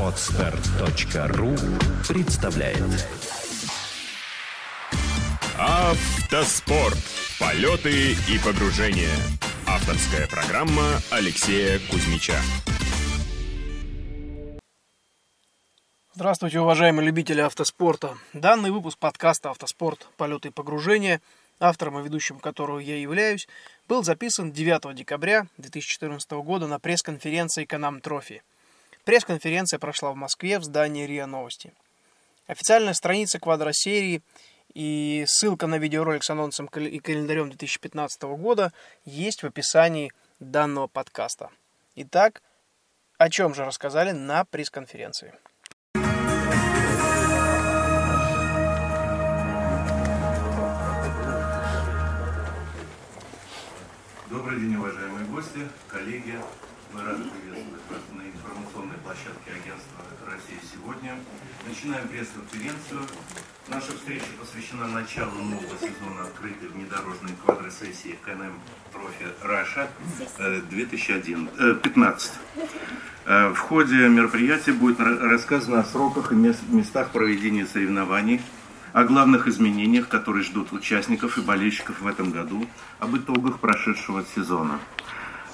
Отстар.ру 0.00 1.54
представляет 2.08 3.06
Автоспорт. 5.58 6.96
Полеты 7.38 8.12
и 8.12 8.38
погружения. 8.42 9.14
Авторская 9.66 10.26
программа 10.26 11.00
Алексея 11.10 11.78
Кузьмича. 11.90 12.40
Здравствуйте, 16.14 16.60
уважаемые 16.60 17.06
любители 17.06 17.42
автоспорта. 17.42 18.16
Данный 18.32 18.70
выпуск 18.70 18.98
подкаста 18.98 19.50
«Автоспорт. 19.50 20.08
Полеты 20.16 20.48
и 20.48 20.50
погружения», 20.50 21.20
автором 21.60 21.98
и 22.00 22.02
ведущим 22.02 22.40
которого 22.40 22.78
я 22.78 22.96
являюсь, 22.96 23.46
был 23.86 24.02
записан 24.02 24.50
9 24.50 24.94
декабря 24.94 25.46
2014 25.58 26.30
года 26.32 26.66
на 26.66 26.80
пресс-конференции 26.80 27.64
«Канам 27.64 28.00
Трофи». 28.00 28.42
Пресс-конференция 29.04 29.78
прошла 29.78 30.10
в 30.12 30.16
Москве 30.16 30.58
в 30.58 30.64
здании 30.64 31.06
РИА 31.06 31.26
Новости. 31.26 31.72
Официальная 32.46 32.94
страница 32.94 33.38
квадросерии 33.38 34.22
и 34.74 35.24
ссылка 35.26 35.66
на 35.66 35.78
видеоролик 35.78 36.24
с 36.24 36.30
анонсом 36.30 36.66
и 36.66 36.98
календарем 36.98 37.50
2015 37.50 38.22
года 38.22 38.72
есть 39.04 39.42
в 39.42 39.46
описании 39.46 40.12
данного 40.38 40.86
подкаста. 40.86 41.50
Итак, 41.96 42.42
о 43.18 43.28
чем 43.28 43.54
же 43.54 43.64
рассказали 43.64 44.12
на 44.12 44.44
пресс-конференции? 44.44 45.34
Добрый 54.50 54.66
день, 54.66 54.76
уважаемые 54.78 55.26
гости, 55.26 55.60
коллеги. 55.86 56.34
Мы 56.92 57.04
рады 57.04 57.22
приветствовать 57.22 57.82
вас 57.88 58.00
на 58.18 58.22
информационной 58.26 58.98
площадке 59.04 59.52
агентства 59.52 60.02
«Россия 60.26 60.58
сегодня». 60.74 61.14
Начинаем 61.68 62.08
пресс-конференцию. 62.08 63.06
Наша 63.68 63.92
встреча 63.92 64.24
посвящена 64.40 64.88
началу 64.88 65.40
нового 65.40 65.78
сезона 65.78 66.22
открытой 66.24 66.68
внедорожной 66.68 67.30
квадросессии 67.44 68.18
Can-Am 68.24 68.58
Trophy 68.92 69.26
Russia 69.40 69.88
2015. 70.68 72.32
В 73.26 73.56
ходе 73.56 74.08
мероприятия 74.08 74.72
будет 74.72 74.98
рассказано 74.98 75.78
о 75.78 75.84
сроках 75.84 76.32
и 76.32 76.34
местах 76.34 77.12
проведения 77.12 77.66
соревнований, 77.66 78.42
о 78.92 79.04
главных 79.04 79.46
изменениях, 79.46 80.08
которые 80.08 80.42
ждут 80.42 80.72
участников 80.72 81.38
и 81.38 81.40
болельщиков 81.40 82.00
в 82.00 82.06
этом 82.06 82.30
году, 82.30 82.66
об 82.98 83.16
итогах 83.16 83.58
прошедшего 83.58 84.24
сезона. 84.34 84.78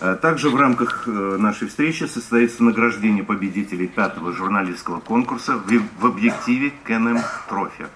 Э, 0.00 0.16
также 0.20 0.50
в 0.50 0.56
рамках 0.56 1.04
э, 1.06 1.10
нашей 1.10 1.68
встречи 1.68 2.04
состоится 2.04 2.62
награждение 2.62 3.24
победителей 3.24 3.86
пятого 3.86 4.32
журналистского 4.32 5.00
конкурса 5.00 5.58
в 5.98 6.06
объективе 6.06 6.72
Can-Am 6.84 7.18
Trophy. 7.48 7.86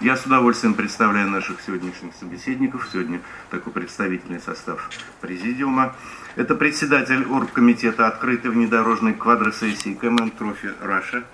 Я 0.00 0.16
с 0.16 0.26
удовольствием 0.26 0.74
представляю 0.74 1.30
наших 1.30 1.62
сегодняшних 1.62 2.14
собеседников. 2.14 2.86
Сегодня 2.92 3.22
такой 3.50 3.72
представительный 3.72 4.40
состав 4.40 4.90
президиума. 5.22 5.94
Это 6.34 6.54
председатель 6.54 7.24
оргкомитета 7.24 8.06
открытой 8.06 8.50
внедорожной 8.50 9.14
квадросерии 9.14 9.94
Can-Am 9.94 10.32
Trophy 10.32 10.74
Russia, 10.82 11.24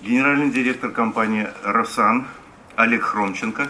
генеральный 0.00 0.50
директор 0.50 0.90
компании 0.90 1.48
«Росан» 1.62 2.26
Олег 2.82 3.04
Хромченко, 3.04 3.68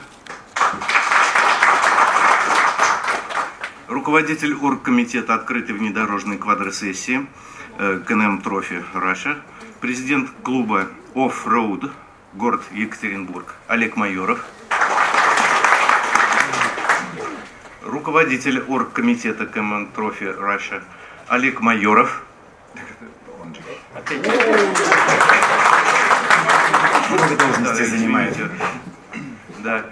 руководитель 3.87 4.55
оргкомитета 4.55 5.35
открытой 5.35 5.75
внедорожной 5.75 6.39
квадросерии 6.39 7.27
э, 7.79 8.01
Can-Am 8.07 8.41
Trophy 8.41 8.83
Russia, 8.95 9.37
президент 9.83 10.31
клуба 10.43 10.89
Off-Road, 11.15 11.91
город 12.33 12.63
Екатеринбург, 12.73 13.55
Олег 13.69 13.97
Майоров, 13.97 14.43
руководитель 17.83 18.61
оргкомитета 18.61 19.45
Can-Am 19.45 19.89
Trophy 19.95 20.25
Russia, 20.25 20.83
Олег 21.29 21.61
Майоров, 21.61 22.23
Много 27.11 27.37
должностей 27.37 27.85
занимаете. 27.85 28.49
Да. 29.63 29.85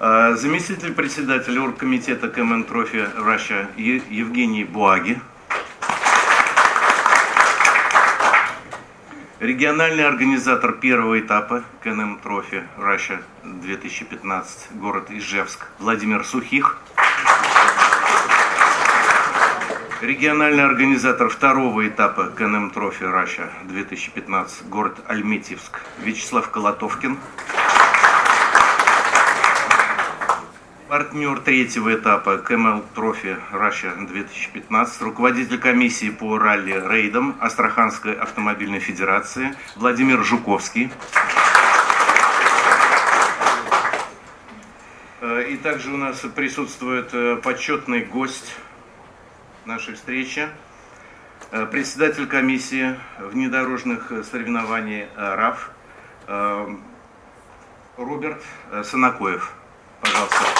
А, 0.00 0.34
заместитель 0.34 0.92
председателя 0.92 1.62
оргкомитета 1.62 2.28
Can-Am 2.28 2.64
Trophy 2.64 3.08
Russia 3.16 3.68
Евгений 3.76 4.64
Буаги. 4.64 5.18
Региональный 9.40 10.06
организатор 10.06 10.72
первого 10.72 11.20
этапа 11.20 11.64
Can-Am 11.82 12.18
Trophy 12.22 12.64
Russia 12.76 13.22
2015, 13.44 14.72
город 14.72 15.10
Ижевск, 15.10 15.68
Владимир 15.78 16.24
Сухих. 16.24 16.78
Региональный 20.02 20.64
организатор 20.64 21.30
второго 21.30 21.88
этапа 21.88 22.26
Can-Am 22.26 22.70
Trophy 22.70 23.04
Russia 23.04 23.50
2015, 23.64 24.68
город 24.68 24.98
Альметьевск, 25.08 25.80
Вячеслав 26.02 26.50
Колотовкин. 26.50 27.16
Партнер 30.94 31.40
третьего 31.40 31.92
этапа 31.92 32.38
Can-Am 32.38 32.84
Trophy 32.94 33.36
Russia 33.50 33.96
2015, 33.96 35.02
руководитель 35.02 35.58
комиссии 35.58 36.08
по 36.08 36.38
ралли-рейдам 36.38 37.36
Астраханской 37.40 38.14
автомобильной 38.14 38.78
федерации 38.78 39.56
Владимир 39.74 40.22
Жуковский. 40.22 40.92
Э, 45.20 45.48
и 45.48 45.56
также 45.56 45.92
у 45.92 45.96
нас 45.96 46.20
присутствует 46.32 47.12
э, 47.12 47.40
почетный 47.42 48.04
гость 48.04 48.54
нашей 49.64 49.94
встречи, 49.94 50.48
э, 51.50 51.66
председатель 51.66 52.28
комиссии 52.28 52.94
внедорожных 53.18 54.12
соревнований 54.30 55.08
РАФ 55.16 55.72
Роберт 57.96 58.44
Санакоев. 58.84 59.52
Пожалуйста. 60.00 60.53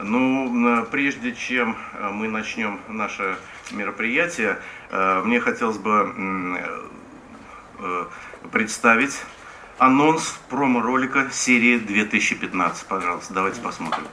Ну, 0.00 0.86
прежде 0.90 1.34
чем 1.34 1.76
э, 1.94 2.10
мы 2.10 2.28
начнем 2.28 2.80
наше 2.88 3.36
мероприятие, 3.72 4.58
э, 4.90 5.22
мне 5.24 5.40
хотелось 5.40 5.78
бы 5.78 6.14
э, 7.80 8.04
представить 8.52 9.20
анонс 9.78 10.38
промо-ролика 10.48 11.30
серии 11.32 11.78
2015. 11.78 12.86
Пожалуйста, 12.86 13.34
давайте 13.34 13.60
посмотрим. 13.60 14.04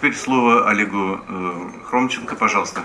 Теперь 0.00 0.16
слово 0.16 0.66
Олегу 0.66 1.20
э, 1.28 1.52
Хромченко, 1.90 2.34
пожалуйста. 2.34 2.80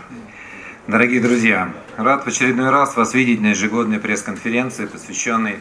Дорогие 0.85 1.21
друзья, 1.21 1.71
рад 1.95 2.25
в 2.25 2.27
очередной 2.27 2.69
раз 2.71 2.97
вас 2.97 3.13
видеть 3.13 3.39
на 3.39 3.51
ежегодной 3.51 3.99
пресс-конференции, 3.99 4.85
посвященной 4.85 5.59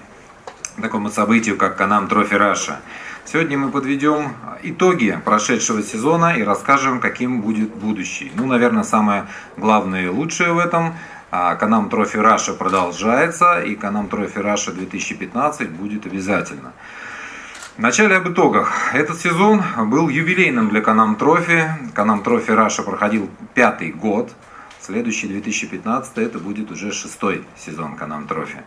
такому 0.82 1.10
событию, 1.10 1.56
как 1.56 1.76
Can-Am 1.76 2.08
Trophy 2.08 2.34
Russia. 2.34 2.80
Сегодня 3.24 3.56
мы 3.56 3.70
подведем 3.70 4.32
итоги 4.64 5.16
прошедшего 5.24 5.80
сезона 5.80 6.36
и 6.36 6.42
расскажем, 6.42 6.98
каким 6.98 7.40
будет 7.40 7.72
будущий. 7.72 8.32
Ну, 8.34 8.46
наверное, 8.46 8.82
самое 8.82 9.26
главное 9.56 10.06
и 10.06 10.08
лучшее 10.08 10.54
в 10.54 10.58
этом 10.58 10.96
а, 11.30 11.54
Can-Am 11.54 11.88
Trophy 11.88 12.16
Russia 12.16 12.52
продолжается, 12.52 13.60
и 13.60 13.76
Can-Am 13.76 14.08
Trophy 14.08 14.38
Russia 14.38 14.72
2015 14.72 15.70
будет 15.70 16.04
обязательно. 16.04 16.72
Вначале 17.76 18.14
об 18.14 18.28
итогах. 18.28 18.94
Этот 18.94 19.18
сезон 19.18 19.60
был 19.86 20.08
юбилейным 20.08 20.68
для 20.68 20.80
Can-Am 20.80 21.16
Trophy. 21.16 21.68
Can-Am 21.92 22.22
Trophy 22.22 22.52
Russia 22.52 22.84
проходил 22.84 23.28
пятый 23.54 23.90
год. 23.90 24.30
Следующий 24.80 25.26
2015 25.26 26.18
это 26.18 26.38
будет 26.38 26.70
уже 26.70 26.92
шестой 26.92 27.44
сезон 27.56 27.96
Can-Am 27.96 28.28
Trophy. 28.28 28.62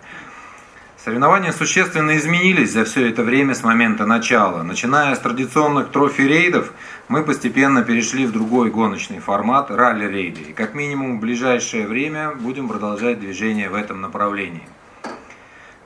Соревнования 0.97 1.53
существенно 1.53 2.17
изменились 2.17 2.73
за 2.73 2.83
все 2.83 3.09
это 3.09 3.23
время 3.23 3.55
с 3.55 3.63
момента 3.63 4.05
начала. 4.05 4.61
Начиная 4.63 5.15
с 5.15 5.19
традиционных 5.19 5.89
трофи-рейдов, 5.91 6.73
мы 7.07 7.23
постепенно 7.23 7.83
перешли 7.83 8.25
в 8.25 8.33
другой 8.33 8.71
гоночный 8.71 9.19
формат– 9.19 9.69
ралли-рейды. 9.71 10.41
И 10.49 10.53
как 10.53 10.73
минимум 10.73 11.17
в 11.17 11.21
ближайшее 11.21 11.87
время 11.87 12.31
будем 12.31 12.67
продолжать 12.67 13.21
движение 13.21 13.69
в 13.69 13.75
этом 13.75 14.01
направлении. 14.01 14.67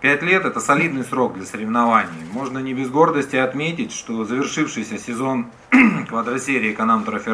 Пять 0.01 0.23
лет– 0.23 0.45
это 0.45 0.59
солидный 0.59 1.03
срок 1.03 1.35
для 1.35 1.45
соревнований. 1.45 2.25
Можно 2.31 2.57
не 2.57 2.73
без 2.73 2.89
гордости 2.89 3.35
отметить, 3.35 3.91
что 3.93 4.25
завершившийся 4.25 4.97
сезон 4.97 5.51
квадросерии 6.09 6.73
Канам 6.73 7.03
Трофи 7.03 7.29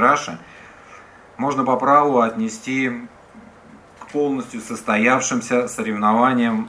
можно 1.38 1.64
по 1.64 1.78
праву 1.78 2.20
отнести 2.20 2.92
к 4.02 4.08
полностью 4.12 4.60
состоявшимся 4.60 5.70
соревнованиям 5.70 6.68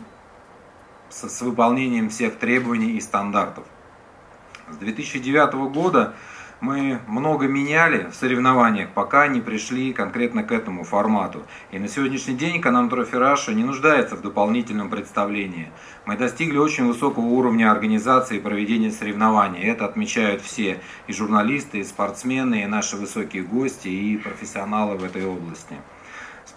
с, 1.08 1.28
с 1.28 1.42
выполнением 1.42 2.10
всех 2.10 2.38
требований 2.38 2.92
и 2.92 3.00
стандартов. 3.00 3.64
С 4.70 4.76
2009 4.76 5.72
года 5.72 6.14
мы 6.60 7.00
много 7.06 7.46
меняли 7.46 8.08
в 8.10 8.14
соревнованиях, 8.14 8.90
пока 8.90 9.28
не 9.28 9.40
пришли 9.40 9.92
конкретно 9.92 10.42
к 10.42 10.52
этому 10.52 10.84
формату. 10.84 11.42
И 11.70 11.78
на 11.78 11.88
сегодняшний 11.88 12.34
день 12.34 12.60
Can-Am 12.60 12.88
Trophy 12.88 13.14
Russia 13.14 13.54
не 13.54 13.64
нуждается 13.64 14.16
в 14.16 14.22
дополнительном 14.22 14.90
представлении. 14.90 15.70
Мы 16.04 16.16
достигли 16.16 16.58
очень 16.58 16.86
высокого 16.86 17.26
уровня 17.26 17.70
организации 17.70 18.38
и 18.38 18.40
проведения 18.40 18.90
соревнований. 18.90 19.62
Это 19.62 19.84
отмечают 19.84 20.42
все 20.42 20.80
и 21.06 21.12
журналисты, 21.12 21.78
и 21.78 21.84
спортсмены, 21.84 22.62
и 22.62 22.66
наши 22.66 22.96
высокие 22.96 23.42
гости, 23.42 23.88
и 23.88 24.16
профессионалы 24.16 24.96
в 24.96 25.04
этой 25.04 25.24
области 25.26 25.76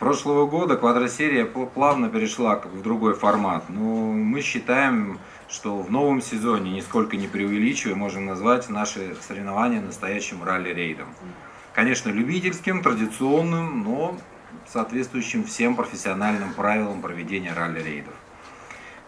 прошлого 0.02 0.48
года 0.48 0.78
квадросерия 0.78 1.46
плавно 1.46 2.10
перешла 2.10 2.56
в 2.56 2.82
другой 2.82 3.14
формат. 3.14 3.66
Но 3.70 4.12
мы 4.12 4.42
считаем, 4.42 5.20
что 5.52 5.78
в 5.78 5.92
новом 5.92 6.22
сезоне, 6.22 6.72
нисколько 6.72 7.18
не 7.18 7.28
преувеличивая, 7.28 7.96
можем 7.96 8.26
назвать 8.26 8.70
наши 8.70 9.16
соревнования 9.28 9.82
настоящим 9.82 10.44
ралли-рейдом. 10.44 11.08
Конечно, 11.74 12.10
любительским, 12.10 12.82
традиционным, 12.82 13.84
но 13.84 14.18
соответствующим 14.68 15.44
всем 15.44 15.76
профессиональным 15.76 16.54
правилам 16.54 17.02
проведения 17.02 17.54
ралли-рейдов. 17.54 18.14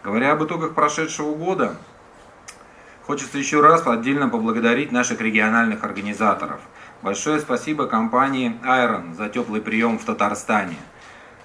Говоря 0.02 0.32
об 0.32 0.44
итогах 0.44 0.74
прошедшего 0.74 1.34
года, 1.34 1.76
хочется 3.02 3.38
еще 3.38 3.60
раз 3.60 3.86
отдельно 3.86 4.28
поблагодарить 4.28 4.92
наших 4.92 5.20
региональных 5.20 5.82
организаторов– 5.82 6.60
Большое 7.04 7.38
спасибо 7.38 7.86
компании 7.86 8.58
Iron 8.64 9.14
за 9.14 9.28
теплый 9.28 9.60
прием 9.60 9.98
в 9.98 10.04
Татарстане. 10.06 10.76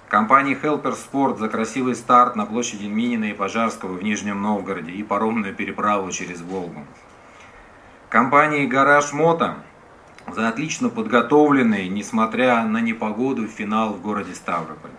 Компании 0.09 0.57
Helper 0.59 0.97
Sport 0.97 1.37
за 1.37 1.49
красивый 1.49 1.93
старт 1.93 2.35
на 2.35 2.47
площади 2.47 2.87
Минина 2.87 3.25
и 3.25 3.33
Пожарского 3.33 3.93
в 3.93 4.01
Нижнем 4.01 4.41
Новгороде 4.41 4.91
и 4.91 5.03
паромную 5.03 5.53
переправу 5.53 6.09
через 6.09 6.41
Волгу. 6.41 6.83
Компании 8.09 8.65
Гараж 8.65 9.13
Мото 9.13 9.57
за 10.27 10.47
отлично 10.47 10.89
подготовленный, 10.89 11.87
несмотря 11.89 12.63
на 12.63 12.81
непогоду, 12.81 13.47
финал 13.47 13.93
в 13.93 14.01
городе 14.01 14.33
Ставрополь. 14.33 14.89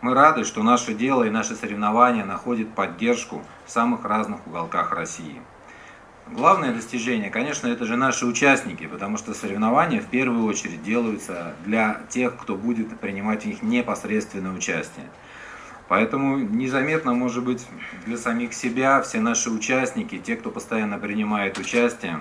Мы 0.00 0.14
рады, 0.14 0.44
что 0.44 0.62
наше 0.62 0.94
дело 0.94 1.24
и 1.24 1.30
наши 1.30 1.56
соревнования 1.56 2.24
находят 2.24 2.72
поддержку 2.72 3.42
в 3.64 3.70
самых 3.72 4.04
разных 4.04 4.46
уголках 4.46 4.92
России. 4.92 5.42
Главное 6.28 6.74
достижение, 6.74 7.30
конечно, 7.30 7.68
это 7.68 7.84
же 7.84 7.96
наши 7.96 8.26
участники, 8.26 8.88
потому 8.88 9.16
что 9.16 9.32
соревнования 9.32 10.00
в 10.00 10.06
первую 10.06 10.44
очередь 10.44 10.82
делаются 10.82 11.54
для 11.64 12.00
тех, 12.08 12.36
кто 12.36 12.56
будет 12.56 12.98
принимать 12.98 13.44
в 13.44 13.46
них 13.46 13.62
непосредственное 13.62 14.50
участие. 14.50 15.06
Поэтому 15.86 16.38
незаметно, 16.38 17.14
может 17.14 17.44
быть, 17.44 17.64
для 18.06 18.16
самих 18.16 18.54
себя 18.54 19.00
все 19.02 19.20
наши 19.20 19.50
участники, 19.50 20.18
те, 20.18 20.34
кто 20.34 20.50
постоянно 20.50 20.98
принимает 20.98 21.58
участие 21.58 22.18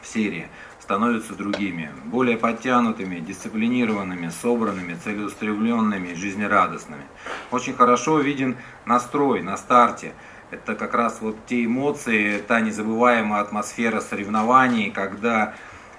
в 0.00 0.06
серии, 0.06 0.46
становятся 0.80 1.34
другими, 1.34 1.90
более 2.04 2.36
подтянутыми, 2.36 3.18
дисциплинированными, 3.18 4.28
собранными, 4.28 4.94
целеустремленными, 4.94 6.14
жизнерадостными. 6.14 7.02
Очень 7.50 7.74
хорошо 7.74 8.20
виден 8.20 8.56
настрой 8.84 9.42
на 9.42 9.56
старте– 9.56 10.12
это 10.50 10.74
как 10.74 10.94
раз 10.94 11.18
вот 11.20 11.36
те 11.46 11.64
эмоции, 11.64 12.38
та 12.38 12.60
незабываемая 12.60 13.40
атмосфера 13.40 14.00
соревнований, 14.00 14.90
когда 14.90 15.54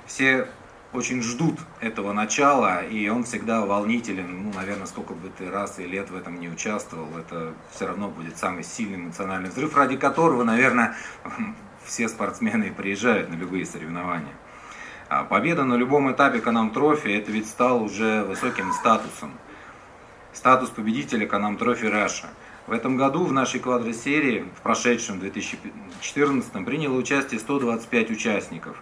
все 0.05 0.47
очень 0.91 1.21
ждут 1.21 1.59
этого 1.81 2.13
начала, 2.13 2.81
и 2.81 3.07
он 3.09 3.23
всегда 3.23 3.63
волнителен. 3.63 4.45
Ну, 4.45 4.53
наверное, 4.55 4.87
сколько 4.87 5.13
бы 5.13 5.29
ты 5.29 5.49
раз 5.51 5.77
и 5.77 5.85
лет 5.85 6.09
в 6.09 6.15
этом 6.15 6.39
не 6.39 6.49
участвовал, 6.49 7.07
это 7.17 7.53
все 7.71 7.85
равно 7.85 8.07
будет 8.07 8.37
самый 8.37 8.63
сильный 8.63 8.97
эмоциональный 8.97 9.49
взрыв, 9.49 9.75
ради 9.75 9.97
которого, 9.97 10.43
наверное, 10.43 10.95
все 11.83 12.09
спортсмены 12.09 12.71
приезжают 12.71 13.29
на 13.29 13.35
любые 13.35 13.65
соревнования. 13.65 14.33
А 15.09 15.23
победа 15.23 15.63
на 15.63 15.75
любом 15.75 16.11
этапе 16.11 16.39
Can-Am 16.39 16.71
Trophy, 16.71 17.09
это 17.09 17.31
ведь 17.31 17.47
стал 17.47 17.83
уже 17.83 18.23
высоким 18.23 18.71
статусом. 18.73 19.33
Статус 20.33 20.69
победителя 20.69 21.27
Can-Am 21.27 21.57
Trophy 21.57 21.85
Russia– 21.85 22.29
в 22.69 22.71
этом 22.71 22.97
году 22.97 23.25
в 23.25 23.33
нашей 23.33 23.59
квадросерии, 23.59 24.45
в 24.55 24.61
прошедшем 24.61 25.19
2014, 25.19 26.65
приняло 26.65 26.95
участие 26.95 27.39
125 27.39 28.11
участников. 28.11 28.77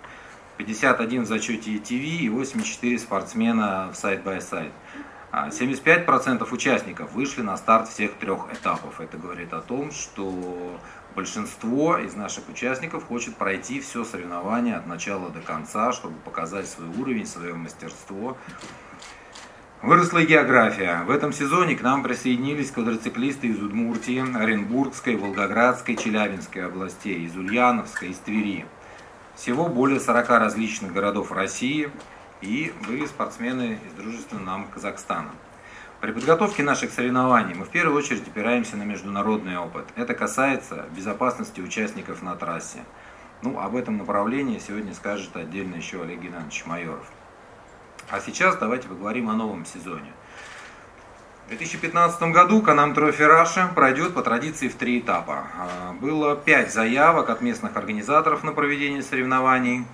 51 0.57 1.23
в 1.23 1.25
зачете 1.25 1.71
ATV 1.75 2.17
и 2.17 2.29
84 2.29 2.99
спортсмена 2.99 3.89
в 3.93 3.95
side-by-side. 3.95 4.73
75% 5.31 6.53
участников 6.53 7.13
вышли 7.13 7.41
на 7.41 7.55
старт 7.55 7.87
всех 7.87 8.15
трех 8.15 8.51
этапов. 8.51 8.99
Это 8.99 9.17
говорит 9.17 9.53
о 9.53 9.61
том, 9.61 9.91
что 9.91 10.77
большинство 11.15 11.97
из 11.97 12.13
наших 12.15 12.49
участников 12.49 13.05
хочет 13.05 13.37
пройти 13.37 13.79
все 13.79 14.03
соревнование 14.03 14.75
от 14.75 14.87
начала 14.87 15.29
до 15.29 15.39
конца, 15.39 15.93
чтобы 15.93 16.15
показать 16.25 16.67
свой 16.67 16.89
уровень, 16.89 17.25
свое 17.25 17.53
мастерство. 17.53 18.37
Выросла 19.83 20.23
география. 20.23 21.03
В 21.05 21.11
этом 21.11 21.31
сезоне 21.31 21.75
к 21.75 21.83
нам 21.83 22.01
присоединились 22.01 22.71
квадроциклисты 22.71 23.45
из 23.47 23.61
Удмуртии, 23.61 24.35
Оренбургской, 24.35 25.15
Волгоградской, 25.15 25.95
Челябинской 25.95 26.65
областей, 26.65 27.23
из 27.25 27.35
Ульяновска, 27.37 28.07
из 28.07 28.17
Твери. 28.17 28.65
Всего 29.35 29.67
более 29.67 29.99
40 29.99 30.29
различных 30.29 30.93
городов 30.93 31.31
России 31.31 31.91
и 32.41 32.73
были 32.87 33.05
спортсмены 33.05 33.77
из 33.87 33.93
дружественного 33.93 34.45
нам 34.45 34.67
Казахстана. 34.67 35.29
При 36.01 36.11
подготовке 36.11 36.63
наших 36.63 36.91
соревнований 36.91 37.53
мы 37.53 37.65
в 37.65 37.69
первую 37.69 37.99
очередь 37.99 38.27
опираемся 38.27 38.77
на 38.77 38.83
международный 38.83 39.59
опыт. 39.59 39.85
Это 39.95 40.15
касается 40.15 40.85
безопасности 40.95 41.61
участников 41.61 42.23
на 42.23 42.35
трассе. 42.35 42.79
Ну, 43.43 43.59
об 43.59 43.75
этом 43.75 43.97
направлении 43.97 44.57
сегодня 44.57 44.95
скажет 44.95 45.37
отдельно 45.37 45.75
еще 45.75 46.01
Олег 46.01 46.19
Геннадьевич 46.19 46.65
Майоров. 46.65 47.05
А 48.09 48.21
сейчас 48.21 48.55
давайте 48.55 48.87
поговорим 48.87 49.29
о 49.29 49.33
новом 49.33 49.65
сезоне. 49.65 50.13
В 51.45 51.49
2015 51.49 52.21
году 52.31 52.61
Can-Am 52.61 52.93
Trophy 52.93 53.21
Russia 53.23 53.69
пройдет 53.75 54.13
по 54.13 54.21
традиции 54.21 54.69
в 54.69 54.75
три 54.75 54.99
этапа. 54.99 55.47
А, 55.57 55.93
было 55.93 56.37
пять 56.37 56.73
заявок 56.73 57.29
от 57.29 57.41
местных 57.41 57.75
организаторов 57.75 58.45
на 58.45 58.53
проведение 58.53 59.01
соревнований. 59.01 59.85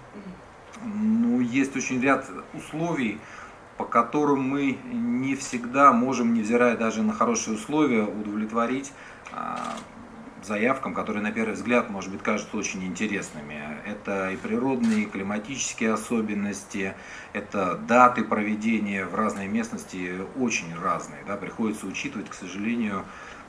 Ну, 0.83 1.39
есть 1.39 1.75
очень 1.75 2.01
ряд 2.01 2.29
условий, 2.53 3.19
по 3.77 3.85
которым 3.85 4.47
мы 4.47 4.77
не 4.91 5.35
всегда 5.35 5.91
можем, 5.91 6.35
невзирая 6.35 6.77
даже 6.77 7.01
на 7.01 7.13
хорошие 7.13 7.55
условия, 7.55 8.03
удовлетворить 8.03 8.91
а, 9.31 9.75
заявкам, 10.45 10.93
которые 10.93 11.23
на 11.23 11.31
первый 11.31 11.53
взгляд, 11.53 11.89
может 11.89 12.11
быть, 12.11 12.21
кажутся 12.21 12.57
очень 12.57 12.83
интересными. 12.85 13.61
Это 13.85 14.31
и 14.31 14.37
природные, 14.37 15.03
и 15.03 15.05
климатические 15.05 15.93
особенности, 15.93 16.95
это 17.33 17.75
даты 17.77 18.23
проведения 18.23 19.05
в 19.05 19.15
разной 19.15 19.47
местности 19.47 20.21
очень 20.37 20.73
разные. 20.77 21.23
Да, 21.27 21.37
приходится 21.37 21.85
учитывать, 21.85 22.29
к 22.29 22.33
сожалению, 22.33 23.05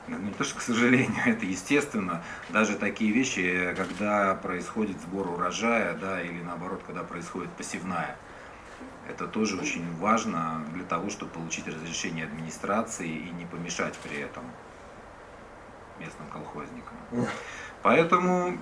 ну, 0.07 0.17
не 0.19 0.31
то, 0.31 0.43
что 0.43 0.59
к 0.59 0.61
сожалению, 0.61 1.17
это 1.25 1.45
естественно, 1.45 2.23
даже 2.49 2.75
такие 2.75 3.11
вещи, 3.11 3.73
когда 3.75 4.35
происходит 4.35 4.99
сбор 5.01 5.29
урожая, 5.29 5.95
да, 5.95 6.21
или 6.21 6.41
наоборот, 6.41 6.81
когда 6.85 7.03
происходит 7.03 7.49
посевная. 7.51 8.15
Это 9.07 9.27
тоже 9.27 9.57
очень 9.57 9.85
важно 9.97 10.63
для 10.73 10.83
того, 10.83 11.09
чтобы 11.09 11.31
получить 11.31 11.67
разрешение 11.67 12.25
администрации 12.25 13.07
и 13.07 13.29
не 13.31 13.45
помешать 13.45 13.95
при 13.99 14.17
этом 14.17 14.43
местным 15.99 16.27
колхозникам. 16.31 16.97
Поэтому 17.81 18.57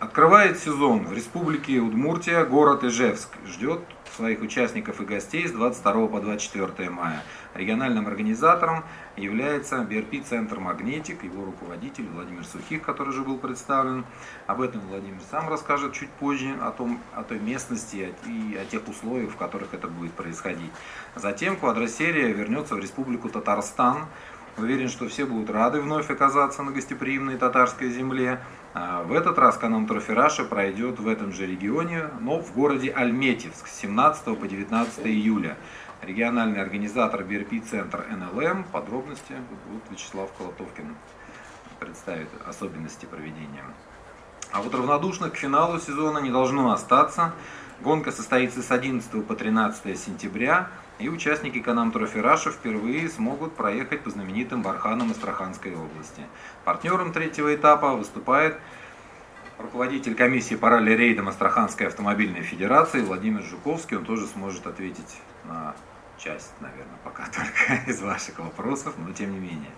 открывает 0.00 0.58
сезон 0.58 1.06
в 1.06 1.12
республике 1.12 1.80
Удмуртия 1.80 2.44
город 2.44 2.84
Ижевск. 2.84 3.30
Ждет 3.46 3.80
своих 4.18 4.40
участников 4.40 5.00
и 5.00 5.04
гостей 5.04 5.46
с 5.46 5.52
22 5.52 6.08
по 6.08 6.20
24 6.20 6.90
мая. 6.90 7.22
Региональным 7.54 8.06
организатором 8.06 8.84
является 9.16 9.78
БРП-центр 9.78 10.58
«Магнетик», 10.58 11.24
его 11.24 11.44
руководитель 11.44 12.08
Владимир 12.08 12.44
Сухих, 12.44 12.82
который 12.82 13.10
уже 13.10 13.22
был 13.22 13.38
представлен. 13.38 14.04
Об 14.46 14.60
этом 14.60 14.80
Владимир 14.82 15.20
сам 15.30 15.48
расскажет 15.48 15.92
чуть 15.92 16.10
позже, 16.10 16.56
о, 16.60 16.70
том, 16.70 17.00
о 17.14 17.22
той 17.22 17.38
местности 17.38 18.12
и 18.26 18.56
о 18.56 18.64
тех 18.64 18.86
условиях, 18.88 19.30
в 19.30 19.36
которых 19.36 19.72
это 19.72 19.88
будет 19.88 20.12
происходить. 20.12 20.70
Затем 21.14 21.56
квадросерия 21.56 22.28
вернется 22.28 22.74
в 22.74 22.80
республику 22.80 23.28
Татарстан, 23.28 24.06
Уверен, 24.58 24.88
что 24.88 25.08
все 25.08 25.24
будут 25.24 25.50
рады 25.50 25.80
вновь 25.80 26.10
оказаться 26.10 26.64
на 26.64 26.72
гостеприимной 26.72 27.36
татарской 27.36 27.90
земле. 27.90 28.40
А 28.74 29.04
в 29.04 29.12
этот 29.12 29.38
раз 29.38 29.56
канал 29.56 29.86
Трофи 29.86 30.12
пройдет 30.42 30.98
в 30.98 31.06
этом 31.06 31.32
же 31.32 31.46
регионе, 31.46 32.10
но 32.20 32.40
в 32.40 32.52
городе 32.54 32.92
Альметьевск 32.92 33.68
с 33.68 33.78
17 33.80 34.36
по 34.36 34.48
19 34.48 35.06
июля. 35.06 35.56
Региональный 36.02 36.60
организатор 36.60 37.22
БРП-центр 37.22 38.04
НЛМ. 38.10 38.64
Подробности 38.64 39.34
вот 39.70 39.82
Вячеслав 39.90 40.30
Колотовкин 40.36 40.96
представит 41.78 42.28
особенности 42.44 43.06
проведения. 43.06 43.64
А 44.50 44.60
вот 44.60 44.74
равнодушных 44.74 45.34
к 45.34 45.36
финалу 45.36 45.78
сезона 45.78 46.18
не 46.18 46.30
должно 46.30 46.72
остаться. 46.72 47.32
Гонка 47.80 48.10
состоится 48.10 48.62
с 48.62 48.72
11 48.72 49.24
по 49.24 49.36
13 49.36 49.96
сентября. 49.96 50.68
И 50.98 51.08
участники 51.08 51.60
Can-Am 51.60 51.92
Trophy 51.92 52.18
Russia 52.18 52.50
впервые 52.50 53.08
смогут 53.08 53.54
проехать 53.54 54.02
по 54.02 54.10
знаменитым 54.10 54.62
барханам 54.62 55.12
Астраханской 55.12 55.72
области. 55.72 56.22
Партнером 56.64 57.12
третьего 57.12 57.54
этапа 57.54 57.94
выступает 57.94 58.58
руководитель 59.58 60.16
комиссии 60.16 60.56
по 60.56 60.68
ралли-рейдам 60.70 61.28
Астраханской 61.28 61.86
автомобильной 61.86 62.42
федерации 62.42 63.00
Владимир 63.00 63.42
Жуковский. 63.44 63.96
Он 63.96 64.04
тоже 64.04 64.26
сможет 64.26 64.66
ответить 64.66 65.20
на 65.44 65.76
часть, 66.18 66.52
наверное, 66.58 66.98
пока 67.04 67.26
только 67.26 67.88
из 67.88 68.02
ваших 68.02 68.40
вопросов, 68.40 68.94
но 68.98 69.12
тем 69.12 69.32
не 69.32 69.38
менее. 69.38 69.70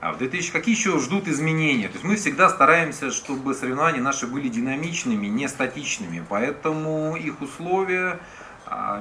А 0.00 0.12
в 0.12 0.18
2000 0.18 0.52
какие 0.52 0.76
еще 0.76 0.96
ждут 1.00 1.26
изменения? 1.26 1.88
То 1.88 1.94
есть 1.94 2.04
мы 2.04 2.14
всегда 2.14 2.48
стараемся, 2.48 3.10
чтобы 3.10 3.54
соревнования 3.54 4.00
наши 4.00 4.28
были 4.28 4.48
динамичными, 4.48 5.26
не 5.26 5.48
статичными, 5.48 6.24
поэтому 6.28 7.16
их 7.16 7.40
условия 7.42 8.20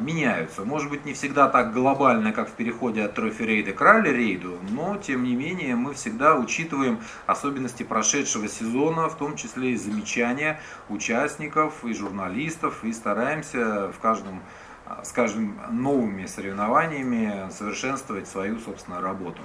меняются. 0.01 0.63
Может 0.63 0.89
быть, 0.89 1.05
не 1.05 1.13
всегда 1.13 1.49
так 1.49 1.73
глобально, 1.73 2.31
как 2.31 2.49
в 2.49 2.53
переходе 2.53 3.03
от 3.03 3.15
трофи-рейда 3.15 3.73
к 3.73 3.81
ралли-рейду, 3.81 4.59
но, 4.69 4.97
тем 4.97 5.23
не 5.23 5.35
менее, 5.35 5.75
мы 5.75 5.93
всегда 5.93 6.35
учитываем 6.35 6.99
особенности 7.25 7.83
прошедшего 7.83 8.47
сезона, 8.47 9.09
в 9.09 9.17
том 9.17 9.35
числе 9.35 9.71
и 9.71 9.75
замечания 9.75 10.59
участников 10.89 11.83
и 11.83 11.93
журналистов, 11.93 12.83
и 12.83 12.93
стараемся 12.93 13.91
в 13.91 13.99
каждом, 13.99 14.41
а, 14.85 15.03
скажем, 15.03 15.59
новыми 15.71 16.25
соревнованиями 16.25 17.49
совершенствовать 17.51 18.27
свою 18.27 18.59
собственную 18.59 19.03
работу. 19.03 19.41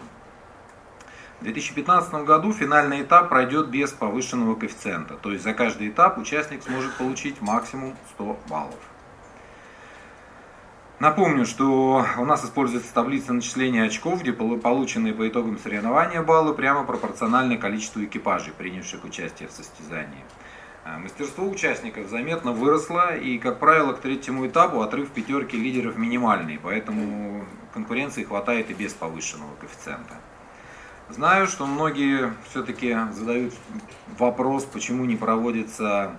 В 1.40 1.44
2015 1.44 2.24
году 2.24 2.52
финальный 2.52 3.02
этап 3.02 3.28
пройдет 3.28 3.68
без 3.68 3.90
повышенного 3.90 4.54
коэффициента, 4.54 5.14
то 5.14 5.32
есть 5.32 5.42
за 5.42 5.54
каждый 5.54 5.88
этап 5.88 6.16
участник 6.18 6.62
сможет 6.62 6.94
получить 6.94 7.40
максимум 7.40 7.96
100 8.14 8.38
баллов. 8.48 8.91
Напомню, 11.02 11.46
что 11.46 12.06
у 12.16 12.24
нас 12.24 12.44
используется 12.44 12.94
таблица 12.94 13.32
начисления 13.32 13.86
очков, 13.86 14.20
где 14.20 14.32
полученные 14.32 15.12
по 15.12 15.26
итогам 15.26 15.58
соревнования 15.58 16.22
баллы 16.22 16.54
прямо 16.54 16.84
пропорциональны 16.84 17.58
количеству 17.58 18.04
экипажей, 18.04 18.52
принявших 18.52 19.02
участие 19.02 19.48
в 19.48 19.50
состязании. 19.50 20.22
А, 20.84 21.00
мастерство 21.00 21.44
участников 21.48 22.08
заметно 22.08 22.52
выросло, 22.52 23.16
и, 23.16 23.38
как 23.38 23.58
правило, 23.58 23.94
к 23.94 24.00
третьему 24.00 24.46
этапу 24.46 24.80
отрыв 24.80 25.10
пятерки 25.10 25.56
лидеров 25.56 25.98
минимальный, 25.98 26.60
поэтому 26.62 27.46
конкуренции 27.74 28.22
хватает 28.22 28.70
и 28.70 28.74
без 28.74 28.92
повышенного 28.92 29.56
коэффициента. 29.56 30.14
Знаю, 31.08 31.48
что 31.48 31.66
многие 31.66 32.32
все-таки 32.48 32.96
задают 33.10 33.54
вопрос, 34.20 34.66
почему 34.66 35.04
не 35.04 35.16
проводится 35.16 36.16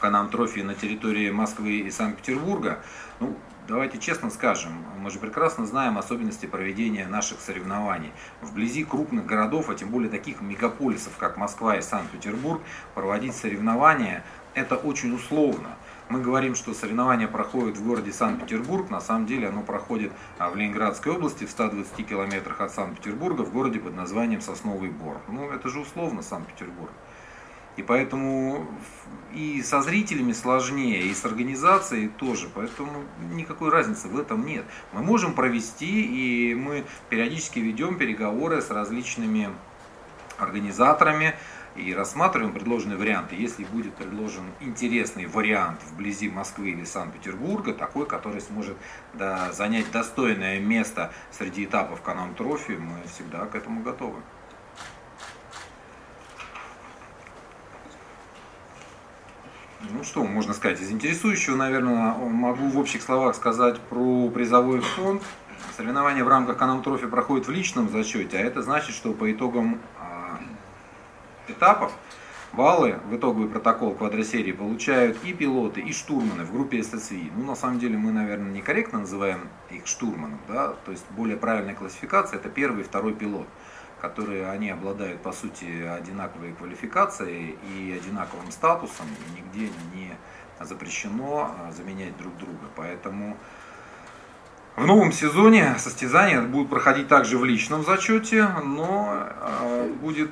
Канам 0.00 0.30
Трофи 0.30 0.60
на 0.60 0.74
территории 0.74 1.30
Москвы 1.30 1.80
и 1.80 1.90
Санкт-Петербурга. 1.90 2.78
Ну, 3.20 3.36
Давайте 3.70 3.98
честно 3.98 4.30
скажем, 4.30 4.72
мы 4.98 5.10
же 5.10 5.20
прекрасно 5.20 5.64
знаем 5.64 5.96
особенности 5.96 6.46
проведения 6.46 7.06
наших 7.06 7.38
соревнований. 7.38 8.10
Вблизи 8.42 8.82
крупных 8.82 9.26
городов, 9.26 9.70
а 9.70 9.76
тем 9.76 9.90
более 9.90 10.10
таких 10.10 10.40
мегаполисов, 10.40 11.16
как 11.18 11.36
Москва 11.36 11.76
и 11.76 11.80
Санкт-Петербург, 11.80 12.60
проводить 12.96 13.36
соревнования– 13.36 14.24
это 14.54 14.74
очень 14.74 15.14
условно. 15.14 15.68
Мы 16.08 16.20
говорим, 16.20 16.56
что 16.56 16.74
соревнования 16.74 17.28
проходят 17.28 17.76
в 17.76 17.86
городе 17.86 18.12
Санкт-Петербург, 18.12 18.90
на 18.90 19.00
самом 19.00 19.26
деле 19.26 19.46
оно 19.46 19.62
проходит 19.62 20.10
а, 20.38 20.50
в 20.50 20.56
Ленинградской 20.56 21.12
области, 21.12 21.44
в 21.44 21.50
120 21.50 22.04
километрах 22.04 22.60
от 22.60 22.72
Санкт-Петербурга, 22.72 23.42
в 23.42 23.52
городе 23.52 23.78
под 23.78 23.94
названием 23.94 24.40
Сосновый 24.40 24.90
Бор. 24.90 25.18
Ну, 25.28 25.48
это 25.48 25.68
же 25.68 25.78
условно 25.78 26.22
Санкт-Петербург. 26.22 26.90
И 27.80 27.82
поэтому 27.82 28.66
и 29.32 29.62
со 29.62 29.80
зрителями 29.80 30.32
сложнее, 30.32 31.00
и 31.00 31.14
с 31.14 31.24
организацией 31.24 32.08
тоже. 32.08 32.50
Поэтому 32.54 33.04
никакой 33.32 33.70
разницы 33.70 34.08
в 34.08 34.20
этом 34.20 34.44
нет. 34.44 34.66
Мы 34.92 35.02
можем 35.02 35.32
провести, 35.32 36.02
и 36.02 36.54
мы 36.54 36.84
периодически 37.08 37.58
ведем 37.58 37.96
переговоры 37.96 38.60
с 38.60 38.68
различными 38.68 39.48
организаторами 40.36 41.34
и 41.74 41.94
рассматриваем 41.94 42.52
предложенные 42.52 42.98
варианты. 42.98 43.34
Если 43.34 43.64
будет 43.64 43.94
предложен 43.94 44.44
интересный 44.60 45.24
вариант 45.24 45.80
вблизи 45.90 46.28
Москвы 46.28 46.72
или 46.72 46.84
Санкт-Петербурга, 46.84 47.72
такой, 47.72 48.04
который 48.04 48.42
сможет 48.42 48.76
да, 49.14 49.52
занять 49.52 49.90
достойное 49.90 50.60
место 50.60 51.14
среди 51.30 51.64
этапов 51.64 52.02
Канам 52.02 52.34
Трофи, 52.34 52.72
мы 52.72 52.96
всегда 53.10 53.46
к 53.46 53.54
этому 53.54 53.82
готовы. 53.82 54.20
Ну 59.88 60.04
что 60.04 60.24
можно 60.24 60.52
сказать? 60.52 60.80
Из 60.80 60.90
интересующего, 60.90 61.56
наверное, 61.56 62.14
могу 62.14 62.68
в 62.68 62.78
общих 62.78 63.02
словах 63.02 63.34
сказать 63.34 63.80
про 63.80 64.28
призовой 64.28 64.80
фонд. 64.80 65.22
Соревнования 65.76 66.22
в 66.22 66.28
рамках 66.28 66.58
Канам 66.58 66.82
Трофи 66.82 67.06
проходят 67.06 67.46
в 67.46 67.50
личном 67.50 67.88
зачете, 67.88 68.38
а 68.38 68.40
это 68.40 68.62
значит, 68.62 68.94
что 68.94 69.12
по 69.12 69.30
итогам 69.32 69.80
а, 69.98 70.38
этапов 71.48 71.92
баллы 72.52 72.98
в 73.08 73.16
итоговый 73.16 73.48
протокол 73.48 73.94
квадросерии 73.94 74.52
получают 74.52 75.16
и 75.24 75.32
пилоты, 75.32 75.80
и 75.80 75.92
штурманы 75.92 76.44
в 76.44 76.52
группе 76.52 76.80
SSV. 76.80 77.30
Ну, 77.34 77.44
на 77.44 77.54
самом 77.54 77.78
деле, 77.78 77.96
мы, 77.96 78.12
наверное, 78.12 78.50
некорректно 78.50 79.00
называем 79.00 79.48
их 79.70 79.86
штурманом, 79.86 80.40
да, 80.48 80.74
то 80.84 80.90
есть 80.90 81.04
более 81.10 81.38
правильная 81.38 81.74
классификация– 81.74 82.38
это 82.40 82.50
первый 82.50 82.80
и 82.80 82.84
второй 82.84 83.14
пилот 83.14 83.46
которые 84.00 84.48
они 84.48 84.70
обладают 84.70 85.20
по 85.22 85.32
сути 85.32 85.82
одинаковой 85.82 86.52
квалификацией 86.52 87.58
и 87.74 87.92
одинаковым 87.92 88.50
статусом, 88.50 89.06
и 89.06 89.40
нигде 89.40 89.72
не 89.94 90.16
запрещено 90.64 91.50
а, 91.58 91.72
заменять 91.72 92.16
друг 92.16 92.36
друга. 92.36 92.66
Поэтому 92.76 93.36
в 94.76 94.86
новом 94.86 95.12
сезоне 95.12 95.74
состязания 95.78 96.40
будут 96.42 96.70
проходить 96.70 97.08
также 97.08 97.38
в 97.38 97.44
личном 97.44 97.84
зачете, 97.84 98.48
но 98.64 99.08
а, 99.10 99.88
будет 100.00 100.30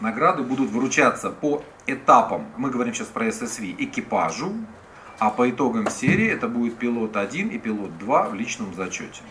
награды 0.00 0.42
будут 0.42 0.70
вручаться 0.70 1.30
по 1.30 1.62
этапам, 1.86 2.46
мы 2.56 2.70
говорим 2.70 2.94
сейчас 2.94 3.08
про 3.08 3.26
SSV, 3.28 3.76
экипажу, 3.78 4.52
а 5.18 5.30
по 5.30 5.48
итогам 5.48 5.88
серии 5.88 6.28
это 6.28 6.48
будет 6.48 6.76
пилот 6.76 7.16
1 7.16 7.48
и 7.48 7.58
пилот 7.58 7.96
2 7.98 8.28
в 8.28 8.34
личном 8.34 8.74
зачете. 8.74 9.22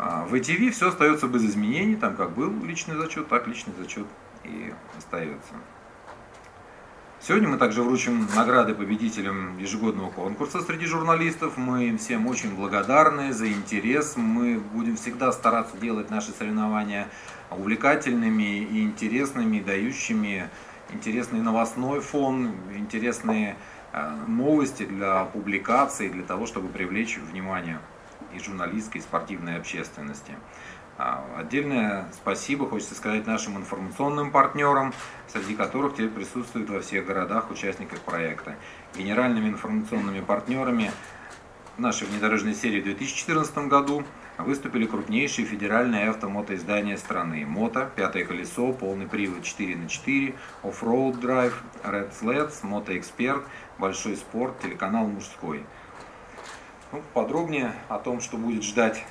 А 0.00 0.24
в 0.24 0.34
ATV 0.34 0.70
все 0.70 0.90
остается 0.90 1.26
без 1.26 1.44
изменений, 1.44 1.96
там 1.96 2.14
как 2.14 2.30
был 2.30 2.52
личный 2.64 2.94
зачет, 2.94 3.26
так 3.28 3.48
личный 3.48 3.74
зачет 3.76 4.06
и 4.44 4.72
остается. 4.96 5.54
Сегодня 7.20 7.48
мы 7.48 7.56
также 7.58 7.82
вручим 7.82 8.28
награды 8.36 8.76
победителям 8.76 9.58
ежегодного 9.58 10.10
конкурса 10.10 10.60
среди 10.60 10.86
журналистов. 10.86 11.56
Мы 11.56 11.88
им 11.88 11.98
всем 11.98 12.28
очень 12.28 12.54
благодарны 12.54 13.32
за 13.32 13.48
интерес. 13.48 14.16
Мы 14.16 14.60
будем 14.72 14.94
всегда 14.94 15.32
стараться 15.32 15.76
делать 15.76 16.10
наши 16.10 16.30
соревнования 16.30 17.08
увлекательными 17.50 18.60
и 18.60 18.84
интересными, 18.84 19.58
дающими 19.58 20.48
интересный 20.92 21.40
новостной 21.40 22.00
фон, 22.00 22.52
интересные 22.76 23.56
э, 23.92 24.14
новости 24.28 24.84
для 24.86 25.24
публикации, 25.24 26.08
для 26.08 26.22
того, 26.22 26.46
чтобы 26.46 26.68
привлечь 26.68 27.18
внимание 27.18 27.80
и 28.34 28.38
журналистской, 28.38 29.00
и 29.00 29.04
спортивной 29.04 29.56
общественности. 29.56 30.34
А, 31.00 31.24
отдельное 31.38 32.08
спасибо 32.12 32.68
хочется 32.68 32.96
сказать 32.96 33.24
нашим 33.24 33.56
информационным 33.56 34.32
партнерам, 34.32 34.92
среди 35.28 35.54
которых 35.54 35.94
теперь 35.94 36.10
присутствуют 36.10 36.68
во 36.70 36.80
всех 36.80 37.06
городах 37.06 37.50
участников 37.52 38.00
проекта. 38.00 38.56
Генеральными 38.96 39.48
информационными 39.48 40.20
партнерами 40.20 40.90
нашей 41.78 42.08
внедорожной 42.08 42.54
серии 42.54 42.80
в 42.80 42.84
2014 42.84 43.68
году 43.68 44.02
выступили 44.38 44.86
крупнейшие 44.86 45.46
федеральные 45.46 46.10
автомотоиздания 46.10 46.96
страны. 46.96 47.46
Мото, 47.46 47.90
Пятое 47.94 48.24
колесо, 48.24 48.72
Полный 48.72 49.06
привод 49.06 49.44
4 49.44 49.76
на 49.76 49.88
4 49.88 50.34
Offroad 50.64 51.20
Drive, 51.20 51.54
Red 51.84 52.10
Sleds, 52.20 52.64
Мотоэксперт, 52.66 53.44
Большой 53.78 54.16
спорт, 54.16 54.58
телеканал 54.60 55.06
Мужской. 55.06 55.64
Ну, 56.90 57.02
подробнее 57.12 57.74
о 57.88 57.98
том, 57.98 58.22
что 58.22 58.38
будет 58.38 58.62
ждать 58.62 59.04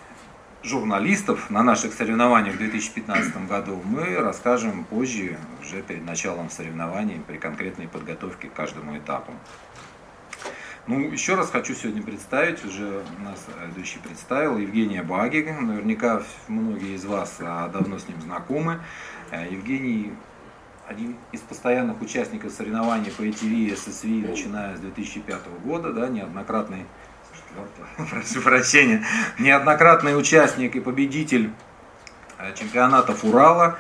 журналистов 0.64 1.52
на 1.52 1.62
наших 1.62 1.94
соревнованиях 1.94 2.56
в 2.56 2.58
2015 2.58 3.48
году 3.48 3.80
мы 3.86 4.16
расскажем 4.16 4.84
позже, 4.84 5.38
уже 5.62 5.84
перед 5.84 6.04
началом 6.04 6.50
соревнований, 6.50 7.22
при 7.28 7.38
конкретной 7.38 7.88
подготовке 7.88 8.50
к 8.50 8.54
каждому 8.54 8.98
этапу. 8.98 9.32
Ну, 10.88 11.02
еще 11.02 11.36
раз 11.36 11.52
хочу 11.52 11.76
сегодня 11.76 12.02
представить, 12.02 12.66
уже 12.66 13.04
нас 13.24 13.46
ведущий 13.68 14.00
представил, 14.00 14.58
Евгения 14.58 15.04
Баги. 15.04 15.48
Наверняка 15.60 16.24
многие 16.48 16.96
из 16.96 17.06
вас 17.06 17.38
а, 17.42 17.68
давно 17.68 18.00
с 18.00 18.08
ним 18.08 18.20
знакомы. 18.22 18.80
Э, 19.30 19.46
Евгений 19.52 20.14
один 20.88 21.18
из 21.34 21.42
постоянных 21.42 22.02
участников 22.02 22.54
соревнований 22.54 23.12
по 23.12 23.22
ATV 23.22 23.50
и 23.50 23.72
SSV, 23.72 24.30
начиная 24.30 24.78
с 24.78 24.80
2005 24.80 25.42
года, 25.64 25.92
да, 25.92 26.08
неоднократный, 26.08 26.86
прошу 28.10 28.42
прощения, 28.42 29.06
неоднократный 29.40 30.18
участник 30.18 30.76
и 30.76 30.80
победитель 30.80 31.52
э, 32.38 32.54
чемпионатов 32.56 33.24
Урала, 33.24 33.78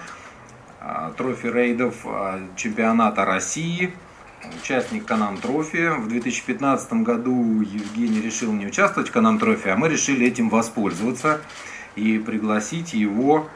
э, 0.81 1.11
трофи 1.17 1.47
рейдов 1.47 1.95
чемпионата 2.55 3.25
России– 3.25 3.93
участник 4.61 5.05
Can-Am 5.05 5.37
Trophy. 5.37 5.89
В 5.97 6.07
2015 6.07 6.93
году 7.03 7.61
Евгений 7.61 8.21
решил 8.21 8.51
не 8.53 8.67
участвовать 8.67 9.09
в 9.09 9.11
Can-Am 9.11 9.39
Trophy, 9.39 9.69
а 9.69 9.75
мы 9.75 9.89
решили 9.89 10.27
этим 10.27 10.49
воспользоваться 10.49 11.41
и 11.95 12.17
пригласить 12.19 12.93
его. 12.93 13.49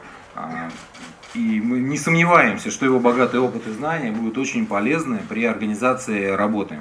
И 1.34 1.60
мы 1.60 1.78
не 1.78 1.96
сомневаемся, 1.96 2.70
что 2.70 2.84
его 2.84 2.98
богатый 2.98 3.40
опыт 3.40 3.66
и 3.66 3.72
знания 3.72 4.12
будут 4.12 4.36
очень 4.36 4.66
полезны 4.66 5.20
при 5.28 5.44
организации 5.44 6.28
работы. 6.28 6.78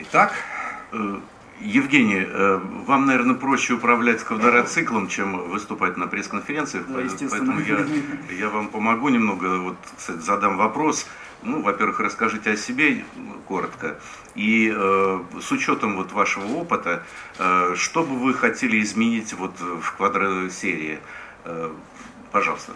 Итак, 0.00 0.32
э, 0.92 1.20
Евгений, 1.60 2.24
э, 2.24 2.60
вам, 2.86 3.06
наверное, 3.06 3.34
проще 3.34 3.74
управлять 3.74 4.22
квадроциклом, 4.22 5.08
чем 5.08 5.48
выступать 5.48 5.96
на 5.96 6.06
пресс-конференциях, 6.06 6.86
да, 6.86 7.00
поэтому 7.28 7.60
я, 7.60 7.84
я 8.30 8.48
вам 8.48 8.68
помогу 8.68 9.08
немного, 9.08 9.58
вот, 9.58 9.76
кстати, 9.96 10.18
задам 10.18 10.56
вопрос. 10.56 11.04
Ну, 11.42 11.62
во-первых, 11.62 11.98
расскажите 11.98 12.52
о 12.52 12.56
себе 12.56 13.04
коротко. 13.48 13.98
И 14.36 14.72
э, 14.72 15.20
с 15.40 15.50
учетом 15.50 15.96
вот 15.96 16.12
вашего 16.12 16.46
опыта, 16.46 17.02
э, 17.38 17.74
что 17.76 18.04
бы 18.04 18.16
вы 18.16 18.34
хотели 18.34 18.80
изменить 18.80 19.32
вот 19.32 19.58
в 19.60 19.96
квадросерии? 19.96 21.00
Э, 21.44 21.72
пожалуйста. 22.30 22.72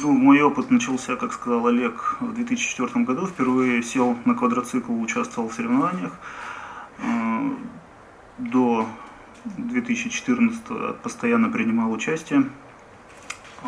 Ну, 0.00 0.12
мой 0.12 0.40
опыт 0.42 0.70
начался, 0.70 1.16
как 1.16 1.32
сказал 1.32 1.66
Олег, 1.66 2.18
в 2.20 2.32
2004 2.32 3.04
году. 3.04 3.26
Впервые 3.26 3.82
сел 3.82 4.16
на 4.24 4.34
квадроцикл, 4.34 4.92
участвовал 4.92 5.48
в 5.48 5.54
соревнованиях. 5.54 6.12
Э, 6.98 7.50
до 8.38 8.86
2014 9.44 11.00
постоянно 11.02 11.48
принимал 11.48 11.90
участие. 11.90 12.48
Э, 13.64 13.66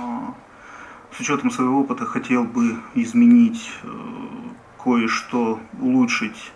с 1.16 1.18
учетом 1.18 1.50
своего 1.50 1.80
опыта 1.80 2.06
хотел 2.06 2.44
бы 2.44 2.76
изменить 2.94 3.72
э, 3.82 3.88
кое-что, 4.82 5.58
улучшить 5.80 6.52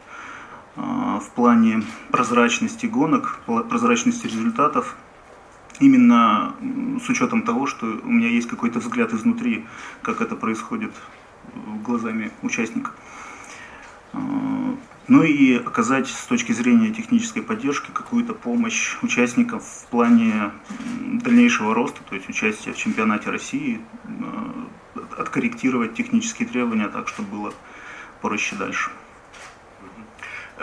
в 0.77 1.31
плане 1.37 1.85
прозрачности 2.11 2.87
гонок, 2.87 3.39
прозрачности 3.47 4.27
результатов. 4.27 4.97
Именно 5.81 6.55
с 7.05 7.09
учетом 7.09 7.43
того, 7.43 7.67
что 7.67 7.87
у 7.87 8.11
меня 8.11 8.29
есть 8.29 8.49
какой-то 8.49 8.79
взгляд 8.79 9.13
изнутри, 9.13 9.67
как 10.03 10.21
это 10.21 10.37
происходит 10.37 10.93
глазами 11.83 12.31
участника 12.43 12.93
ну 15.07 15.23
и 15.23 15.55
оказать 15.57 16.09
с 16.09 16.27
точки 16.27 16.53
зрения 16.53 16.91
технической 16.91 17.43
поддержки 17.43 17.91
какую-то 17.93 18.33
помощь 18.35 18.97
участникам 19.03 19.61
в 19.61 19.87
плане 19.91 20.51
дальнейшего 21.23 21.75
роста, 21.75 22.01
то 22.09 22.15
есть 22.15 22.29
участия 22.29 22.73
в 22.73 22.77
чемпионате 22.77 23.31
России, 23.31 23.81
э, 24.05 24.99
откорректировать 25.19 25.95
технические 25.95 26.49
требования 26.49 26.89
так, 26.89 27.09
чтобы 27.09 27.29
было 27.29 27.55
проще 28.23 28.57
дальше. 28.57 28.91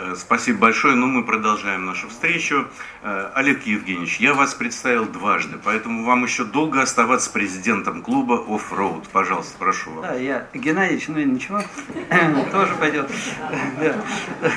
Э, 0.02 0.14
спасибо 0.16 0.58
большое. 0.58 0.94
Ну, 0.94 1.06
мы 1.06 1.24
продолжаем 1.24 1.84
нашу 1.86 2.08
встречу. 2.08 2.66
Э, 3.02 3.30
Олег 3.34 3.64
Евгеньевич, 3.64 4.18
я 4.18 4.34
вас 4.34 4.54
представил 4.54 5.06
дважды, 5.06 5.58
поэтому 5.62 6.04
вам 6.04 6.24
еще 6.24 6.44
долго 6.44 6.82
оставаться 6.82 7.30
президентом 7.30 8.02
клуба 8.02 8.44
Offroad. 8.48 9.04
Пожалуйста, 9.12 9.56
прошу 9.58 9.90
вас. 9.92 10.10
Да, 10.10 10.14
я 10.14 10.48
Геннадьевич, 10.54 11.08
ну 11.08 11.18
ничего, 11.18 11.62
тоже 12.52 12.74
пойдет. 12.80 13.08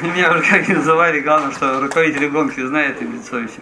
Меня 0.02 0.32
уже 0.32 0.42
как 0.50 0.68
называли, 0.68 1.20
главное, 1.20 1.52
что 1.52 1.80
руководитель 1.80 2.28
гонки 2.30 2.66
знает 2.66 3.02
и 3.02 3.06
лицо 3.06 3.40
и 3.40 3.48
все. 3.48 3.60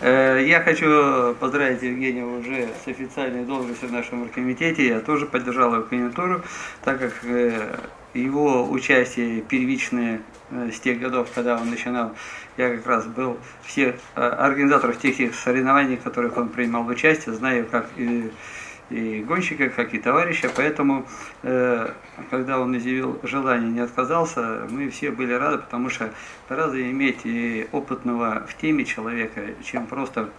Э, 0.00 0.42
я 0.46 0.60
хочу 0.62 1.34
поздравить 1.34 1.82
Евгения 1.82 2.24
уже 2.24 2.68
с 2.84 2.88
официальной 2.88 3.44
должностью 3.44 3.88
в 3.88 3.92
нашем 3.92 4.22
оргкомитете. 4.22 4.86
Я 4.86 5.00
тоже 5.00 5.26
поддержал 5.26 5.74
его 5.74 5.84
кандидатуру, 5.84 6.42
так 6.84 6.98
как 7.00 7.12
его 8.14 8.68
участие 8.70 9.42
первичное 9.42 10.22
с 10.50 10.80
тех 10.80 11.00
годов, 11.00 11.28
когда 11.34 11.56
он 11.56 11.70
начинал, 11.70 12.14
я 12.56 12.76
как 12.76 12.86
раз 12.86 13.06
был 13.06 13.38
всех 13.62 13.96
э, 14.14 14.20
организаторов 14.20 14.98
тех 14.98 15.34
соревнований, 15.34 15.96
в 15.96 16.02
которых 16.02 16.36
он 16.36 16.48
принимал 16.48 16.86
участие, 16.86 17.34
знаю 17.34 17.66
как 17.70 17.88
и, 17.96 18.30
и 18.90 19.20
гонщика, 19.20 19.68
как 19.68 19.94
и 19.94 19.98
товарища, 19.98 20.50
поэтому, 20.54 21.06
э, 21.42 21.90
когда 22.30 22.60
он 22.60 22.76
изъявил 22.76 23.20
желание, 23.22 23.70
не 23.70 23.80
отказался, 23.80 24.66
мы 24.70 24.88
все 24.90 25.10
были 25.10 25.32
рады, 25.32 25.58
потому 25.58 25.90
что 25.90 26.10
гораздо 26.48 26.80
иметь 26.90 27.20
и 27.24 27.68
опытного 27.72 28.46
в 28.48 28.56
теме 28.56 28.84
человека, 28.84 29.42
чем 29.62 29.86
просто 29.86 30.30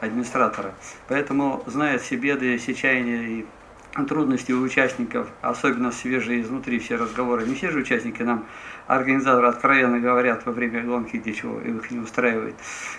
администратора. 0.00 0.74
Поэтому, 1.08 1.62
зная 1.66 1.98
все 1.98 2.16
беды, 2.16 2.56
все 2.58 2.74
чаяния 2.74 3.22
и 3.40 3.46
трудности 4.04 4.52
у 4.52 4.60
участников, 4.60 5.28
особенно 5.40 5.90
свежие 5.90 6.42
изнутри 6.42 6.78
все 6.78 6.96
разговоры. 6.96 7.46
Не 7.46 7.54
все 7.54 7.70
же 7.70 7.78
участники 7.78 8.22
нам 8.22 8.44
организаторы 8.86 9.48
откровенно 9.48 9.98
говорят 9.98 10.46
во 10.46 10.52
время 10.52 10.82
гонки, 10.82 11.16
где 11.16 11.32
чего 11.32 11.60
их 11.60 11.90
не 11.90 11.98
устраивает. 11.98 12.54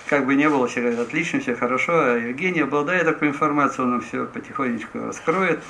Как 0.07 0.25
бы 0.25 0.35
не 0.35 0.49
было, 0.49 0.67
все 0.67 0.81
говорят, 0.81 0.99
отлично, 0.99 1.39
все 1.39 1.55
хорошо. 1.55 1.93
А 1.93 2.17
Евгений, 2.17 2.61
обладая 2.61 3.03
такой 3.03 3.29
информацией, 3.29 3.83
он 3.83 3.91
нам 3.91 4.01
все 4.01 4.25
потихонечку 4.25 4.99
раскроет. 4.99 5.63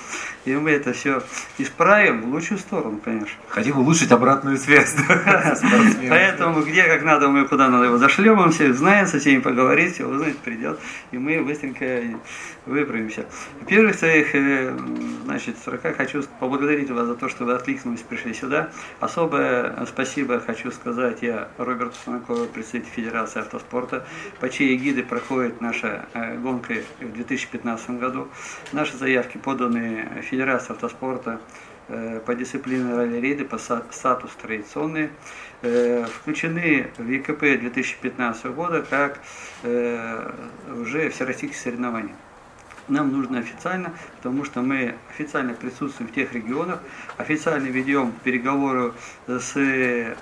И 0.45 0.55
мы 0.55 0.71
это 0.71 0.93
все 0.93 1.21
исправим 1.57 2.21
в 2.21 2.33
лучшую 2.33 2.57
сторону, 2.59 2.99
конечно. 3.03 3.37
Хотим 3.49 3.77
улучшить 3.77 4.11
обратную 4.11 4.57
связь. 4.57 4.95
Поэтому 6.09 6.61
где 6.63 6.83
как 6.83 7.03
надо, 7.03 7.29
мы 7.29 7.47
куда 7.47 7.69
надо 7.69 7.85
его 7.85 7.97
зашлем, 7.97 8.39
он 8.39 8.51
все 8.51 8.73
знает, 8.73 9.09
со 9.09 9.19
всеми 9.19 9.39
поговорит, 9.39 9.93
все 9.93 10.05
узнает, 10.05 10.37
придет. 10.39 10.79
И 11.11 11.17
мы 11.17 11.41
быстренько 11.43 12.01
выправимся. 12.67 13.25
В 13.61 13.65
первых 13.65 13.95
своих, 13.95 14.35
э, 14.35 14.77
значит, 15.25 15.57
сроках 15.57 15.97
хочу 15.97 16.23
поблагодарить 16.39 16.91
вас 16.91 17.07
за 17.07 17.15
то, 17.15 17.29
что 17.29 17.45
вы 17.45 17.53
откликнулись, 17.53 18.01
пришли 18.01 18.33
сюда. 18.33 18.69
Особое 18.99 19.85
спасибо 19.85 20.39
хочу 20.39 20.71
сказать 20.71 21.21
я 21.21 21.47
Роберту 21.57 21.95
Санакову, 22.03 22.45
представителю 22.45 22.91
Федерации 22.91 23.39
автоспорта, 23.39 24.05
по 24.39 24.49
чьей 24.49 24.75
эгиды 24.75 25.03
проходит 25.03 25.61
наша 25.61 26.05
э, 26.13 26.37
гонка 26.37 26.75
в 26.99 27.11
2015 27.13 27.91
году. 27.91 28.27
Наши 28.73 28.97
заявки 28.97 29.37
поданы 29.37 30.21
Федерации 30.29 30.73
автоспорта 30.73 31.39
э, 31.87 32.19
по 32.25 32.35
дисциплине 32.35 32.93
ралли-рейды, 32.93 33.45
по 33.45 33.57
статус 33.57 34.31
традиционные, 34.41 35.09
включены 35.59 36.91
в 36.97 37.09
ЕКП 37.09 37.39
2015 37.39 38.45
года 38.47 38.85
как 38.87 39.19
уже 39.63 41.09
всероссийские 41.09 41.59
соревнования. 41.59 42.13
Нам 42.87 43.11
нужно 43.11 43.39
официально, 43.39 43.93
потому 44.17 44.45
что 44.45 44.61
мы 44.61 44.95
официально 45.09 45.53
присутствуем 45.53 46.09
в 46.09 46.13
тех 46.13 46.33
регионах, 46.33 46.79
официально 47.17 47.67
ведем 47.67 48.13
переговоры 48.23 48.93
с 49.27 49.55
э, 49.57 50.15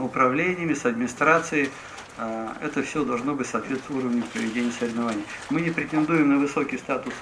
управлениями, 0.00 0.74
с 0.74 0.86
администрацией. 0.86 1.70
А, 2.18 2.54
это 2.60 2.82
все 2.82 3.04
должно 3.04 3.34
быть 3.34 3.46
соответствовать 3.46 4.04
уровню 4.04 4.22
проведения 4.32 4.70
соревнований. 4.70 5.24
Мы 5.50 5.62
не 5.62 5.70
претендуем 5.70 6.28
на 6.28 6.38
высокий 6.38 6.76
статус 6.76 7.14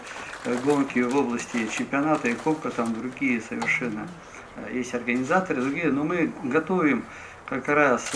э, 0.44 0.56
гонки 0.64 0.98
в 0.98 1.16
области 1.16 1.68
чемпионата 1.68 2.28
и 2.28 2.34
кубка, 2.34 2.70
там 2.70 2.92
другие 2.94 3.40
совершенно 3.40 4.08
э, 4.56 4.74
есть 4.74 4.94
организаторы, 4.94 5.62
другие, 5.62 5.92
но 5.92 6.04
мы 6.04 6.32
готовим 6.42 7.04
как 7.50 7.68
раз 7.68 8.12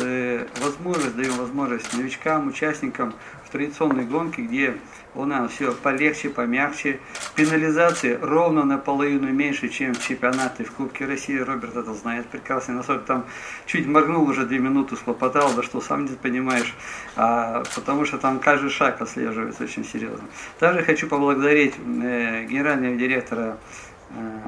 возможность, 0.62 1.16
даем 1.16 1.34
возможность 1.34 1.92
новичкам, 1.92 2.46
участникам 2.46 3.12
в 3.44 3.50
традиционной 3.50 4.04
гонке, 4.04 4.42
где 4.42 4.76
у 5.16 5.24
нас 5.24 5.50
все 5.52 5.72
полегче, 5.72 6.30
помягче. 6.30 7.00
Пенализации 7.34 8.18
ровно 8.20 8.64
наполовину 8.64 9.32
меньше, 9.32 9.68
чем 9.68 9.94
в 9.94 10.06
чемпионате 10.06 10.64
в 10.64 10.72
Кубке 10.72 11.04
России. 11.06 11.36
Роберт 11.36 11.76
это 11.76 11.94
знает 11.94 12.26
прекрасно. 12.26 12.74
Насколько 12.74 13.04
там 13.06 13.24
чуть 13.66 13.86
моргнул, 13.86 14.28
уже 14.28 14.46
две 14.46 14.58
минуты 14.58 14.96
схлопотал, 14.96 15.52
да 15.54 15.62
что 15.62 15.80
сам 15.80 16.04
не 16.04 16.16
понимаешь. 16.16 16.74
А, 17.16 17.64
потому 17.74 18.04
что 18.04 18.18
там 18.18 18.38
каждый 18.38 18.70
шаг 18.70 19.00
отслеживается 19.00 19.64
очень 19.64 19.84
серьезно. 19.84 20.28
Также 20.58 20.82
хочу 20.82 21.08
поблагодарить 21.08 21.74
э, 21.76 22.44
генерального 22.44 22.96
директора 22.96 23.42
э, 23.42 23.93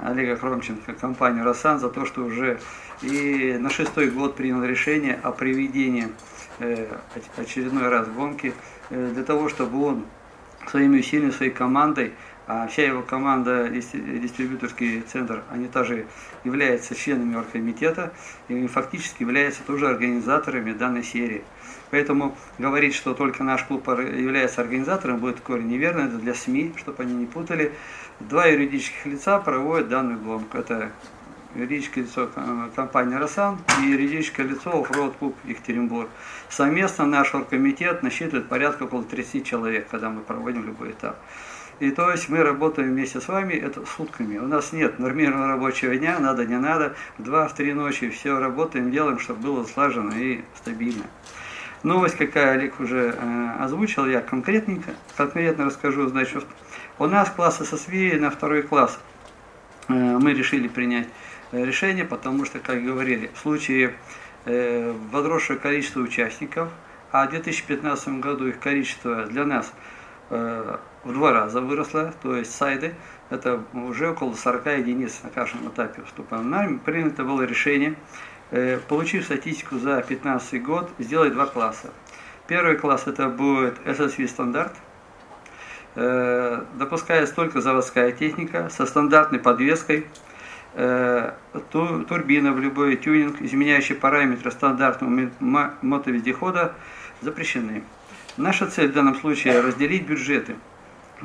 Олега 0.02 0.36
Хромченко, 0.36 0.92
компанию 0.94 1.44
«Росан» 1.44 1.78
за 1.78 1.88
то, 1.88 2.04
что 2.04 2.24
уже 2.24 2.60
и 3.02 3.56
на 3.58 3.70
шестой 3.70 4.10
год 4.10 4.36
принял 4.36 4.62
решение 4.62 5.18
о 5.22 5.32
проведении 5.32 6.08
э, 6.60 6.86
очередной 7.36 7.88
раз 7.88 8.08
гонки 8.08 8.54
э, 8.90 9.10
для 9.12 9.24
того, 9.24 9.48
чтобы 9.48 9.82
он 9.84 10.04
своими 10.68 11.00
усилиями, 11.00 11.30
своей 11.30 11.52
командой, 11.52 12.12
а 12.48 12.68
вся 12.68 12.84
его 12.84 13.02
команда, 13.02 13.68
дистрибьюторский 13.68 15.00
центр, 15.00 15.42
они 15.50 15.66
также 15.66 16.06
являются 16.44 16.94
членами 16.94 17.34
оргкомитета 17.34 18.12
и 18.48 18.66
фактически 18.68 19.22
являются 19.22 19.62
тоже 19.64 19.88
организаторами 19.88 20.72
данной 20.72 21.02
серии. 21.02 21.42
Поэтому 21.90 22.36
говорить, 22.58 22.94
что 22.94 23.14
только 23.14 23.42
наш 23.42 23.64
клуб 23.64 23.88
является 23.88 24.60
организатором, 24.60 25.18
будет 25.18 25.40
корень 25.40 25.68
неверно, 25.68 26.06
это 26.06 26.18
для 26.18 26.34
СМИ, 26.34 26.74
чтобы 26.76 27.02
они 27.02 27.14
не 27.14 27.26
путали. 27.26 27.72
Два 28.20 28.46
юридических 28.46 29.06
лица 29.06 29.38
проводят 29.38 29.88
данную 29.88 30.18
гонку. 30.18 30.56
Это 30.56 30.90
юридическое 31.54 32.04
лицо 32.04 32.30
компании 32.74 33.16
«Росан» 33.16 33.58
и 33.82 33.88
юридическое 33.88 34.46
лицо 34.46 34.80
«Оффроуд 34.80 35.16
Клуб 35.16 35.36
Екатеринбург». 35.44 36.08
Совместно 36.48 37.04
наш 37.04 37.34
оргкомитет 37.34 38.02
насчитывает 38.02 38.48
порядка 38.48 38.84
около 38.84 39.04
30 39.04 39.44
человек, 39.44 39.88
когда 39.90 40.08
мы 40.08 40.22
проводим 40.22 40.64
любой 40.64 40.92
этап. 40.92 41.16
И 41.78 41.90
то 41.90 42.10
есть 42.10 42.30
мы 42.30 42.42
работаем 42.42 42.88
вместе 42.88 43.20
с 43.20 43.28
вами 43.28 43.52
это 43.52 43.84
сутками. 43.84 44.38
У 44.38 44.46
нас 44.46 44.72
нет 44.72 44.98
нормированного 44.98 45.48
рабочего 45.48 45.94
дня, 45.94 46.18
надо, 46.18 46.46
не 46.46 46.58
надо. 46.58 46.94
В 47.18 47.22
два, 47.22 47.48
в 47.48 47.54
три 47.54 47.74
ночи 47.74 48.08
все 48.08 48.38
работаем, 48.38 48.90
делаем, 48.90 49.18
чтобы 49.18 49.42
было 49.42 49.64
слаженно 49.64 50.14
и 50.14 50.40
стабильно. 50.56 51.04
Новость, 51.82 52.16
какая 52.16 52.52
Олег 52.52 52.80
уже 52.80 53.14
э, 53.14 53.50
озвучил, 53.60 54.06
я 54.06 54.22
конкретненько, 54.22 54.94
конкретно 55.18 55.66
расскажу. 55.66 56.08
Значит, 56.08 56.46
у 56.98 57.06
нас 57.06 57.30
класс 57.30 57.58
ССВ 57.58 58.18
на 58.18 58.30
второй 58.30 58.62
класс 58.62 58.98
э, 59.88 59.92
мы 59.92 60.32
решили 60.32 60.68
принять 60.68 61.08
Э, 61.52 61.64
решение, 61.64 62.04
потому 62.04 62.44
что, 62.44 62.58
как 62.58 62.82
говорили, 62.82 63.30
в 63.34 63.38
случае 63.38 63.94
э, 64.46 64.92
возросшего 65.12 65.56
количества 65.58 66.00
участников, 66.00 66.68
а 67.12 67.26
в 67.26 67.30
2015 67.30 68.08
году 68.20 68.48
их 68.48 68.58
количество 68.58 69.26
для 69.26 69.44
нас 69.44 69.72
в 70.28 70.80
два 71.04 71.30
раза 71.30 71.60
выросло, 71.60 72.12
то 72.20 72.34
есть 72.34 72.52
сайды, 72.52 72.96
это 73.30 73.62
уже 73.72 74.10
около 74.10 74.34
40 74.34 74.66
единиц 74.78 75.20
на 75.22 75.30
каждом 75.30 75.68
этапе 75.68 76.02
вступаем. 76.04 76.50
Нами 76.50 76.78
принято 76.78 77.22
было 77.22 77.42
решение, 77.42 77.94
получив 78.88 79.24
статистику 79.24 79.76
за 79.76 79.98
2015 79.98 80.62
год, 80.64 80.90
сделать 80.98 81.32
два 81.32 81.46
класса. 81.46 81.92
Первый 82.48 82.74
класс 82.74 83.04
это 83.06 83.28
будет 83.28 83.78
SSV 83.84 84.26
стандарт, 84.26 84.74
э, 85.96 86.62
допускается 86.74 87.34
только 87.34 87.60
заводская 87.60 88.12
техника 88.12 88.68
со 88.70 88.86
стандартной 88.86 89.40
подвеской, 89.40 90.06
Э, 90.78 91.32
турбина 91.70 92.52
в 92.52 92.60
любой 92.60 92.96
тюнинг, 92.96 93.40
изменяющий 93.40 93.94
параметры 93.94 94.50
стандартного 94.50 95.30
мотовездехода, 95.80 96.74
запрещены. 97.22 97.82
Наша 98.36 98.66
цель 98.66 98.90
в 98.90 98.92
данном 98.92 99.14
случае 99.14 99.62
разделить 99.62 100.06
бюджеты. 100.06 100.56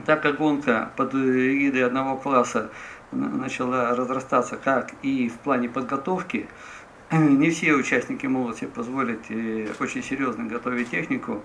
Так 0.05 0.21
как 0.21 0.37
гонка 0.37 0.91
под 0.95 1.13
эгидой 1.13 1.85
одного 1.85 2.15
класса 2.15 2.69
начала 3.11 3.93
разрастаться 3.93 4.55
как 4.55 4.91
и 5.01 5.27
в 5.27 5.37
плане 5.39 5.67
подготовки, 5.67 6.47
не 7.11 7.49
все 7.49 7.73
участники 7.73 8.27
могут 8.27 8.55
себе 8.55 8.69
позволить 8.69 9.29
э, 9.29 9.67
очень 9.81 10.01
серьезно 10.01 10.45
готовить 10.45 10.91
технику. 10.91 11.43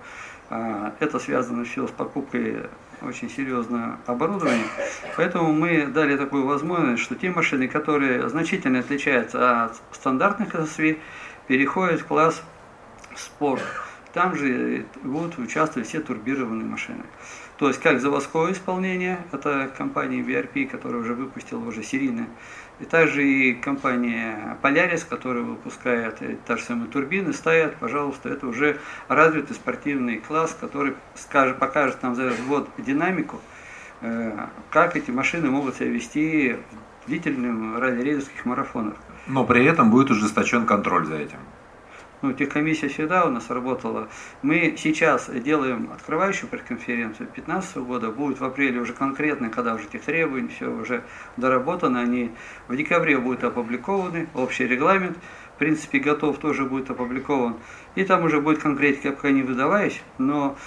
А, 0.49 0.93
это 1.01 1.19
связано 1.19 1.65
все 1.65 1.85
с 1.87 1.91
покупкой 1.91 2.67
очень 3.01 3.29
серьезное 3.29 3.97
оборудование. 4.05 4.65
Поэтому 5.15 5.53
мы 5.53 5.87
дали 5.87 6.17
такую 6.17 6.45
возможность, 6.45 7.03
что 7.03 7.15
те 7.15 7.29
машины, 7.29 7.67
которые 7.67 8.27
значительно 8.29 8.79
отличаются 8.79 9.65
от 9.65 9.81
стандартных 9.91 10.55
SSV, 10.55 10.99
переходят 11.47 12.01
в 12.01 12.05
класс 12.05 12.41
спорт. 13.15 13.63
Там 14.13 14.35
же 14.35 14.85
будут 15.03 15.37
участвовать 15.37 15.87
все 15.87 15.99
турбированные 15.99 16.65
машины. 16.65 17.03
То 17.57 17.67
есть 17.67 17.79
как 17.79 17.99
заводское 17.99 18.51
исполнение, 18.51 19.19
это 19.31 19.71
компания 19.75 20.21
BRP, 20.21 20.67
которая 20.67 21.01
уже 21.01 21.13
выпустила 21.13 21.65
уже 21.65 21.83
серийное 21.83 22.27
и 22.79 22.85
также 22.85 23.27
и 23.27 23.53
компания 23.53 24.57
Polaris, 24.61 25.05
которая 25.07 25.43
выпускает 25.43 26.19
та 26.45 26.57
же 26.57 26.63
самая 26.63 26.87
турбины, 26.87 27.33
ставят, 27.33 27.75
пожалуйста, 27.77 28.29
это 28.29 28.47
уже 28.47 28.79
развитый 29.07 29.55
спортивный 29.55 30.17
класс, 30.17 30.55
который 30.59 30.93
скажет, 31.15 31.57
покажет 31.57 32.03
нам 32.03 32.15
за 32.15 32.31
год 32.47 32.69
динамику, 32.77 33.41
э, 34.01 34.47
как 34.69 34.95
эти 34.95 35.11
машины 35.11 35.49
могут 35.49 35.75
себя 35.75 35.89
вести 35.89 36.57
в 37.03 37.07
длительных 37.07 37.79
ралли-рейдерских 37.79 38.45
марафонах. 38.45 38.95
Но 39.25 39.43
при 39.43 39.65
этом 39.65 39.89
будет 39.89 40.11
ужесточен 40.11 40.65
контроль 40.65 41.05
за 41.05 41.15
этим 41.15 41.39
ну, 42.21 42.33
техкомиссия 42.33 42.89
всегда 42.89 43.25
у 43.25 43.29
нас 43.29 43.49
работала. 43.49 44.09
Мы 44.41 44.75
сейчас 44.77 45.29
делаем 45.29 45.91
открывающую 45.93 46.49
пресс-конференцию 46.49 47.27
2015 47.27 47.77
года, 47.77 48.11
будет 48.11 48.39
в 48.39 48.43
апреле 48.43 48.79
уже 48.79 48.93
конкретно, 48.93 49.49
когда 49.49 49.75
уже 49.75 49.85
тех 49.87 50.01
требований, 50.01 50.49
все 50.49 50.69
уже 50.69 51.03
доработано, 51.37 52.01
они 52.01 52.31
в 52.67 52.75
декабре 52.75 53.17
будут 53.17 53.43
опубликованы, 53.43 54.27
общий 54.33 54.67
регламент, 54.67 55.17
в 55.55 55.59
принципе, 55.59 55.99
готов, 55.99 56.37
тоже 56.37 56.65
будет 56.65 56.89
опубликован. 56.89 57.57
И 57.95 58.03
там 58.03 58.23
уже 58.23 58.41
будет 58.41 58.59
конкретика, 58.59 59.11
пока 59.11 59.31
не 59.31 59.43
выдаваясь, 59.43 60.01
но 60.17 60.57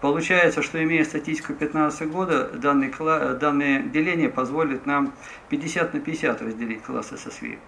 Получается, 0.00 0.62
что 0.62 0.82
имея 0.82 1.04
статистику 1.04 1.54
2015 1.54 2.08
года, 2.08 2.44
данное, 2.54 3.34
данное 3.34 3.82
деление 3.82 4.28
позволит 4.28 4.86
нам 4.86 5.12
50 5.48 5.94
на 5.94 6.00
50 6.00 6.42
разделить 6.42 6.82
классы 6.82 7.16
SSV. 7.16 7.58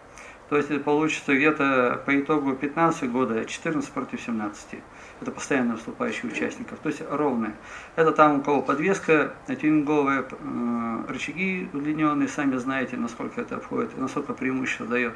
То 0.51 0.57
есть 0.57 0.69
это 0.69 0.81
получится 0.81 1.37
где-то 1.37 2.03
по 2.05 2.21
итогу 2.21 2.55
15 2.57 3.09
года 3.09 3.45
14 3.45 3.89
против 3.93 4.21
17. 4.21 4.81
Это 5.21 5.31
постоянно 5.31 5.75
выступающие 5.75 6.31
участников. 6.31 6.81
То 6.81 6.89
есть 6.89 7.03
ровное. 7.09 7.55
Это 7.95 8.11
там 8.11 8.41
у 8.41 8.43
кого 8.43 8.61
подвеска, 8.61 9.33
тюнинговые 9.47 10.25
э, 10.29 11.05
рычаги 11.07 11.71
удлиненные, 11.73 12.27
сами 12.27 12.57
знаете, 12.57 12.97
насколько 12.97 13.41
это 13.41 13.61
входит, 13.61 13.97
насколько 13.97 14.35
преимущество 14.35 14.87
дает. 14.87 15.15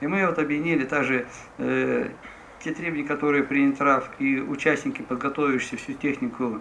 И 0.00 0.06
мы 0.06 0.24
вот 0.24 0.38
объединили 0.38 0.84
также 0.84 1.26
э, 1.58 2.10
те 2.62 2.72
требования, 2.72 3.08
которые 3.08 3.42
принят 3.42 3.80
РАФ 3.80 4.08
и 4.20 4.40
участники, 4.40 5.02
подготовившие 5.02 5.76
всю 5.76 5.94
технику 5.94 6.60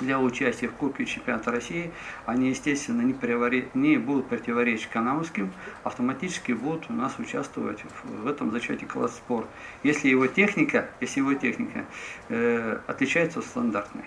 для 0.00 0.18
участия 0.20 0.68
в 0.68 0.72
Кубке 0.72 1.04
чемпионата 1.04 1.50
России, 1.50 1.90
они, 2.26 2.50
естественно, 2.50 3.02
не, 3.02 3.14
привори... 3.14 3.68
не 3.74 3.96
будут 3.96 4.28
противоречить 4.28 4.88
канамовским, 4.88 5.52
автоматически 5.82 6.52
будут 6.52 6.90
у 6.90 6.92
нас 6.92 7.18
участвовать 7.18 7.84
в, 8.04 8.26
этом 8.26 8.50
зачете 8.50 8.86
класс 8.86 9.14
спорт. 9.14 9.46
Если 9.82 10.08
его 10.08 10.26
техника, 10.26 10.88
если 11.00 11.20
его 11.20 11.34
техника 11.34 11.84
э, 12.28 12.78
отличается 12.86 13.40
от 13.40 13.44
стандартной. 13.44 14.04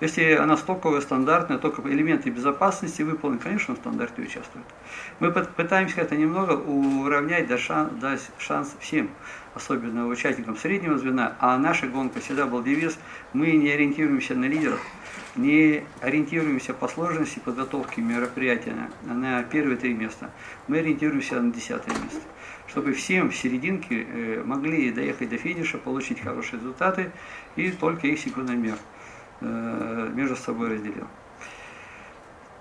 Если 0.00 0.32
она 0.32 0.58
стоковая, 0.58 1.00
стандартная, 1.00 1.56
только 1.56 1.80
элементы 1.88 2.28
безопасности 2.28 3.00
выполнены, 3.00 3.40
конечно, 3.40 3.74
в 3.74 3.78
стандарте 3.78 4.22
участвует. 4.22 4.66
Мы 5.20 5.30
пытаемся 5.30 6.02
это 6.02 6.16
немного 6.16 6.52
уравнять, 6.52 7.46
дать 7.46 7.60
шанс, 7.60 7.92
дать 7.94 8.30
шанс 8.38 8.76
всем, 8.78 9.08
особенно 9.54 10.06
участникам 10.06 10.56
среднего 10.56 10.98
звена. 10.98 11.36
А 11.40 11.56
наша 11.56 11.86
гонка 11.86 12.20
всегда 12.20 12.46
был 12.46 12.62
девиз, 12.62 12.98
мы 13.32 13.52
не 13.52 13.70
ориентируемся 13.70 14.34
на 14.34 14.44
лидеров, 14.44 14.80
не 15.36 15.84
ориентируемся 16.00 16.74
по 16.74 16.88
сложности 16.88 17.38
подготовки 17.38 18.00
мероприятия 18.00 18.90
на 19.02 19.42
первые 19.42 19.76
три 19.76 19.94
места, 19.94 20.30
мы 20.68 20.78
ориентируемся 20.78 21.40
на 21.40 21.52
десятое 21.52 21.94
место. 21.94 22.20
Чтобы 22.66 22.92
всем 22.92 23.30
в 23.30 23.36
серединке 23.36 24.02
э, 24.02 24.42
могли 24.44 24.90
доехать 24.90 25.28
до 25.28 25.38
финиша, 25.38 25.78
получить 25.78 26.20
хорошие 26.20 26.58
результаты 26.58 27.12
и 27.54 27.70
только 27.70 28.06
их 28.08 28.18
секундомер 28.18 28.76
э, 29.40 30.10
между 30.14 30.36
собой 30.36 30.70
разделил. 30.70 31.06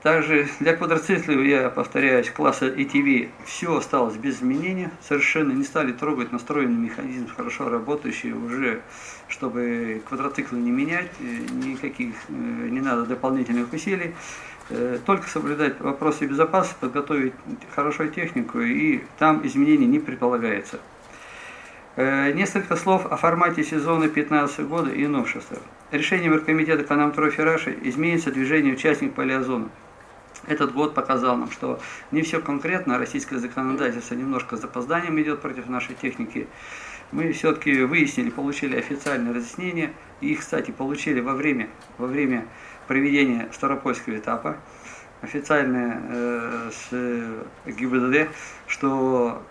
Также 0.06 0.48
для 0.60 0.76
квадроциклов, 0.76 1.44
я 1.44 1.68
повторяюсь, 1.72 2.30
класса 2.30 2.68
ETV 2.68 3.30
все 3.44 3.76
осталось 3.76 4.16
без 4.18 4.36
изменения. 4.36 4.92
Совершенно 5.02 5.52
не 5.52 5.64
стали 5.64 5.94
трогать 5.94 6.32
настроенный 6.32 6.78
механизм, 6.78 7.28
хорошо 7.36 7.70
работающий 7.70 8.32
уже, 8.32 8.82
чтобы 9.28 10.04
квадроциклы 10.08 10.60
не 10.60 10.70
менять, 10.70 11.10
никаких 11.20 12.14
не 12.30 12.82
надо 12.82 13.08
дополнительных 13.08 13.74
усилий. 13.74 14.14
Только 15.08 15.28
соблюдать 15.28 15.80
вопросы 15.80 16.28
безопасности, 16.28 16.78
подготовить 16.82 17.34
хорошую 17.76 18.12
технику, 18.12 18.62
и 18.62 19.02
там 19.18 19.42
изменений 19.44 19.88
не 19.88 19.98
предполагается. 19.98 20.80
Несколько 21.98 22.76
слов 22.76 23.08
о 23.08 23.18
формате 23.18 23.64
сезона 23.64 24.02
2015 24.02 24.60
года 24.68 24.92
и 24.92 25.08
новшествах. 25.08 25.62
Решением 25.90 26.34
Оргкомитета 26.34 26.84
по 26.84 26.96
намтрофе 26.96 27.44
Раши 27.44 27.76
изменится 27.82 28.32
движение 28.32 28.76
участников 28.76 29.16
полиозона. 29.16 29.70
Этот 30.48 30.74
год 30.74 30.94
показал 30.94 31.38
нам, 31.38 31.52
что 31.52 31.80
не 32.12 32.22
все 32.22 32.40
конкретно, 32.40 32.98
российское 32.98 33.40
законодательство 33.40 34.16
немножко 34.16 34.58
с 34.58 34.62
запозданием 34.62 35.20
идет 35.22 35.42
против 35.42 35.68
нашей 35.68 35.96
техники. 35.96 36.48
Мы 37.12 37.32
все-таки 37.32 37.84
выяснили, 37.84 38.30
получили 38.30 38.76
официальные 38.76 39.34
разъяснения, 39.34 39.94
и 40.22 40.32
их, 40.32 40.40
кстати, 40.40 40.72
получили 40.72 41.20
во 41.20 41.34
время, 41.34 41.70
во 41.98 42.08
время 42.08 42.46
проведения 42.88 43.50
Старопольского 43.54 44.18
этапа, 44.18 44.58
официальные 45.22 46.02
э, 46.10 46.72
с 46.72 47.72
ГИБДД, 47.72 48.30
что 48.68 49.42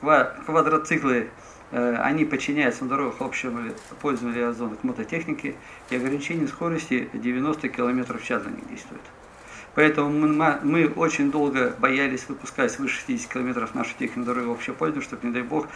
квадроциклы 0.00 1.30
э, 1.70 1.96
они 1.96 2.24
подчиняются 2.24 2.84
на 2.84 2.90
дорогах 2.90 3.20
общего 3.20 3.60
пользования 4.00 4.48
озона 4.48 4.76
к 4.76 4.84
мототехнике, 4.84 5.54
и 5.90 5.96
ограничение 5.96 6.48
скорости 6.48 7.08
90 7.12 7.68
км 7.68 8.18
в 8.18 8.24
час 8.24 8.44
на 8.44 8.50
них 8.50 8.68
действует. 8.68 9.02
Поэтому 9.74 10.10
мы, 10.10 10.58
мы 10.62 10.86
очень 10.86 11.30
долго 11.30 11.74
боялись 11.78 12.28
выпускать 12.28 12.72
свыше 12.72 13.00
60 13.00 13.32
километров 13.32 13.74
нашу 13.74 13.96
технику 13.98 14.26
дороги 14.26 14.50
общего 14.50 14.74
пользования, 14.74 15.06
чтобы, 15.06 15.26
не 15.26 15.32
дай 15.32 15.42
бог, 15.42 15.68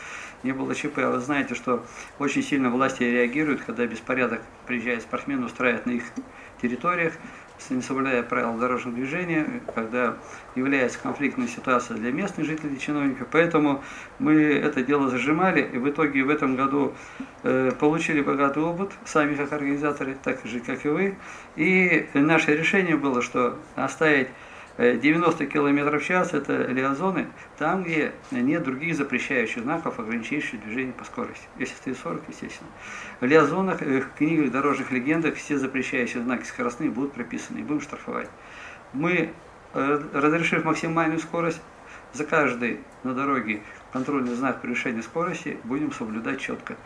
не 0.43 0.53
было 0.53 0.75
ЧП. 0.75 0.99
А 0.99 1.11
вы 1.11 1.21
знаете, 1.21 1.55
что 1.55 1.85
очень 2.19 2.43
сильно 2.43 2.71
власти 2.71 3.05
реагируют, 3.05 3.63
когда 3.63 3.87
беспорядок 3.87 4.43
приезжает 4.67 5.03
спортсмен, 5.03 5.43
устраивает 5.45 5.87
на 5.87 5.93
их 5.93 6.05
территориях 6.61 7.15
не 7.71 7.83
соблюдая 7.83 8.23
правил 8.23 8.55
дорожного 8.55 8.97
движения, 8.97 9.47
когда 9.75 10.17
является 10.55 10.99
конфликтной 10.99 11.49
ситуацией 11.49 11.99
для 11.99 12.13
местных 12.13 12.47
жителей 12.47 12.77
и 12.77 12.81
чиновников. 12.81 13.29
Поэтому 13.31 13.83
мы 14.19 14.35
это 14.35 14.83
дело 14.83 15.09
зажимали, 15.09 15.69
и 15.73 15.79
в 15.79 15.89
итоге 15.89 16.23
в 16.23 16.31
этом 16.31 16.57
году 16.57 16.95
э, 17.43 17.73
получили 17.79 18.21
богатый 18.21 18.63
опыт, 18.63 18.93
сами 19.05 19.35
как 19.35 19.53
организаторы, 19.53 20.17
так 20.23 20.45
же, 20.45 20.61
как 20.61 20.85
и 20.85 20.89
вы. 20.89 21.17
И 21.57 22.09
наше 22.15 22.57
решение 22.57 22.97
было, 22.97 23.23
что 23.23 23.57
оставить 23.75 24.29
90 24.79 25.45
э, 25.45 25.47
км 25.47 25.99
в 25.99 26.05
час 26.05 26.35
это 26.35 26.67
лиазоны, 26.67 27.29
там, 27.59 27.83
где 27.83 28.13
нет 28.31 28.63
других 28.63 28.95
запрещающих 28.95 29.63
знаков, 29.63 29.99
ограничивающих 29.99 30.63
движение 30.63 30.93
по 30.93 31.05
скорости. 31.05 31.47
Если 31.59 31.75
стоит 31.75 31.99
40, 31.99 32.23
естественно. 32.29 32.71
В 33.21 33.25
лиазонах, 33.25 33.81
э, 33.83 34.03
книгах, 34.19 34.51
дорожных 34.51 34.91
легендах 34.91 35.37
все 35.37 35.59
запрещающие 35.59 36.23
знаки 36.23 36.45
скоростные 36.45 36.91
будут 36.91 37.13
прописаны 37.13 37.59
и 37.59 37.63
будем 37.63 37.81
штрафовать. 37.81 38.29
Мы, 38.93 39.31
э, 39.75 40.03
разрешив 40.13 40.65
максимальную 40.65 41.21
скорость, 41.21 41.61
за 42.13 42.25
каждый 42.25 42.81
на 43.03 43.15
дороге 43.15 43.63
контрольный 43.93 44.35
знак 44.35 44.63
превышения 44.63 45.03
скорости 45.03 45.59
будем 45.65 45.93
соблюдать 45.93 46.41
четко. 46.41 46.77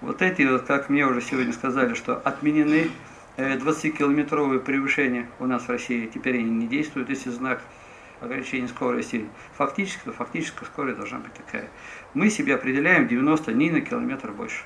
Вот 0.00 0.22
эти, 0.22 0.42
вот, 0.42 0.62
как 0.62 0.88
мне 0.88 1.06
уже 1.06 1.20
сегодня 1.20 1.52
сказали, 1.52 1.94
что 1.94 2.16
отменены 2.16 2.90
20-километровые 3.38 4.58
превышения 4.58 5.28
у 5.38 5.46
нас 5.46 5.62
в 5.62 5.68
России 5.68 6.10
теперь 6.12 6.38
они 6.38 6.50
не 6.50 6.66
действуют, 6.66 7.08
если 7.08 7.30
знак 7.30 7.62
ограничения 8.20 8.66
скорости 8.66 9.26
фактически, 9.56 10.00
то 10.04 10.12
фактическая 10.12 10.66
скорость 10.66 10.98
должна 10.98 11.18
быть 11.18 11.32
такая. 11.34 11.68
Мы 12.14 12.30
себе 12.30 12.56
определяем 12.56 13.06
90 13.06 13.52
не 13.52 13.70
на 13.70 13.80
километр 13.80 14.32
больше. 14.32 14.64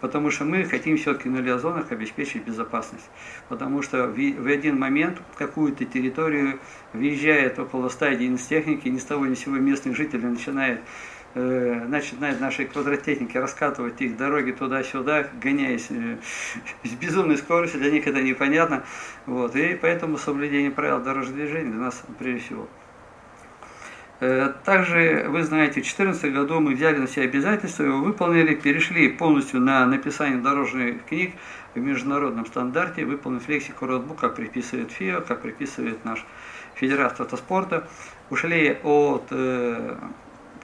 Потому 0.00 0.30
что 0.30 0.44
мы 0.44 0.64
хотим 0.64 0.96
все-таки 0.96 1.28
на 1.28 1.38
лиазонах 1.38 1.92
обеспечить 1.92 2.44
безопасность. 2.44 3.08
Потому 3.48 3.80
что 3.82 4.06
в 4.06 4.46
один 4.46 4.78
момент 4.78 5.20
в 5.32 5.36
какую-то 5.36 5.84
территорию 5.84 6.60
въезжает 6.92 7.58
около 7.58 7.88
100 7.88 8.06
единиц 8.06 8.46
техники, 8.46 8.88
ни 8.88 8.98
с 8.98 9.04
того 9.04 9.26
ни 9.26 9.34
с 9.34 9.40
сего 9.40 9.56
местных 9.56 9.96
жителей 9.96 10.26
начинает 10.26 10.80
Э, 10.80 11.13
начинают 11.34 12.40
наши 12.40 12.64
квадротехники 12.64 13.36
раскатывать 13.36 14.00
их 14.00 14.16
дороги 14.16 14.52
туда-сюда, 14.52 15.26
гоняясь 15.42 15.88
э, 15.90 16.18
с 16.84 16.90
безумной 16.90 17.36
скоростью, 17.36 17.80
для 17.80 17.90
них 17.90 18.06
это 18.06 18.22
непонятно. 18.22 18.84
Вот. 19.26 19.56
И 19.56 19.74
поэтому 19.74 20.16
соблюдение 20.16 20.70
правил 20.70 21.00
дорожного 21.00 21.38
движения 21.38 21.70
для 21.70 21.80
нас 21.80 22.02
прежде 22.18 22.40
всего. 22.40 22.68
Э, 24.20 24.52
также, 24.64 25.26
вы 25.28 25.42
знаете, 25.42 25.80
в 25.80 25.84
2014 25.84 26.32
году 26.32 26.60
мы 26.60 26.74
взяли 26.74 26.98
на 26.98 27.08
себя 27.08 27.24
обязательства, 27.24 27.82
его 27.82 27.98
выполнили, 27.98 28.54
перешли 28.54 29.08
полностью 29.08 29.60
на 29.60 29.84
написание 29.86 30.38
дорожных 30.38 31.04
книг 31.04 31.34
в 31.74 31.78
международном 31.80 32.46
стандарте, 32.46 33.04
выполнив 33.04 33.48
лексику 33.48 33.86
родбук, 33.86 34.20
как 34.20 34.36
приписывает 34.36 34.92
ФИА, 34.92 35.20
как 35.20 35.42
приписывает 35.42 36.04
наш 36.04 36.24
Федерация 36.76 37.24
автоспорта. 37.24 37.88
Ушли 38.30 38.78
от 38.82 39.32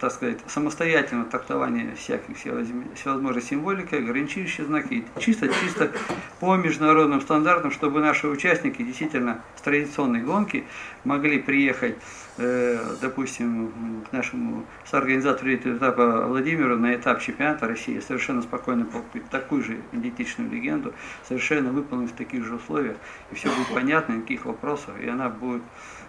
так 0.01 0.13
сказать, 0.13 0.39
самостоятельное 0.47 1.27
трактование 1.27 1.95
всяких 1.95 2.37
всевозможных 2.37 3.45
символики, 3.45 3.95
ограничивающие 3.95 4.67
знаки, 4.67 5.05
чисто-чисто 5.19 5.93
по 6.41 6.57
международным 6.57 7.21
стандартам, 7.21 7.71
чтобы 7.71 8.01
наши 8.01 8.27
участники 8.27 8.83
действительно 8.83 9.43
с 9.57 9.61
традиционной 9.61 10.23
гонки 10.23 10.65
могли 11.05 11.39
приехать, 11.39 11.97
э, 12.39 12.79
допустим, 13.03 13.73
к 14.09 14.13
нашему 14.13 14.65
соорганизатору 14.87 15.51
этого 15.53 15.77
этапа 15.77 16.27
Владимиру 16.27 16.79
на 16.79 16.95
этап 16.95 17.21
чемпионата 17.21 17.69
России, 17.69 18.01
совершенно 18.01 18.41
спокойно 18.41 18.87
покупить 18.87 19.29
такую 19.29 19.63
же 19.63 19.81
идентичную 19.93 20.51
легенду, 20.51 20.95
совершенно 21.29 21.73
выполнить 21.73 22.13
в 22.13 22.15
таких 22.15 22.47
же 22.47 22.55
условиях, 22.55 22.97
и 23.31 23.35
все 23.35 23.55
будет 23.55 23.69
понятно, 23.75 24.15
никаких 24.15 24.47
вопросов, 24.47 24.99
и 24.99 25.07
она 25.07 25.29
будет 25.29 25.63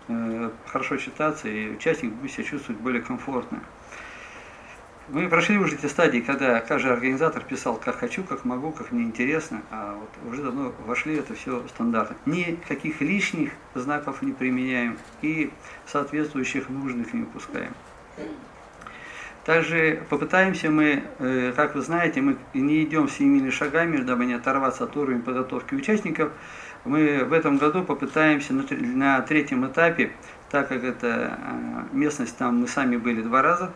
э, 0.07 0.49
хорошо 0.67 0.95
читаться, 0.95 1.49
и 1.49 1.71
участник 1.71 2.13
будет 2.13 2.31
себя 2.31 2.45
чувствовать 2.45 2.79
более 2.81 3.01
комфортно. 3.01 3.61
Мы 5.11 5.27
прошли 5.27 5.57
уже 5.57 5.75
те 5.75 5.89
стадии, 5.89 6.19
когда 6.19 6.61
каждый 6.61 6.93
организатор 6.93 7.43
писал, 7.43 7.75
как 7.75 7.99
хочу, 7.99 8.23
как 8.23 8.45
могу, 8.45 8.71
как 8.71 8.93
мне 8.93 9.03
интересно, 9.03 9.61
а 9.69 9.99
вот 9.99 10.31
уже 10.31 10.41
давно 10.41 10.71
вошли 10.85 11.17
это 11.17 11.35
все 11.35 11.61
стандартно. 11.67 12.15
Никаких 12.25 13.01
лишних 13.01 13.51
знаков 13.75 14.21
не 14.21 14.31
применяем 14.31 14.97
и 15.21 15.51
соответствующих 15.85 16.69
нужных 16.69 17.13
не 17.13 17.23
выпускаем. 17.23 17.73
Также 19.43 20.01
попытаемся 20.09 20.69
мы, 20.69 21.03
э, 21.19 21.51
как 21.57 21.75
вы 21.75 21.81
знаете, 21.81 22.21
мы 22.21 22.37
не 22.53 22.81
идем 22.83 23.09
семимильными 23.09 23.49
шагами, 23.49 23.97
дабы 23.97 24.25
не 24.25 24.33
оторваться 24.35 24.85
от 24.85 24.95
уровня 24.95 25.21
подготовки 25.21 25.75
участников. 25.75 26.31
Мы 26.85 27.25
в 27.25 27.33
этом 27.33 27.57
году 27.57 27.83
попытаемся 27.83 28.53
на 28.53 29.21
третьем 29.23 29.67
этапе, 29.67 30.13
так 30.49 30.69
как 30.69 30.85
это 30.85 31.37
э, 31.37 31.95
местность 31.95 32.37
там 32.37 32.61
мы 32.61 32.67
сами 32.69 32.95
были 32.95 33.21
два 33.21 33.41
раза, 33.41 33.73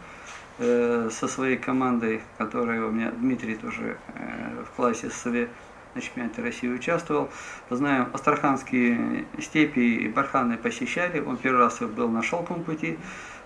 Э, 0.58 1.10
со 1.12 1.28
своей 1.28 1.58
командой, 1.58 2.22
которая 2.38 2.86
у 2.86 2.92
меня, 2.92 3.12
Дмитрий 3.12 3.56
тоже 3.56 3.98
э, 4.16 4.64
в 4.64 4.76
классе 4.76 5.10
СВ 5.10 5.50
на 5.96 6.02
чемпионате 6.02 6.42
России 6.42 6.70
участвовал. 6.70 7.30
Знаем, 7.70 8.08
астраханские 8.14 9.26
степи 9.42 9.80
и 9.80 10.08
барханы 10.08 10.56
посещали, 10.58 11.20
он 11.20 11.36
первый 11.36 11.60
раз 11.60 11.80
был 11.82 12.08
на 12.08 12.24
шелковом 12.24 12.64
пути, 12.64 12.98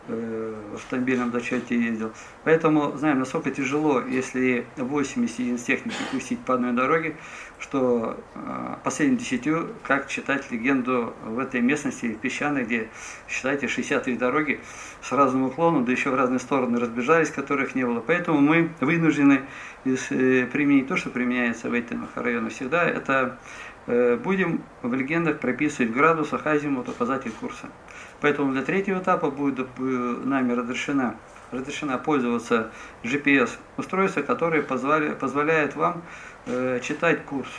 в 0.07 0.75
автомобильном 0.75 1.31
дочете 1.31 1.79
ездил. 1.79 2.11
Поэтому 2.43 2.97
знаем, 2.97 3.19
насколько 3.19 3.51
тяжело, 3.51 4.01
если 4.01 4.65
80 4.77 5.39
единиц 5.39 5.63
техники 5.63 5.97
пустить 6.11 6.39
по 6.39 6.55
одной 6.55 6.73
дороге, 6.73 7.15
что 7.59 8.17
э, 8.35 8.75
последним 8.83 9.17
десятью, 9.17 9.75
как 9.83 10.07
читать 10.07 10.49
легенду 10.51 11.13
в 11.25 11.37
этой 11.39 11.61
местности, 11.61 12.17
песчаной, 12.21 12.63
где, 12.63 12.89
считайте, 13.27 13.67
63 13.67 14.15
дороги 14.15 14.59
с 15.01 15.11
разным 15.11 15.43
уклоном, 15.43 15.85
да 15.85 15.91
еще 15.91 16.09
в 16.09 16.15
разные 16.15 16.39
стороны 16.39 16.79
разбежались, 16.79 17.29
которых 17.29 17.75
не 17.75 17.85
было. 17.85 17.99
Поэтому 17.99 18.39
мы 18.39 18.69
вынуждены 18.79 19.41
э, 19.85 20.45
применить 20.45 20.87
то, 20.87 20.95
что 20.95 21.09
применяется 21.09 21.69
в 21.69 21.73
этих 21.73 21.97
районах 22.15 22.53
всегда, 22.53 22.85
это 22.85 23.37
будем 24.23 24.61
в 24.83 24.93
легендах 24.93 25.39
прописывать 25.39 25.91
в 25.91 25.95
градусах 25.95 26.45
азимут 26.45 26.89
указатель 26.89 27.31
курса. 27.31 27.67
Поэтому 28.21 28.51
для 28.51 28.63
третьего 28.63 28.99
этапа 28.99 29.31
будет 29.31 29.67
э, 29.77 29.81
нами 29.81 30.53
разрешена, 30.53 31.15
разрешена 31.51 31.97
пользоваться 31.97 32.71
GPS-устройство, 33.03 34.21
которое 34.21 34.61
позволяет 34.61 35.75
вам 35.75 36.01
э, 36.45 36.79
читать 36.81 37.23
курс. 37.25 37.49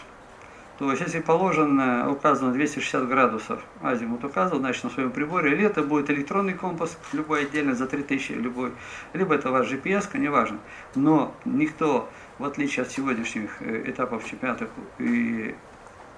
То 0.79 0.91
есть, 0.91 1.03
если 1.03 1.21
положено, 1.21 2.11
указано 2.11 2.53
260 2.53 3.07
градусов, 3.07 3.63
азимут 3.83 4.25
указан, 4.25 4.61
значит, 4.61 4.85
на 4.85 4.91
своем 4.91 5.11
приборе, 5.11 5.53
или 5.53 5.65
это 5.65 5.83
будет 5.83 6.09
электронный 6.09 6.55
компас, 6.55 6.99
любой 7.13 7.43
отдельно 7.43 7.75
за 7.75 7.87
3000, 7.87 8.33
любой, 8.33 8.73
либо 9.13 9.35
это 9.35 9.51
ваш 9.51 9.71
GPS, 9.71 10.17
неважно. 10.17 10.59
Но 10.95 11.35
никто, 11.45 12.09
в 12.39 12.45
отличие 12.45 12.85
от 12.85 12.91
сегодняшних 12.91 13.61
э, 13.61 13.91
этапов 13.91 14.25
чемпионата 14.25 14.69
и 14.99 15.55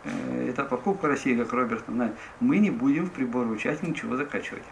э, 0.04 0.50
этапа 0.50 0.76
Кубка 0.76 1.08
России, 1.08 1.36
как 1.36 1.52
Роберт 1.52 1.84
знает, 1.86 2.14
мы 2.40 2.58
не 2.58 2.70
будем 2.70 3.06
в 3.06 3.12
приборы 3.12 3.48
участия 3.48 3.86
ничего 3.86 4.16
закачивать. 4.16 4.64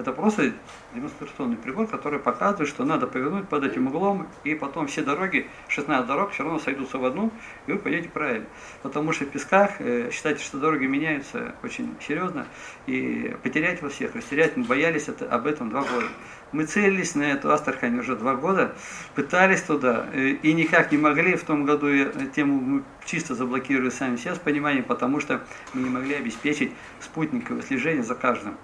Это 0.00 0.12
просто 0.12 0.54
демонстрационный 0.94 1.58
прибор, 1.58 1.86
который 1.86 2.18
показывает, 2.18 2.70
что 2.70 2.84
надо 2.86 3.06
повернуть 3.06 3.48
под 3.48 3.64
этим 3.64 3.88
углом, 3.88 4.28
и 4.44 4.54
потом 4.54 4.86
все 4.86 5.02
дороги, 5.02 5.46
16 5.68 6.06
дорог, 6.06 6.30
все 6.30 6.42
равно 6.42 6.58
сойдутся 6.58 6.96
в 6.96 7.04
одну, 7.04 7.30
и 7.66 7.72
вы 7.72 7.78
пойдете 7.78 8.08
правильно. 8.08 8.46
Потому 8.82 9.12
что 9.12 9.26
в 9.26 9.28
песках, 9.28 9.72
э, 9.80 10.10
считайте, 10.10 10.42
что 10.42 10.58
дороги 10.58 10.86
меняются 10.86 11.54
очень 11.62 11.94
серьезно, 12.00 12.46
и 12.86 13.36
потерять 13.42 13.82
во 13.82 13.90
всех, 13.90 14.14
растерять, 14.14 14.56
мы 14.56 14.64
боялись 14.64 15.08
это, 15.08 15.28
об 15.30 15.46
этом 15.46 15.68
два 15.68 15.82
года. 15.82 16.06
Мы 16.52 16.64
целились 16.64 17.14
на 17.14 17.22
эту 17.22 17.52
Астрахань 17.52 17.98
уже 17.98 18.16
два 18.16 18.34
года, 18.34 18.74
пытались 19.14 19.62
туда, 19.62 20.06
э, 20.12 20.30
и 20.30 20.52
никак 20.52 20.90
не 20.92 20.98
могли. 20.98 21.36
В 21.36 21.44
том 21.44 21.64
году 21.64 21.88
тему 22.34 22.60
мы 22.60 22.82
чисто 23.04 23.34
заблокировали 23.34 23.90
сами 23.90 24.16
себя 24.16 24.34
с 24.34 24.38
пониманием, 24.38 24.84
потому 24.84 25.20
что 25.20 25.42
мы 25.74 25.82
не 25.82 25.90
могли 25.90 26.14
обеспечить 26.14 26.72
спутниковое 27.00 27.62
слежение 27.62 28.02
за 28.02 28.14
каждым. 28.14 28.56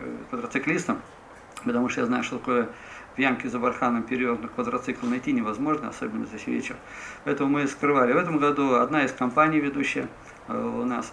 Э, 0.00 0.16
квадроциклистам, 0.30 1.00
потому 1.64 1.88
что 1.88 2.02
я 2.02 2.06
знаю, 2.06 2.22
что 2.22 2.38
такое 2.38 2.68
в 3.16 3.18
ямке 3.18 3.48
за 3.48 3.58
барханом 3.58 4.04
перевернут 4.04 4.52
квадроцикл 4.52 5.06
найти 5.06 5.32
невозможно, 5.32 5.88
особенно 5.88 6.24
за 6.26 6.36
вечер. 6.48 6.76
Поэтому 7.24 7.50
мы 7.50 7.66
скрывали. 7.66 8.12
В 8.12 8.16
этом 8.16 8.38
году 8.38 8.74
одна 8.74 9.04
из 9.04 9.12
компаний, 9.12 9.58
ведущая 9.58 10.08
э, 10.46 10.56
у 10.56 10.84
нас, 10.84 11.12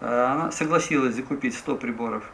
э, 0.00 0.06
она 0.06 0.50
согласилась 0.50 1.14
закупить 1.14 1.54
100 1.54 1.76
приборов 1.76 2.24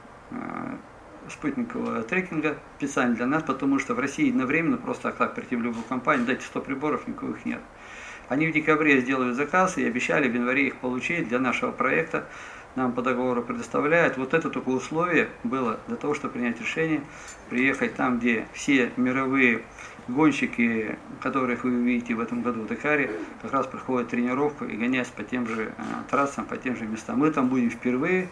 спутникового 1.30 2.02
трекинга 2.02 2.58
специально 2.78 3.14
для 3.14 3.26
нас, 3.26 3.42
потому 3.42 3.78
что 3.78 3.94
в 3.94 3.98
России 3.98 4.30
одновременно 4.30 4.76
просто 4.76 5.12
так 5.12 5.34
прийти 5.34 5.56
в 5.56 5.62
любую 5.62 5.84
компанию, 5.84 6.26
дайте 6.26 6.44
100 6.44 6.60
приборов, 6.60 7.06
никаких 7.06 7.44
нет. 7.44 7.60
Они 8.28 8.46
в 8.46 8.52
декабре 8.52 9.00
сделают 9.00 9.36
заказ 9.36 9.78
и 9.78 9.86
обещали 9.86 10.28
в 10.28 10.34
январе 10.34 10.66
их 10.68 10.76
получить 10.76 11.28
для 11.28 11.38
нашего 11.38 11.72
проекта 11.72 12.26
нам 12.78 12.92
по 12.92 13.02
договору 13.02 13.42
предоставляют. 13.42 14.16
Вот 14.16 14.34
это 14.34 14.48
только 14.50 14.68
условие 14.68 15.28
было 15.44 15.78
для 15.88 15.96
того, 15.96 16.14
чтобы 16.14 16.34
принять 16.34 16.60
решение, 16.60 17.02
приехать 17.50 17.94
там, 17.94 18.18
где 18.18 18.46
все 18.52 18.92
мировые 18.96 19.62
гонщики, 20.06 20.96
которых 21.20 21.64
вы 21.64 21.72
увидите 21.72 22.14
в 22.14 22.20
этом 22.20 22.42
году 22.42 22.62
в 22.62 22.66
Дакаре, 22.66 23.10
как 23.42 23.52
раз 23.52 23.66
проходят 23.66 24.08
тренировку 24.08 24.64
и 24.64 24.76
гоняются 24.76 25.12
по 25.12 25.22
тем 25.22 25.46
же 25.46 25.72
э, 25.76 25.82
трассам, 26.10 26.46
по 26.46 26.56
тем 26.56 26.76
же 26.76 26.86
местам. 26.86 27.18
Мы 27.18 27.30
там 27.30 27.48
будем 27.48 27.70
впервые, 27.70 28.28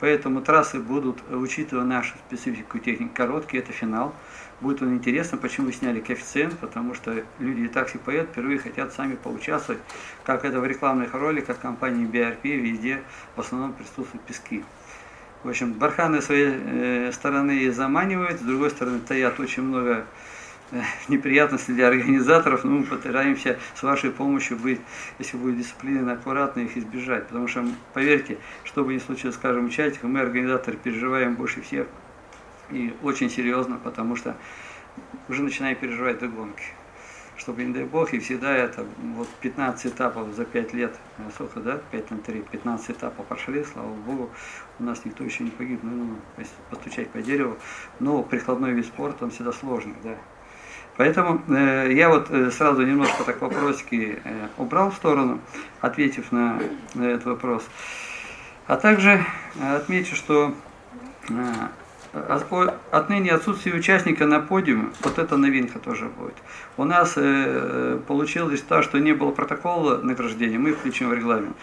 поэтому 0.00 0.40
трассы 0.40 0.78
будут, 0.78 1.18
учитывая 1.30 1.84
нашу 1.84 2.14
специфику 2.26 2.78
техники, 2.78 3.10
короткие, 3.14 3.62
это 3.62 3.72
финал. 3.72 4.14
Будет 4.60 4.82
он 4.82 4.94
интересно, 4.94 5.38
почему 5.38 5.70
сняли 5.70 6.00
коэффициент, 6.00 6.58
потому 6.58 6.94
что 6.94 7.22
люди 7.38 7.60
и 7.60 7.68
такси 7.68 7.98
поедут, 7.98 8.30
впервые 8.30 8.58
хотят 8.58 8.92
сами 8.92 9.14
поучаствовать, 9.14 9.80
как 10.24 10.44
это 10.44 10.60
в 10.60 10.66
рекламных 10.66 11.14
роликах 11.14 11.60
компании 11.60 12.08
BRP, 12.08 12.56
везде 12.56 13.02
в 13.36 13.40
основном 13.40 13.72
присутствуют 13.72 14.22
пески. 14.26 14.64
В 15.44 15.48
общем, 15.48 15.74
барханы 15.74 16.20
своей 16.20 16.50
э, 16.50 17.12
стороны 17.12 17.70
заманивают, 17.70 18.40
с 18.40 18.42
другой 18.42 18.70
стороны 18.70 18.98
таят 18.98 19.38
очень 19.38 19.62
много 19.62 20.04
неприятностей 21.08 21.72
для 21.72 21.88
организаторов, 21.88 22.64
но 22.64 22.70
мы 22.72 22.84
постараемся 22.84 23.58
с 23.74 23.82
вашей 23.82 24.10
помощью 24.10 24.58
быть, 24.58 24.80
если 25.18 25.36
будет 25.36 25.58
дисциплина, 25.58 26.12
аккуратно 26.12 26.60
их 26.60 26.76
избежать. 26.76 27.26
Потому 27.28 27.48
что, 27.48 27.66
поверьте, 27.94 28.38
что 28.64 28.84
бы 28.84 28.94
ни 28.94 28.98
случилось, 28.98 29.36
скажем, 29.36 29.66
участникам, 29.66 30.12
мы, 30.12 30.20
организаторы, 30.20 30.76
переживаем 30.76 31.34
больше 31.34 31.62
всех 31.62 31.86
и 32.70 32.94
очень 33.02 33.30
серьезно, 33.30 33.78
потому 33.82 34.16
что 34.16 34.36
уже 35.28 35.42
начинаем 35.42 35.76
переживать 35.76 36.18
до 36.18 36.28
гонки. 36.28 36.64
Чтобы, 37.36 37.62
не 37.62 37.72
дай 37.72 37.84
бог, 37.84 38.12
и 38.12 38.18
всегда 38.18 38.52
это 38.52 38.84
вот 39.14 39.28
15 39.40 39.92
этапов 39.92 40.34
за 40.34 40.44
5 40.44 40.74
лет, 40.74 40.96
э, 41.18 41.22
сколько, 41.32 41.60
да, 41.60 41.80
5 41.92 42.10
на 42.10 42.18
3, 42.18 42.42
15 42.50 42.90
этапов 42.90 43.26
прошли, 43.26 43.62
слава 43.62 43.94
богу, 43.94 44.30
у 44.80 44.82
нас 44.82 45.04
никто 45.04 45.22
еще 45.22 45.44
не 45.44 45.50
погиб, 45.50 45.78
ну, 45.84 45.92
ну, 45.92 46.16
постучать 46.68 47.08
по 47.10 47.22
дереву, 47.22 47.56
но 48.00 48.24
прикладной 48.24 48.72
вид 48.72 48.86
спорта, 48.86 49.24
он 49.24 49.30
всегда 49.30 49.52
сложный, 49.52 49.94
да. 50.02 50.16
Поэтому 50.98 51.40
э, 51.46 51.92
я 51.92 52.08
вот 52.08 52.28
э, 52.28 52.50
сразу 52.50 52.82
немножко 52.82 53.22
так 53.22 53.40
вопросики 53.40 54.18
э, 54.24 54.48
убрал 54.56 54.90
в 54.90 54.94
сторону, 54.96 55.38
ответив 55.80 56.32
на, 56.32 56.58
на 56.94 57.04
этот 57.04 57.26
вопрос. 57.26 57.62
А 58.66 58.76
также 58.76 59.24
отмечу, 59.62 60.16
что 60.16 60.52
э, 61.28 61.34
Отныне 62.12 63.32
отсутствие 63.32 63.74
участника 63.76 64.26
на 64.26 64.40
подиуме, 64.40 64.90
вот 65.02 65.18
это 65.18 65.36
новинка 65.36 65.78
тоже 65.78 66.06
будет. 66.06 66.36
У 66.76 66.84
нас 66.84 67.14
э, 67.16 67.98
получилось 68.06 68.62
так, 68.62 68.82
что 68.82 68.98
не 68.98 69.12
было 69.12 69.30
протокола 69.30 69.98
награждения, 69.98 70.58
мы 70.58 70.72
включим 70.72 71.10
в 71.10 71.14
регламент. 71.14 71.54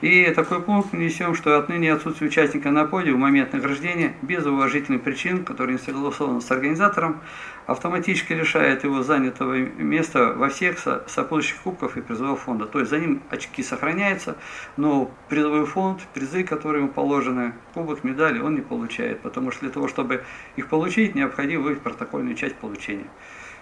И 0.00 0.32
такой 0.34 0.62
пункт 0.62 0.92
внесем, 0.92 1.34
что 1.34 1.58
отныне 1.58 1.92
отсутствие 1.92 2.30
участника 2.30 2.70
на 2.70 2.86
подиуме 2.86 3.16
в 3.16 3.20
момент 3.20 3.52
награждения 3.52 4.14
без 4.22 4.46
уважительных 4.46 5.02
причин, 5.02 5.44
которые 5.44 5.76
не 5.76 5.82
согласованы 5.82 6.40
с 6.40 6.50
организатором, 6.50 7.20
автоматически 7.66 8.32
лишает 8.32 8.82
его 8.84 9.02
занятого 9.02 9.54
места 9.54 10.32
во 10.32 10.48
всех 10.48 10.78
сопутствующих 10.78 11.60
кубков 11.60 11.96
и 11.96 12.00
призового 12.00 12.36
фонда. 12.36 12.66
То 12.66 12.78
есть 12.78 12.90
за 12.90 12.98
ним 12.98 13.22
очки 13.28 13.62
сохраняются, 13.62 14.36
но 14.76 15.10
призовой 15.28 15.66
фонд, 15.66 16.00
призы, 16.14 16.44
которые 16.44 16.82
ему 16.82 16.92
положены, 16.92 17.52
кубок, 17.74 18.02
медали, 18.02 18.40
он 18.40 18.54
не 18.54 18.62
получает. 18.62 19.20
Потому 19.20 19.50
что 19.50 19.60
для 19.60 19.70
того, 19.70 19.86
чтобы 19.90 20.24
их 20.56 20.68
получить, 20.68 21.14
необходимо 21.14 21.64
выявить 21.64 21.82
протокольную 21.82 22.34
часть 22.36 22.56
получения 22.56 23.06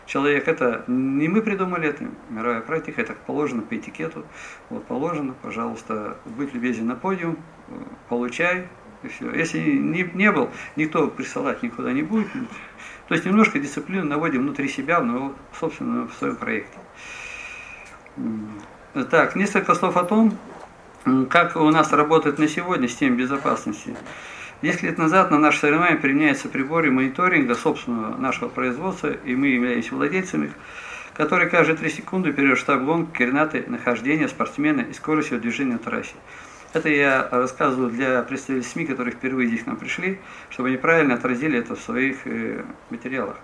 человек, 0.09 0.49
это 0.49 0.85
не 0.89 1.29
мы 1.29 1.43
придумали, 1.43 1.89
это 1.89 2.05
мировая 2.31 2.61
практика, 2.63 3.01
это 3.01 3.15
положено 3.27 3.63
по 3.63 3.77
этикету. 3.77 4.25
Вот 4.71 4.85
положено, 4.87 5.35
пожалуйста, 5.43 6.17
будь 6.25 6.53
любезен 6.55 6.87
на 6.87 6.97
подиум, 6.97 7.39
получай, 8.09 8.67
и 9.03 9.09
все. 9.09 9.31
Если 9.33 9.59
не, 9.61 10.03
не 10.15 10.33
был, 10.33 10.51
никто 10.75 11.07
присылать 11.09 11.63
никуда 11.63 11.93
не 11.93 12.03
будет. 12.03 12.29
То 13.07 13.15
есть 13.15 13.25
немножко 13.25 13.59
дисциплину 13.59 14.05
наводим 14.05 14.43
внутри 14.43 14.69
себя, 14.69 15.01
но, 15.01 15.35
собственно, 15.59 16.09
в 16.09 16.15
своем 16.15 16.37
проекте. 16.37 16.79
Так, 19.11 19.37
несколько 19.37 19.75
слов 19.75 19.97
о 19.97 20.05
том, 20.05 20.37
как 21.31 21.57
у 21.57 21.71
нас 21.71 21.93
работает 21.93 22.39
на 22.39 22.49
сегодня 22.49 22.89
система 22.89 23.17
безопасности. 23.17 23.97
Несколько 24.61 24.87
лет 24.87 24.99
назад 24.99 25.31
на 25.31 25.39
наше 25.39 25.61
соревнование 25.61 26.01
применяются 26.01 26.49
приборы 26.49 26.91
мониторинга 26.91 27.55
собственного 27.55 28.17
нашего 28.17 28.49
производства, 28.49 29.13
и 29.13 29.37
мы 29.37 29.47
являемся 29.47 29.95
владельцами 29.95 30.47
их, 30.47 30.53
который 31.15 31.49
каждые 31.49 31.77
3 31.77 31.89
секунды 31.91 32.33
перед 32.33 32.59
штаб 32.59 32.83
гонки, 32.83 33.17
координаты 33.17 33.63
нахождения 33.69 34.27
спортсмена 34.27 34.81
и 34.81 34.93
скорость 34.95 35.31
его 35.31 35.41
движения 35.41 35.75
на 35.75 35.79
трассе. 35.79 36.15
Это 36.73 36.89
я 36.89 37.29
рассказываю 37.31 37.91
для 37.91 38.21
представителей 38.23 38.69
СМИ, 38.69 38.87
которые 38.87 39.15
впервые 39.15 39.47
здесь 39.47 39.63
к 39.63 39.67
нам 39.67 39.77
пришли, 39.77 40.19
чтобы 40.51 40.71
они 40.71 40.77
правильно 40.77 41.15
отразили 41.15 41.57
это 41.57 41.77
в 41.77 41.81
своих 41.81 42.27
э, 42.27 42.65
материалах. 42.91 43.37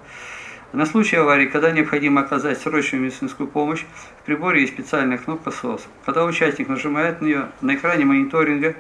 На 0.73 0.85
случай 0.85 1.15
аварии, 1.15 1.47
когда 1.47 1.71
необходимо 1.71 2.23
оказать 2.23 2.59
срочную 2.59 3.05
медицинскую 3.05 3.49
помощь, 3.49 3.85
в 4.21 4.27
приборе 4.27 4.63
есть 4.63 4.73
специальная 4.73 5.19
кнопка 5.19 5.51
SOS. 5.51 5.83
Когда 6.05 6.25
участник 6.25 6.69
нажимает 6.69 7.21
на 7.21 7.27
нее, 7.27 7.49
на 7.61 7.77
экране 7.77 8.05
мониторинга 8.05 8.75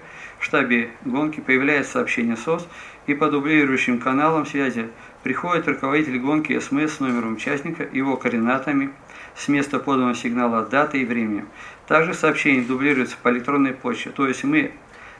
в 0.44 0.46
штабе 0.46 0.90
гонки 1.06 1.40
появляется 1.40 1.92
сообщение 1.92 2.36
СОС, 2.36 2.68
и 3.06 3.14
по 3.14 3.30
дублирующим 3.30 3.98
каналам 3.98 4.44
связи 4.44 4.90
приходит 5.22 5.66
руководитель 5.66 6.18
гонки 6.18 6.58
СМС 6.58 6.96
с 6.96 7.00
номером 7.00 7.36
участника, 7.36 7.88
его 7.90 8.18
координатами, 8.18 8.90
с 9.34 9.48
места 9.48 9.78
поданного 9.78 10.14
сигнала 10.14 10.66
даты 10.66 11.00
и 11.00 11.06
времени. 11.06 11.46
Также 11.86 12.12
сообщение 12.12 12.62
дублируется 12.62 13.16
по 13.22 13.30
электронной 13.30 13.72
почте, 13.72 14.10
то 14.10 14.28
есть 14.28 14.44
мы 14.44 14.72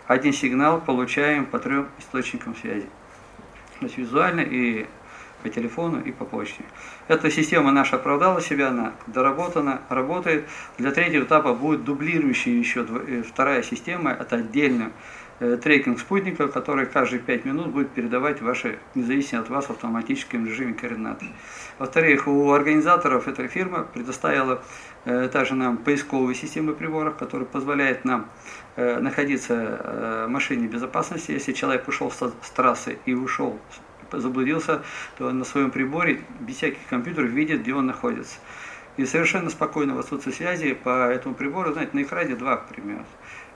один 0.07 0.35
сигнал 0.35 0.79
получаем 0.79 1.47
по 1.47 1.59
трем 1.59 1.89
источникам 1.99 2.55
связи. 2.55 2.87
То 3.81 3.87
есть 3.87 3.97
визуально 3.97 4.41
и 4.41 4.85
по 5.43 5.49
телефону 5.49 6.03
и 6.03 6.13
по 6.13 6.27
почте. 6.27 6.65
Эта 7.07 7.31
система 7.31 7.71
наша 7.71 7.97
оправдала 7.97 8.41
себя, 8.41 8.69
она 8.69 8.95
доработана, 9.07 9.83
работает. 9.91 10.47
Для 10.79 10.91
третьего 10.91 11.25
этапа 11.25 11.53
будет 11.53 11.85
дублирующая 11.85 12.55
еще 12.55 12.87
э, 12.89 13.23
вторая 13.23 13.63
система, 13.63 14.13
это 14.13 14.37
отдельно 14.37 14.91
э, 15.39 15.59
трекинг 15.63 16.01
спутника, 16.01 16.49
который 16.49 16.87
каждые 16.87 17.21
5 17.21 17.45
минут 17.45 17.69
будет 17.69 17.91
передавать 17.91 18.41
ваши, 18.41 18.79
независимо 18.95 19.43
от 19.43 19.51
вас, 19.51 19.67
в 19.67 19.71
автоматическом 19.71 20.47
режиме 20.47 20.73
координаты. 20.73 21.27
Во-вторых, 21.79 22.27
у 22.27 22.51
организаторов 22.53 23.29
эта 23.29 23.49
фирма 23.49 23.87
предоставила 23.93 24.63
э, 25.05 25.29
также 25.29 25.55
нам 25.55 25.77
поисковые 25.77 26.35
системы 26.35 26.73
приборов, 26.73 27.17
которые 27.17 27.47
позволяют 27.47 28.07
нам 28.07 28.31
э, 28.77 28.99
находиться 28.99 29.55
э, 29.55 30.25
в 30.27 30.31
машине 30.31 30.69
безопасности. 30.69 31.33
Если 31.33 31.53
человек 31.53 31.87
ушел 31.87 32.11
с, 32.11 32.17
с 32.17 32.51
трассы 32.51 32.99
и 33.05 33.13
ушел 33.13 33.59
заблудился, 34.21 34.83
то 35.19 35.29
он 35.29 35.39
на 35.39 35.45
своем 35.45 35.71
приборе 35.71 36.21
без 36.41 36.57
всяких 36.57 36.87
компьютеров 36.89 37.31
видит, 37.31 37.63
где 37.63 37.75
он 37.75 37.87
находится. 37.87 38.39
И 38.97 39.07
совершенно 39.07 39.51
спокойно 39.51 39.95
в 39.95 39.99
отсутствии 39.99 40.31
связи 40.31 40.75
по 40.75 41.09
этому 41.09 41.35
прибору, 41.35 41.73
знаете, 41.73 41.91
на 41.95 42.03
экране 42.03 42.37
два, 42.37 42.57
к 42.57 42.69
примеру. 42.69 43.05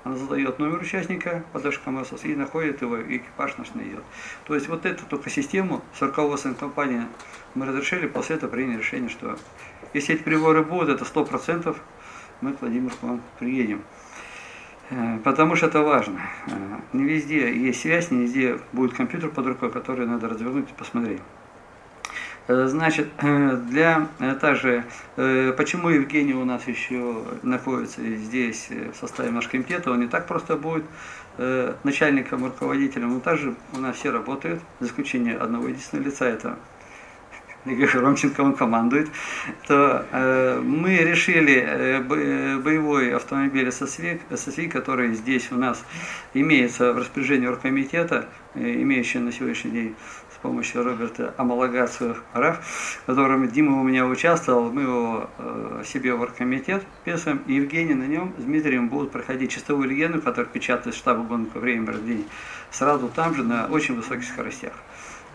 Она 0.05 0.17
задает 0.17 0.59
номер 0.59 0.81
участника, 0.81 1.45
подашь 1.53 1.79
КМС, 1.79 2.09
и 2.25 2.35
находит 2.35 2.83
его, 2.83 2.97
и 2.97 3.19
экипаж 3.19 3.57
наш 3.59 3.75
найдет. 3.75 4.03
То 4.47 4.55
есть 4.55 4.69
вот 4.69 4.87
эту 4.87 5.05
только 5.07 5.29
систему 5.29 5.83
с 5.95 6.03
руководством 6.03 6.55
компании 6.55 7.03
мы 7.55 7.67
разрешили, 7.67 8.07
после 8.07 8.37
этого 8.37 8.51
приняли 8.51 8.79
решение, 8.79 9.11
что 9.11 9.39
если 9.95 10.15
эти 10.15 10.23
приборы 10.23 10.63
будут, 10.63 10.89
это 10.89 11.05
100%, 11.05 11.77
мы 12.41 12.53
к 12.53 12.61
Владимиру 12.61 12.95
к 12.95 13.03
вам 13.03 13.21
приедем. 13.39 13.83
Э, 14.91 15.19
потому 15.23 15.57
что 15.57 15.67
это 15.67 15.83
важно. 15.83 16.21
Э, 16.47 16.51
не 16.93 17.05
везде 17.05 17.55
есть 17.55 17.81
связь, 17.81 18.11
не 18.11 18.23
везде 18.23 18.59
будет 18.73 18.95
компьютер 18.95 19.31
под 19.31 19.47
рукой, 19.47 19.71
который 19.71 20.07
надо 20.07 20.29
развернуть 20.29 20.71
и 20.71 20.75
посмотреть. 20.75 21.21
Э, 22.47 22.67
значит, 22.67 23.09
для 23.69 24.09
также, 24.41 24.85
почему 25.17 25.91
Евгений 25.91 26.35
у 26.35 26.45
нас 26.45 26.67
еще 26.67 27.23
находится 27.43 28.03
здесь 28.03 28.69
в 28.71 28.97
составе 28.97 29.31
нашего 29.31 29.53
комитета, 29.53 29.91
он 29.91 30.01
не 30.01 30.07
так 30.07 30.27
просто 30.27 30.57
будет 30.57 30.85
начальником, 31.85 32.45
руководителем, 32.45 33.15
но 33.15 33.21
также 33.21 33.55
у 33.73 33.79
нас 33.79 33.95
все 33.97 34.11
работают, 34.11 34.61
за 34.81 34.89
исключением 34.89 35.41
одного 35.41 35.69
единственного 35.69 36.07
лица, 36.07 36.25
это 36.25 36.59
Игорь 37.65 37.91
Ромченко, 37.93 38.41
он 38.41 38.55
командует, 38.55 39.09
то 39.67 40.07
э, 40.11 40.61
мы 40.61 40.97
решили 40.99 41.65
э, 41.67 42.59
боевой 42.59 43.15
автомобиль 43.15 43.71
ССВ, 43.71 44.21
ССВ, 44.31 44.69
который 44.69 45.15
здесь 45.15 45.51
у 45.51 45.57
нас 45.57 45.85
имеется 46.35 46.93
в 46.93 46.99
распоряжении 46.99 47.47
оргкомитета, 47.47 48.29
э, 48.55 48.61
имеющий 48.83 49.19
на 49.19 49.33
сегодняшний 49.33 49.71
день 49.71 49.95
с 50.39 50.41
помощью 50.41 50.85
Роберта 50.85 51.35
Амалагацию 51.37 52.17
РАФ, 52.33 52.61
в 52.65 53.07
котором 53.07 53.49
Дима 53.49 53.81
у 53.81 53.83
меня 53.83 54.07
участвовал, 54.07 54.71
мы 54.71 54.83
его 54.83 55.31
э, 55.39 55.83
себе 55.85 56.15
в 56.15 56.23
оргкомитет 56.23 56.85
писаем, 57.05 57.43
и 57.49 57.55
Евгений 57.55 57.95
на 57.95 58.05
нем 58.05 58.33
с 58.39 58.45
Дмитрием 58.45 58.89
будут 58.89 59.11
проходить 59.11 59.51
чистовую 59.51 59.89
легенду, 59.89 60.23
которая 60.23 60.47
печатает 60.47 60.95
штаба 60.95 61.25
гонка 61.25 61.59
время 61.59 61.89
рождения, 61.89 62.25
сразу 62.71 63.09
там 63.09 63.35
же 63.35 63.43
на 63.43 63.67
очень 63.67 63.97
высоких 63.97 64.25
скоростях 64.25 64.75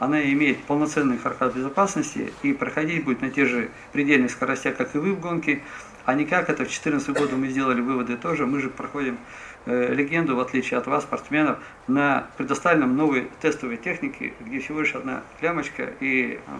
она 0.04 0.22
имеет 0.24 0.64
полноценный 0.64 1.18
характер 1.18 1.51
безопасности 1.56 2.34
и 2.41 2.54
проходить 2.54 3.04
будет 3.04 3.22
на 3.22 3.30
те 3.30 3.45
же 3.45 3.70
предельных 3.91 4.32
скоростях, 4.32 4.76
как 4.76 4.95
и 4.95 4.97
вы 4.97 5.14
в 5.14 5.20
гонке, 5.20 5.62
а 6.06 6.14
не 6.14 6.26
как 6.26 6.49
это 6.49 6.64
в 6.64 6.68
2014 6.68 7.10
году 7.10 7.38
мы 7.38 7.47
сделали 7.47 7.82
выводы 7.82 8.18
тоже. 8.18 8.45
Мы 8.45 8.60
же 8.60 8.70
проходим 8.70 9.18
э, 9.66 9.93
легенду, 9.93 10.36
в 10.36 10.39
отличие 10.39 10.78
от 10.78 10.88
вас, 10.88 11.04
спортсменов, 11.04 11.60
на 11.88 12.28
предоставленном 12.38 12.95
новой 12.95 13.30
тестовой 13.41 13.78
технике, 13.78 14.34
где 14.41 14.60
всего 14.60 14.82
лишь 14.82 14.95
одна 14.95 15.22
клямочка 15.39 15.93
и 16.01 16.39
э, 16.45 16.51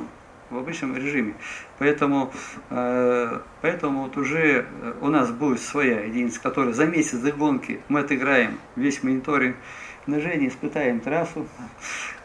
в 0.49 0.57
обычном 0.57 0.95
режиме. 0.95 1.33
Поэтому, 1.79 2.31
э, 2.69 3.39
поэтому 3.61 4.03
вот 4.03 4.17
уже 4.17 4.65
э, 4.65 4.93
у 5.01 5.09
нас 5.09 5.31
будет 5.31 5.59
своя 5.59 6.01
единица, 6.05 6.39
которая 6.41 6.73
за 6.73 6.85
месяц 6.85 7.17
до 7.17 7.31
гонки 7.31 7.81
мы 7.89 8.01
отыграем 8.01 8.59
весь 8.75 9.03
мониторинг 9.03 9.57
на 10.07 10.19
Жене 10.19 10.47
испытаем 10.47 10.99
трассу. 10.99 11.47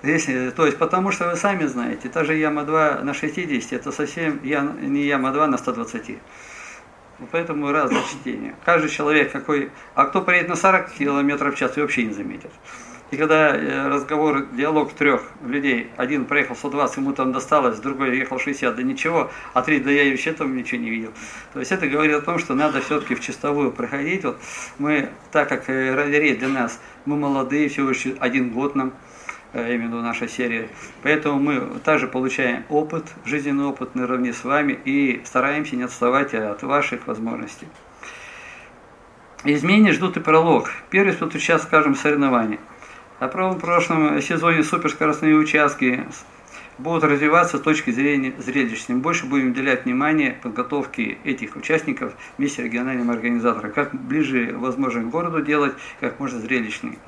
Здесь, 0.03 0.27
то 0.55 0.67
есть, 0.67 0.79
потому 0.79 1.11
что 1.13 1.29
вы 1.29 1.37
сами 1.37 1.67
знаете, 1.67 2.09
та 2.09 2.25
же 2.25 2.35
Яма-2 2.35 3.03
на 3.03 3.15
60, 3.15 3.73
это 3.73 3.93
совсем 3.93 4.41
не 4.43 5.03
Яма-2 5.07 5.47
на 5.47 5.59
120. 5.59 6.19
Поэтому 7.33 7.73
разное 7.73 8.03
чтение. 8.03 8.55
Каждый 8.65 8.91
человек 8.91 9.33
какой... 9.33 9.71
А 9.95 10.05
кто 10.05 10.23
поедет 10.23 10.49
на 10.49 10.57
40 10.57 10.93
км 10.93 11.51
в 11.51 11.57
час, 11.57 11.77
вообще 11.77 12.05
не 12.05 12.13
заметит. 12.13 12.53
И 13.11 13.17
когда 13.17 13.57
э, 13.57 13.89
разговор, 13.89 14.47
диалог 14.53 14.93
трех 14.93 15.23
людей, 15.43 15.91
один 15.97 16.27
проехал 16.27 16.55
120, 16.55 16.99
ему 16.99 17.13
там 17.15 17.33
досталось, 17.33 17.79
другой 17.79 18.19
ехал 18.19 18.39
60, 18.39 18.77
да 18.77 18.83
ничего, 18.83 19.31
а 19.55 19.63
три, 19.63 19.81
да 19.81 19.91
я 19.91 20.11
вообще 20.11 20.33
там 20.33 20.55
ничего 20.55 20.83
не 20.83 20.91
видел. 20.91 21.13
То 21.55 21.61
есть 21.61 21.73
это 21.73 21.89
говорит 21.89 22.17
о 22.17 22.21
том, 22.21 22.39
что 22.39 22.55
надо 22.55 22.83
все-таки 22.83 23.15
в 23.15 23.21
чистовую 23.21 23.73
проходить. 23.73 24.25
Вот 24.25 24.39
мы, 24.79 25.09
так 25.33 25.49
как 25.49 25.71
э, 25.71 25.95
ралли 25.95 26.35
для 26.35 26.49
нас, 26.49 26.79
мы 27.07 27.17
молодые, 27.17 27.71
всего 27.71 27.89
лишь 27.89 28.05
один 28.21 28.51
год 28.51 28.75
нам, 28.75 28.93
э, 29.55 29.75
именно 29.75 30.03
наша 30.03 30.29
серия. 30.29 30.69
Поэтому 31.03 31.41
мы 31.41 31.81
также 31.81 32.09
получаем 32.09 32.65
опыт, 32.69 33.07
жизненный 33.25 33.65
опыт 33.65 33.95
наравне 33.95 34.35
с 34.35 34.45
вами 34.45 34.79
и 34.85 35.23
стараемся 35.25 35.77
не 35.77 35.85
отставать 35.85 36.35
от 36.35 36.63
ваших 36.63 37.07
возможностей. 37.07 37.69
Изменения 39.45 39.93
ждут 39.93 40.19
и 40.19 40.21
пролог. 40.21 40.71
Первый 40.91 41.15
сейчас 41.15 41.63
скажем, 41.63 41.95
соревнования. 41.95 42.59
А 43.21 43.27
в 43.27 43.59
прошлом 43.59 44.21
сезоне 44.23 44.63
суперскоростные 44.63 45.35
участки 45.35 46.07
будут 46.79 47.03
развиваться 47.03 47.59
с 47.59 47.61
точки 47.61 47.91
зрения 47.91 48.33
зрелищности. 48.39 48.93
Мы 48.93 49.01
больше 49.01 49.27
будем 49.27 49.51
уделять 49.51 49.85
внимание 49.85 50.39
подготовке 50.41 51.19
этих 51.25 51.57
участников 51.57 52.13
вместе 52.37 52.63
с 52.63 52.65
региональным 52.65 53.11
организатором. 53.11 53.73
Как 53.73 53.93
ближе 53.93 54.55
возможно 54.57 55.03
к 55.03 55.11
городу 55.11 55.43
делать, 55.43 55.75
как 55.99 56.21
можно 56.21 56.39
зрелищнее. 56.39 56.99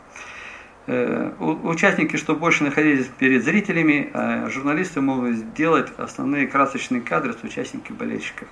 Э, 0.88 1.30
участники, 1.38 2.16
что 2.16 2.34
больше 2.34 2.64
находились 2.64 3.06
перед 3.06 3.44
зрителями, 3.44 4.10
а 4.12 4.48
журналисты 4.48 5.00
могут 5.00 5.36
сделать 5.36 5.92
основные 5.96 6.48
красочные 6.48 7.02
кадры 7.02 7.34
с 7.34 7.44
участниками 7.44 7.96
болельщиков. 7.96 8.48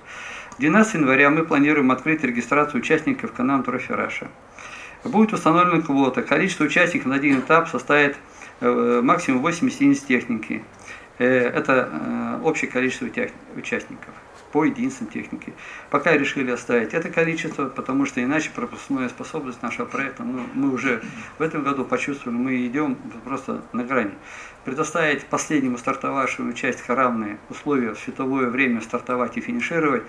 12 0.59 0.93
января 0.95 1.29
мы 1.29 1.43
планируем 1.43 1.91
открыть 1.91 2.23
регистрацию 2.23 2.79
участников 2.79 3.33
Can-Am 3.33 3.63
Trophy 3.63 3.91
Russia 3.91 4.29
будет 5.03 5.33
установлена 5.33 5.81
квота. 5.81 6.21
Количество 6.21 6.65
участников 6.65 7.07
на 7.07 7.15
один 7.15 7.39
этап 7.39 7.69
составит 7.69 8.17
э, 8.59 9.01
максимум 9.03 9.41
80 9.41 9.79
единиц 9.79 10.01
техники. 10.01 10.63
Э, 11.17 11.25
это 11.25 11.89
э, 11.91 12.41
общее 12.43 12.69
количество 12.69 13.07
участников 13.55 14.13
по 14.51 14.65
единственной 14.65 15.11
технике. 15.11 15.53
Пока 15.89 16.17
решили 16.17 16.51
оставить 16.51 16.93
это 16.93 17.09
количество, 17.09 17.65
потому 17.65 18.05
что 18.05 18.23
иначе 18.23 18.49
пропускная 18.53 19.09
способность 19.09 19.61
нашего 19.61 19.85
проекта, 19.85 20.23
ну, 20.23 20.41
мы 20.53 20.73
уже 20.73 21.01
в 21.37 21.41
этом 21.41 21.63
году 21.63 21.85
почувствовали, 21.85 22.37
мы 22.37 22.65
идем 22.65 22.97
просто 23.23 23.61
на 23.73 23.83
грани. 23.83 24.13
Предоставить 24.65 25.25
последнему 25.25 25.77
стартовавшему 25.77 26.49
участнику 26.49 26.93
равные 26.93 27.37
условия 27.49 27.93
в 27.93 27.99
световое 27.99 28.47
время 28.47 28.81
стартовать 28.81 29.37
и 29.37 29.41
финишировать, 29.41 30.03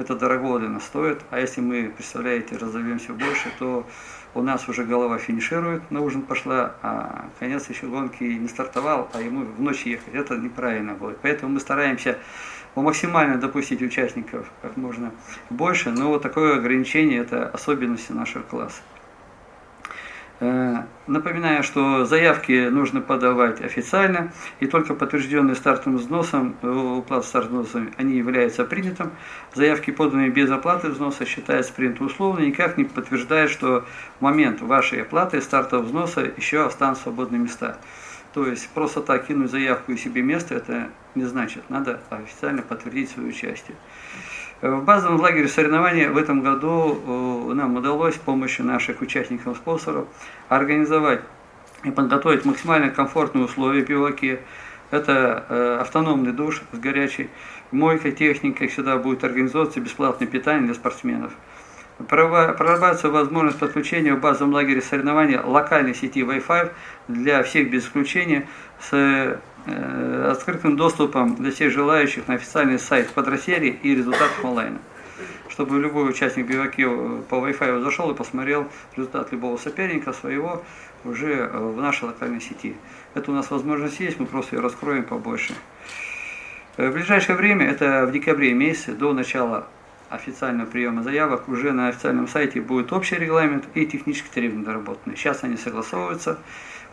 это 0.00 0.16
дорого 0.16 0.58
для 0.58 0.68
нас 0.68 0.84
стоит. 0.84 1.20
А 1.30 1.38
если 1.38 1.60
мы, 1.60 1.92
представляете, 1.94 2.56
разовьемся 2.56 3.12
больше, 3.12 3.50
то 3.58 3.86
у 4.34 4.42
нас 4.42 4.68
уже 4.68 4.84
голова 4.84 5.18
финиширует, 5.18 5.90
на 5.90 6.00
ужин 6.00 6.22
пошла, 6.22 6.74
а 6.82 7.26
конец 7.38 7.68
еще 7.68 7.86
гонки 7.86 8.24
не 8.24 8.48
стартовал, 8.48 9.10
а 9.12 9.20
ему 9.20 9.44
в 9.44 9.60
ночь 9.60 9.82
ехать. 9.82 10.14
Это 10.14 10.36
неправильно 10.36 10.94
будет. 10.94 11.18
Поэтому 11.20 11.52
мы 11.52 11.60
стараемся 11.60 12.18
максимально 12.74 13.36
допустить 13.36 13.82
участников 13.82 14.50
как 14.62 14.76
можно 14.76 15.12
больше, 15.50 15.90
но 15.90 16.08
вот 16.08 16.22
такое 16.22 16.56
ограничение– 16.56 17.18
это 17.20 17.48
особенности 17.48 18.12
нашего 18.12 18.42
класса. 18.42 18.80
Э, 20.42 20.84
напоминаю, 21.06 21.62
что 21.62 22.06
заявки 22.06 22.68
нужно 22.70 23.02
подавать 23.02 23.60
официально, 23.60 24.32
и 24.58 24.66
только 24.66 24.94
подтвержденные 24.94 25.54
стартовым 25.54 25.98
взносом, 25.98 26.56
э, 26.62 26.68
уплат 26.68 27.26
стартовым 27.26 27.64
взносом, 27.64 27.92
они 27.98 28.16
являются 28.16 28.64
принятым. 28.64 29.10
Заявки, 29.54 29.90
поданные 29.90 30.30
без 30.30 30.50
оплаты 30.50 30.88
взноса, 30.88 31.26
считаются 31.26 31.74
принятым 31.74 32.06
условно, 32.06 32.40
никак 32.40 32.78
не 32.78 32.84
подтверждает, 32.84 33.50
что 33.50 33.84
в 34.18 34.22
момент 34.22 34.62
вашей 34.62 35.02
оплаты 35.02 35.42
стартового 35.42 35.84
взноса 35.84 36.22
еще 36.38 36.64
останутся 36.64 37.02
свободные 37.04 37.40
места. 37.40 37.76
То 38.32 38.46
есть 38.46 38.70
просто 38.70 39.02
так 39.02 39.26
кинуть 39.26 39.50
заявку 39.50 39.92
и 39.92 39.98
себе 39.98 40.22
место, 40.22 40.54
это 40.54 40.88
не 41.14 41.24
значит, 41.24 41.68
надо 41.68 42.00
официально 42.08 42.62
подтвердить 42.62 43.10
свое 43.10 43.28
участие. 43.28 43.76
В 44.62 44.84
базовом 44.84 45.20
лагере 45.20 45.48
соревнования 45.48 46.10
в 46.10 46.18
этом 46.18 46.42
году 46.42 47.00
э, 47.06 47.54
нам 47.54 47.76
удалось 47.76 48.16
с 48.16 48.18
помощью 48.18 48.66
наших 48.66 49.00
участников-спонсоров 49.00 50.06
организовать 50.50 51.22
и 51.82 51.90
подготовить 51.90 52.44
максимально 52.44 52.90
комфортные 52.90 53.46
условия 53.46 53.82
пиваке. 53.82 54.40
Это 54.90 55.46
э, 55.48 55.78
автономный 55.80 56.32
душ 56.32 56.60
с 56.72 56.78
горячей 56.78 57.30
мойкой, 57.70 58.12
техникой, 58.12 58.68
всегда 58.68 58.98
будет 58.98 59.24
организовываться 59.24 59.80
бесплатное 59.80 60.28
питание 60.28 60.66
для 60.66 60.74
спортсменов. 60.74 61.32
Прорабатывается 62.06 63.08
возможность 63.08 63.58
подключения 63.58 64.12
в 64.12 64.20
базовом 64.20 64.52
лагере 64.52 64.82
соревнования 64.82 65.40
локальной 65.42 65.94
сети 65.94 66.20
Wi-Fi 66.20 66.70
для 67.08 67.42
всех 67.44 67.70
без 67.70 67.84
исключения 67.84 68.46
с 68.78 69.40
открытым 69.66 70.76
доступом 70.76 71.36
для 71.36 71.50
всех 71.50 71.72
желающих 71.72 72.28
на 72.28 72.34
официальный 72.34 72.78
сайт 72.78 73.10
подрассерии 73.10 73.78
и 73.82 73.94
результатов 73.94 74.44
онлайна. 74.44 74.78
Чтобы 75.48 75.78
любой 75.80 76.08
участник 76.08 76.46
биваки 76.46 76.84
по 77.28 77.34
Wi-Fi 77.34 77.82
зашел 77.82 78.10
и 78.10 78.14
посмотрел 78.14 78.68
результат 78.96 79.32
любого 79.32 79.56
соперника 79.56 80.12
своего 80.12 80.62
уже 81.04 81.32
э, 81.32 81.58
в 81.58 81.80
нашей 81.80 82.04
локальной 82.04 82.40
сети. 82.40 82.76
Это 83.14 83.30
у 83.30 83.34
нас 83.34 83.50
возможность 83.50 84.00
есть, 84.00 84.18
мы 84.20 84.26
просто 84.26 84.56
ее 84.56 84.62
раскроем 84.62 85.04
побольше. 85.04 85.54
Э, 86.76 86.88
в 86.88 86.92
ближайшее 86.92 87.36
время, 87.36 87.66
это 87.66 88.06
в 88.06 88.12
декабре 88.12 88.52
месяце, 88.52 88.92
до 88.92 89.12
начала 89.12 89.66
официального 90.08 90.66
приема 90.66 91.02
заявок, 91.02 91.48
уже 91.48 91.72
на 91.72 91.88
официальном 91.88 92.28
сайте 92.28 92.60
будет 92.60 92.92
общий 92.92 93.16
регламент 93.16 93.64
и 93.74 93.86
технические 93.86 94.32
требования 94.32 94.64
доработаны. 94.64 95.16
Сейчас 95.16 95.44
они 95.44 95.56
согласовываются. 95.56 96.38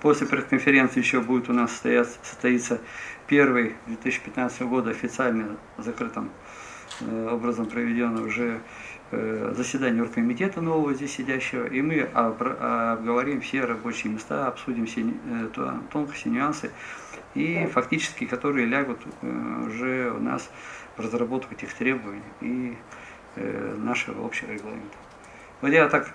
После 0.02 0.28
пресс-конференции 0.28 1.00
еще 1.00 1.22
будет 1.22 1.50
у 1.50 1.54
нас 1.54 1.72
состояться, 1.72 2.18
состоится 2.22 2.80
первый 3.26 3.76
2015 3.88 4.62
года 4.64 4.92
официально 4.92 5.58
закрытым 5.78 6.30
э, 7.02 7.30
образом 7.32 7.66
проведено 7.66 8.22
уже 8.22 8.62
э, 9.10 9.54
заседание 9.58 10.04
оргкомитета 10.04 10.62
нового 10.62 10.94
здесь 10.94 11.16
сидящего, 11.16 11.66
и 11.66 11.82
мы 11.82 12.02
обговорим 12.02 13.42
все 13.42 13.66
рабочие 13.66 14.14
места, 14.14 14.48
обсудим 14.48 14.86
все 14.86 15.02
э, 15.02 15.50
тонкости, 15.92 16.28
нюансы, 16.28 16.72
и 17.34 17.66
фактически, 17.66 18.26
которые 18.26 18.68
лягут 18.68 19.00
уже 19.22 20.12
у 20.12 20.20
нас 20.20 20.50
в 20.96 21.02
разработку 21.02 21.54
этих 21.54 21.74
требований 21.74 22.22
и 22.42 22.76
нашего 23.36 24.26
общего 24.26 24.52
регламента. 24.52 24.98
Вот 25.62 25.70
я 25.70 25.88
так 25.90 26.12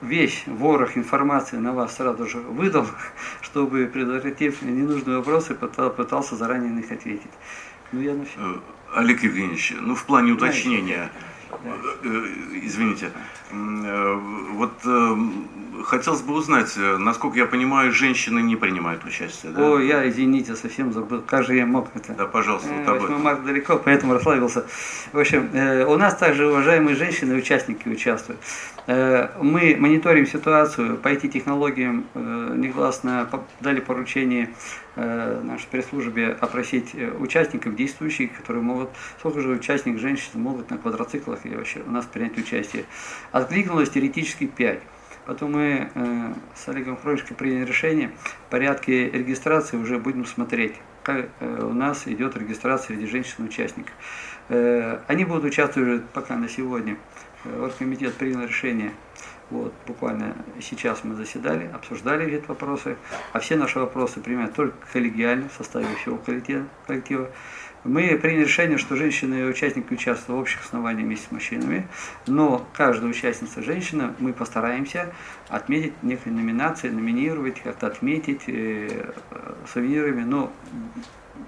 вещь, 0.00 0.44
ворох 0.46 0.96
информации 0.96 1.56
на 1.56 1.72
вас 1.72 1.96
сразу 1.96 2.26
же 2.26 2.38
выдал, 2.38 2.86
чтобы 3.42 3.86
предотвратив 3.86 4.62
ненужные 4.62 5.18
вопросы, 5.18 5.54
пытался 5.54 6.36
заранее 6.36 6.72
на 6.72 6.78
них 6.78 6.90
ответить. 6.90 7.30
Ну, 7.92 8.00
я 8.00 8.14
начну. 8.14 8.60
Олег 8.94 9.22
Евгеньевич, 9.22 9.74
ну 9.80 9.94
в 9.94 10.04
плане 10.04 10.32
уточнения, 10.32 11.10
да. 11.12 11.30
Э, 12.04 12.26
извините, 12.62 13.10
э, 13.50 14.14
вот 14.52 14.72
э, 14.84 15.16
хотелось 15.84 16.22
бы 16.22 16.34
узнать, 16.34 16.74
насколько 16.76 17.38
я 17.38 17.46
понимаю, 17.46 17.92
женщины 17.92 18.40
не 18.40 18.56
принимают 18.56 19.04
участие, 19.04 19.52
да? 19.52 19.62
О, 19.62 19.78
я, 19.78 20.08
извините, 20.08 20.56
совсем 20.56 20.92
забыл, 20.92 21.22
как 21.22 21.44
же 21.44 21.54
я 21.54 21.66
мог 21.66 21.88
это? 21.94 22.14
Да, 22.14 22.26
пожалуйста, 22.26 22.68
вот 22.72 22.88
об 22.88 23.00
8 23.00 23.18
марта 23.18 23.42
далеко, 23.42 23.76
поэтому 23.76 24.14
расслабился. 24.14 24.66
В 25.12 25.18
общем, 25.18 25.50
у 25.88 25.96
нас 25.96 26.16
также 26.16 26.48
уважаемые 26.48 26.96
женщины, 26.96 27.34
участники 27.34 27.88
участвуют. 27.88 28.40
Мы 28.86 29.76
мониторим 29.78 30.26
ситуацию, 30.26 30.96
по 30.96 31.08
IT-технологиям 31.08 32.04
негласно 32.14 33.28
дали 33.60 33.80
поручение 33.80 34.50
Э, 34.96 35.40
нашей 35.44 35.66
пресс-службе 35.68 36.36
опросить 36.40 36.90
э, 36.94 37.12
участников, 37.12 37.76
действующих, 37.76 38.36
которые 38.36 38.62
могут, 38.62 38.90
сколько 39.18 39.40
же 39.40 39.48
участник 39.50 40.00
женщин 40.00 40.42
могут 40.42 40.68
на 40.70 40.78
квадроциклах 40.78 41.46
и 41.46 41.54
вообще 41.54 41.80
у 41.86 41.90
нас 41.90 42.06
принять 42.06 42.36
участие. 42.36 42.86
Откликнулось 43.30 43.88
теоретически 43.88 44.46
5. 44.46 44.80
Потом 45.26 45.52
мы 45.52 45.90
э, 45.94 46.34
с 46.54 46.68
Олегом 46.68 46.96
Хроничкой 46.96 47.36
приняли 47.36 47.64
решение, 47.64 48.10
в 48.46 48.50
порядке 48.50 49.10
регистрации 49.10 49.76
уже 49.76 49.98
будем 49.98 50.24
смотреть, 50.26 50.74
как 51.02 51.28
э, 51.40 51.62
у 51.62 51.72
нас 51.72 52.06
идет 52.06 52.36
регистрация 52.36 52.88
среди 52.88 53.06
женщин-участников. 53.06 53.94
Э, 54.48 55.00
они 55.06 55.24
будут 55.24 55.44
участвовать 55.44 56.04
пока 56.06 56.36
на 56.36 56.48
сегодня. 56.48 56.96
Э, 57.44 57.62
Оргкомитет 57.62 58.14
принял 58.14 58.42
решение 58.42 58.92
вот, 59.50 59.74
буквально 59.86 60.36
сейчас 60.60 61.02
мы 61.02 61.16
заседали, 61.16 61.68
обсуждали 61.72 62.32
эти 62.32 62.46
вопросы, 62.46 62.96
а 63.32 63.40
все 63.40 63.56
наши 63.56 63.80
вопросы 63.80 64.20
принимают 64.20 64.54
только 64.54 64.76
коллегиально, 64.92 65.48
в 65.48 65.52
составе 65.52 65.86
всего 65.96 66.16
коллектива. 66.18 66.66
коллектива. 66.86 67.30
Мы 67.84 68.18
приняли 68.20 68.44
решение, 68.44 68.76
что 68.76 68.94
женщины 68.94 69.40
и 69.40 69.44
участники 69.44 69.94
участвуют 69.94 70.38
в 70.38 70.40
общих 70.42 70.60
основаниях 70.60 71.06
вместе 71.06 71.28
с 71.28 71.30
мужчинами, 71.30 71.88
но 72.26 72.66
каждая 72.74 73.10
участница 73.10 73.62
женщина, 73.62 74.14
мы 74.18 74.34
постараемся 74.34 75.12
отметить 75.48 75.94
некие 76.02 76.34
номинации, 76.34 76.90
номинировать, 76.90 77.60
как-то 77.62 77.86
отметить 77.86 78.42
э, 78.48 79.12
сувенирами, 79.72 80.24
но 80.24 80.52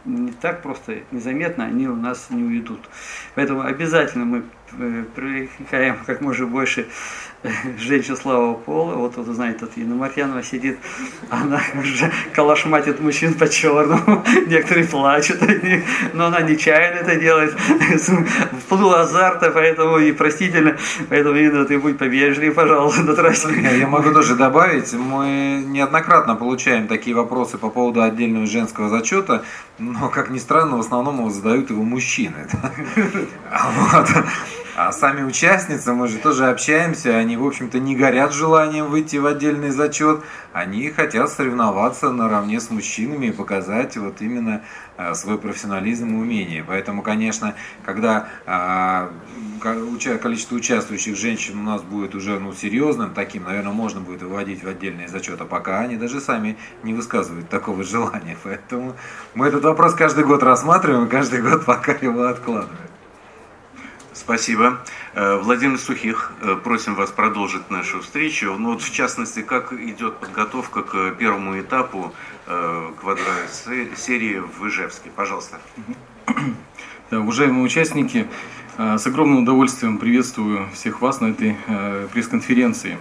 не 0.07 0.33
так 0.33 0.63
просто, 0.63 1.01
незаметно 1.11 1.65
они 1.65 1.87
у 1.87 1.97
нас 1.97 2.29
не 2.31 2.43
уйдут. 2.43 2.81
Поэтому 3.35 3.61
обязательно 3.61 4.25
мы 4.25 4.43
привлекаем 5.15 5.99
как 6.07 6.21
можно 6.21 6.47
больше 6.47 6.87
женщин 7.79 8.17
слава 8.17 8.55
пола. 8.55 8.95
Вот, 8.95 9.17
вот 9.17 9.27
знаете, 9.27 9.61
тут 9.61 9.71
Инна 9.77 9.95
Марьянова 9.95 10.43
сидит, 10.43 10.79
она 11.31 11.61
уже 11.79 12.11
калашматит 12.35 13.01
мужчин 13.01 13.35
по 13.35 13.49
черному. 13.49 14.25
Некоторые 14.47 14.87
плачут, 14.87 15.41
но 16.13 16.27
она 16.27 16.41
нечаянно 16.43 17.01
это 17.01 17.17
делает. 17.17 17.55
В 17.59 18.69
пылу 18.69 18.93
азарта, 18.93 19.51
поэтому 19.51 19.99
и 19.99 20.13
простительно. 20.13 20.77
Поэтому, 21.09 21.37
Инна, 21.37 21.65
ты 21.65 21.79
будь 21.79 21.99
побежливее, 21.99 22.53
пожалуйста, 22.53 23.03
на 23.03 23.71
Я 23.71 23.89
могу 23.89 24.13
тоже 24.13 24.37
добавить, 24.37 24.93
мы 24.93 25.63
неоднократно 25.67 26.37
получаем 26.37 26.87
такие 26.87 27.17
вопросы 27.17 27.59
по 27.59 27.71
поводу 27.71 28.03
отдельного 28.03 28.47
женского 28.47 28.89
зачета, 28.89 29.45
но, 29.79 30.09
как 30.09 30.31
ни 30.31 30.39
странно, 30.39 30.77
в 30.77 30.81
основном 30.81 31.31
задают 31.31 31.71
его 31.71 31.83
мужчины. 31.83 32.47
Вот. 33.93 34.09
А 34.75 34.91
сами 34.91 35.23
участницы, 35.23 35.93
мы 35.93 36.09
же 36.09 36.17
тоже 36.17 36.47
общаемся, 36.47 37.19
они, 37.19 37.37
в 37.37 37.47
общем-то, 37.47 37.79
не 37.79 37.95
горят 37.95 38.33
желанием 38.33 38.87
выйти 38.87 39.17
в 39.17 39.27
отдельный 39.27 39.69
зачет, 39.69 40.23
они 40.55 40.89
хотят 40.89 41.29
соревноваться 41.29 42.11
наравне 42.11 42.59
с 42.59 42.71
мужчинами 42.71 43.27
и 43.27 43.33
показать 43.33 43.99
вот 43.99 44.23
именно 44.23 44.63
а, 44.97 45.15
свой 45.15 45.37
профессионализм 45.37 46.15
и 46.15 46.19
умение. 46.19 46.65
Поэтому, 46.67 47.03
конечно, 47.03 47.55
когда 47.85 48.31
а, 48.47 49.11
количество 49.61 50.55
участвующих 50.55 51.17
женщин 51.17 51.59
у 51.59 51.63
нас 51.63 51.83
будет 51.83 52.15
уже 52.15 52.39
ну, 52.41 52.55
серьезным, 52.55 53.13
таким, 53.13 53.45
наверное, 53.45 53.73
можно 53.73 54.01
будет 54.01 54.23
выводить 54.23 54.65
в 54.65 54.69
отдельный 54.69 55.07
зачет, 55.07 55.39
а 55.43 55.45
пока 55.45 55.81
они 55.81 55.97
даже 55.97 56.19
сами 56.19 56.57
не 56.83 56.95
высказывают 56.95 57.51
такого 57.51 57.85
желания. 57.85 58.39
Поэтому 58.43 58.97
мы 59.35 59.49
этот 59.49 59.65
вопрос 59.65 59.93
каждый 59.93 60.25
год 60.25 60.43
рассматриваем, 60.43 61.11
каждый 61.11 61.43
год 61.43 61.67
пока 61.67 61.93
его 61.93 62.23
откладываем. 62.23 62.92
Спасибо. 64.25 64.79
Э, 65.15 65.37
Владимир 65.43 65.79
Сухих, 65.79 66.31
э, 66.43 66.55
просим 66.55 66.95
вас 66.95 67.11
продолжить 67.11 67.71
нашу 67.71 68.01
встречу. 68.01 68.55
Ну, 68.57 68.75
вот 68.75 68.83
в 68.83 68.95
частности, 68.95 69.43
как 69.43 69.73
идет 69.73 70.19
подготовка 70.19 70.83
к 70.83 71.11
первому 71.19 71.61
этапу 71.61 72.15
э, 72.47 72.91
квадросерии 73.01 74.39
в 74.39 74.69
Ижевске? 74.69 75.11
Пожалуйста. 75.17 75.59
Да, 77.11 77.19
уважаемые 77.19 77.65
участники, 77.65 78.27
с 78.79 79.07
огромным 79.07 79.43
удовольствием 79.43 79.99
приветствую 79.99 80.67
всех 80.73 81.03
вас 81.03 81.21
на 81.21 81.27
этой 81.27 81.57
пресс-конференции. 82.15 82.97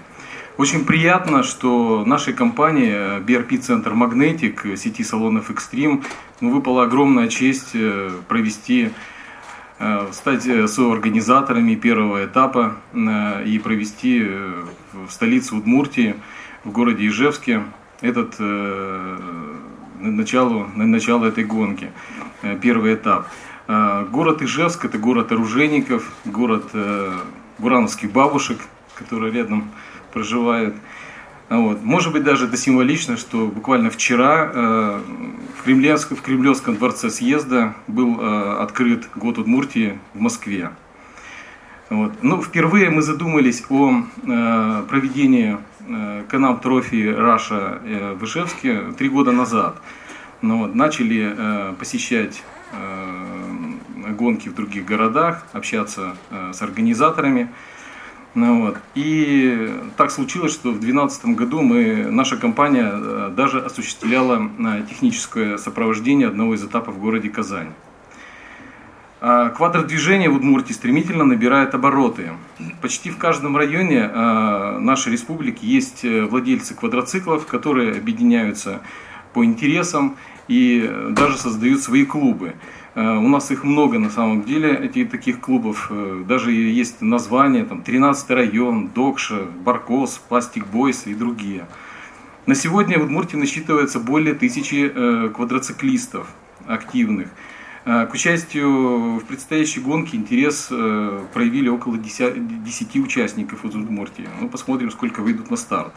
Очень 0.58 0.84
приятно, 0.84 1.44
что 1.44 2.04
нашей 2.04 2.34
компании 2.34 3.22
BRP-центр 3.22 3.94
Magnetic 3.94 4.76
сети 4.76 5.04
салонов 5.04 5.50
Extreme 5.50 6.04
ну, 6.42 6.50
выпала 6.50 6.84
огромная 6.84 7.30
честь 7.30 7.74
провести 8.28 8.92
стать 10.12 10.46
э, 10.46 10.68
соорганизаторами 10.68 11.76
первого 11.76 12.26
этапа 12.26 12.78
э, 12.94 13.46
и 13.46 13.60
провести 13.60 14.24
в 14.94 15.10
столице 15.10 15.56
Удмуртии, 15.56 16.16
в 16.64 16.72
городе 16.72 17.08
Ижевске, 17.08 17.64
этот 18.02 18.40
начало, 20.00 20.68
начало 20.76 21.26
этой 21.26 21.44
гонки, 21.44 21.92
первый 22.62 22.96
этап. 22.96 23.28
Город 23.68 24.42
Ижевск– 24.42 24.86
это 24.86 24.98
город 24.98 25.32
оружейников, 25.32 26.12
город 26.26 26.66
бурановских 27.58 28.12
бабушек, 28.12 28.60
которые 28.96 29.32
рядом 29.34 29.72
проживают. 30.14 30.76
Вот. 31.52 31.84
Может 31.84 32.14
быть, 32.14 32.24
даже 32.24 32.46
это 32.46 32.56
символично, 32.56 33.18
что 33.18 33.46
буквально 33.48 33.90
вчера 33.90 34.50
э, 34.54 35.02
в, 35.60 35.64
Кремлевском, 35.64 36.16
в 36.16 36.22
Кремлевском 36.22 36.78
дворце 36.78 37.10
съезда 37.10 37.76
был 37.88 38.22
э, 38.22 38.62
открыт 38.62 39.10
год 39.16 39.38
Удмуртии 39.38 40.00
в 40.14 40.22
Москве. 40.22 40.72
Вот. 41.90 42.14
Ну, 42.22 42.42
впервые 42.42 42.90
мы 42.90 43.02
задумались 43.02 43.66
о 43.68 43.92
э, 43.92 44.84
проведении 44.88 45.58
э, 45.90 46.24
Can-Am 46.30 46.58
Trophy 46.58 47.14
Russia 47.14 47.82
э, 47.84 48.14
в 48.14 48.24
Ижевске 48.24 48.84
три 48.98 49.10
года 49.10 49.34
назад. 49.34 49.76
Ну, 50.42 50.60
вот, 50.60 50.74
начали 50.74 51.36
э, 51.38 51.74
посещать 51.78 52.44
э, 52.72 54.12
гонки 54.18 54.48
в 54.48 54.56
других 54.56 54.86
городах, 54.86 55.46
общаться 55.52 56.16
э, 56.30 56.54
с 56.54 56.62
организаторами. 56.62 57.50
Ну, 58.34 58.66
вот. 58.66 58.78
И 58.96 59.70
так 59.98 60.10
случилось, 60.10 60.54
что 60.54 60.70
в 60.70 60.80
2012 60.80 61.26
году 61.36 61.62
мы, 61.62 62.08
наша 62.10 62.38
компания 62.38 62.90
э, 62.94 63.34
даже 63.36 63.60
осуществляла 63.60 64.50
э, 64.58 64.84
техническое 64.90 65.58
сопровождение 65.58 66.30
одного 66.30 66.56
из 66.56 66.64
этапов 66.64 66.96
в 66.96 67.00
городе 67.00 67.30
Казань. 67.30 67.72
А 69.20 69.50
квадродвижение 69.50 70.30
в 70.30 70.38
Удмуртии 70.38 70.72
стремительно 70.72 71.26
набирает 71.26 71.76
обороты. 71.76 72.32
Почти 72.82 73.10
в 73.10 73.18
каждом 73.18 73.58
районе 73.58 74.10
э, 74.10 74.78
нашей 74.80 75.12
республики 75.12 75.66
есть 75.66 76.06
владельцы 76.06 76.74
квадроциклов, 76.74 77.46
которые 77.46 77.92
объединяются 77.98 78.80
по 79.34 79.44
интересам 79.44 80.16
и 80.48 80.90
даже 81.10 81.38
создают 81.38 81.82
свои 81.82 82.06
клубы. 82.06 82.54
Э, 82.94 83.18
у 83.18 83.28
нас 83.28 83.52
их 83.52 83.64
много 83.64 84.00
на 84.00 84.10
самом 84.10 84.44
деле, 84.44 84.74
этих 84.74 85.10
таких 85.10 85.40
клубов. 85.40 85.88
Э, 85.90 86.24
даже 86.28 86.52
есть 86.52 87.02
названия, 87.02 87.64
там 87.64 87.82
13 87.82 88.30
район, 88.32 88.90
Докша, 88.94 89.46
Баркос, 89.64 90.22
Пластик 90.28 90.68
Бойс 90.68 91.08
и 91.08 91.14
другие. 91.14 91.68
На 92.46 92.56
сегодня 92.56 93.00
в 93.00 93.04
Удмуртии 93.04 93.38
насчитывается 93.38 94.00
более 94.00 94.34
тысячи 94.34 94.92
э, 94.94 95.30
квадроциклистов 95.30 96.28
активных. 96.68 97.30
К 97.84 98.10
участию 98.14 99.18
в 99.18 99.24
предстоящей 99.24 99.80
гонке 99.80 100.16
интерес 100.16 100.68
проявили 100.68 101.68
около 101.68 101.98
10, 101.98 102.64
10 102.64 102.96
участников 102.98 103.66
из 103.66 103.74
Удмуртии. 103.74 104.30
Ну, 104.40 104.50
посмотрим, 104.50 104.92
сколько 104.92 105.22
выйдут 105.22 105.50
на 105.50 105.58
старт. 105.58 105.92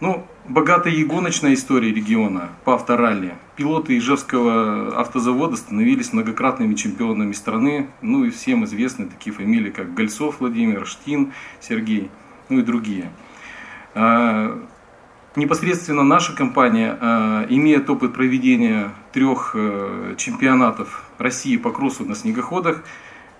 Ну, 0.00 0.24
богатая 0.48 0.92
и 0.92 1.02
гоночная 1.02 1.54
история 1.54 1.92
региона 1.92 2.50
по 2.64 2.74
авторалли. 2.74 3.34
Пилоты 3.56 3.98
Ижевского 3.98 4.96
автозавода 5.00 5.56
становились 5.56 6.12
многократными 6.12 6.74
чемпионами 6.74 7.32
страны. 7.32 7.88
Ну 8.00 8.24
и 8.24 8.30
всем 8.30 8.64
известны 8.64 9.06
такие 9.06 9.34
фамилии, 9.34 9.70
как 9.70 9.94
Гольцов 9.94 10.38
Владимир, 10.38 10.86
Штин 10.86 11.32
Сергей, 11.60 12.10
ну 12.48 12.60
и 12.60 12.62
другие. 12.62 13.10
А, 13.96 14.62
непосредственно 15.34 16.04
наша 16.04 16.32
компания 16.32 16.96
а, 17.00 17.46
имеет 17.48 17.90
опыт 17.90 18.14
проведения 18.14 18.92
трех 19.12 19.52
э, 19.54 20.14
чемпионатов 20.16 21.10
России 21.18 21.56
по 21.56 21.72
кроссу 21.72 22.04
на 22.04 22.14
снегоходах. 22.14 22.84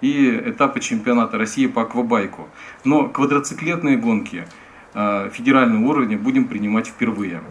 и 0.01 0.31
этапы 0.31 0.81
чемпионата 0.81 1.39
России 1.39 1.67
по 1.67 1.83
аквабайку. 1.83 2.49
Но 2.85 3.09
квадроциклетные 3.09 3.97
гонки 3.97 4.47
э, 4.95 5.31
федерального 5.33 5.91
уровня 5.91 6.19
будем 6.19 6.47
принимать 6.47 6.87
впервые. 6.87 7.43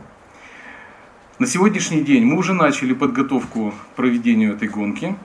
На 1.39 1.45
сегодняшний 1.45 2.01
день 2.01 2.25
мы 2.25 2.37
уже 2.37 2.53
начали 2.53 2.93
подготовку 2.93 3.71
к 3.71 3.95
проведению 3.95 4.53
этой 4.53 4.67
гонки. 4.67 5.15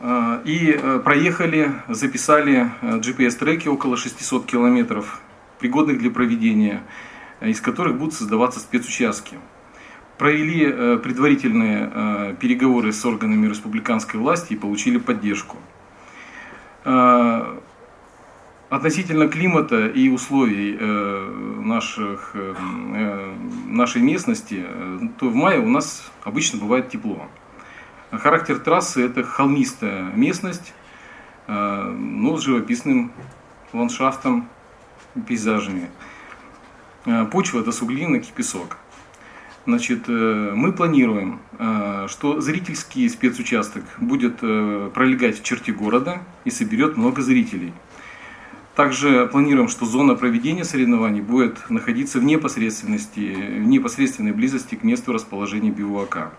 Э, 0.00 0.40
и 0.44 0.70
э, 0.70 1.00
проехали, 1.04 1.72
записали 1.88 2.70
GPS-треки 2.82 3.68
около 3.68 3.96
600 3.96 4.46
километров, 4.46 5.20
пригодных 5.58 5.98
для 5.98 6.10
проведения, 6.10 6.82
из 7.40 7.60
которых 7.60 7.98
будут 7.98 8.14
создаваться 8.14 8.60
спецучастки 8.60 9.36
провели 10.16 10.96
предварительные 10.98 12.36
переговоры 12.36 12.92
с 12.92 13.04
органами 13.04 13.48
республиканской 13.48 14.20
власти 14.20 14.52
и 14.52 14.56
получили 14.56 14.98
поддержку. 14.98 15.56
Э, 18.70 18.74
относительно 18.74 19.28
климата 19.28 19.86
и 19.86 20.08
условий 20.08 20.76
наших, 21.64 22.34
нашей 23.68 24.02
местности, 24.02 24.64
то 25.18 25.28
в 25.28 25.34
мае 25.34 25.60
у 25.60 25.68
нас 25.68 26.10
обычно 26.24 26.60
бывает 26.60 26.88
тепло. 26.88 27.26
Характер 28.10 28.58
трассы– 28.58 29.02
это 29.06 29.24
холмистая 29.24 30.12
местность, 30.14 30.74
но 31.48 32.36
с 32.36 32.42
живописным 32.42 33.12
ландшафтом, 33.72 34.48
пейзажами. 35.26 35.88
Почва– 37.32 37.60
это 37.60 37.72
суглинок 37.72 38.24
и 38.24 38.32
песок. 38.32 38.76
Значит, 39.66 40.04
э, 40.08 40.52
мы 40.54 40.72
планируем, 40.72 41.40
э, 41.58 42.06
что 42.08 42.40
зрительский 42.42 43.08
спецучасток 43.08 43.84
будет 43.98 44.38
э, 44.42 44.90
пролегать 44.92 45.40
в 45.40 45.42
черте 45.42 45.72
города 45.72 46.20
и 46.44 46.50
соберет 46.50 46.98
много 46.98 47.22
зрителей. 47.22 47.72
Также 48.74 49.26
планируем, 49.28 49.68
что 49.68 49.86
зона 49.86 50.16
проведения 50.16 50.64
соревнований 50.64 51.20
будет 51.20 51.70
находиться 51.70 52.18
в 52.18 52.24
непосредственности, 52.24 53.34
в 53.60 53.66
непосредственной 53.66 54.32
близости 54.32 54.74
к 54.74 54.82
месту 54.82 55.12
расположения 55.12 55.70
бивуака. 55.70 56.32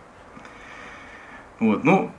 Вот. 1.59 1.85
Ну, 1.85 2.11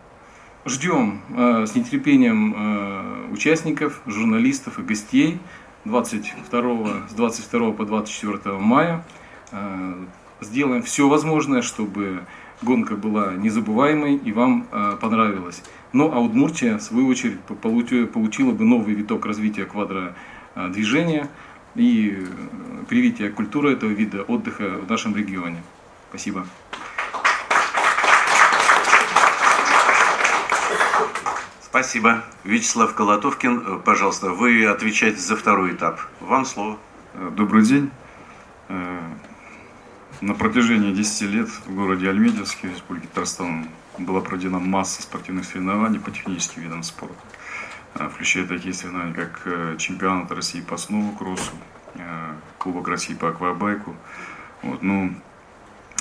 ждем 0.65 1.21
с 1.37 1.75
нетерпением 1.75 3.31
участников, 3.31 4.01
журналистов 4.07 4.79
и 4.79 4.83
гостей 4.83 5.39
22, 5.85 7.09
с 7.11 7.13
22 7.13 7.73
по 7.73 7.85
24 7.85 8.57
мая 8.57 9.05
сделаем 10.41 10.83
все 10.83 11.09
возможное, 11.09 11.61
чтобы 11.61 12.23
гонка 12.63 12.97
была 12.97 13.35
незабываемой 13.35 14.17
и 14.17 14.33
вам 14.33 14.67
э, 14.71 14.97
понравилась. 15.01 15.63
Но 15.93 16.13
а 16.13 16.21
Удмуртия, 16.21 16.79
в 16.79 16.83
свою 16.83 17.09
очередь, 17.09 17.41
получила 17.41 18.53
бы 18.53 18.65
новый 18.65 18.95
виток 18.95 19.27
развития 19.27 19.65
квадродвижения 19.65 21.29
и 21.75 22.17
э, 22.19 22.85
привития 22.89 23.31
культуры 23.31 23.73
этого 23.73 23.91
вида 23.91 24.23
отдыха 24.23 24.79
в 24.79 24.91
нашем 24.91 25.15
регионе. 25.17 25.63
Спасибо. 26.11 26.47
Спасибо. 31.63 32.25
Вячеслав 32.45 32.95
Колотовкин, 32.95 33.65
э, 33.67 33.79
пожалуйста, 33.85 34.31
вы 34.31 34.67
отвечаете 34.67 35.19
за 35.19 35.37
второй 35.37 35.73
этап. 35.73 36.01
Вам 36.21 36.45
слово. 36.45 36.79
Добрый 37.35 37.65
день. 37.65 37.91
На 40.23 40.33
протяжении 40.33 40.95
10 40.95 41.23
лет 41.31 41.49
в 41.49 41.75
городе 41.75 42.09
Альмедьевске, 42.09 42.71
Республике 42.71 43.07
Татарстан, 43.09 43.69
была 43.99 44.23
проведена 44.23 44.59
масса 44.59 45.03
спортивных 45.03 45.45
соревнований 45.45 46.01
по 46.01 46.11
техническим 46.11 46.63
видам 46.63 46.83
спорта, 46.85 47.15
а, 47.95 48.09
включая 48.09 48.47
такие 48.47 48.73
соревнования, 48.73 49.13
как 49.13 49.43
э, 49.45 49.77
чемпионат 49.79 50.33
России 50.33 50.63
по 50.63 50.79
сноу-кроссу, 50.79 51.53
э, 51.97 52.33
Кубок 52.57 52.89
России 52.89 53.13
по 53.13 53.29
аквабайку. 53.29 53.95
Вот, 54.63 54.83
ну, 54.83 55.15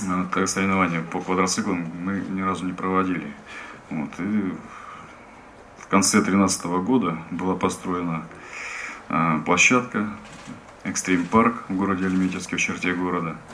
а, 0.07 0.47
соревнования 0.47 1.01
по 1.01 1.19
квадроциклам 1.19 1.85
мы 2.01 2.21
ни 2.21 2.41
разу 2.41 2.65
не 2.65 2.73
проводили. 2.73 3.33
Вот, 3.89 4.11
и 4.19 4.53
в 5.77 5.87
конце 5.89 6.19
2013 6.19 6.79
года 6.79 7.17
была 7.31 7.55
построена 7.55 8.25
площадка 9.45 10.09
Экстрим 10.85 11.25
Парк 11.25 11.65
в 11.67 11.75
городе 11.75 12.05
Альметьевске, 12.05 12.55
в 12.55 12.61
черте 12.61 12.93
города– 12.93 13.35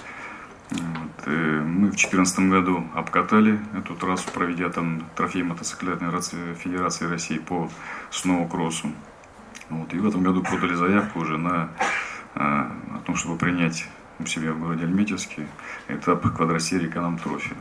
вот, 0.72 1.28
мы 1.28 1.88
в 1.88 1.92
2014 1.92 2.40
году 2.50 2.84
обкатали 2.96 3.60
эту 3.78 3.96
трассу, 3.96 4.30
проведя 4.34 4.70
там 4.70 5.04
трофей 5.16 5.44
мотоциклетной 5.44 6.10
Федерации 6.56 7.06
России 7.06 7.38
по 7.38 7.70
сноу-кроссу. 8.10 8.92
Вот, 9.70 9.94
и 9.94 10.00
в 10.00 10.08
этом 10.08 10.24
году 10.24 10.44
подали 10.44 10.74
заявку 10.74 11.20
уже 11.20 11.38
на 11.38 11.70
а, 12.36 12.72
о 12.96 13.00
том, 13.06 13.16
чтобы 13.16 13.38
принять 13.38 13.88
у 14.20 14.26
себя 14.26 14.54
в 14.54 14.60
городе 14.60 14.86
Альметьевске 14.86 15.48
этап 15.88 16.24
квадросерии 16.36 16.88
Канам 16.88 17.18
Трофи. 17.18 17.56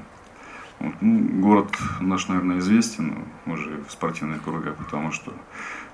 Вот, 0.79 0.95
ну, 1.01 1.41
город 1.41 1.77
наш, 2.01 2.29
наверное, 2.29 2.59
известен 2.59 3.25
уже 3.47 3.83
в 3.87 3.91
спортивных 3.91 4.43
кругах, 4.43 4.77
потому 4.77 5.13
что 5.13 5.33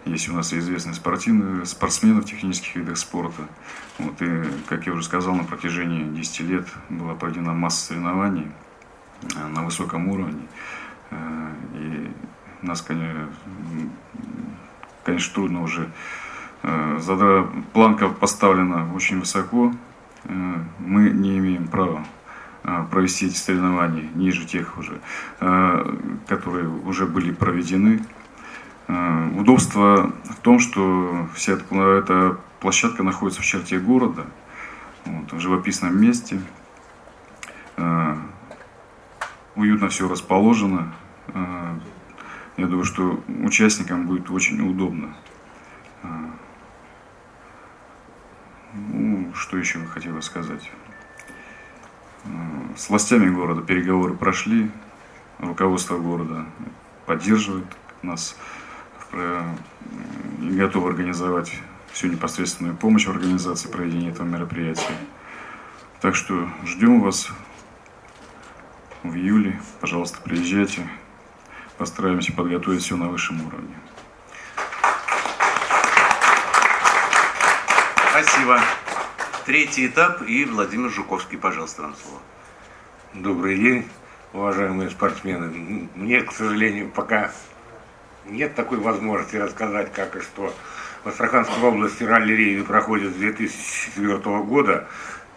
есть 0.07 0.29
у 0.29 0.35
нас 0.35 0.53
известные 0.53 0.95
спортивные, 0.95 1.67
спортсмены 1.67 2.21
в 2.21 2.25
технических 2.25 2.77
видах 2.77 2.97
спорта. 2.97 3.43
Вот, 3.99 4.21
и, 4.23 4.45
как 4.69 4.87
я 4.87 4.93
уже 4.93 5.03
сказал, 5.03 5.35
на 5.35 5.45
протяжении 5.45 6.05
10 6.05 6.41
лет 6.41 6.69
была 6.89 7.15
проведена 7.15 7.53
масса 7.53 7.87
соревнований 7.87 8.47
э, 9.35 9.47
на 9.49 9.65
высоком 9.65 10.09
уровне. 10.09 10.47
Э, 11.11 11.51
и 11.75 12.11
нас, 12.63 12.83
конечно, 12.83 13.29
конечно 15.05 15.35
трудно 15.35 15.63
уже 15.63 15.91
э, 16.63 17.47
планка 17.73 18.09
поставлена 18.09 18.93
очень 18.95 19.21
высоко. 19.21 19.73
Мы 20.25 21.11
не 21.11 21.39
имеем 21.39 21.69
права 21.69 22.05
провести 22.91 23.27
эти 23.27 23.37
соревнования 23.37 24.09
ниже 24.17 24.45
тех 24.45 24.77
уже, 24.77 25.01
которые 26.27 26.69
уже 26.69 27.07
были 27.07 27.31
проведены. 27.31 28.03
Э, 28.89 29.31
удобство 29.37 30.13
в 30.25 30.37
том, 30.43 30.59
что 30.61 31.29
вся 31.35 31.55
эта, 31.55 32.39
площадка 32.61 33.03
находится 33.03 33.43
в 33.43 33.45
черте 33.45 33.79
города, 33.79 34.27
вот, 35.05 35.33
в 35.33 35.41
живописном 35.41 36.01
месте. 36.01 36.41
Э, 37.77 38.17
уютно 39.57 39.89
все 39.89 40.09
расположено. 40.09 40.95
Э, 41.29 41.75
я 42.57 42.67
думаю, 42.67 42.85
что 42.85 43.23
участникам 43.43 44.07
будет 44.07 44.31
очень 44.31 44.61
удобно. 44.69 45.15
Ну, 48.73 49.33
что 49.35 49.57
еще 49.57 49.85
хотела 49.87 50.21
сказать? 50.21 50.71
С 52.77 52.89
властями 52.89 53.29
города 53.31 53.63
переговоры 53.63 54.15
прошли, 54.15 54.71
руководство 55.39 55.99
города 55.99 56.47
поддерживает 57.07 57.67
нас 58.03 58.37
готовы 59.13 60.89
организовать 60.89 61.53
всю 61.93 62.09
непосредственную 62.09 62.77
помощь 62.77 63.07
в 63.07 63.11
организации 63.11 63.69
проведения 63.69 64.11
этого 64.11 64.27
мероприятия. 64.27 64.97
Так 66.01 66.15
что 66.15 66.49
ждем 66.65 67.01
вас 67.01 67.29
в 69.03 69.15
июле. 69.15 69.61
Пожалуйста, 69.81 70.21
приезжайте. 70.23 70.89
Постараемся 71.79 72.33
подготовить 72.33 72.83
все 72.83 72.97
на 72.97 73.09
высшем 73.09 73.47
уровне. 73.47 73.75
Спасибо. 78.11 78.61
Третий 79.45 79.87
этап 79.87 80.23
и 80.23 80.45
Владимир 80.45 80.91
Жуковский, 80.91 81.39
пожалуйста, 81.39 81.83
вам 81.83 81.95
слово. 82.03 82.21
Добрый 83.15 83.57
день, 83.57 83.89
уважаемые 84.33 84.91
спортсмены. 84.91 85.89
Мне, 85.95 86.23
к 86.23 86.33
сожалению, 86.33 86.91
пока 86.91 87.31
нет 88.29 88.55
такой 88.55 88.79
возможности 88.79 89.37
рассказать, 89.37 89.93
как 89.93 90.17
и 90.17 90.21
что. 90.21 90.53
В 91.05 91.09
Астраханской 91.09 91.63
области 91.63 92.03
ралли-рейды 92.03 92.65
проходят 92.65 93.13
с 93.13 93.17
2004 93.17 94.19
года, 94.41 94.89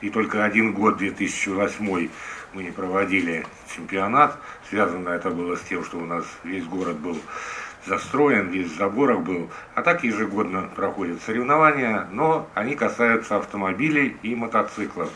и 0.02 0.10
только 0.10 0.44
один 0.44 0.74
год, 0.74 0.98
2008, 0.98 2.10
мы 2.54 2.64
не 2.64 2.72
проводили 2.72 3.46
чемпионат. 3.76 4.38
Связано 4.70 5.10
это 5.10 5.30
было 5.30 5.56
с 5.56 5.62
тем, 5.62 5.84
что 5.84 5.98
у 5.98 6.06
нас 6.06 6.26
весь 6.44 6.66
город 6.66 6.98
был 6.98 7.18
застроен, 7.86 8.50
весь 8.50 8.72
в 8.72 8.78
заборах 8.78 9.20
был. 9.20 9.50
А 9.76 9.82
так 9.82 10.04
ежегодно 10.04 10.70
проходят 10.76 11.22
соревнования, 11.22 12.08
но 12.12 12.50
они 12.54 12.76
касаются 12.76 13.38
автомобилей 13.38 14.18
и 14.24 14.36
мотоциклов. 14.36 15.10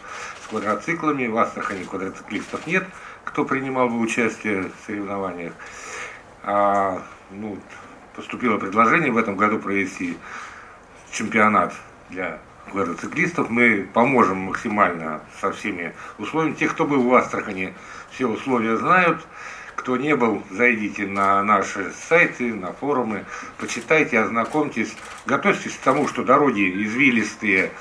С 0.43 0.47
квадроциклами 0.47 1.27
в 1.27 1.37
Астрахани 1.37 1.83
квадроциклистов 1.83 2.67
нет, 2.67 2.85
кто 3.23 3.45
принимал 3.45 3.89
бы 3.89 3.99
участие 3.99 4.63
в 4.63 4.85
соревнованиях. 4.85 5.53
А 6.43 7.01
ну, 7.33 7.57
поступило 8.15 8.57
предложение 8.57 9.11
в 9.11 9.17
этом 9.17 9.35
году 9.35 9.59
провести 9.59 10.17
чемпионат 11.11 11.73
для 12.09 12.39
квадроциклистов. 12.71 13.49
Мы 13.49 13.87
поможем 13.93 14.37
максимально 14.37 15.21
со 15.41 15.51
всеми 15.51 15.93
условиями. 16.17 16.55
Те, 16.55 16.67
кто 16.67 16.85
был 16.85 17.03
в 17.03 17.13
Астрахани, 17.13 17.73
все 18.11 18.27
условия 18.27 18.77
знают. 18.77 19.25
кто 19.75 19.97
не 19.97 20.15
был, 20.15 20.43
зайдите 20.51 21.07
на 21.07 21.43
наши 21.43 21.91
сайты, 22.07 22.53
на 22.53 22.71
форумы, 22.73 23.25
почитайте, 23.57 24.19
ознакомьтесь, 24.19 24.95
готовьтесь 25.25 25.75
к 25.75 25.79
тому, 25.81 26.07
что 26.07 26.23
дороги 26.23 26.83
извилистые, 26.85 27.71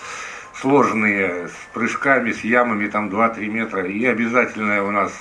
сложные, 0.55 1.49
с 1.49 1.75
прыжками, 1.75 2.33
с 2.33 2.43
ямами 2.43 2.89
там 2.89 3.09
2-3 3.09 3.47
метра, 3.47 3.85
и 3.85 4.05
обязательное 4.07 4.83
у 4.83 4.91
нас 4.91 5.13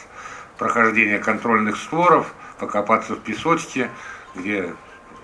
прохождение 0.58 1.20
контрольных 1.20 1.76
створов, 1.76 2.34
покопаться 2.58 3.16
в 3.16 3.20
песочке, 3.20 3.90
где 4.36 4.74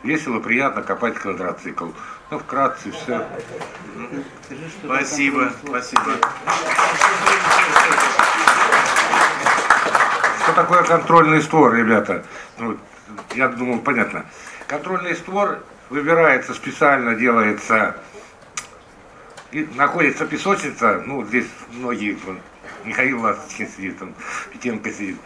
весело, 0.03 0.39
приятно 0.39 0.83
копать 0.83 1.15
квадроцикл. 1.15 1.89
Ну, 2.29 2.39
вкратце 2.39 2.91
все. 2.91 3.25
Спасибо, 4.83 5.51
спасибо. 5.65 6.17
Что 10.43 10.53
такое 10.53 10.83
контрольный 10.83 11.41
створ, 11.41 11.73
ребята? 11.73 12.25
Ну, 12.57 12.77
я 13.35 13.47
думаю, 13.47 13.79
понятно. 13.79 14.25
Контрольный 14.67 15.15
створ 15.15 15.59
выбирается 15.89 16.53
специально, 16.53 17.15
делается, 17.15 17.95
и 19.51 19.67
находится 19.75 20.25
песочница, 20.25 21.01
ну, 21.05 21.25
здесь 21.25 21.47
многие, 21.71 22.17
Михаил 22.83 23.21
Ласточкин 23.21 23.69
сидит, 23.69 23.99
там, 23.99 24.13
Петенко 24.51 24.91
сидит, 24.91 25.17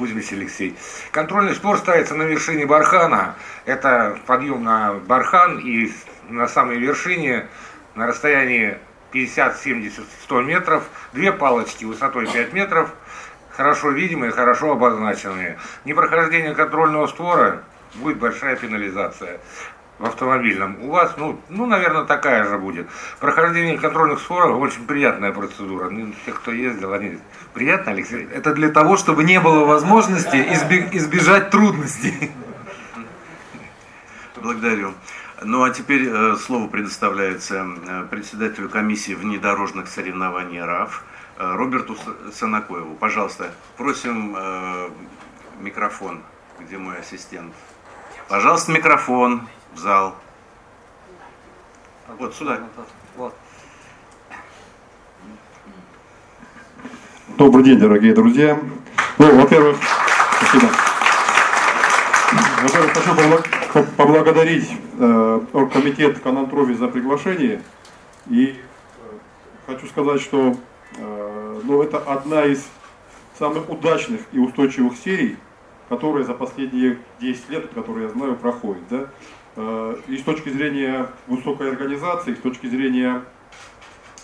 Кузьмич 0.00 0.32
Алексей. 0.32 0.74
Контрольный 1.12 1.54
створ 1.54 1.76
ставится 1.76 2.14
на 2.14 2.22
вершине 2.22 2.64
бархана, 2.64 3.34
это 3.66 4.18
подъем 4.26 4.64
на 4.64 4.94
бархан, 4.94 5.58
и 5.58 5.92
на 6.30 6.48
самой 6.48 6.78
вершине, 6.78 7.48
на 7.94 8.06
расстоянии 8.06 8.78
50, 9.12 9.58
70, 9.58 10.04
100 10.22 10.40
метров, 10.40 10.84
две 11.12 11.32
палочки 11.32 11.84
высотой 11.84 12.26
5 12.26 12.54
метров, 12.54 12.94
хорошо 13.50 13.90
видимые, 13.90 14.32
хорошо 14.32 14.72
обозначенные. 14.72 15.58
Непрохождение 15.84 16.54
контрольного 16.54 17.06
створа 17.06 17.62
будет 17.96 18.16
большая 18.16 18.56
пенализация 18.56 19.38
в 20.00 20.06
автомобильном. 20.06 20.76
У 20.80 20.88
вас, 20.88 21.14
ну, 21.18 21.38
ну, 21.50 21.66
наверное, 21.66 22.04
такая 22.04 22.44
же 22.48 22.58
будет. 22.58 22.88
Прохождение 23.20 23.78
контрольных 23.78 24.20
створов 24.20 24.58
очень 24.58 24.86
приятная 24.86 25.30
процедура. 25.30 25.90
Ну, 25.90 26.12
те, 26.24 26.32
кто 26.32 26.52
ездил, 26.52 26.94
они... 26.94 27.18
Приятно, 27.52 27.92
Алексей? 27.92 28.26
Это 28.32 28.54
для 28.54 28.70
того, 28.70 28.96
чтобы 28.96 29.24
не 29.24 29.38
было 29.40 29.66
возможности 29.66 30.36
избежать 30.36 31.50
трудностей. 31.50 32.32
Благодарю. 34.36 34.94
Ну 35.42 35.64
а 35.64 35.70
теперь 35.70 36.08
э, 36.08 36.36
слово 36.36 36.68
предоставляется 36.68 37.66
э, 37.66 38.06
председателю 38.10 38.68
комиссии 38.68 39.12
внедорожных 39.12 39.88
соревнований 39.88 40.62
РАФ 40.62 41.02
э, 41.38 41.54
Роберту 41.56 41.96
Санакоеву. 42.32 42.94
Пожалуйста, 42.94 43.50
просим 43.76 44.34
э, 44.36 44.90
микрофон, 45.60 46.22
где 46.58 46.76
мой 46.78 46.98
ассистент. 46.98 47.54
Пожалуйста, 48.28 48.72
микрофон 48.72 49.48
в 49.74 49.78
зал. 49.78 50.14
Вот 52.18 52.34
сюда. 52.34 52.60
Вот. 53.16 53.34
Добрый 57.36 57.64
день, 57.64 57.78
дорогие 57.78 58.12
друзья. 58.12 58.58
Ну, 59.18 59.36
во-первых, 59.36 59.78
спасибо. 60.36 60.72
Во-первых, 62.62 62.92
хочу 62.92 63.86
поблагодарить 63.96 64.70
э, 64.98 65.40
оргкомитет 65.52 66.18
Канантрофи 66.20 66.74
за 66.74 66.88
приглашение. 66.88 67.62
И 68.28 68.56
э, 68.56 69.16
хочу 69.66 69.86
сказать, 69.86 70.20
что 70.20 70.56
э, 70.96 71.60
ну, 71.64 71.82
это 71.82 71.98
одна 71.98 72.44
из 72.44 72.66
самых 73.38 73.70
удачных 73.70 74.20
и 74.32 74.38
устойчивых 74.38 74.96
серий, 74.96 75.36
которые 75.88 76.24
за 76.24 76.34
последние 76.34 76.98
10 77.20 77.48
лет, 77.48 77.70
которые 77.74 78.08
я 78.08 78.12
знаю, 78.12 78.36
проходят. 78.36 78.82
Да? 78.90 79.06
Э, 79.60 79.96
и 80.08 80.16
с 80.16 80.22
точки 80.22 80.48
зрения 80.48 81.08
высокой 81.26 81.70
организации, 81.70 82.34
с 82.34 82.38
точки 82.38 82.66
зрения 82.66 83.22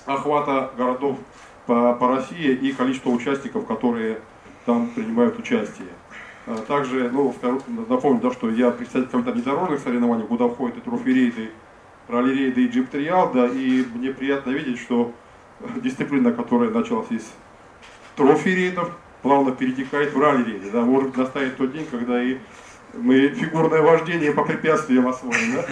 охвата 0.06 0.70
городов 0.76 1.18
по, 1.66 1.92
по 1.94 2.08
России 2.08 2.52
и 2.52 2.72
количества 2.72 3.10
участников, 3.10 3.66
которые 3.66 4.20
там 4.64 4.88
принимают 4.88 5.38
участие. 5.38 5.88
Э, 6.46 6.56
также, 6.66 7.10
ну, 7.10 7.34
напомню, 7.88 8.20
да, 8.22 8.30
что 8.32 8.48
я 8.48 8.70
представитель 8.70 9.10
комитета 9.10 9.32
внедорожных 9.32 9.80
соревнований, 9.80 10.26
куда 10.26 10.48
входят 10.48 10.78
и 10.78 10.80
трофи-рейды, 10.80 11.50
ралли-рейды 12.08 12.64
и 12.64 12.68
джип-триал, 12.68 13.30
да, 13.34 13.46
и 13.46 13.84
мне 13.94 14.12
приятно 14.14 14.50
видеть, 14.50 14.80
что 14.80 15.12
дисциплина, 15.82 16.32
которая 16.32 16.70
началась 16.70 17.10
из 17.10 17.30
трофи-рейдов, 18.16 18.90
плавно 19.20 19.52
перетекает 19.52 20.14
в 20.14 20.18
ралли-рейды, 20.18 20.70
да, 20.70 20.80
может 20.80 21.14
настанет 21.14 21.58
тот 21.58 21.72
день, 21.72 21.86
когда 21.90 22.22
и 22.22 22.38
мы 22.98 23.28
фигурное 23.28 23.82
вождение 23.82 24.32
по 24.32 24.44
препятствиям 24.44 25.08
освоим, 25.08 25.54
да? 25.54 25.64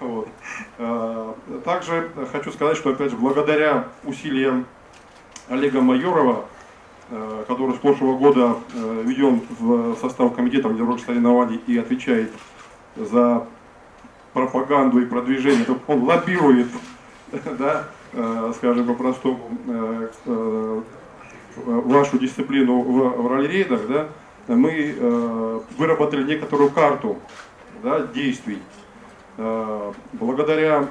Вот. 0.00 0.28
Э, 0.78 1.34
также 1.64 2.10
хочу 2.32 2.52
сказать, 2.52 2.76
что 2.76 2.90
опять 2.90 3.10
же 3.10 3.16
благодаря 3.16 3.88
усилиям 4.04 4.64
Олега 5.48 5.80
Майорова, 5.82 6.46
Э, 7.12 7.44
который 7.48 7.74
с 7.74 7.78
прошлого 7.78 8.16
года 8.16 8.56
э, 8.72 9.02
введен 9.04 9.42
в 9.58 9.96
состав 9.96 10.32
комитета 10.32 10.68
внедорожных 10.68 11.04
соревнований 11.04 11.60
и 11.66 11.76
отвечает 11.76 12.30
за 12.94 13.48
пропаганду 14.32 15.00
и 15.00 15.06
продвижение, 15.06 15.66
он 15.88 16.04
лоббирует, 16.04 16.68
да, 17.58 17.88
э, 18.12 18.52
скажем 18.54 18.86
по-простому, 18.86 19.50
вашу 21.56 22.16
дисциплину 22.20 22.80
в 22.80 23.26
ралли-рейдах, 23.26 23.88
да, 23.88 24.08
мы 24.48 25.62
выработали 25.78 26.22
некоторую 26.24 26.70
карту 26.70 27.18
да, 27.82 28.00
действий. 28.00 28.58
Благодаря 30.12 30.88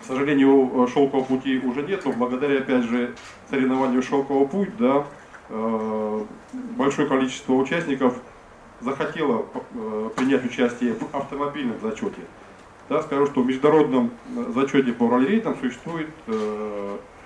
к 0.00 0.04
сожалению, 0.04 0.88
шелкового 0.92 1.24
пути 1.24 1.58
уже 1.58 1.82
нет, 1.82 2.04
но 2.04 2.12
благодаря, 2.12 2.58
опять 2.58 2.84
же, 2.84 3.14
соревнованию 3.50 4.02
шелкового 4.02 4.46
путь, 4.46 4.76
да, 4.78 5.04
э, 5.48 6.24
большое 6.76 7.08
количество 7.08 7.54
участников 7.54 8.14
захотело 8.80 9.46
э, 9.74 10.10
принять 10.16 10.44
участие 10.44 10.94
в 10.94 11.14
автомобильном 11.14 11.80
зачете. 11.80 12.20
Да, 12.88 13.02
скажу, 13.02 13.26
что 13.26 13.42
в 13.42 13.46
международном 13.46 14.10
э, 14.36 14.52
зачете 14.54 14.92
по 14.92 15.08
ралли-рейтам 15.08 15.56
существует 15.60 16.08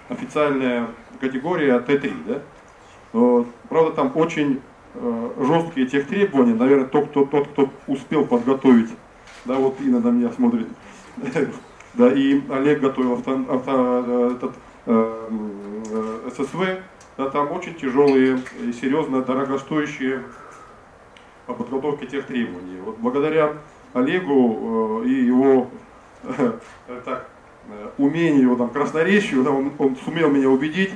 официальная 0.09 0.89
категория 1.21 1.79
Т3. 1.79 2.13
Да? 2.27 3.45
Правда, 3.69 3.91
там 3.93 4.13
очень 4.15 4.61
жесткие 5.39 5.87
тех 5.87 6.07
требования. 6.07 6.55
Наверное, 6.55 6.87
тот, 6.87 7.09
кто, 7.09 7.25
тот, 7.25 7.49
кто 7.49 7.71
успел 7.87 8.25
подготовить, 8.25 8.91
да, 9.45 9.55
вот 9.55 9.81
Инна 9.81 10.01
на 10.01 10.09
меня 10.09 10.31
смотрит, 10.33 10.69
Да, 11.95 12.13
и 12.13 12.43
Олег 12.51 12.81
готовил 12.81 13.15
авто, 13.15 13.41
авто, 13.49 14.05
э, 14.07 14.33
этот, 14.37 14.55
э, 14.85 15.29
э 15.91 16.31
ССВ, 16.31 16.83
да, 17.17 17.31
там 17.31 17.51
очень 17.53 17.75
тяжелые 17.75 18.39
и 18.63 18.73
серьезно 18.73 19.23
дорогостоящие 19.23 20.23
по 21.47 21.55
подготовке 21.55 22.07
тех 22.07 22.27
требований. 22.27 22.81
Вот 22.85 22.99
благодаря 22.99 23.55
Олегу 23.95 25.05
э, 25.05 25.09
и 25.09 25.25
его 25.25 25.71
э, 26.25 26.53
так, 27.07 27.29
э, 27.71 27.89
умению, 27.97 28.57
там, 28.57 28.69
красноречию, 28.69 29.43
да, 29.43 29.51
он, 29.51 29.73
он 29.79 29.97
сумел 29.97 30.31
меня 30.31 30.51
убедить, 30.51 30.93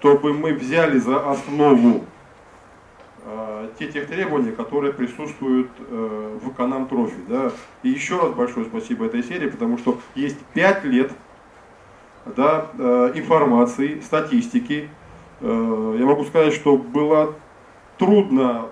чтобы 0.00 0.34
мы 0.34 0.54
взяли 0.54 0.98
за 0.98 1.30
основу 1.30 2.04
Э, 2.04 2.13
те 3.78 3.88
тех 3.88 4.06
требования, 4.06 4.52
которые 4.52 4.92
присутствуют 4.92 5.70
э, 5.78 6.38
в 6.42 6.50
Канам 6.54 6.86
Трофи. 6.86 7.16
Да. 7.28 7.50
И 7.82 7.88
еще 7.88 8.18
раз 8.18 8.32
большое 8.32 8.66
спасибо 8.66 9.06
этой 9.06 9.22
серии, 9.22 9.48
потому 9.48 9.78
что 9.78 9.98
есть 10.14 10.38
5 10.54 10.84
лет 10.84 11.12
да, 12.36 12.66
э, 12.78 13.12
информации, 13.14 14.00
статистики. 14.00 14.88
Я 15.40 16.06
могу 16.06 16.24
сказать, 16.24 16.54
что 16.54 16.78
было 16.78 17.34
трудно 17.98 18.68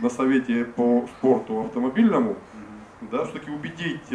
на 0.00 0.10
совете 0.10 0.66
по 0.66 1.08
спорту 1.16 1.62
автомобильному 1.62 2.36
да, 3.10 3.24
все-таки 3.24 3.50
убедить 3.50 4.12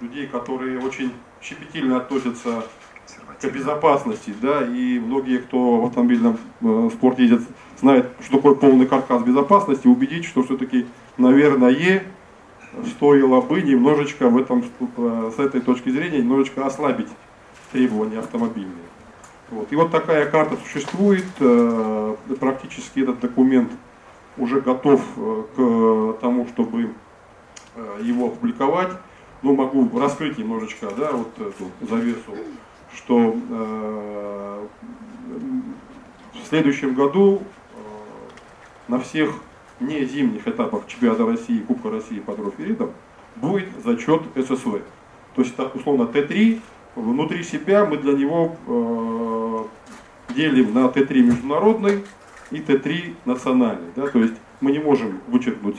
людей, 0.00 0.26
которые 0.28 0.78
очень 0.80 1.12
щепетильно 1.42 1.98
относятся 1.98 2.62
к 3.48 3.52
безопасности, 3.52 4.32
да, 4.40 4.64
и 4.64 4.98
многие, 4.98 5.38
кто 5.38 5.80
в 5.80 5.86
автомобильном 5.86 6.38
э, 6.60 6.90
спорте 6.92 7.22
ездят, 7.22 7.42
знают, 7.80 8.08
что 8.20 8.36
такое 8.36 8.54
полный 8.54 8.86
каркас 8.86 9.22
безопасности, 9.22 9.86
убедить, 9.86 10.24
что 10.24 10.42
все-таки, 10.42 10.86
наверное, 11.18 12.04
стоило 12.96 13.40
бы 13.40 13.60
немножечко 13.62 14.28
в 14.28 14.38
этом, 14.38 14.64
э, 14.96 15.30
с 15.36 15.38
этой 15.38 15.60
точки 15.60 15.90
зрения, 15.90 16.18
немножечко 16.18 16.64
ослабить 16.64 17.08
требования 17.72 18.20
автомобильные. 18.20 18.76
Вот. 19.50 19.70
И 19.72 19.76
вот 19.76 19.90
такая 19.90 20.26
карта 20.30 20.56
существует, 20.56 21.26
э, 21.40 22.14
практически 22.38 23.00
этот 23.00 23.20
документ 23.20 23.70
уже 24.38 24.62
готов 24.62 25.02
к 25.54 26.16
тому, 26.22 26.46
чтобы 26.46 26.88
его 28.00 28.28
опубликовать. 28.28 28.92
Ну, 29.42 29.54
могу 29.54 29.98
раскрыть 29.98 30.38
немножечко, 30.38 30.88
да, 30.96 31.12
вот 31.12 31.28
эту 31.38 31.70
завесу 31.86 32.34
что 32.94 33.36
э, 33.50 34.66
в 36.34 36.46
следующем 36.48 36.94
году 36.94 37.42
на 38.88 38.98
всех 38.98 39.34
не 39.80 40.04
зимних 40.04 40.46
этапах 40.46 40.86
чемпионата 40.86 41.26
России, 41.26 41.60
Кубка 41.60 41.90
России 41.90 42.20
по 42.20 42.34
троферидам 42.34 42.90
будет 43.36 43.68
зачет 43.84 44.22
ССВ. 44.36 44.82
То 45.34 45.42
есть 45.42 45.54
условно 45.74 46.02
Т3, 46.02 46.60
внутри 46.94 47.42
себя 47.42 47.84
мы 47.84 47.96
для 47.96 48.12
него 48.12 48.56
э, 48.66 50.34
делим 50.34 50.74
на 50.74 50.86
Т3 50.86 51.20
международный 51.20 52.04
и 52.50 52.56
Т3 52.56 53.14
национальный. 53.24 53.88
Да? 53.96 54.06
То 54.08 54.18
есть 54.18 54.34
мы 54.60 54.72
не 54.72 54.78
можем 54.78 55.20
вычеркнуть 55.28 55.76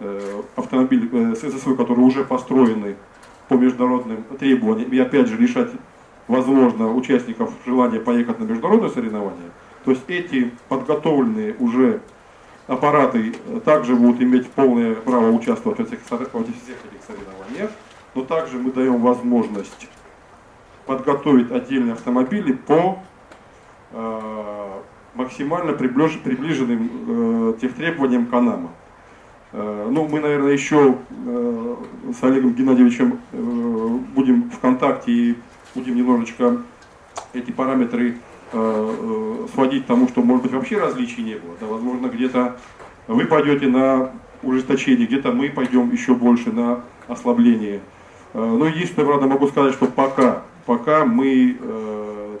э, 0.00 0.42
автомобиль 0.56 1.08
э, 1.12 1.34
ССВ, 1.34 1.76
которые 1.76 2.04
уже 2.04 2.24
построены 2.24 2.96
по 3.48 3.54
международным 3.54 4.24
требованиям, 4.38 4.90
и 4.90 4.98
опять 4.98 5.28
же 5.28 5.36
лишать, 5.36 5.70
возможно, 6.28 6.92
участников 6.92 7.52
желания 7.66 7.98
поехать 7.98 8.38
на 8.38 8.44
международное 8.44 8.90
соревнование. 8.90 9.50
То 9.84 9.92
есть 9.92 10.04
эти 10.08 10.52
подготовленные 10.68 11.56
уже 11.58 12.00
аппараты 12.66 13.34
также 13.64 13.96
будут 13.96 14.20
иметь 14.20 14.48
полное 14.50 14.94
право 14.94 15.30
участвовать 15.30 15.78
в 15.78 15.82
этих, 15.82 16.00
в 16.00 16.04
всех 16.04 16.20
этих 16.20 17.02
соревнованиях, 17.06 17.70
но 18.14 18.24
также 18.24 18.58
мы 18.58 18.70
даем 18.70 19.00
возможность 19.00 19.88
подготовить 20.86 21.50
отдельные 21.50 21.94
автомобили 21.94 22.52
по 22.52 22.98
э, 23.92 24.68
максимально 25.14 25.72
приближ, 25.72 26.18
приближенным 26.24 26.90
э, 27.08 27.60
тех 27.60 27.74
требованиям 27.74 28.26
Канама. 28.26 28.70
Э, 29.52 29.88
ну, 29.90 30.08
мы, 30.08 30.20
наверное, 30.20 30.52
еще 30.52 30.96
э, 31.26 31.76
с 32.18 32.22
Олегом 32.24 32.54
Геннадьевичем 32.54 33.18
э, 33.32 33.98
будем 34.14 34.50
в 34.50 34.58
контакте 34.60 35.12
и 35.12 35.36
будем 35.74 35.96
немножечко 35.96 36.62
эти 37.32 37.50
параметры 37.50 38.18
Э, 38.50 38.94
э, 38.98 39.46
сводить 39.52 39.84
к 39.84 39.86
тому, 39.86 40.08
что 40.08 40.22
может 40.22 40.44
быть 40.44 40.52
вообще 40.52 40.78
различий 40.78 41.22
не 41.22 41.34
было. 41.34 41.54
Да, 41.60 41.66
возможно, 41.66 42.06
где-то 42.06 42.56
вы 43.06 43.26
пойдете 43.26 43.66
на 43.66 44.12
ужесточение, 44.42 45.06
где-то 45.06 45.32
мы 45.32 45.50
пойдем 45.50 45.90
еще 45.90 46.14
больше 46.14 46.50
на 46.50 46.80
ослабление. 47.08 47.80
Э, 48.32 48.38
но 48.38 48.66
единственное, 48.66 49.06
правда, 49.06 49.26
могу 49.26 49.48
сказать, 49.48 49.74
что 49.74 49.86
пока, 49.86 50.44
пока 50.64 51.04
мы 51.04 51.58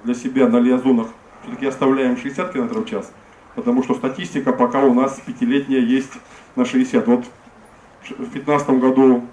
для 0.04 0.14
себя 0.14 0.48
на 0.48 0.58
лиазонах 0.58 1.08
все-таки 1.42 1.66
оставляем 1.66 2.16
60 2.16 2.52
км 2.52 2.80
в 2.80 2.86
час, 2.86 3.12
потому 3.54 3.82
что 3.82 3.94
статистика 3.94 4.54
пока 4.54 4.84
у 4.84 4.94
нас 4.94 5.20
пятилетняя 5.26 5.80
есть 5.80 6.12
на 6.56 6.64
60. 6.64 7.06
Вот 7.06 7.24
в 8.04 8.16
2015 8.16 8.70
году 8.80 9.24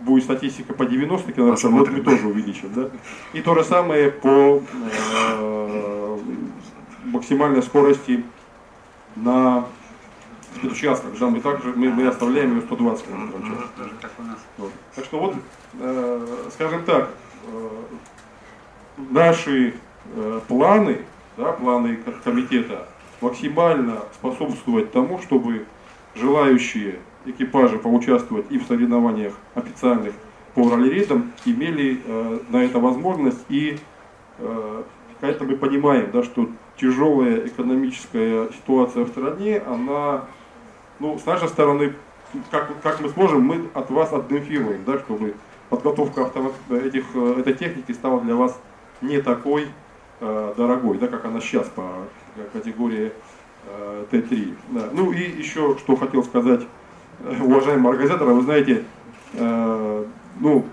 будет 0.00 0.24
статистика 0.24 0.74
по 0.74 0.86
90 0.86 1.32
км, 1.32 1.68
вот 1.68 1.90
мы 1.90 2.00
тоже 2.00 2.26
увеличим. 2.26 2.72
Да? 2.74 2.90
И 3.32 3.40
то 3.40 3.54
же 3.54 3.64
самое 3.64 4.10
по 4.10 4.62
э, 4.90 6.18
максимальной 7.04 7.62
скорости 7.62 8.24
на 9.16 9.66
спецучастках, 10.56 11.12
когда 11.12 11.26
мы 11.28 11.40
также 11.40 11.72
мы, 11.72 11.90
мы 11.90 12.06
оставляем 12.06 12.56
ее 12.56 12.62
120 12.62 13.06
км 13.06 13.38
в 13.38 14.00
час. 14.00 14.08
Вот. 14.58 14.72
Так 14.94 15.04
что 15.04 15.18
вот, 15.20 15.34
э, 15.80 16.26
скажем 16.52 16.84
так, 16.84 17.10
э, 17.46 17.68
наши 19.10 19.74
э, 20.14 20.40
планы, 20.48 20.98
да, 21.36 21.52
планы 21.52 21.98
комитета 22.24 22.88
максимально 23.20 24.02
способствовать 24.14 24.92
тому, 24.92 25.20
чтобы 25.20 25.66
желающие 26.14 26.98
экипажи 27.28 27.78
поучаствовать 27.78 28.46
и 28.50 28.58
в 28.58 28.64
соревнованиях 28.64 29.34
официальных 29.54 30.14
по 30.54 30.68
ралли-рейдам 30.70 31.32
имели 31.44 32.00
э, 32.04 32.38
на 32.48 32.64
это 32.64 32.78
возможность. 32.78 33.44
И 33.48 33.78
э, 34.38 34.82
это 35.20 35.44
мы 35.44 35.56
понимаем, 35.56 36.10
да, 36.12 36.22
что 36.22 36.48
тяжелая 36.76 37.46
экономическая 37.46 38.48
ситуация 38.52 39.04
в 39.04 39.08
стране, 39.08 39.62
она, 39.66 40.24
ну, 41.00 41.18
с 41.18 41.26
нашей 41.26 41.48
стороны, 41.48 41.94
как, 42.50 42.80
как 42.82 43.00
мы 43.00 43.08
сможем, 43.08 43.42
мы 43.42 43.68
от 43.74 43.90
вас 43.90 44.12
отдемпфируем, 44.12 44.84
да, 44.84 44.98
чтобы 44.98 45.34
подготовка 45.70 46.22
авто, 46.22 46.52
этих, 46.70 47.04
э, 47.14 47.36
этой 47.38 47.54
техники 47.54 47.92
стала 47.92 48.20
для 48.20 48.34
вас 48.34 48.58
не 49.00 49.20
такой 49.20 49.68
э, 50.20 50.54
дорогой, 50.56 50.98
да, 50.98 51.08
как 51.08 51.24
она 51.24 51.40
сейчас 51.40 51.68
по 51.68 51.84
категории 52.52 53.12
э, 53.66 54.04
Т3. 54.10 54.56
Да. 54.70 54.88
Ну 54.92 55.12
и 55.12 55.22
еще, 55.22 55.76
что 55.78 55.96
хотел 55.96 56.22
сказать 56.24 56.62
уважаемые 57.20 57.90
организаторы, 57.90 58.32
вы 58.32 58.42
знаете, 58.42 58.84
э, 59.34 60.04
ну, 60.40 60.64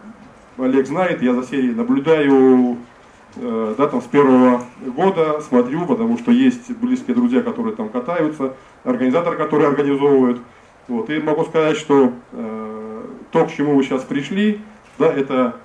Олег 0.58 0.88
знает, 0.88 1.22
я 1.22 1.34
за 1.34 1.44
серией 1.44 1.74
наблюдаю, 1.74 2.78
э, 3.36 3.76
да, 3.78 3.88
там 3.88 4.02
с 4.02 4.06
первого 4.06 4.64
года 4.86 5.42
смотрю, 5.42 5.86
потому 5.86 6.18
что 6.18 6.32
есть 6.32 6.72
близкие 6.78 7.16
друзья, 7.16 7.42
которые 7.42 7.76
там 7.76 7.90
катаются, 7.90 8.54
организаторы, 8.84 9.38
которые 9.38 9.70
организовывают. 9.70 10.40
Вот, 10.88 11.10
и 11.10 11.20
могу 11.20 11.46
сказать, 11.46 11.78
что 11.78 12.14
э, 12.32 13.02
то, 13.32 13.46
к 13.46 13.52
чему 13.52 13.76
вы 13.76 13.84
сейчас 13.84 14.04
пришли, 14.04 14.62
да, 15.00 15.12
это 15.12 15.58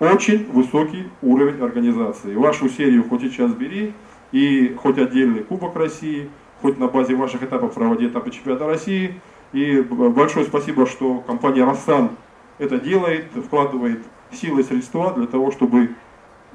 очень 0.00 0.50
высокий 0.50 1.08
уровень 1.22 1.62
организации. 1.62 2.34
Вашу 2.34 2.68
серию 2.68 3.04
хоть 3.08 3.22
сейчас 3.22 3.52
бери, 3.52 3.94
и 4.32 4.76
хоть 4.82 4.98
отдельный 4.98 5.44
Кубок 5.44 5.76
России, 5.76 6.28
хоть 6.60 6.78
на 6.78 6.88
базе 6.88 7.14
ваших 7.14 7.44
этапов 7.44 7.74
проводи 7.74 8.08
этапы 8.08 8.30
чемпионата 8.30 8.66
России– 8.66 9.20
и 9.52 9.80
большое 9.80 10.46
спасибо, 10.46 10.86
что 10.86 11.18
компания 11.18 11.64
Рассан 11.64 12.10
это 12.58 12.78
делает, 12.78 13.26
вкладывает 13.34 14.02
силы 14.32 14.60
и 14.60 14.64
средства 14.64 15.12
для 15.14 15.26
того, 15.26 15.50
чтобы 15.50 15.90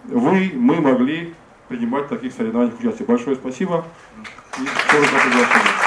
вы, 0.05 0.51
мы 0.53 0.81
могли 0.81 1.33
принимать 1.67 2.05
в 2.05 2.09
таких 2.09 2.33
соревнованиях 2.33 2.79
участие. 2.79 3.07
Большое 3.07 3.35
спасибо. 3.35 3.85
И 4.57 4.63
я, 4.63 5.86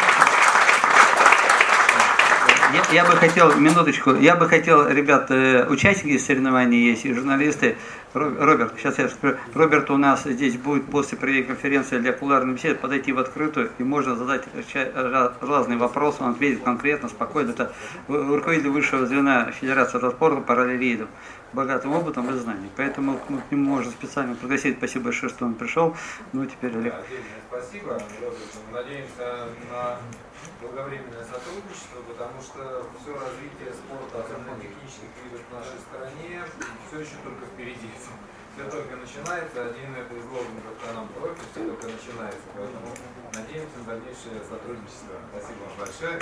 я 2.93 3.05
бы 3.05 3.13
хотел, 3.13 3.55
минуточку, 3.55 4.15
я 4.15 4.35
бы 4.35 4.49
хотел, 4.49 4.89
ребят, 4.89 5.31
э, 5.31 5.67
участники 5.69 6.19
соревнований 6.19 6.91
есть, 6.91 7.05
и 7.05 7.13
журналисты, 7.13 7.77
Роберт, 8.13 8.75
сейчас 8.77 8.99
я 8.99 9.09
скажу, 9.09 9.37
Роберт 9.55 9.91
у 9.91 9.97
нас 9.97 10.25
здесь 10.25 10.57
будет 10.57 10.87
после 10.87 11.17
конференции 11.17 11.99
для 11.99 12.13
кулуарной 12.13 12.55
беседы 12.55 12.75
подойти 12.75 13.13
в 13.13 13.19
открытую, 13.21 13.71
и 13.79 13.85
можно 13.85 14.17
задать 14.17 14.45
разные 15.41 15.79
вопросы, 15.79 16.23
он 16.23 16.33
ответит 16.33 16.63
конкретно, 16.65 17.09
спокойно. 17.09 17.51
Это 17.51 17.73
руководитель 18.09 18.71
высшего 18.71 19.07
звена 19.07 19.53
Федерации 19.53 19.97
автоспорта 19.97 20.41
параллелийдов, 20.41 21.09
богатым 21.53 21.93
опытом 21.93 22.29
и 22.31 22.33
знаниями. 22.33 22.71
Поэтому 22.77 23.21
мы 23.29 23.41
к 23.41 23.53
нему 23.53 23.77
можем 23.77 23.93
специально 23.93 24.35
пригласить. 24.35 24.79
Спасибо 24.79 25.07
большое, 25.07 25.31
что 25.31 25.45
он 25.45 25.55
пришел. 25.55 25.97
Ну, 26.33 26.45
теперь 26.47 26.77
Олег. 26.77 26.95
Спасибо, 27.49 28.01
Надеемся 28.73 29.47
на 29.71 29.99
долговременное 30.61 31.25
сотрудничество, 31.25 32.05
потому 32.07 32.41
что 32.41 32.87
все 33.01 33.13
развитие 33.17 33.73
спорта, 33.73 34.21
особенно 34.21 34.57
технических 34.61 35.09
видов 35.25 35.41
в 35.49 35.55
нашей 35.55 35.79
стране, 35.81 36.45
все 36.89 37.01
еще 37.01 37.17
только 37.25 37.47
впереди. 37.47 37.91
Все 37.97 38.69
только 38.69 38.97
начинается, 38.97 39.63
один 39.65 39.95
из 39.97 40.25
лозунгов 40.27 40.77
нам 40.95 41.09
профиль, 41.09 41.49
все 41.53 41.65
только 41.65 41.87
начинается. 41.87 42.45
Поэтому 42.55 42.93
надеемся 43.33 43.79
на 43.79 43.85
дальнейшее 43.85 44.43
сотрудничество. 44.45 45.17
Спасибо 45.33 45.61
вам 45.65 45.75
большое. 45.79 46.19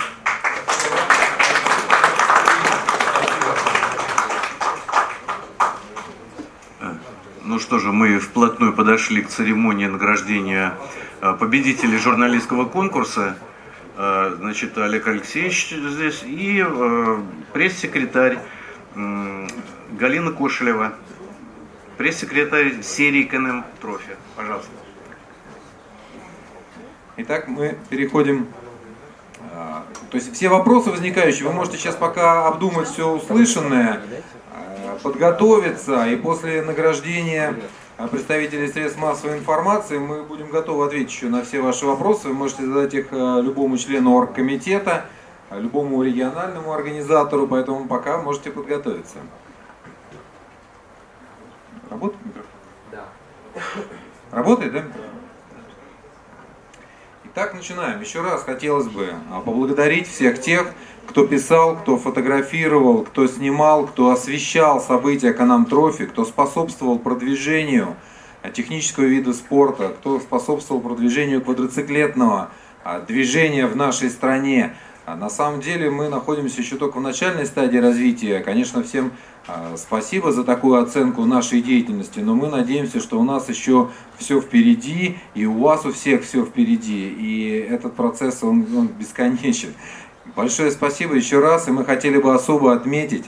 Ну 7.43 7.57
что 7.57 7.79
же, 7.79 7.91
мы 7.91 8.19
вплотную 8.19 8.73
подошли 8.73 9.23
к 9.23 9.29
церемонии 9.29 9.87
награждения 9.87 10.77
э, 11.21 11.33
победителей 11.33 11.97
журналистского 11.97 12.65
конкурса. 12.65 13.37
Э, 14.01 14.33
значит, 14.37 14.77
Олег 14.77 15.07
Алексеевич 15.07 15.71
здесь 15.71 16.23
и 16.23 16.65
э, 16.65 17.17
пресс-секретарь 17.51 18.39
Галина 18.95 20.31
Кошелева, 20.31 20.93
пресс-секретарь 21.97 22.81
серии 22.81 23.23
КНМ 23.23 23.65
Трофи. 23.81 24.15
Пожалуйста. 24.37 24.71
Итак, 27.17 27.49
мы 27.49 27.77
переходим. 27.89 28.47
Э, 29.51 29.81
то 30.09 30.15
есть 30.15 30.33
все 30.33 30.47
вопросы 30.47 30.91
возникающие, 30.91 31.45
вы 31.45 31.51
можете 31.51 31.77
сейчас 31.77 31.97
пока 31.97 32.47
обдумать 32.47 32.87
все 32.87 33.05
услышанное, 33.05 34.01
подготовиться, 35.03 36.07
и 36.07 36.15
после 36.15 36.61
награждения 36.61 37.53
представителей 38.07 38.67
средств 38.69 38.99
массовой 38.99 39.37
информации. 39.37 39.97
Мы 39.97 40.23
будем 40.23 40.49
готовы 40.49 40.85
ответить 40.85 41.11
еще 41.11 41.27
на 41.27 41.43
все 41.43 41.61
ваши 41.61 41.85
вопросы. 41.85 42.29
Вы 42.29 42.33
можете 42.33 42.65
задать 42.65 42.93
их 42.93 43.07
э, 43.11 43.41
любому 43.41 43.77
члену 43.77 44.13
оргкомитета, 44.15 45.05
любому 45.51 46.01
региональному 46.03 46.71
организатору, 46.71 47.47
поэтому 47.47 47.87
пока 47.87 48.21
можете 48.21 48.51
подготовиться. 48.51 49.17
Работает 51.89 52.25
микрофон? 52.25 52.51
Да. 52.91 53.05
Работает, 54.31 54.73
да? 54.73 54.83
Итак, 57.25 57.53
начинаем. 57.53 57.99
Еще 57.99 58.21
раз 58.21 58.43
хотелось 58.43 58.87
бы 58.87 59.13
а, 59.31 59.41
поблагодарить 59.41 60.07
всех 60.07 60.39
тех, 60.39 60.73
кто 61.09 61.25
писал, 61.25 61.75
кто 61.75 61.97
фотографировал, 61.97 63.01
кто 63.01 63.25
снимал, 63.25 63.87
кто 63.87 64.11
освещал 64.11 64.79
события 64.79 65.33
Канам 65.33 65.65
Трофи, 65.65 66.05
кто 66.05 66.23
способствовал 66.23 66.99
продвижению 66.99 67.95
технического 68.53 69.05
вида 69.05 69.33
спорта, 69.33 69.89
кто 69.89 70.19
способствовал 70.19 70.81
продвижению 70.81 71.41
квадроциклетного 71.41 72.51
а, 72.83 72.99
движения 72.99 73.65
в 73.65 73.75
нашей 73.75 74.11
стране. 74.11 74.75
А 75.07 75.15
на 75.15 75.31
самом 75.31 75.61
деле 75.61 75.89
мы 75.89 76.09
находимся 76.09 76.61
еще 76.61 76.75
только 76.75 76.97
в 76.97 77.01
начальной 77.01 77.47
стадии 77.47 77.79
развития. 77.79 78.41
Конечно, 78.41 78.83
всем 78.83 79.11
а, 79.47 79.73
спасибо 79.77 80.31
за 80.31 80.43
такую 80.43 80.79
оценку 80.79 81.25
нашей 81.25 81.63
деятельности, 81.63 82.19
но 82.19 82.35
мы 82.35 82.49
надеемся, 82.49 82.99
что 82.99 83.19
у 83.19 83.23
нас 83.23 83.49
еще 83.49 83.89
все 84.19 84.39
впереди, 84.39 85.17
и 85.33 85.45
у 85.47 85.57
вас 85.57 85.87
у 85.87 85.91
всех 85.91 86.23
все 86.23 86.45
впереди, 86.45 87.09
и 87.09 87.67
этот 87.67 87.95
процесс, 87.95 88.43
он, 88.43 88.67
он 88.77 88.87
бесконечен. 88.89 89.73
Большое 90.35 90.71
спасибо 90.71 91.15
еще 91.15 91.39
раз, 91.39 91.67
и 91.67 91.71
мы 91.71 91.85
хотели 91.85 92.17
бы 92.17 92.33
особо 92.33 92.73
отметить 92.73 93.25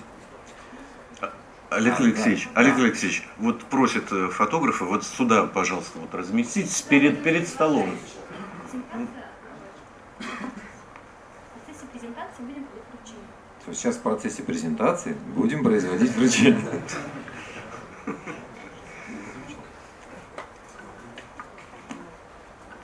Олег 1.69 2.01
Алексеевич, 2.01 2.49
да, 2.53 2.61
Олег 2.61 2.77
Алексеевич, 2.79 3.25
вот 3.37 3.63
просят 3.63 4.11
э, 4.11 4.27
фотографы 4.27 4.83
вот 4.83 5.05
сюда, 5.05 5.45
пожалуйста, 5.45 5.99
вот 5.99 6.13
разместитесь 6.13 6.81
перед, 6.81 7.23
перед 7.23 7.47
столом. 7.47 7.95
Сейчас 13.71 13.95
в 13.95 14.01
процессе 14.01 14.43
презентации 14.43 15.15
будем 15.33 15.63
производить 15.63 16.11
вручение. 16.11 16.59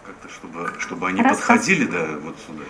Как-то, 0.05 0.29
чтобы, 0.29 0.71
чтобы 0.79 1.07
они 1.09 1.21
Раз 1.21 1.35
подходили, 1.35 1.85
да, 1.85 2.17
вот 2.21 2.37
сюда. 2.39 2.63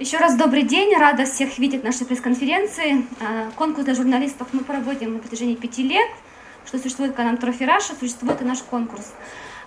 Еще 0.00 0.16
раз 0.16 0.34
добрый 0.34 0.62
день, 0.62 0.96
рада 0.96 1.26
всех 1.26 1.58
видеть 1.58 1.84
нашей 1.84 2.06
пресс-конференции. 2.06 3.04
А, 3.20 3.50
конкурс 3.54 3.84
для 3.84 3.94
журналистов 3.94 4.48
мы 4.52 4.64
проводим 4.64 5.12
на 5.12 5.18
протяжении 5.18 5.56
пяти 5.56 5.82
лет. 5.82 6.08
Что 6.64 6.78
существует 6.78 7.14
Can-Am 7.14 7.36
Trophy 7.36 7.64
Russia, 7.64 7.92
существует 8.00 8.40
и 8.40 8.44
наш 8.46 8.60
конкурс. 8.62 9.12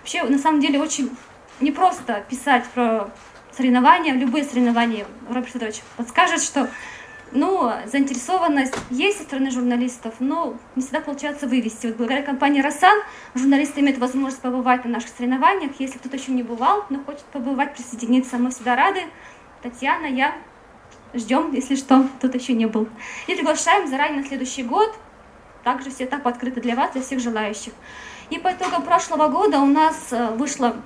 Вообще, 0.00 0.24
на 0.24 0.38
самом 0.38 0.60
деле, 0.60 0.80
очень 0.80 1.08
непросто 1.60 2.24
писать 2.28 2.64
про 2.74 3.10
соревнования, 3.56 4.12
любые 4.12 4.42
соревнования. 4.42 5.06
Роберт 5.28 5.50
Федорович 5.50 5.82
подскажет, 5.96 6.42
что 6.42 6.68
ну, 7.30 7.70
заинтересованность 7.86 8.74
есть 8.90 9.18
со 9.18 9.24
стороны 9.24 9.52
журналистов, 9.52 10.14
но 10.18 10.56
не 10.74 10.82
всегда 10.82 11.00
получается 11.00 11.46
вывести. 11.46 11.86
Вот 11.86 11.96
благодаря 11.96 12.22
компании 12.22 12.60
«Росан» 12.60 12.98
журналисты 13.36 13.82
имеют 13.82 13.98
возможность 13.98 14.40
побывать 14.40 14.84
на 14.84 14.92
наших 14.92 15.10
соревнованиях. 15.16 15.72
Если 15.78 15.98
кто-то 15.98 16.16
еще 16.16 16.32
не 16.32 16.42
бывал, 16.42 16.84
но 16.90 16.98
хочет 17.04 17.24
побывать, 17.26 17.74
присоединиться, 17.74 18.36
мы 18.38 18.50
всегда 18.50 18.74
рады. 18.74 19.02
Татьяна, 19.64 20.04
я 20.04 20.34
ждем, 21.14 21.52
если 21.54 21.74
что, 21.74 22.06
кто-то 22.18 22.36
еще 22.36 22.52
не 22.52 22.66
был. 22.66 22.86
И 23.26 23.34
приглашаем 23.34 23.88
заранее 23.88 24.20
на 24.20 24.28
следующий 24.28 24.62
год. 24.62 24.94
Также 25.62 25.88
все 25.88 26.04
этапы 26.04 26.28
открыты 26.28 26.60
для 26.60 26.76
вас, 26.76 26.92
для 26.92 27.00
всех 27.00 27.18
желающих. 27.18 27.72
И 28.28 28.38
по 28.38 28.52
итогам 28.52 28.82
прошлого 28.82 29.28
года 29.28 29.60
у 29.60 29.64
нас 29.64 30.08
э, 30.10 30.34
вышло 30.34 30.76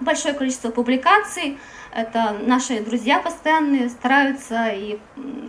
большое 0.00 0.32
количество 0.32 0.70
публикаций. 0.70 1.58
Это 1.94 2.34
наши 2.40 2.80
друзья 2.80 3.18
постоянные, 3.18 3.90
стараются, 3.90 4.68
и 4.68 4.98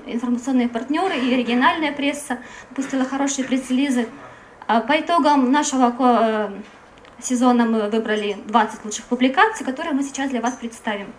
информационные 0.05 0.68
партнеры, 0.68 1.18
и 1.18 1.38
региональная 1.38 1.93
пресса 1.93 2.39
выпустила 2.70 3.05
хорошие 3.05 3.47
пресс-релизы. 3.47 4.09
А 4.68 4.82
по 4.82 4.99
итогам 4.99 5.53
нашего 5.53 5.95
э, 5.97 6.49
сезона 7.22 7.65
мы 7.65 7.89
выбрали 7.89 8.36
20 8.45 8.84
лучших 8.84 9.05
публикаций, 9.05 9.65
которые 9.65 9.93
мы 9.93 10.03
сейчас 10.03 10.32
для 10.32 10.41
вас 10.41 10.55
представим. 10.55 11.13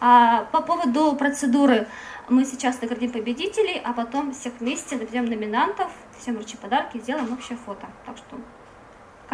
А 0.00 0.44
по 0.52 0.62
поводу 0.62 1.14
процедуры 1.14 1.86
мы 2.28 2.44
сейчас 2.44 2.80
наградим 2.80 3.12
победителей, 3.12 3.80
а 3.84 3.92
потом 3.92 4.32
всех 4.32 4.54
вместе 4.58 4.96
наберем 4.96 5.26
номинантов, 5.26 5.90
всем 6.18 6.36
вручим 6.36 6.58
подарки, 6.58 6.98
сделаем 6.98 7.32
общее 7.32 7.58
фото. 7.58 7.86
Так 8.06 8.16
что 8.16 8.38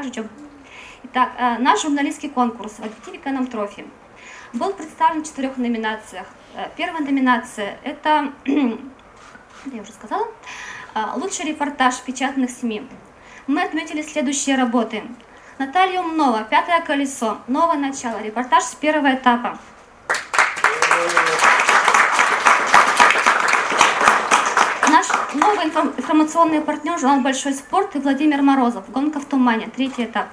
ждем. 0.02 0.28
Итак, 1.04 1.32
э, 1.38 1.58
наш 1.58 1.82
журналистский 1.82 2.28
конкурс 2.28 2.74
в 2.74 2.80
объективе 2.80 3.18
Канам 3.18 3.46
Трофи 3.46 3.86
был 4.52 4.72
представлен 4.72 5.22
в 5.22 5.26
четырех 5.26 5.56
номинациях. 5.56 6.26
Э, 6.54 6.68
первая 6.76 7.02
номинация– 7.02 7.78
это, 7.84 8.32
я 8.46 9.82
уже 9.82 9.92
сказала, 9.92 10.26
э, 10.94 11.00
лучший 11.16 11.46
репортаж 11.46 12.00
печатных 12.00 12.50
СМИ. 12.50 12.88
Мы 13.46 13.62
отметили 13.62 14.02
следующие 14.02 14.56
работы. 14.56 15.04
Наталья 15.58 16.00
Умнова, 16.00 16.44
«Пятое 16.44 16.80
колесо», 16.80 17.38
«Новое 17.46 17.78
начало», 17.78 18.20
репортаж 18.20 18.64
с 18.64 18.74
первого 18.74 19.14
этапа. 19.14 19.58
Наш 24.88 25.06
новый 25.34 25.66
информационный 25.66 26.60
партнер 26.60 26.98
журнал 26.98 27.20
«Большой 27.20 27.52
спорт» 27.52 27.94
и 27.96 27.98
Владимир 27.98 28.40
Морозов. 28.40 28.90
«Гонка 28.90 29.20
в 29.20 29.26
тумане», 29.26 29.68
третий 29.74 30.04
этап. 30.04 30.28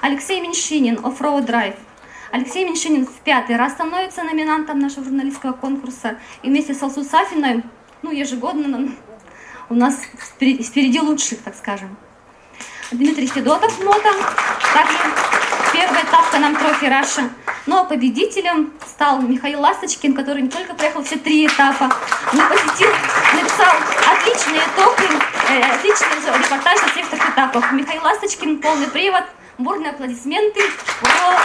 Алексей 0.00 0.40
Меньшинин, 0.40 1.04
«Off-road 1.04 1.44
Drive». 1.44 1.74
Алексей 2.30 2.64
Меньшинин 2.64 3.06
в 3.06 3.20
пятый 3.24 3.56
раз 3.56 3.72
становится 3.72 4.22
номинантом 4.22 4.78
нашего 4.78 5.04
журналистского 5.04 5.52
конкурса. 5.52 6.16
И 6.42 6.48
вместе 6.48 6.74
с 6.74 6.82
Алсу 6.82 7.04
Сафиной, 7.04 7.62
ну, 8.02 8.10
ежегодно 8.10 8.88
у 9.68 9.74
нас 9.74 10.00
впереди, 10.18 10.62
впереди 10.62 11.00
лучших, 11.00 11.42
так 11.42 11.54
скажем. 11.54 11.96
Дмитрий 12.90 13.26
Федотов, 13.26 13.78
нота. 13.84 14.12
Также 14.72 14.98
первый 15.72 16.02
этап 16.02 16.32
Can-Am 16.40 16.56
Trophy 16.56 16.86
Russia. 16.86 17.30
Но 17.66 17.84
победителем 17.84 18.72
стал 18.86 19.20
Михаил 19.20 19.60
Ласточкин, 19.60 20.14
который 20.14 20.42
не 20.42 20.48
только 20.48 20.74
проехал 20.74 21.02
все 21.04 21.16
три 21.16 21.46
этапа, 21.46 21.90
но 22.32 22.48
посетил, 22.48 22.90
написал 23.34 23.74
отличные 24.10 24.62
итоги, 24.62 25.08
э, 25.50 25.60
отличный 25.74 26.08
репортаж 26.42 26.80
на 26.80 26.88
всех 26.88 27.08
трех 27.08 27.30
этапах. 27.30 27.72
Михаил 27.72 28.02
Ласточкин, 28.02 28.60
полный 28.60 28.88
привод, 28.88 29.24
бурные 29.58 29.90
аплодисменты. 29.90 30.60
Ура! 31.02 31.40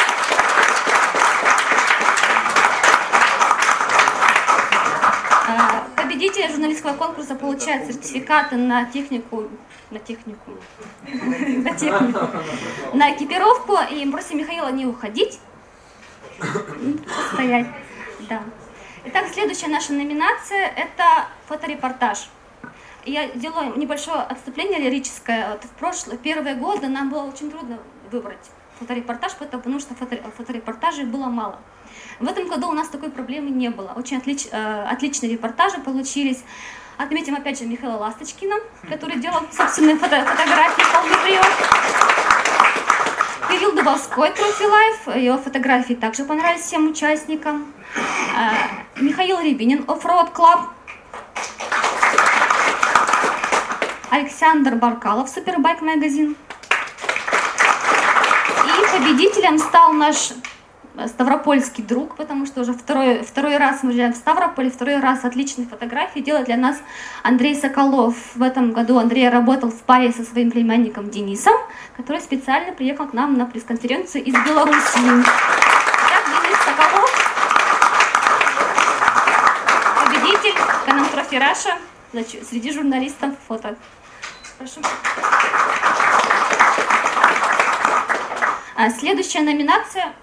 А, 5.48 5.84
победитель 5.96 6.50
журналистского 6.50 6.94
конкурса 6.94 7.36
получает 7.36 7.88
сертификаты 7.88 8.56
на 8.56 8.86
технику 8.86 9.50
на 9.92 10.00
технику, 10.00 10.52
на 11.08 11.74
технику, 11.74 12.28
на 12.94 13.16
экипировку, 13.16 13.78
и 13.92 14.10
просим 14.10 14.38
Михаила 14.38 14.72
не 14.72 14.86
уходить, 14.86 15.40
стоять, 17.34 17.68
да. 18.30 18.44
Итак, 19.06 19.28
следующая 19.32 19.68
наша 19.68 19.94
номинация– 19.94 20.68
это 20.76 21.28
фоторепортаж. 21.48 22.28
Я 23.06 23.28
делаю 23.30 23.78
небольшое 23.78 24.22
отступление 24.22 24.80
лирическое. 24.80 25.52
Вот 25.52 25.64
в 25.64 25.70
прошлые 25.70 26.18
первые 26.18 26.56
годы 26.56 26.88
нам 26.88 27.12
было 27.12 27.22
очень 27.24 27.52
трудно 27.52 27.78
выбрать 28.12 28.50
фоторепортаж, 28.80 29.36
потому 29.36 29.80
что 29.80 29.94
фото, 29.94 30.18
фоторепортажей 30.36 31.06
было 31.06 31.26
мало. 31.26 31.60
В 32.20 32.28
этом 32.28 32.48
году 32.48 32.70
у 32.70 32.74
нас 32.74 32.88
такой 32.88 33.12
проблемы 33.12 33.52
не 33.52 33.70
было. 33.70 33.94
Очень 33.96 34.18
отлич, 34.18 34.48
э, 34.52 34.84
отличные 34.90 35.32
репортажи 35.34 35.80
получились. 35.80 36.44
Отметим 36.98 37.36
опять 37.36 37.60
же 37.60 37.66
Михаила 37.66 37.98
Ласточкина, 37.98 38.56
который 38.90 39.18
делал 39.18 39.42
собственные 39.52 39.98
фото 39.98 40.24
фотографии 40.24 40.84
полный 40.94 41.18
привод. 41.24 41.48
Кирилл 43.50 43.74
Дубовской, 43.74 44.32
Trophy 44.32 44.64
Life, 44.64 45.24
его 45.24 45.38
фотографии 45.38 45.94
также 45.94 46.24
понравились 46.24 46.64
всем 46.64 46.90
участникам. 46.90 47.74
А, 48.36 48.54
Михаил 49.00 49.40
Рябинин, 49.40 49.82
Offroad 49.84 50.34
Club. 50.34 50.68
Александр 54.10 54.76
Баркалов, 54.76 55.30
Superbike 55.30 55.82
Magazine. 55.82 56.38
И 58.66 58.98
победителем 58.98 59.60
стал 59.60 59.92
наш 59.92 60.32
ставропольский 61.08 61.84
друг, 61.84 62.16
потому 62.16 62.46
что 62.46 62.62
уже 62.62 62.74
второй, 62.74 63.24
второй 63.24 63.58
раз 63.58 63.84
мы 63.84 63.92
живем 63.92 64.14
в 64.14 64.18
Ставрополе, 64.18 64.70
второй 64.70 65.00
раз 65.00 65.26
отличные 65.26 65.68
фотографии 65.68 66.20
делает 66.20 66.46
для 66.46 66.58
нас 66.58 66.78
Андрей 67.24 67.56
Соколов. 67.56 68.16
В 68.36 68.42
этом 68.42 68.72
году 68.72 68.98
Андрей 68.98 69.30
работал 69.30 69.70
в 69.70 69.82
паре 69.84 70.12
со 70.12 70.24
своим 70.24 70.52
племянником 70.52 71.10
Денисом, 71.10 71.56
который 71.96 72.22
специально 72.22 72.74
приехал 72.74 73.08
к 73.08 73.14
нам 73.14 73.38
на 73.38 73.46
пресс-конференцию 73.46 74.24
из 74.24 74.34
Белоруссии. 74.34 75.24
Итак, 75.24 76.24
Денис 76.28 76.58
Соколов, 76.66 77.12
победитель 80.04 80.56
Can-Am 80.86 81.06
Trophy 81.08 81.36
Russia 81.36 81.78
среди 82.50 82.72
журналистов 82.72 83.32
фото. 83.48 83.76
Прошу. 84.58 84.80
А 88.78 88.90
следующая 88.90 89.42
номинация 89.42 90.14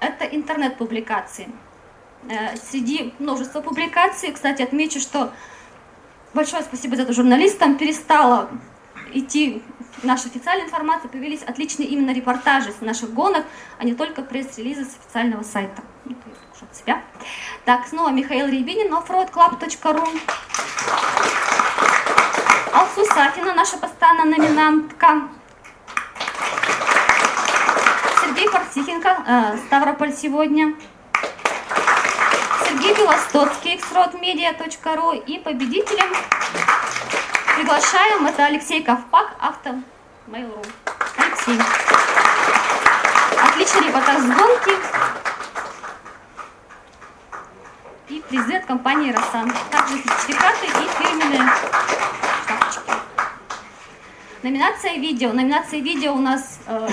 это 0.00 0.24
интернет-публикации. 0.24 1.48
Э, 2.28 2.56
среди 2.56 3.14
множества 3.18 3.60
публикаций, 3.60 4.32
кстати, 4.32 4.62
отмечу, 4.62 5.00
что 5.00 5.32
большое 6.34 6.62
спасибо 6.62 6.96
за 6.96 7.02
это 7.02 7.12
журналистам, 7.12 7.76
перестала 7.76 8.48
идти 9.12 9.62
наша 10.02 10.28
официальная 10.28 10.66
информация, 10.66 11.08
появились 11.08 11.42
отличные 11.42 11.88
именно 11.88 12.12
репортажи 12.12 12.72
с 12.72 12.80
наших 12.80 13.12
гонок, 13.12 13.44
а 13.78 13.84
не 13.84 13.94
только 13.94 14.22
пресс-релизы 14.22 14.84
с 14.84 14.96
официального 14.96 15.42
сайта. 15.42 15.82
Ну, 16.04 16.16
от 16.60 16.76
себя. 16.76 17.02
Так, 17.64 17.86
снова 17.86 18.10
Михаил 18.10 18.46
Рябинин, 18.46 18.92
offroadclub.ru. 18.92 20.08
Алсу 22.72 23.04
Сафина, 23.06 23.54
наша 23.54 23.76
постоянная 23.76 24.24
номинантка. 24.24 25.28
Андрей 28.36 28.50
Парсихенко, 28.50 29.16
э, 29.26 29.56
Ставрополь 29.66 30.12
сегодня. 30.12 30.74
Сергей 32.68 32.94
Белостоцкий, 32.94 33.76
xrodmedia.ru 33.76 35.24
и 35.24 35.38
победителем 35.38 36.14
приглашаем, 37.56 38.26
это 38.26 38.44
Алексей 38.44 38.82
Ковпак, 38.82 39.36
авто 39.38 39.76
Mail.ru. 40.26 40.66
Алексей. 41.16 41.58
Отличный 43.42 43.86
репортаж 43.86 44.18
с 44.18 44.26
гонки. 44.26 44.72
И 48.10 48.22
призы 48.28 48.56
от 48.56 48.66
компании 48.66 49.12
«Росан». 49.12 49.50
Также 49.70 49.96
сертификаты 49.96 50.66
и 50.66 51.02
фирменные 51.02 51.50
шапочки. 52.46 52.92
Номинация 54.42 54.96
видео. 54.96 55.32
Номинация 55.32 55.80
видео 55.80 56.12
у 56.12 56.20
нас 56.20 56.60
э, 56.66 56.86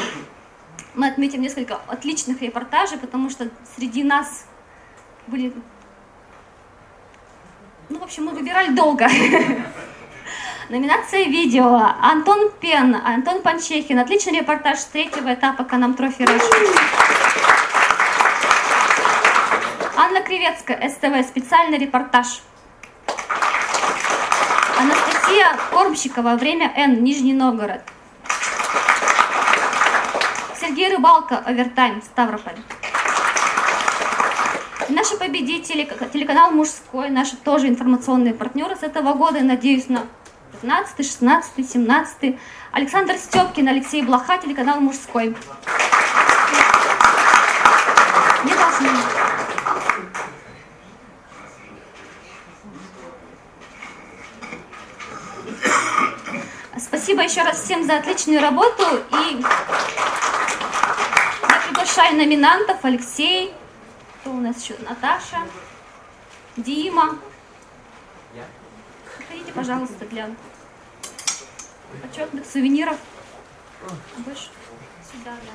мы 0.95 1.07
отметим 1.07 1.41
несколько 1.41 1.79
отличных 1.87 2.41
репортажей, 2.41 2.97
потому 2.97 3.29
что 3.29 3.49
среди 3.75 4.03
нас 4.03 4.45
были... 5.27 5.53
Ну, 7.89 7.99
в 7.99 8.03
общем, 8.03 8.25
мы 8.25 8.31
выбирали 8.31 8.69
долго. 8.69 9.07
Номинация 10.69 11.25
видео. 11.25 11.93
Антон 12.01 12.51
Пен, 12.59 12.95
Антон 12.95 13.41
Панчехин. 13.41 13.99
Отличный 13.99 14.39
репортаж 14.39 14.83
третьего 14.85 15.33
этапа 15.33 15.63
Can-Am 15.63 15.93
Trophy 15.93 16.23
Russia. 16.23 16.45
Анна 19.97 20.21
Кривецкая, 20.21 20.89
СТВ. 20.89 21.27
Специальный 21.27 21.77
репортаж. 21.77 22.41
Анастасия 24.79 25.57
Кормщикова. 25.71 26.35
Время 26.35 26.71
Н. 26.75 27.03
Нижний 27.03 27.33
Новгород. 27.33 27.81
Сергей 30.73 30.95
Рыбалка. 30.95 31.37
Овертайм. 31.37 32.01
Ставрополь. 32.01 32.55
Наши 34.89 35.15
победители, 35.17 35.87
телеканал 36.11 36.49
«Мужской», 36.49 37.11
наши 37.11 37.37
тоже 37.37 37.67
информационные 37.67 38.33
партнеры 38.33 38.75
с 38.75 38.81
этого 38.81 39.13
года, 39.13 39.41
надеюсь, 39.41 39.87
на 39.87 40.01
15, 40.61 41.05
16, 41.05 41.71
17. 41.71 42.39
Александр 42.71 43.17
Степкин, 43.17 43.67
Алексей 43.67 44.01
Блоха, 44.01 44.39
телеканал 44.39 44.79
«Мужской». 44.79 45.35
Не 48.43 48.53
должны. 48.55 49.22
Спасибо 57.03 57.23
еще 57.23 57.41
раз 57.41 57.61
всем 57.61 57.83
за 57.83 57.97
отличную 57.97 58.39
работу. 58.39 58.81
И 59.11 59.41
я 59.41 59.49
приглашаю 61.67 62.15
номинантов 62.15 62.77
Алексей, 62.83 63.53
кто 64.21 64.31
у 64.31 64.39
нас 64.39 64.63
еще? 64.63 64.75
Наташа, 64.87 65.39
Дима. 66.55 67.19
Приходите, 69.17 69.51
пожалуйста, 69.51 70.05
для 70.05 70.29
почетных 72.01 72.45
сувениров. 72.45 72.95
Больше 74.19 74.47
сюда, 75.11 75.31
да. 75.43 75.51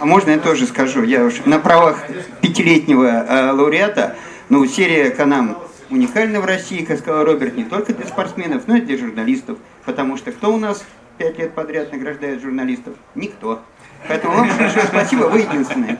А 0.00 0.04
можно 0.04 0.30
я 0.30 0.38
тоже 0.40 0.66
скажу? 0.66 1.04
Я 1.04 1.22
уж 1.22 1.44
на 1.44 1.60
правах 1.60 2.04
пятилетнего 2.40 3.06
э, 3.06 3.52
лауреата, 3.52 4.16
ну, 4.48 4.66
серия 4.66 5.10
Канам 5.10 5.58
уникальна 5.90 6.40
в 6.40 6.44
России, 6.44 6.84
как 6.84 6.98
сказал 6.98 7.24
Роберт, 7.24 7.54
не 7.56 7.64
только 7.64 7.92
для 7.92 8.06
спортсменов, 8.06 8.66
но 8.66 8.76
и 8.76 8.80
для 8.80 8.96
журналистов. 8.96 9.58
Потому 9.84 10.16
что 10.16 10.32
кто 10.32 10.52
у 10.52 10.58
нас 10.58 10.84
пять 11.18 11.38
лет 11.38 11.54
подряд 11.54 11.92
награждает 11.92 12.40
журналистов? 12.40 12.94
Никто. 13.14 13.62
Поэтому 14.06 14.36
вам 14.36 14.48
большое 14.48 14.86
спасибо, 14.86 15.24
вы 15.24 15.40
единственные. 15.40 15.98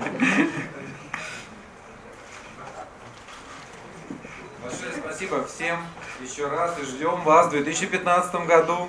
Большое 4.62 4.92
спасибо 4.98 5.44
всем 5.44 5.78
еще 6.22 6.48
раз 6.48 6.74
и 6.80 6.84
ждем 6.84 7.20
вас 7.22 7.48
в 7.48 7.50
2015 7.50 8.46
году. 8.46 8.88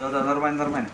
Да-да, 0.00 0.24
нормально, 0.24 0.64
нормально. 0.64 0.88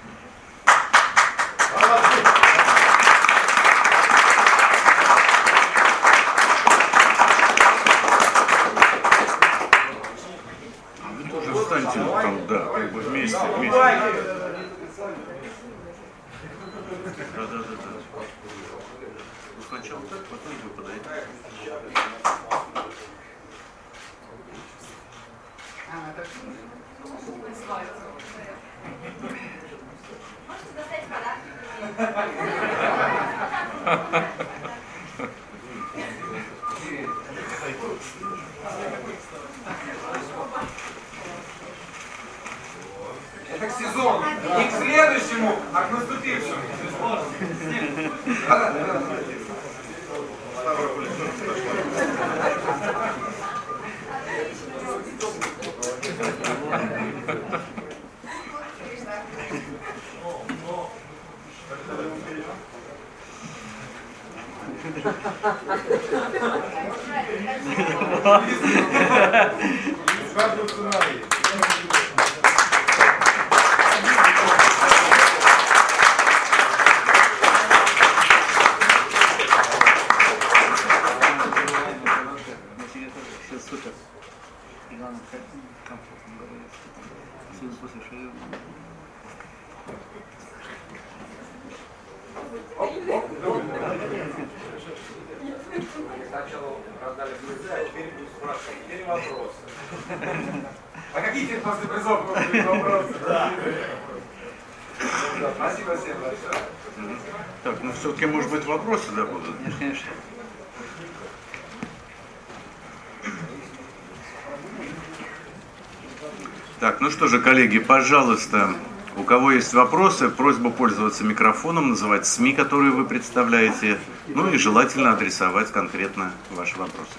Что 117.14 117.28
же, 117.28 117.40
коллеги, 117.40 117.78
пожалуйста, 117.78 118.74
у 119.16 119.22
кого 119.22 119.52
есть 119.52 119.72
вопросы, 119.72 120.28
просьба 120.30 120.70
пользоваться 120.70 121.22
микрофоном, 121.22 121.90
называть 121.90 122.26
СМИ, 122.26 122.54
которые 122.54 122.90
вы 122.90 123.04
представляете, 123.04 124.00
ну 124.26 124.50
и 124.50 124.56
желательно 124.56 125.12
адресовать 125.12 125.70
конкретно 125.70 126.32
ваши 126.50 126.76
вопросы. 126.76 127.12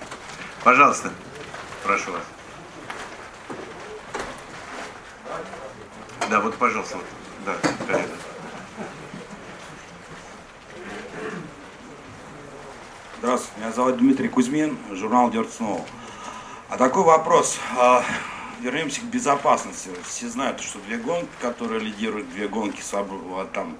Пожалуйста, 0.66 1.12
прошу 1.86 2.12
вас. 2.12 2.22
Да, 6.30 6.42
вот, 6.42 6.56
пожалуйста, 6.56 6.98
вот, 6.98 7.06
да, 7.46 7.54
коллега. 7.88 8.10
Здравствуйте, 13.20 13.62
меня 13.62 13.72
зовут 13.72 13.98
Дмитрий 13.98 14.28
Кузьмин, 14.28 14.78
журнал 14.92 15.30
Snow. 15.30 15.82
А 16.68 16.76
такой 16.76 17.04
вопрос. 17.04 17.58
Вернемся 18.62 19.02
к 19.02 19.06
безопасности. 19.06 19.90
Все 20.08 20.30
знают, 20.30 20.62
что 20.62 20.80
две 20.80 20.98
гонки, 20.98 21.30
которые 21.42 21.82
лидируют, 21.82 22.30
две 22.30 22.48
гонки, 22.48 22.82
там 23.54 23.78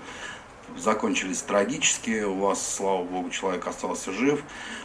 закончились 0.78 1.42
трагически. 1.42 2.24
У 2.24 2.36
вас, 2.36 2.76
слава 2.76 3.04
богу, 3.04 3.30
человек 3.30 3.66
остался 3.68 4.12
жив, 4.12 4.42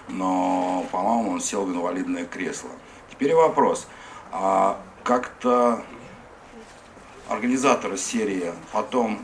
но, 0.09 0.87
по-моему, 0.93 1.33
он 1.33 1.41
сел 1.41 1.65
в 1.65 1.71
инвалидное 1.71 2.25
кресло. 2.25 2.71
Теперь 3.11 3.35
вопрос. 3.35 3.89
А 4.31 4.81
как-то 5.03 5.85
организаторы 7.29 7.97
серии 7.97 8.53
потом 8.73 9.21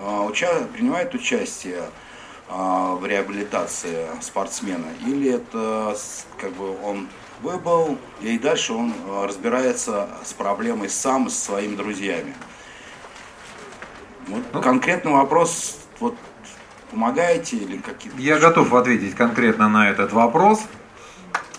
а, 0.00 0.24
уча- 0.24 0.66
принимают 0.72 1.14
участие 1.14 1.90
а, 2.48 2.94
в 2.94 3.04
реабилитации 3.06 4.06
спортсмена? 4.20 4.86
Или 5.04 5.32
это 5.32 5.96
как 6.38 6.52
бы 6.52 6.80
он 6.82 7.08
выбыл, 7.42 7.98
и 8.20 8.38
дальше 8.38 8.72
он 8.72 8.92
а, 9.06 9.26
разбирается 9.26 10.08
с 10.24 10.32
проблемой 10.32 10.88
сам 10.88 11.28
со 11.28 11.44
своими 11.44 11.76
друзьями? 11.76 12.34
Вот 14.28 14.62
конкретный 14.62 15.12
вопрос, 15.12 15.78
вот 16.00 16.16
помогаете 16.90 17.56
или 17.56 17.78
какие-то... 17.78 18.18
Я 18.18 18.38
готов 18.38 18.72
ответить 18.74 19.14
конкретно 19.14 19.68
на 19.68 19.90
этот 19.90 20.12
вопрос. 20.12 20.62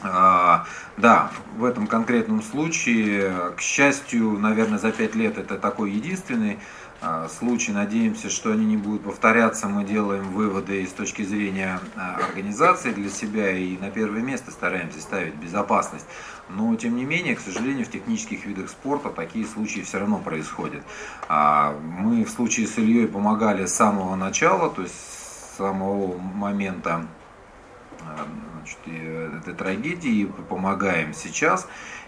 А, 0.01 0.65
Да, 0.97 1.31
в 1.55 1.63
этом 1.63 1.85
конкретном 1.85 2.41
случае, 2.41 3.53
к 3.55 3.61
счастью, 3.61 4.31
наверное, 4.39 4.79
за 4.79 4.91
пять 4.91 5.13
лет 5.13 5.37
это 5.37 5.57
такой 5.57 5.91
единственный 5.91 6.59
а, 6.99 7.27
случай. 7.29 7.71
Надеемся, 7.71 8.29
что 8.29 8.51
они 8.51 8.65
не 8.65 8.77
будут 8.77 9.03
повторяться. 9.03 9.67
Мы 9.67 9.83
делаем 9.83 10.31
выводы 10.31 10.85
с 10.85 10.91
точки 10.91 11.21
зрения 11.21 11.79
а, 11.95 12.15
организации 12.25 12.91
для 12.91 13.09
себя 13.09 13.51
и 13.51 13.77
на 13.77 13.91
первое 13.91 14.21
место 14.21 14.51
стараемся 14.51 14.99
ставить 14.99 15.35
безопасность. 15.35 16.05
Но, 16.49 16.75
тем 16.75 16.95
не 16.95 17.05
менее, 17.05 17.35
к 17.35 17.39
сожалению, 17.39 17.85
в 17.85 17.91
технических 17.91 18.45
видах 18.45 18.69
спорта 18.69 19.09
такие 19.09 19.45
случаи 19.45 19.81
все 19.81 19.99
равно 19.99 20.17
происходят. 20.17 20.83
А, 21.29 21.77
Мы 21.79 22.23
в 22.23 22.29
случае 22.29 22.67
с 22.67 22.77
Ильей 22.77 23.07
помогали 23.07 23.65
с 23.65 23.73
самого 23.73 24.15
начала, 24.15 24.69
то 24.69 24.81
есть 24.81 24.95
с 24.95 25.57
самого 25.57 26.17
момента 26.17 27.05
значит, 28.67 29.41
этой 29.41 29.53
трагедии, 29.53 30.25
помогаем 30.49 31.13
сейчас, 31.13 31.67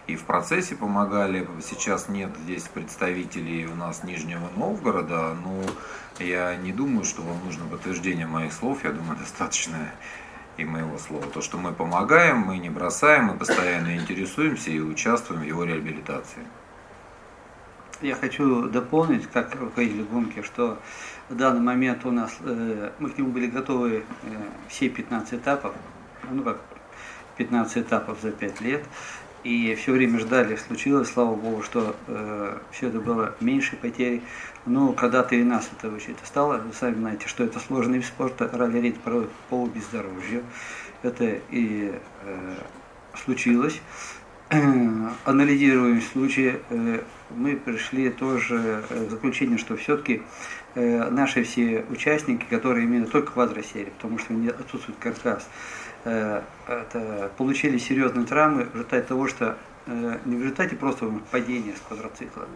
и 0.10 0.16
в 0.16 0.24
процессе 0.24 0.76
помогали. 0.76 1.48
Сейчас 1.62 2.10
нет 2.10 2.32
здесь 2.44 2.64
представителей 2.64 3.68
у 3.68 3.76
нас 3.76 4.04
Нижнего 4.04 4.50
Новгорода, 4.56 5.36
но 5.36 5.62
я 6.20 6.56
не 6.56 6.74
думаю, 6.74 7.06
что 7.06 7.22
вам 7.22 7.38
нужно 7.46 7.66
подтверждение 7.66 8.26
моих 8.26 8.52
слов, 8.52 8.84
я 8.84 8.92
думаю, 8.92 9.18
достаточно 9.20 9.78
и 10.58 10.66
моего 10.66 10.98
слова. 10.98 11.28
То, 11.28 11.42
что 11.42 11.58
мы 11.58 11.74
помогаем, 11.74 12.40
мы 12.40 12.58
не 12.58 12.72
бросаем, 12.72 13.26
мы 13.26 13.36
постоянно 13.36 13.96
интересуемся 13.96 14.72
и 14.72 14.80
участвуем 14.80 15.42
в 15.42 15.46
его 15.46 15.64
реабилитации. 15.64 16.44
Я 18.02 18.16
хочу 18.16 18.68
дополнить, 18.68 19.28
как 19.28 19.54
руководитель 19.56 20.06
гонки, 20.06 20.42
что 20.42 20.80
в 21.30 21.36
данный 21.36 21.62
момент 21.62 22.04
у 22.06 22.12
нас, 22.12 22.36
э, 22.40 22.92
мы 22.98 23.10
к 23.10 23.18
нему 23.18 23.30
были 23.30 23.48
готовы 23.48 23.98
э, 23.98 24.04
все 24.70 24.90
15 24.90 25.36
этапов, 25.36 25.76
ну 26.32 26.42
как 26.42 26.60
15 27.38 27.78
этапов 27.78 28.20
за 28.22 28.32
5 28.32 28.62
лет, 28.62 28.84
и 29.44 29.76
все 29.76 29.92
время 29.92 30.20
ждали, 30.20 30.56
случилось, 30.56 31.10
слава 31.10 31.36
богу, 31.36 31.64
что 31.64 31.96
э, 32.08 32.58
все 32.72 32.88
это 32.90 33.00
было 33.00 33.36
меньше 33.40 33.76
потерь. 33.76 34.22
Но 34.66 34.94
когда-то 34.94 35.36
и 35.36 35.44
нас 35.44 35.70
это 35.78 35.88
это 35.88 36.26
стало, 36.26 36.58
вы 36.58 36.74
сами 36.74 36.96
знаете, 36.96 37.28
что 37.28 37.44
это 37.44 37.60
сложный 37.60 38.00
вид 38.00 38.08
спорта, 38.08 38.50
ралли-рейд 38.52 39.00
порой 39.00 39.30
по 39.50 39.66
бездорожью. 39.68 40.44
Это 41.02 41.40
и 41.50 41.94
э, 42.24 42.56
случилось. 43.24 43.82
Анализируем 45.26 46.02
случаи, 46.02 46.60
э, 46.70 47.02
мы 47.30 47.56
пришли 47.56 48.10
тоже 48.10 48.84
э, 48.90 49.06
к 49.06 49.12
заключению, 49.12 49.60
что 49.60 49.78
все-таки 49.78 50.24
э, 50.74 51.10
наши 51.10 51.44
все 51.44 51.86
участники, 51.90 52.46
которые 52.50 52.86
именно 52.86 53.06
только 53.06 53.34
квадросерии, 53.34 53.92
потому 53.98 54.18
что 54.18 54.34
не 54.34 54.50
отсутствует 54.50 54.98
каркас, 55.00 55.48
это, 56.04 57.32
получили 57.38 57.78
серьезные 57.78 58.26
травмы 58.26 58.66
в 58.66 58.74
результате 58.74 59.08
того, 59.08 59.28
что 59.28 59.58
э, 59.86 60.20
не 60.26 60.38
в 60.38 60.42
результате 60.42 60.76
просто 60.76 61.12
падения 61.32 61.74
с 61.76 61.88
квадроцикла, 61.88 62.48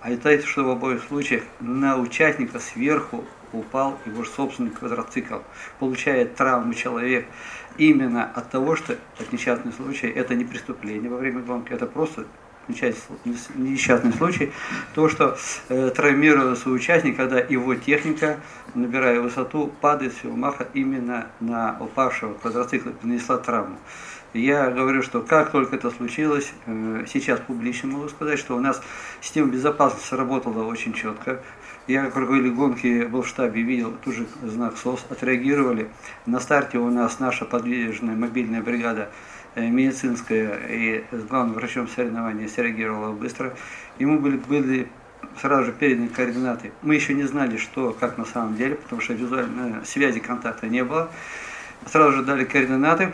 а 0.00 0.06
в 0.06 0.08
результате, 0.08 0.46
что 0.46 0.64
в 0.64 0.70
обоих 0.70 1.02
случаях 1.04 1.42
на 1.60 1.98
участника 1.98 2.58
сверху 2.58 3.24
упал 3.52 3.98
его 4.06 4.24
собственный 4.24 4.70
квадроцикл, 4.70 5.38
получает 5.78 6.36
травму 6.36 6.74
человек 6.74 7.26
именно 7.76 8.24
от 8.24 8.50
того, 8.50 8.76
что 8.76 8.94
этот 9.14 9.32
несчастный 9.32 9.72
случай, 9.72 10.08
это 10.08 10.34
не 10.34 10.44
преступление 10.44 11.10
во 11.10 11.18
время 11.18 11.40
гонки, 11.40 11.72
это 11.72 11.86
просто 11.86 12.26
несчастный 12.68 14.12
случай, 14.12 14.52
то, 14.94 15.08
что 15.08 15.36
э, 15.68 15.90
травмировался 15.94 16.70
участник, 16.70 17.16
когда 17.16 17.38
его 17.38 17.74
техника, 17.74 18.40
набирая 18.74 19.20
высоту, 19.20 19.72
падает 19.80 20.14
с 20.14 20.24
его 20.24 20.36
маха 20.36 20.68
именно 20.74 21.26
на 21.40 21.76
упавшего 21.80 22.34
квадроцикла, 22.34 22.92
нанесла 23.02 23.38
травму. 23.38 23.78
Я 24.34 24.70
говорю, 24.70 25.02
что 25.02 25.20
как 25.20 25.50
только 25.50 25.76
это 25.76 25.90
случилось, 25.90 26.52
э, 26.66 27.04
сейчас 27.06 27.40
публично 27.40 27.90
могу 27.90 28.08
сказать, 28.08 28.38
что 28.38 28.56
у 28.56 28.60
нас 28.60 28.80
система 29.20 29.50
безопасности 29.50 30.14
работала 30.14 30.64
очень 30.64 30.94
четко. 30.94 31.42
Я, 31.86 32.04
как 32.04 32.16
руководитель 32.16 32.54
гонки, 32.54 33.04
был 33.04 33.22
в 33.22 33.28
штабе, 33.28 33.60
видел 33.60 33.92
тут 34.02 34.14
же 34.14 34.26
знак 34.42 34.78
СОС, 34.78 35.04
отреагировали. 35.10 35.90
На 36.24 36.40
старте 36.40 36.78
у 36.78 36.88
нас 36.90 37.18
наша 37.18 37.44
подвижная 37.44 38.16
мобильная 38.16 38.62
бригада 38.62 39.10
э, 39.54 39.68
медицинская 39.68 40.58
и 40.68 41.04
с 41.10 41.24
главным 41.24 41.54
врачом 41.54 41.88
соревнования 41.88 42.48
среагировала 42.48 43.12
быстро. 43.12 43.54
Ему 43.98 44.18
были, 44.18 44.36
были 44.36 44.88
сразу 45.40 45.66
же 45.66 45.72
переданы 45.72 46.08
координаты. 46.08 46.72
Мы 46.82 46.94
еще 46.94 47.14
не 47.14 47.24
знали, 47.24 47.56
что, 47.56 47.96
как 47.98 48.18
на 48.18 48.24
самом 48.24 48.56
деле, 48.56 48.76
потому 48.76 49.00
что 49.00 49.14
визуальной 49.14 49.84
связи, 49.84 50.20
контакта 50.20 50.68
не 50.68 50.84
было. 50.84 51.10
Сразу 51.86 52.12
же 52.12 52.22
дали 52.22 52.44
координаты. 52.44 53.12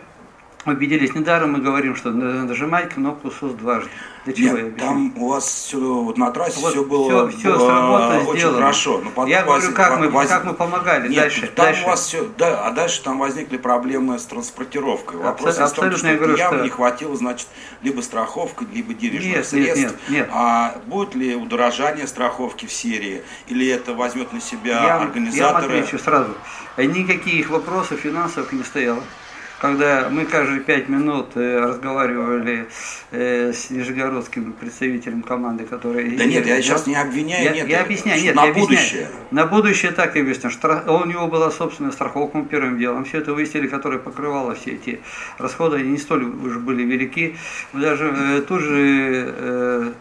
Убедились, 0.67 1.15
недаром 1.15 1.53
мы 1.53 1.61
говорим, 1.61 1.95
что 1.97 2.11
надо 2.11 2.43
нажимать 2.43 2.91
кнопку 2.93 3.31
СОС 3.31 3.53
дважды. 3.53 3.89
Для 4.27 4.35
чего 4.35 4.57
я 4.59 4.63
Нет, 4.65 4.73
объясню? 4.73 4.87
там 4.89 5.13
у 5.17 5.29
вас 5.29 5.45
все 5.47 5.79
вот 5.79 6.19
на 6.19 6.31
трассе 6.31 6.61
Вот 6.61 6.73
все 6.73 6.85
было, 6.85 7.29
всё- 7.31 7.39
всё 7.39 7.57
было 7.57 7.67
сработано, 7.67 8.21
очень 8.25 8.39
сделано. 8.41 8.59
хорошо. 8.59 9.01
Но 9.03 9.11
потом 9.11 9.27
Я 9.31 9.45
говорю, 9.45 9.73
как 9.73 9.99
мы- 10.01 10.09
воз- 10.11 10.29
как 10.29 10.45
мы 10.45 10.53
помогали 10.55 11.09
Нет, 11.09 11.17
дальше, 11.17 11.47
Там 11.47 11.67
дальше. 11.67 11.85
у 11.85 11.87
вас 11.87 12.01
все, 12.07 12.29
да, 12.37 12.67
а 12.67 12.71
дальше 12.73 13.03
там 13.03 13.19
возникли 13.19 13.57
проблемы 13.57 14.19
с 14.19 14.25
транспортировкой. 14.27 15.21
Вопрос 15.21 15.49
Абсо- 15.49 15.53
в 15.55 15.57
том, 15.57 15.65
абсолютно 15.87 15.99
что 15.99 16.09
я 16.09 16.15
говорю, 16.17 16.37
явно 16.37 16.59
что- 16.59 16.65
не 16.65 16.71
хватило, 16.71 17.17
значит, 17.17 17.49
либо 17.81 18.01
страховки, 18.03 18.67
либо 18.75 18.93
денежных 18.93 19.25
Нет, 19.25 19.37
нет, 19.37 19.47
средств. 19.47 19.79
нет, 19.79 19.95
нет. 20.11 20.29
А 20.33 20.75
будет 20.87 21.15
ли 21.15 21.35
удорожание 21.37 22.07
страховки 22.07 22.67
в 22.67 22.73
серии, 22.73 23.23
или 23.47 23.67
это 23.69 23.95
возьмет 23.95 24.33
на 24.35 24.41
себя 24.43 24.73
я, 24.83 24.87
я 24.89 24.95
вам 24.99 25.07
организаторы? 25.07 25.65
отвечу 25.79 25.99
сразу. 25.99 26.35
Никаких 26.77 27.49
вопросов 27.49 28.01
финансовых 28.01 28.53
не 28.53 28.65
стояло. 28.65 29.03
Когда 29.61 30.09
мы 30.09 30.25
каждые 30.25 30.61
пять 30.61 30.89
минут 30.89 31.31
э, 31.35 31.59
разговаривали 31.59 32.69
э, 33.11 33.53
с 33.53 33.71
нижегородским 33.71 34.53
представителем 34.53 35.23
команды, 35.23 35.65
который... 35.65 36.17
Да 36.17 36.25
нет, 36.27 36.47
я 36.47 36.63
сейчас 36.63 36.87
не 36.87 36.95
обвиняю, 36.95 37.45
я, 37.45 37.51
нет, 37.53 37.69
я 37.69 37.79
я- 37.79 37.85
объясняю, 37.85 38.23
нет, 38.23 38.37
на 38.37 38.45
я 38.45 38.51
объясняю. 38.51 38.79
будущее. 38.79 39.09
На 39.33 39.47
будущее 39.47 39.91
так 39.91 40.15
и 40.17 40.21
объясню. 40.21 40.51
Штра- 40.51 40.85
У 40.89 41.05
него 41.07 41.27
была 41.27 41.51
собственная 41.51 41.91
страховка 41.91 42.39
мы 42.39 42.45
первым 42.45 42.79
делом. 42.79 43.05
Все 43.05 43.19
это 43.19 43.35
выяснили, 43.35 43.67
которая 43.67 43.99
покрывала 43.99 44.55
все 44.55 44.73
эти 44.73 45.01
расходы. 45.39 45.79
Они 45.79 45.91
не 45.91 45.99
столь 45.99 46.25
уже 46.25 46.61
были 46.61 46.85
велики. 46.85 47.37
Даже 47.73 48.15
э, 48.17 48.43
тут 48.43 48.61
же 48.61 49.35
э, 49.37 49.93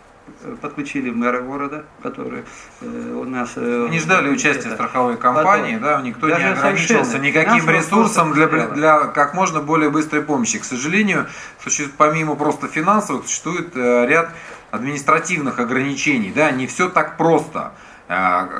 подключили 0.61 1.09
мэра 1.09 1.41
города, 1.41 1.85
который 2.01 2.43
э, 2.81 3.13
у 3.15 3.23
нас... 3.25 3.53
э, 3.55 3.87
Не 3.89 3.99
ждали 3.99 4.29
участия 4.29 4.67
это, 4.67 4.75
страховой 4.75 5.17
компании, 5.17 5.75
потом. 5.75 5.89
да, 5.89 6.01
никто 6.01 6.27
не 6.27 6.33
ограничился 6.33 7.19
никаким 7.19 7.69
ресурсом 7.69 8.33
для, 8.33 8.47
просто 8.47 8.73
для 8.75 8.97
как 9.07 9.33
можно 9.33 9.61
более 9.61 9.89
быстрой 9.89 10.21
помощи. 10.21 10.59
К 10.59 10.63
сожалению, 10.63 11.27
существует, 11.63 11.93
помимо 11.97 12.35
просто 12.35 12.67
финансовых, 12.67 13.25
существует 13.25 13.75
э, 13.75 14.05
ряд 14.07 14.29
административных 14.71 15.59
ограничений. 15.59 16.31
Да, 16.35 16.51
не 16.51 16.67
все 16.67 16.89
так 16.89 17.17
просто 17.17 17.73
э, 18.07 18.13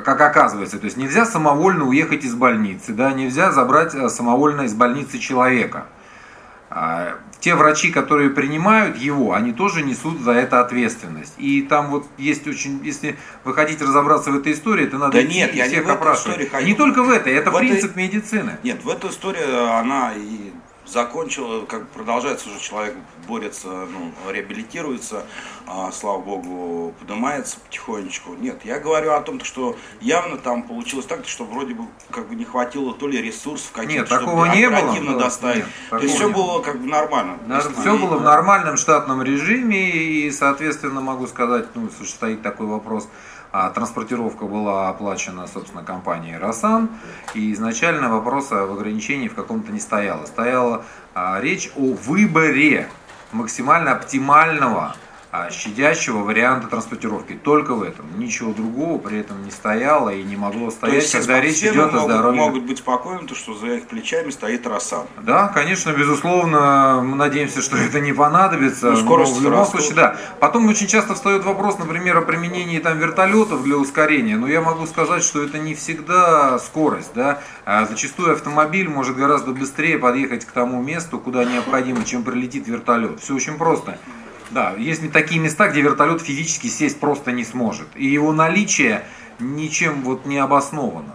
как 0.04 0.20
оказывается. 0.20 0.78
То 0.78 0.86
есть 0.86 0.96
нельзя 0.96 1.24
самовольно 1.26 1.84
уехать 1.84 2.24
из 2.24 2.34
больницы, 2.34 2.92
да, 2.92 3.12
нельзя 3.12 3.52
забрать 3.52 3.94
э, 3.94 4.08
самовольно 4.08 4.62
из 4.62 4.74
больницы 4.74 5.18
человека. 5.18 5.86
Те 7.40 7.54
врачи, 7.54 7.92
которые 7.92 8.30
принимают 8.30 8.96
его, 8.96 9.32
они 9.32 9.52
тоже 9.52 9.82
несут 9.82 10.20
за 10.20 10.32
это 10.32 10.60
ответственность. 10.60 11.34
И 11.38 11.62
там 11.62 11.90
вот 11.90 12.06
есть 12.18 12.46
очень, 12.48 12.80
если 12.84 13.16
вы 13.44 13.54
хотите 13.54 13.84
разобраться 13.84 14.32
в 14.32 14.36
этой 14.36 14.52
истории, 14.52 14.86
то 14.86 14.98
надо 14.98 15.12
Да 15.12 15.22
идти 15.24 15.34
нет, 15.34 15.54
и 15.54 15.58
я 15.58 15.64
не 15.66 15.70
всех 15.70 15.84
этой 15.84 15.94
опрашивать. 15.94 16.64
Не 16.64 16.74
только 16.74 17.02
в 17.04 17.10
этой, 17.10 17.32
это 17.34 17.50
В 17.50 17.56
этой- 17.56 17.68
принцип 17.68 17.94
медицины. 17.94 18.58
Нет, 18.64 18.82
в 18.82 18.88
эту 18.88 19.08
историю 19.08 19.72
она 19.72 20.12
и 20.16 20.50
закончила, 20.90 21.64
как 21.66 21.88
продолжается 21.88 22.48
уже, 22.48 22.58
человек 22.60 22.94
борется, 23.26 23.68
ну, 23.68 24.12
реабилитируется, 24.30 25.24
а, 25.66 25.92
слава 25.92 26.18
богу, 26.20 26.94
поднимается 26.98 27.58
потихонечку. 27.60 28.34
Нет, 28.34 28.60
я 28.64 28.78
говорю 28.78 29.12
о 29.12 29.20
том, 29.20 29.42
что 29.44 29.76
явно 30.00 30.38
там 30.38 30.62
получилось 30.62 31.06
так, 31.06 31.26
что 31.26 31.44
вроде 31.44 31.74
бы 31.74 31.84
как 32.10 32.28
бы 32.28 32.34
не 32.34 32.44
хватило 32.44 32.94
то 32.94 33.06
ли 33.06 33.20
ресурсов 33.20 33.70
каких-то, 33.72 33.94
Нет, 33.98 34.06
чтобы 34.06 34.24
такого 34.24 34.44
не 34.46 34.68
было. 34.68 34.78
оперативно 34.78 35.12
Да, 35.14 35.24
доставить. 35.24 35.56
нет, 35.64 35.66
То 35.90 35.98
есть 35.98 36.14
все 36.14 36.26
не 36.28 36.32
было. 36.34 36.42
было 36.44 36.62
как 36.62 36.80
бы 36.80 36.86
нормально. 36.88 37.38
Все 37.80 37.96
было 37.98 38.16
в 38.16 38.22
нормальном 38.22 38.76
штатном 38.76 39.22
режиме, 39.22 39.90
и, 39.90 40.30
соответственно, 40.30 41.00
могу 41.00 41.26
сказать, 41.26 41.66
ну, 41.74 41.88
стоит 42.04 42.42
такой 42.42 42.66
вопрос, 42.66 43.08
а 43.52 43.70
транспортировка 43.70 44.44
была 44.44 44.88
оплачена, 44.88 45.46
собственно, 45.46 45.82
компанией 45.82 46.36
«Росан», 46.36 46.90
и 47.34 47.52
изначально 47.52 48.08
вопроса 48.08 48.66
в 48.66 48.72
ограничении 48.72 49.28
в 49.28 49.34
каком-то 49.34 49.72
не 49.72 49.80
стояло. 49.80 50.26
Стояла 50.26 50.84
а, 51.14 51.40
речь 51.40 51.70
о 51.76 51.94
выборе 51.94 52.88
максимально 53.32 53.92
оптимального 53.92 54.94
щадящего 55.50 56.18
варианта 56.18 56.68
транспортировки. 56.68 57.34
Только 57.34 57.74
в 57.74 57.82
этом. 57.82 58.06
Ничего 58.18 58.52
другого 58.52 58.98
при 58.98 59.18
этом 59.18 59.44
не 59.44 59.50
стояло 59.50 60.08
и 60.10 60.22
не 60.22 60.36
могло 60.36 60.70
стоять, 60.70 60.94
То 60.94 61.00
есть 61.00 61.12
когда 61.12 61.40
речь 61.40 61.58
идет 61.58 61.76
могут, 61.76 61.94
о 61.94 62.04
здоровье. 62.04 62.40
могут 62.40 62.62
быть 62.64 62.78
спокойны, 62.78 63.26
то, 63.26 63.34
что 63.34 63.54
за 63.54 63.66
их 63.74 63.86
плечами 63.86 64.30
стоит 64.30 64.66
Росан. 64.66 65.06
Да, 65.22 65.48
конечно, 65.48 65.90
безусловно, 65.90 67.02
мы 67.04 67.16
надеемся, 67.16 67.60
что 67.60 67.76
это 67.76 68.00
не 68.00 68.12
понадобится. 68.12 68.90
Ну, 68.92 68.96
скорость 68.96 69.34
но 69.34 69.38
в 69.38 69.42
любом 69.42 69.60
растут. 69.60 69.80
случае, 69.80 69.96
да. 69.96 70.16
Потом 70.40 70.66
очень 70.68 70.86
часто 70.86 71.14
встает 71.14 71.44
вопрос, 71.44 71.78
например, 71.78 72.16
о 72.16 72.22
применении 72.22 72.78
там 72.78 72.98
вертолетов 72.98 73.62
для 73.64 73.76
ускорения. 73.76 74.36
Но 74.36 74.48
я 74.48 74.60
могу 74.60 74.86
сказать, 74.86 75.22
что 75.22 75.42
это 75.42 75.58
не 75.58 75.74
всегда 75.74 76.58
скорость, 76.58 77.10
да. 77.14 77.40
А 77.66 77.84
зачастую 77.84 78.32
автомобиль 78.32 78.88
может 78.88 79.16
гораздо 79.16 79.52
быстрее 79.52 79.98
подъехать 79.98 80.44
к 80.44 80.52
тому 80.52 80.82
месту, 80.82 81.18
куда 81.18 81.44
необходимо, 81.44 82.04
чем 82.04 82.22
прилетит 82.22 82.66
вертолет. 82.66 83.20
Все 83.20 83.34
очень 83.34 83.58
просто. 83.58 83.98
Да, 84.50 84.72
есть 84.78 85.12
такие 85.12 85.40
места, 85.40 85.68
где 85.68 85.82
вертолет 85.82 86.22
физически 86.22 86.68
сесть 86.68 86.98
просто 86.98 87.32
не 87.32 87.44
сможет. 87.44 87.86
И 87.94 88.06
его 88.06 88.32
наличие 88.32 89.04
ничем 89.38 90.02
вот 90.02 90.24
не 90.24 90.38
обосновано. 90.38 91.14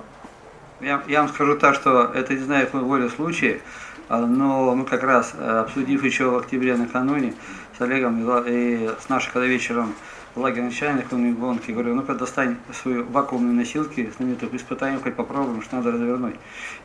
Я, 0.82 1.02
я 1.08 1.22
вам 1.22 1.30
скажу 1.30 1.58
так, 1.58 1.76
что 1.76 2.12
это 2.14 2.34
не 2.34 2.44
знаю, 2.44 2.66
какой 2.66 2.82
воле 2.82 3.10
случая, 3.10 3.62
а, 4.10 4.20
но 4.26 4.76
мы 4.76 4.86
как 4.86 5.04
раз, 5.04 5.34
э, 5.34 5.60
обсудив 5.60 6.04
еще 6.04 6.30
в 6.30 6.36
октябре 6.36 6.76
накануне 6.76 7.34
с 7.78 7.82
Олегом 7.82 8.22
и 8.46 8.90
с 9.00 9.10
нашей 9.10 9.32
когда 9.32 9.48
вечером 9.48 9.96
в 10.36 10.40
лагере 10.40 10.64
начальником 10.64 11.26
и 11.26 11.32
гонки, 11.32 11.72
говорю, 11.72 11.96
ну-ка 11.96 12.16
достань 12.16 12.58
свою 12.82 13.06
вакуумные 13.06 13.54
носилки, 13.54 14.12
знаменитых 14.18 14.54
испытаем, 14.54 15.00
хоть 15.00 15.16
попробуем, 15.16 15.62
что 15.62 15.78
надо 15.78 15.92
развернуть. 15.92 16.36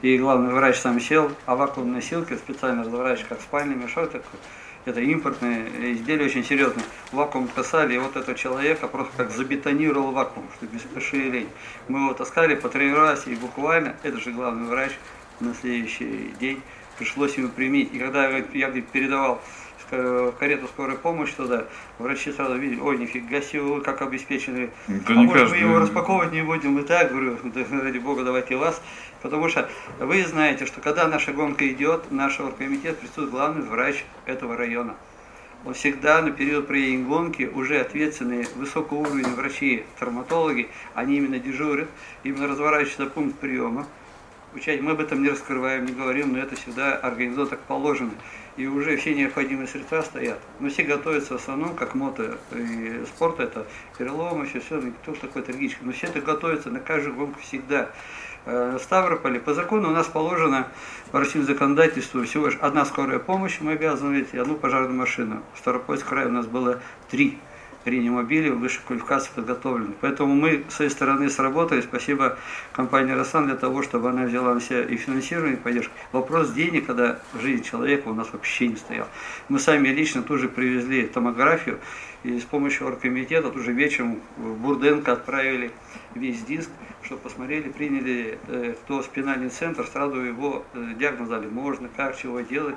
И 0.02 0.16
главный 0.18 0.52
врач 0.52 0.78
сам 0.78 1.00
сел, 1.00 1.32
а 1.46 1.56
вакуумные 1.56 1.96
носилки 1.96 2.34
специально 2.36 2.84
разворачиваешь, 2.84 3.28
как 3.28 3.40
спальный 3.40 3.74
мешок 3.74 4.10
такой, 4.10 4.38
это 4.84 5.00
импортные 5.00 5.92
изделия 5.92 6.24
очень 6.26 6.44
серьезные. 6.44 6.84
Вакуум 7.12 7.48
касали, 7.48 7.94
и 7.94 7.98
вот 7.98 8.16
этого 8.16 8.36
человека 8.36 8.88
просто 8.88 9.12
как 9.16 9.30
забетонировал 9.30 10.12
вакуум, 10.12 10.46
что 10.56 10.66
без 10.66 10.80
пыши 10.82 11.16
и 11.16 11.30
лень. 11.30 11.48
Мы 11.88 12.00
его 12.00 12.14
таскали, 12.14 12.54
потренировались, 12.54 13.26
и 13.26 13.34
буквально, 13.34 13.96
это 14.02 14.18
же 14.18 14.30
главный 14.32 14.66
врач, 14.68 14.92
на 15.40 15.54
следующий 15.54 16.34
день 16.40 16.60
пришлось 16.98 17.36
ему 17.36 17.48
применить. 17.48 17.94
И 17.94 17.98
когда 17.98 18.28
я 18.28 18.70
передавал 18.70 19.40
в 19.90 20.32
карету 20.32 20.66
скорой 20.66 20.96
помощи 20.98 21.32
туда, 21.34 21.64
врачи 21.98 22.30
сразу 22.32 22.56
видели, 22.56 22.80
ой, 22.80 22.98
нифига 22.98 23.40
себе, 23.40 23.62
вы 23.62 23.80
как 23.80 24.02
обеспечены. 24.02 24.70
Это 24.86 25.12
а 25.12 25.14
может, 25.14 25.32
мы 25.32 25.32
каждый- 25.32 25.60
его 25.60 25.78
распаковывать 25.78 26.32
не 26.32 26.42
будем 26.42 26.78
и 26.78 26.82
так, 26.82 27.10
говорю, 27.10 27.38
«Да, 27.44 27.64
ради 27.70 27.98
бога, 27.98 28.22
давайте 28.24 28.56
вас. 28.56 28.82
Потому 29.22 29.48
что 29.48 29.68
вы 29.98 30.24
знаете, 30.24 30.66
что 30.66 30.80
когда 30.80 31.08
наша 31.08 31.32
гонка 31.32 31.68
идет, 31.68 32.10
наш 32.10 32.38
оргкомитет 32.40 32.98
присутствует 32.98 33.30
главный 33.30 33.66
врач 33.66 34.04
этого 34.26 34.56
района. 34.56 34.94
Он 35.64 35.74
всегда 35.74 36.22
на 36.22 36.30
период 36.30 36.68
проведения 36.68 37.04
гонки 37.04 37.42
уже 37.42 37.80
ответственные 37.80 38.46
высокого 38.54 38.98
уровня 38.98 39.28
врачи, 39.28 39.84
травматологи, 39.98 40.68
они 40.94 41.16
именно 41.16 41.40
дежурят, 41.40 41.88
именно 42.22 42.46
разворачивается 42.46 43.06
пункт 43.06 43.38
приема. 43.38 43.86
Учать 44.54 44.80
мы 44.80 44.92
об 44.92 45.00
этом 45.00 45.22
не 45.22 45.28
раскрываем, 45.28 45.84
не 45.84 45.92
говорим, 45.92 46.32
но 46.32 46.38
это 46.38 46.56
всегда 46.56 46.94
организовано 46.96 47.50
так 47.50 47.60
положено. 47.60 48.12
И 48.56 48.66
уже 48.66 48.96
все 48.96 49.14
необходимые 49.14 49.68
средства 49.68 50.00
стоят. 50.00 50.38
Но 50.58 50.70
все 50.70 50.84
готовятся 50.84 51.34
в 51.36 51.42
основном, 51.42 51.74
как 51.74 51.94
мото 51.94 52.38
и 52.52 53.04
спорт, 53.06 53.40
это 53.40 53.66
переломы, 53.98 54.46
все, 54.46 54.60
все, 54.60 54.80
никто 54.80 55.12
такой 55.12 55.42
трагический. 55.42 55.84
Но 55.84 55.92
все 55.92 56.06
это 56.06 56.20
готовится 56.20 56.70
на 56.70 56.80
каждую 56.80 57.14
гонку 57.14 57.40
всегда. 57.40 57.90
Э, 58.46 58.76
В 58.78 58.82
Ставрополе 58.82 59.40
по 59.40 59.54
закону 59.54 59.88
у 59.88 59.92
нас 59.92 60.06
положено 60.06 60.68
по 61.10 61.20
российскому 61.20 61.44
законодательству 61.44 62.22
всего 62.24 62.46
лишь 62.46 62.58
одна 62.60 62.84
скорая 62.84 63.18
помощь, 63.18 63.58
мы 63.60 63.72
обязаны 63.72 64.14
иметь, 64.14 64.28
и 64.32 64.38
одну 64.38 64.56
пожарную 64.56 64.94
машину. 64.94 65.42
В 65.54 65.58
Ставропольском 65.58 66.10
крае 66.10 66.26
у 66.26 66.32
нас 66.32 66.46
было 66.46 66.80
три 67.10 67.38
реанимобиля 67.88 68.52
высшей 68.52 68.80
квалификации 68.86 69.30
подготовлены. 69.34 69.94
Поэтому 70.00 70.34
мы 70.34 70.64
с 70.68 70.74
своей 70.74 70.90
стороны 70.90 71.28
сработали. 71.30 71.80
Спасибо 71.80 72.36
компании 72.72 73.12
«Росан» 73.12 73.46
для 73.46 73.56
того, 73.56 73.82
чтобы 73.82 74.10
она 74.10 74.24
взяла 74.24 74.54
на 74.54 74.60
себя 74.60 74.82
и 74.82 74.96
финансирование, 74.96 75.54
и 75.54 75.60
поддержку. 75.60 75.92
Вопрос 76.12 76.52
денег, 76.52 76.86
когда 76.86 77.20
жизнь 77.40 77.64
человека 77.64 78.08
у 78.08 78.14
нас 78.14 78.28
вообще 78.32 78.68
не 78.68 78.76
стоял. 78.76 79.08
Мы 79.48 79.58
сами 79.58 79.88
лично 79.88 80.22
тоже 80.22 80.48
привезли 80.48 81.06
томографию, 81.06 81.78
и 82.24 82.38
с 82.38 82.44
помощью 82.44 82.86
оргкомитета 82.86 83.50
тоже 83.50 83.72
вечером 83.72 84.20
в 84.36 84.54
Бурденко 84.56 85.12
отправили 85.12 85.70
весь 86.14 86.42
диск, 86.42 86.70
чтобы 87.02 87.20
посмотрели, 87.22 87.68
приняли, 87.68 88.38
э, 88.48 88.74
кто 88.82 89.02
спинальный 89.02 89.50
центр, 89.50 89.86
сразу 89.86 90.16
его 90.16 90.64
э, 90.74 90.94
диагноз 90.98 91.28
дали, 91.28 91.46
можно, 91.46 91.88
как, 91.96 92.16
чего 92.16 92.40
делать. 92.40 92.74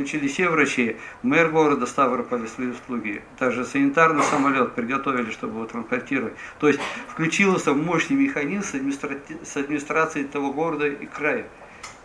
Включили 0.00 0.28
все 0.28 0.48
врачи, 0.48 0.96
мэр 1.22 1.50
города 1.50 1.84
Ставрополя 1.84 2.46
свои 2.46 2.68
услуги, 2.68 3.20
также 3.38 3.66
санитарный 3.66 4.22
самолет 4.22 4.74
приготовили, 4.74 5.30
чтобы 5.30 5.56
его 5.56 5.66
транспортировать. 5.66 6.32
То 6.58 6.68
есть 6.68 6.80
включился 7.06 7.74
мощный 7.74 8.14
механизм 8.14 8.64
с, 8.64 8.74
администрати- 8.74 9.44
с 9.44 9.58
администрацией 9.58 10.24
того 10.24 10.54
города 10.54 10.86
и 10.86 11.04
края. 11.04 11.46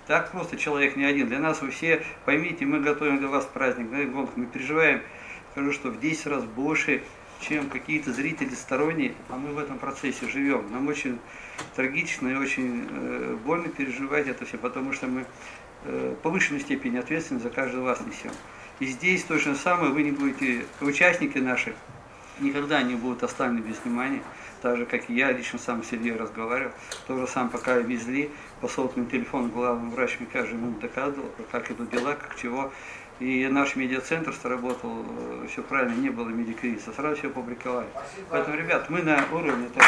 Так 0.07 0.33
просто 0.33 0.57
человек 0.57 0.97
не 0.97 1.05
один. 1.05 1.29
Для 1.29 1.39
нас 1.39 1.61
вы 1.61 1.71
все, 1.71 2.03
поймите, 2.25 2.65
мы 2.65 2.81
готовим 2.81 3.19
для 3.19 3.29
вас 3.29 3.45
праздник, 3.45 3.87
мы 3.89 4.45
переживаем, 4.47 5.01
скажу, 5.53 5.71
что 5.71 5.89
в 5.89 5.97
10 5.97 6.27
раз 6.27 6.43
больше, 6.43 7.01
чем 7.39 7.69
какие-то 7.69 8.11
зрители 8.11 8.55
сторонние, 8.55 9.13
а 9.29 9.37
мы 9.37 9.53
в 9.53 9.57
этом 9.57 9.79
процессе 9.79 10.27
живем. 10.27 10.69
Нам 10.69 10.89
очень 10.89 11.17
трагично 11.77 12.27
и 12.27 12.35
очень 12.35 12.89
э, 12.89 13.37
больно 13.45 13.69
переживать 13.69 14.27
это 14.27 14.45
все, 14.45 14.57
потому 14.57 14.91
что 14.91 15.07
мы 15.07 15.25
повышенной 16.23 16.59
степени 16.59 16.97
ответственность 16.97 17.43
за 17.43 17.49
каждого 17.49 17.85
вас 17.85 17.99
несем. 18.01 18.31
И 18.79 18.87
здесь 18.87 19.23
то 19.23 19.37
же 19.37 19.55
самое, 19.55 19.91
вы 19.91 20.03
не 20.03 20.11
будете, 20.11 20.65
участники 20.81 21.37
наши 21.37 21.73
никогда 22.39 22.81
не 22.81 22.95
будут 22.95 23.23
оставлены 23.23 23.59
без 23.59 23.77
внимания, 23.83 24.21
так 24.61 24.77
же, 24.77 24.85
как 24.85 25.09
и 25.09 25.13
я 25.13 25.31
лично 25.31 25.59
сам 25.59 25.83
с 25.83 25.93
Ильей 25.93 26.15
разговаривал, 26.15 26.73
тоже 27.07 27.27
сам 27.27 27.49
пока 27.49 27.77
везли, 27.77 28.29
по 28.61 28.67
сотовому 28.67 29.09
телефону 29.09 29.49
главный 29.49 29.89
врач 29.91 30.17
мне 30.19 30.27
каждый 30.31 30.55
минут 30.55 30.79
доказывал, 30.79 31.29
как 31.51 31.71
идут 31.71 31.89
дела, 31.91 32.15
как 32.15 32.35
чего. 32.35 32.71
И 33.21 33.47
наш 33.47 33.77
медиацентр 33.77 34.33
сработал, 34.33 35.05
все 35.49 35.61
правильно, 35.61 35.95
не 35.95 36.09
было 36.09 36.27
медикризиса, 36.27 36.91
сразу 36.91 37.15
все 37.15 37.27
опубликовали. 37.27 37.87
Поэтому, 38.29 38.57
ребят, 38.57 38.89
мы 38.89 39.03
на 39.03 39.23
уровне 39.31 39.69
так 39.73 39.85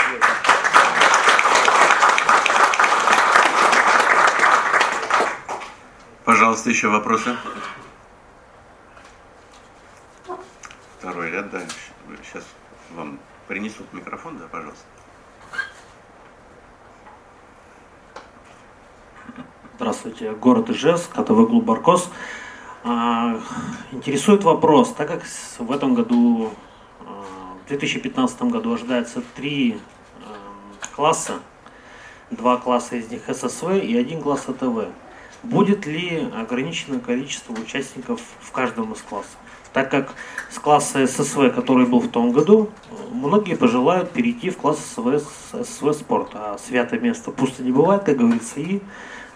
Пожалуйста, 6.28 6.70
еще 6.70 6.90
вопросы? 6.90 7.38
Второй 11.00 11.32
ряд, 11.32 11.50
да. 11.52 11.62
Сейчас 12.22 12.44
вам 12.94 13.18
принесут 13.48 13.94
микрофон, 13.94 14.38
да, 14.38 14.44
пожалуйста. 14.52 14.84
Здравствуйте, 19.76 20.34
город 20.34 20.70
Ижевск, 20.70 21.14
КТВ 21.14 21.48
клуб 21.48 21.64
Баркос. 21.64 22.10
А, 22.84 23.40
Интересует 23.94 24.44
вопрос, 24.44 24.92
так 24.92 25.08
как 25.08 25.24
в 25.60 25.72
этом 25.72 25.94
году, 25.94 26.52
а, 27.06 27.56
в 27.64 27.68
2015 27.70 28.42
году 28.52 28.74
ожидается 28.74 29.22
три 29.38 29.80
а, 30.20 30.94
класса, 30.94 31.40
два 32.32 32.58
класса 32.58 32.98
из 32.98 33.10
них 33.10 33.22
ССВ 33.34 33.78
и 33.82 33.98
один 33.98 34.22
класс 34.22 34.50
АТВ, 34.50 34.90
будет 35.50 35.86
ли 35.86 36.28
ограниченное 36.36 37.00
количество 37.00 37.54
участников 37.54 38.20
в 38.42 38.52
каждом 38.52 38.94
из 38.94 39.02
классов? 39.02 39.38
Так 39.74 39.92
как 39.92 40.14
с 40.50 40.60
класса 40.60 41.06
ССВ, 41.06 41.52
который 41.54 41.86
был 41.86 42.00
в 42.00 42.10
том 42.10 42.32
году, 42.32 42.70
многие 43.12 43.56
пожелают 43.56 44.12
перейти 44.12 44.50
в 44.50 44.58
класс 44.58 44.80
ССВ, 44.80 45.20
с- 45.20 45.64
ССВ 45.66 45.94
спорт, 45.94 46.30
а 46.34 46.58
святое 46.58 47.00
место 47.00 47.32
пусто 47.32 47.64
не 47.64 47.72
бывает, 47.72 48.04
как 48.04 48.18
говорится, 48.18 48.60
и 48.60 48.82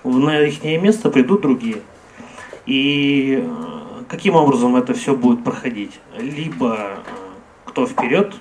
на 0.03 0.39
их 0.41 0.63
место 0.63 1.09
придут 1.09 1.41
другие. 1.41 1.81
И 2.65 3.43
э, 3.43 4.03
каким 4.07 4.35
образом 4.35 4.75
это 4.75 4.93
все 4.93 5.15
будет 5.15 5.43
проходить? 5.43 5.99
Либо 6.17 6.75
э, 6.75 6.97
кто 7.65 7.85
вперед, 7.85 8.35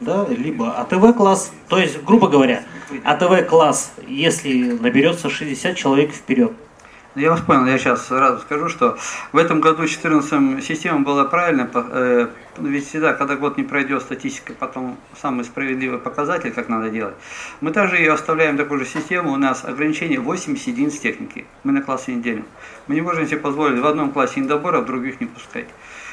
да, 0.00 0.26
либо 0.28 0.72
АТВ 0.78 1.16
класс, 1.16 1.52
то 1.68 1.78
есть, 1.78 2.02
грубо 2.04 2.28
говоря, 2.28 2.62
АТВ 3.04 3.48
класс, 3.48 3.92
если 4.06 4.72
наберется 4.72 5.30
60 5.30 5.76
человек 5.76 6.12
вперед, 6.12 6.52
Я 7.16 7.30
вас 7.30 7.40
понял, 7.40 7.66
я 7.66 7.76
сейчас 7.76 8.06
сразу 8.06 8.38
скажу, 8.38 8.68
что 8.68 8.96
в 9.32 9.36
этом 9.36 9.60
году 9.60 9.84
14 9.84 10.62
система 10.62 11.00
была 11.00 11.24
правильная, 11.24 11.64
по- 11.64 11.84
э, 11.90 12.28
ведь 12.58 12.86
всегда, 12.86 13.14
когда 13.14 13.34
год 13.34 13.56
не 13.58 13.64
пройдет, 13.64 14.02
статистика 14.02 14.52
потом 14.56 14.96
самый 15.20 15.44
справедливый 15.44 15.98
показатель, 15.98 16.52
как 16.52 16.68
надо 16.68 16.88
делать. 16.88 17.16
Мы 17.60 17.72
также 17.72 17.96
ее 17.96 18.12
оставляем 18.12 18.56
такую 18.56 18.78
же 18.78 18.86
систему, 18.86 19.32
у 19.32 19.36
нас 19.36 19.64
ограничение 19.64 20.20
80 20.20 20.68
единиц 20.68 21.00
техники, 21.00 21.46
мы 21.64 21.72
на 21.72 21.82
классе 21.82 22.14
делим. 22.14 22.44
Мы 22.86 22.94
не 22.94 23.00
можем 23.00 23.26
себе 23.26 23.40
позволить 23.40 23.80
в 23.80 23.86
одном 23.86 24.12
классе 24.12 24.38
недобор, 24.38 24.76
а 24.76 24.80
в 24.80 24.86
других 24.86 25.20
не 25.20 25.26
пускать. 25.26 25.66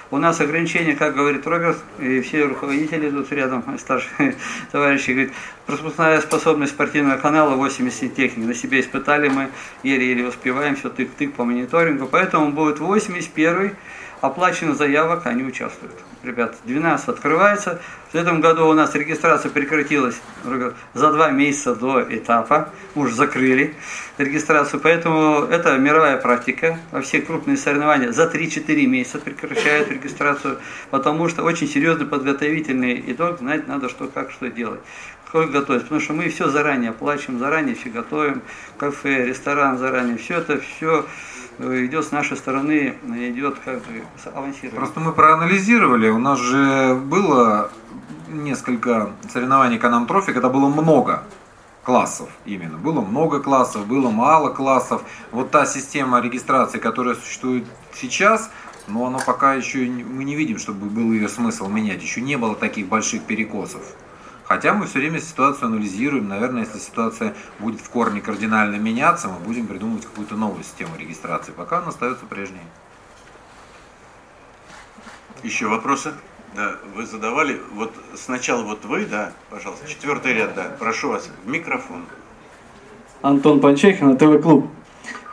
У 0.10 0.18
нас 0.18 0.40
ограничения, 0.40 0.96
как 0.96 1.16
говорит 1.16 1.46
Роберт, 1.46 1.80
и 2.00 2.22
все 2.22 2.46
руководители 2.46 3.10
идут 3.10 3.30
рядом, 3.34 3.64
старшие 3.78 4.36
товарищи, 4.72 5.12
говорит, 5.12 5.34
пропускная 5.66 6.22
способность 6.22 6.72
спортивного 6.72 7.18
канала 7.18 7.56
80 7.56 8.16
техник. 8.16 8.48
На 8.48 8.54
себе 8.54 8.80
испытали 8.80 9.28
мы, 9.28 9.50
еле-еле 9.84 10.26
успеваем, 10.26 10.78
все 10.78 10.88
тык-тык 10.88 11.34
по 11.34 11.44
мониторингу. 11.44 12.08
Поэтому 12.08 12.52
будет 12.54 12.80
81 12.80 13.76
оплачено 14.22 14.76
заявок, 14.76 15.26
они 15.26 15.44
участвуют. 15.44 15.96
Ребят, 16.24 16.56
12 16.66 17.10
открывается. 17.10 17.80
В 18.12 18.16
этом 18.16 18.42
году 18.42 18.68
у 18.68 18.74
нас 18.74 18.96
регистрация 18.96 19.52
прекратилась 19.52 20.20
за 20.94 21.12
два 21.12 21.30
месяца 21.30 21.76
до 21.76 22.02
этапа. 22.02 22.70
Уже 22.96 23.14
закрыли 23.14 23.76
регистрацию. 24.18 24.80
Поэтому 24.80 25.44
это 25.44 25.78
мировая 25.78 26.18
практика. 26.18 26.80
Во 26.92 27.02
все 27.02 27.22
крупные 27.22 27.58
соревнования 27.58 28.12
за 28.12 28.24
3-4 28.24 28.86
месяца 28.86 29.20
прекращают 29.20 29.90
регистрацию. 29.90 30.58
Потому 30.90 31.30
что 31.30 31.44
очень 31.44 31.68
серьезный 31.68 32.08
подготовительный 32.08 33.04
итог. 33.08 33.40
Знать 33.40 33.68
надо, 33.68 33.88
что 33.90 34.08
как, 34.08 34.32
что 34.32 34.50
делать 34.50 34.82
как 35.32 35.52
готовить, 35.52 35.84
потому 35.84 36.02
что 36.02 36.14
мы 36.14 36.30
все 36.30 36.48
заранее 36.50 36.92
оплачиваем, 36.92 37.40
заранее 37.40 37.76
все 37.76 37.90
готовим, 37.90 38.42
кафе, 38.78 39.26
ресторан 39.26 39.78
заранее, 39.78 40.18
все 40.18 40.36
это 40.36 40.60
все 40.60 41.06
идет 41.60 42.06
с 42.06 42.12
нашей 42.12 42.38
стороны, 42.38 42.96
идет 43.06 43.58
как 43.64 43.80
бы 43.80 44.04
авансирование. 44.34 44.78
Просто 44.80 45.00
мы 45.00 45.12
проанализировали, 45.12 46.10
у 46.10 46.20
нас 46.20 46.40
же 46.40 46.96
было 46.96 47.72
несколько 48.30 49.12
соревнований 49.32 49.80
Канам 49.80 50.06
Трофи, 50.08 50.34
когда 50.34 50.50
было 50.50 50.68
много 50.68 51.24
классов 51.84 52.30
именно. 52.46 52.78
Было 52.78 53.02
много 53.02 53.40
классов, 53.40 53.88
было 53.88 54.10
мало 54.10 54.50
классов. 54.50 55.04
Вот 55.32 55.52
та 55.52 55.66
система 55.66 56.20
регистрации, 56.20 56.80
которая 56.80 57.16
существует 57.16 57.66
сейчас, 57.94 58.52
но 58.88 59.06
она 59.08 59.20
пока 59.20 59.54
еще 59.54 59.80
мы 59.80 60.26
не 60.26 60.36
видим, 60.36 60.58
чтобы 60.60 60.88
был 60.88 61.14
ее 61.14 61.30
смысл 61.30 61.68
менять. 61.70 62.02
Еще 62.02 62.22
не 62.22 62.36
было 62.38 62.56
таких 62.56 62.88
больших 62.88 63.24
перекосов. 63.24 63.82
Хотя 64.48 64.74
мы 64.74 64.86
все 64.86 65.00
время 65.00 65.20
ситуацию 65.20 65.68
анализируем. 65.68 66.30
Наверное, 66.30 66.64
если 66.64 66.80
ситуация 66.80 67.36
будет 67.60 67.82
в 67.82 67.90
корне 67.90 68.22
кардинально 68.22 68.78
меняться, 68.78 69.28
мы 69.28 69.40
будем 69.40 69.68
придумывать 69.68 70.06
какую-то 70.06 70.36
новую 70.36 70.64
систему 70.64 70.92
регистрации. 70.98 71.52
Пока 71.52 71.80
она 71.80 71.88
остается 71.88 72.26
прежней. 72.26 72.62
Еще 75.44 75.68
вопросы? 75.68 76.14
Да, 76.56 76.78
вы 76.96 77.06
задавали, 77.06 77.62
вот 77.74 77.94
сначала 78.16 78.64
вот 78.64 78.86
вы, 78.86 79.06
да, 79.06 79.34
пожалуйста, 79.50 79.88
четвертый 79.88 80.34
ряд, 80.34 80.56
да, 80.56 80.72
прошу 80.80 81.10
вас, 81.10 81.30
микрофон. 81.46 82.06
Антон 83.22 83.60
Панчехин, 83.60 84.18
ТВ-клуб. 84.18 84.68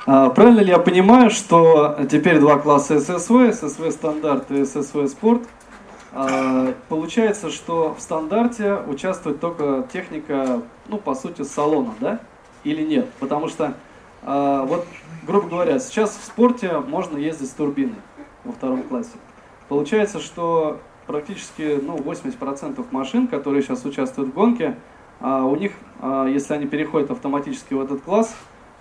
А, 0.07 0.29
правильно 0.31 0.61
ли 0.61 0.71
я 0.71 0.79
понимаю, 0.79 1.31
что 1.31 1.99
теперь 2.11 2.41
два 2.41 2.59
класса 2.59 3.01
ССВ, 3.01 3.53
ССВ 3.53 3.91
стандарт 3.93 4.51
и 4.51 4.65
ССВ 4.65 5.07
спорт– 5.07 5.43
получается, 6.89 7.51
что 7.51 7.95
в 7.95 8.01
стандарте 8.01 8.77
участвует 8.87 9.41
только 9.41 9.87
техника, 9.93 10.63
ну, 10.89 10.99
по 10.99 11.15
сути, 11.15 11.43
салона, 11.43 11.93
да? 12.01 12.21
Или 12.63 12.83
нет? 12.83 13.09
Потому 13.19 13.49
что, 13.49 13.75
а, 14.23 14.65
вот, 14.65 14.87
грубо 15.27 15.49
говоря, 15.49 15.79
сейчас 15.79 16.17
в 16.17 16.25
спорте 16.25 16.79
можно 16.79 17.19
ездить 17.19 17.51
с 17.51 17.53
турбиной 17.53 17.97
во 18.45 18.53
втором 18.53 18.83
классе. 18.85 19.11
Получается, 19.69 20.21
что 20.21 20.81
практически 21.07 21.81
ну, 21.83 21.97
80% 21.97 22.85
машин, 22.91 23.27
которые 23.27 23.63
сейчас 23.63 23.85
участвуют 23.85 24.31
в 24.31 24.35
гонке, 24.35 24.77
а, 25.21 25.45
у 25.45 25.57
них, 25.57 25.73
если 26.03 26.55
они 26.55 26.67
переходят 26.67 27.11
автоматически 27.11 27.75
в 27.75 27.81
этот 27.81 28.03
класс, 28.03 28.35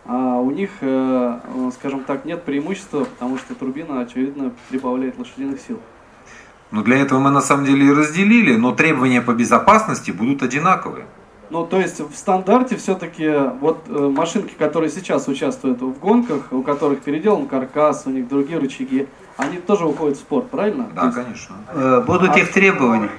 у 0.05 0.51
них, 0.51 0.71
э, 0.81 1.39
скажем 1.75 2.03
так, 2.03 2.25
нет 2.25 2.43
преимущества, 2.43 3.05
потому 3.05 3.37
что 3.37 3.55
турбина, 3.55 4.01
очевидно, 4.01 4.51
прибавляет 4.69 5.17
лошадиных 5.17 5.61
сил. 5.61 5.79
Но 6.73 6.81
для 6.81 6.97
этого 6.97 7.19
мы 7.19 7.29
на 7.29 7.41
самом 7.41 7.65
деле 7.65 7.85
и 7.85 7.91
разделили, 7.91 8.55
но 8.55 8.71
требования 8.71 9.21
по 9.21 9.31
безопасности 9.35 10.09
будут 10.09 10.41
одинаковые. 10.41 11.05
Ну, 11.51 11.67
то 11.67 11.79
есть 11.79 11.99
в 11.99 12.15
стандарте 12.15 12.77
все-таки 12.77 13.31
вот 13.61 13.83
э, 13.87 14.11
машинки, 14.17 14.55
которые 14.57 14.89
сейчас 14.89 15.27
участвуют 15.27 15.83
в 15.83 15.99
гонках, 15.99 16.51
у 16.51 16.63
которых 16.63 17.01
переделан 17.01 17.45
каркас, 17.45 18.07
у 18.07 18.09
них 18.09 18.27
другие 18.27 18.57
рычаги, 18.57 19.07
они 19.37 19.57
тоже 19.57 19.85
уходят 19.85 20.17
в 20.17 20.21
спорт, 20.21 20.49
правильно? 20.49 20.89
Да, 20.95 21.05
есть, 21.05 21.15
конечно. 21.15 21.55
Э, 21.75 22.03
будут 22.07 22.31
а... 22.31 22.39
их 22.39 22.51
требования. 22.51 23.11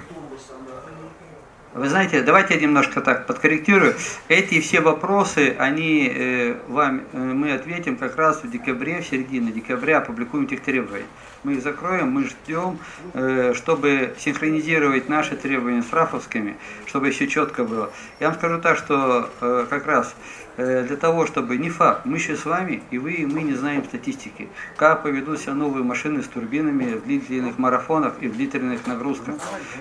Вы 1.74 1.88
знаете, 1.88 2.22
давайте 2.22 2.54
я 2.54 2.60
немножко 2.60 3.00
так 3.00 3.26
подкорректирую. 3.26 3.96
Эти 4.28 4.60
все 4.60 4.80
вопросы, 4.80 5.56
они 5.58 6.08
э, 6.08 6.56
вам, 6.68 7.02
э, 7.12 7.18
мы 7.18 7.52
ответим 7.52 7.96
как 7.96 8.16
раз 8.16 8.44
в 8.44 8.48
декабре, 8.48 9.00
в 9.00 9.06
середине 9.06 9.50
декабря 9.50 9.98
опубликуем 9.98 10.44
этих 10.44 10.60
требований 10.60 11.06
мы 11.44 11.54
их 11.54 11.62
закроем, 11.62 12.10
мы 12.10 12.24
ждем, 12.24 12.78
э, 13.12 13.52
чтобы 13.54 14.14
синхронизировать 14.18 15.08
наши 15.08 15.36
требования 15.36 15.82
с 15.82 15.92
рафовскими, 15.92 16.56
чтобы 16.86 17.08
еще 17.08 17.28
четко 17.28 17.64
было. 17.64 17.90
Я 18.18 18.28
вам 18.28 18.38
скажу 18.38 18.60
так, 18.60 18.78
что 18.78 19.30
э, 19.40 19.66
как 19.68 19.86
раз 19.86 20.08
э, 20.08 20.43
для 20.56 20.96
того, 20.96 21.26
чтобы 21.26 21.56
не 21.56 21.70
факт, 21.70 22.04
мы 22.04 22.16
еще 22.16 22.36
с 22.36 22.44
вами, 22.44 22.82
и 22.90 22.98
вы, 22.98 23.12
и 23.12 23.26
мы 23.26 23.42
не 23.42 23.54
знаем 23.54 23.84
статистики, 23.84 24.48
как 24.76 25.02
поведут 25.02 25.40
себя 25.40 25.54
новые 25.54 25.82
машины 25.84 26.22
с 26.22 26.26
турбинами 26.26 26.94
в 26.94 27.04
длительных 27.04 27.58
марафонах 27.58 28.14
и 28.20 28.28
в 28.28 28.36
длительных 28.36 28.86
нагрузках. 28.86 29.34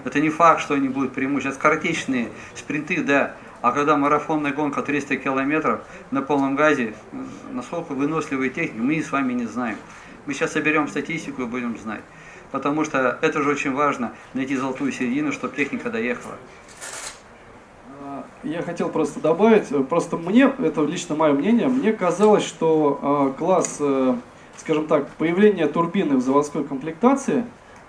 Это 0.04 0.20
не 0.20 0.30
факт, 0.30 0.62
что 0.62 0.74
они 0.74 0.90
будут 0.90 1.14
преимущественно. 1.14 1.56
Скоротечные 1.56 2.30
спринты, 2.56 3.04
да, 3.04 3.36
а 3.62 3.72
когда 3.72 3.96
марафонная 3.96 4.52
гонка 4.52 4.82
300 4.82 5.18
километров 5.18 5.82
на 6.12 6.22
полном 6.22 6.56
газе, 6.56 6.96
насколько 7.52 7.94
выносливые 7.94 8.50
техники, 8.50 8.82
мы 8.82 9.02
с 9.02 9.12
вами 9.12 9.34
не 9.34 9.46
знаем. 9.46 9.78
Мы 10.26 10.34
сейчас 10.34 10.54
соберем 10.54 10.88
статистику 10.88 11.44
и 11.44 11.46
будем 11.46 11.78
знать. 11.78 12.02
Потому 12.52 12.84
что 12.84 13.18
это 13.22 13.42
же 13.42 13.50
очень 13.50 13.74
важно, 13.74 14.12
найти 14.34 14.56
золотую 14.56 14.92
середину, 14.92 15.32
чтобы 15.32 15.56
техника 15.56 15.90
доехала. 15.90 16.36
А, 18.24 18.48
я 18.48 18.62
хотел 18.62 18.90
просто 18.90 19.20
добавить, 19.20 19.72
э, 19.72 19.84
просто 19.84 20.18
мне, 20.18 20.52
это 20.60 20.82
лично 20.82 21.16
мое 21.16 21.34
мнение, 21.34 21.68
мне 21.68 21.94
казалось, 21.94 22.44
что 22.44 23.34
э, 23.36 23.40
класс, 23.40 23.78
э, 23.80 24.16
скажем 24.58 24.88
так, 24.88 25.08
появления 25.12 25.68
турбины 25.68 26.18
в 26.18 26.22
заводской 26.22 26.64
комплектации, 26.64 27.46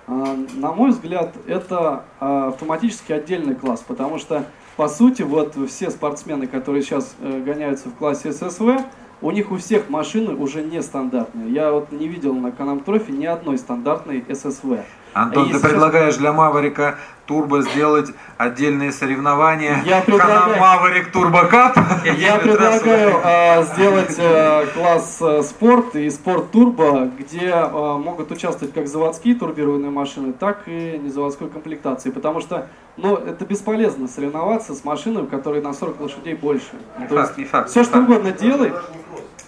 на 0.07 0.73
мой 0.73 0.91
взгляд, 0.91 1.35
это 1.47 2.05
автоматически 2.19 3.13
отдельный 3.13 3.55
класс, 3.55 3.83
потому 3.87 4.19
что, 4.19 4.45
по 4.77 4.87
сути, 4.87 5.23
вот 5.23 5.57
все 5.67 5.91
спортсмены, 5.91 6.47
которые 6.47 6.83
сейчас 6.83 7.15
гоняются 7.23 7.89
в 7.89 7.95
классе 7.95 8.31
ССВ, 8.31 8.83
у 9.23 9.31
них 9.31 9.51
у 9.51 9.57
всех 9.57 9.89
машины 9.89 10.35
уже 10.35 10.63
нестандартные. 10.63 11.51
Я 11.51 11.73
вот 11.73 11.91
не 11.91 12.07
видел 12.07 12.35
на 12.35 12.51
Канам-Трофе 12.51 13.13
ни 13.13 13.25
одной 13.25 13.57
стандартной 13.57 14.23
ССВ. 14.29 14.81
Антон, 15.15 15.51
ты 15.51 15.59
предлагаешь 15.59 16.17
для 16.17 16.33
Маварика 16.33 16.99
Турбо 17.27 17.63
сделать 17.63 18.11
отдельные 18.37 18.93
соревнования? 18.93 19.83
Я 19.85 20.01
предлагаю... 20.03 20.59
Маварик 20.59 21.13
Турбо 21.13 21.45
Кап? 21.47 21.77
Я 22.19 22.37
предлагаю 22.37 23.21
э, 23.25 23.65
сделать 23.65 24.15
э, 24.19 24.67
класс 24.75 25.19
э, 25.21 25.43
спорт 25.43 25.97
и 25.97 26.11
спорт 26.11 26.51
турбо, 26.51 27.11
где 27.19 27.49
э, 27.49 27.97
могут 27.99 28.31
участвовать 28.31 28.75
как 28.75 28.87
заводские 28.89 29.35
турбированные 29.35 29.91
машины, 29.91 30.33
так 30.33 30.63
и 30.67 30.99
незаводской 31.03 31.49
комплектации. 31.49 32.11
Потому 32.11 32.41
что 32.41 32.67
ну, 32.97 33.17
это 33.17 33.45
бесполезно 33.45 34.07
соревноваться 34.07 34.75
с 34.75 34.85
машиной, 34.85 35.23
у 35.23 35.27
которой 35.27 35.61
на 35.63 35.73
40 35.73 36.01
лошадей 36.01 36.35
больше. 36.35 36.73
Не 36.99 37.07
То 37.07 37.17
факт, 37.17 37.29
есть, 37.29 37.39
не 37.39 37.45
факт. 37.45 37.71
Все, 37.71 37.81
не 37.81 37.85
что 37.87 37.95
факт. 37.95 38.09
угодно 38.09 38.33
делай, 38.33 38.73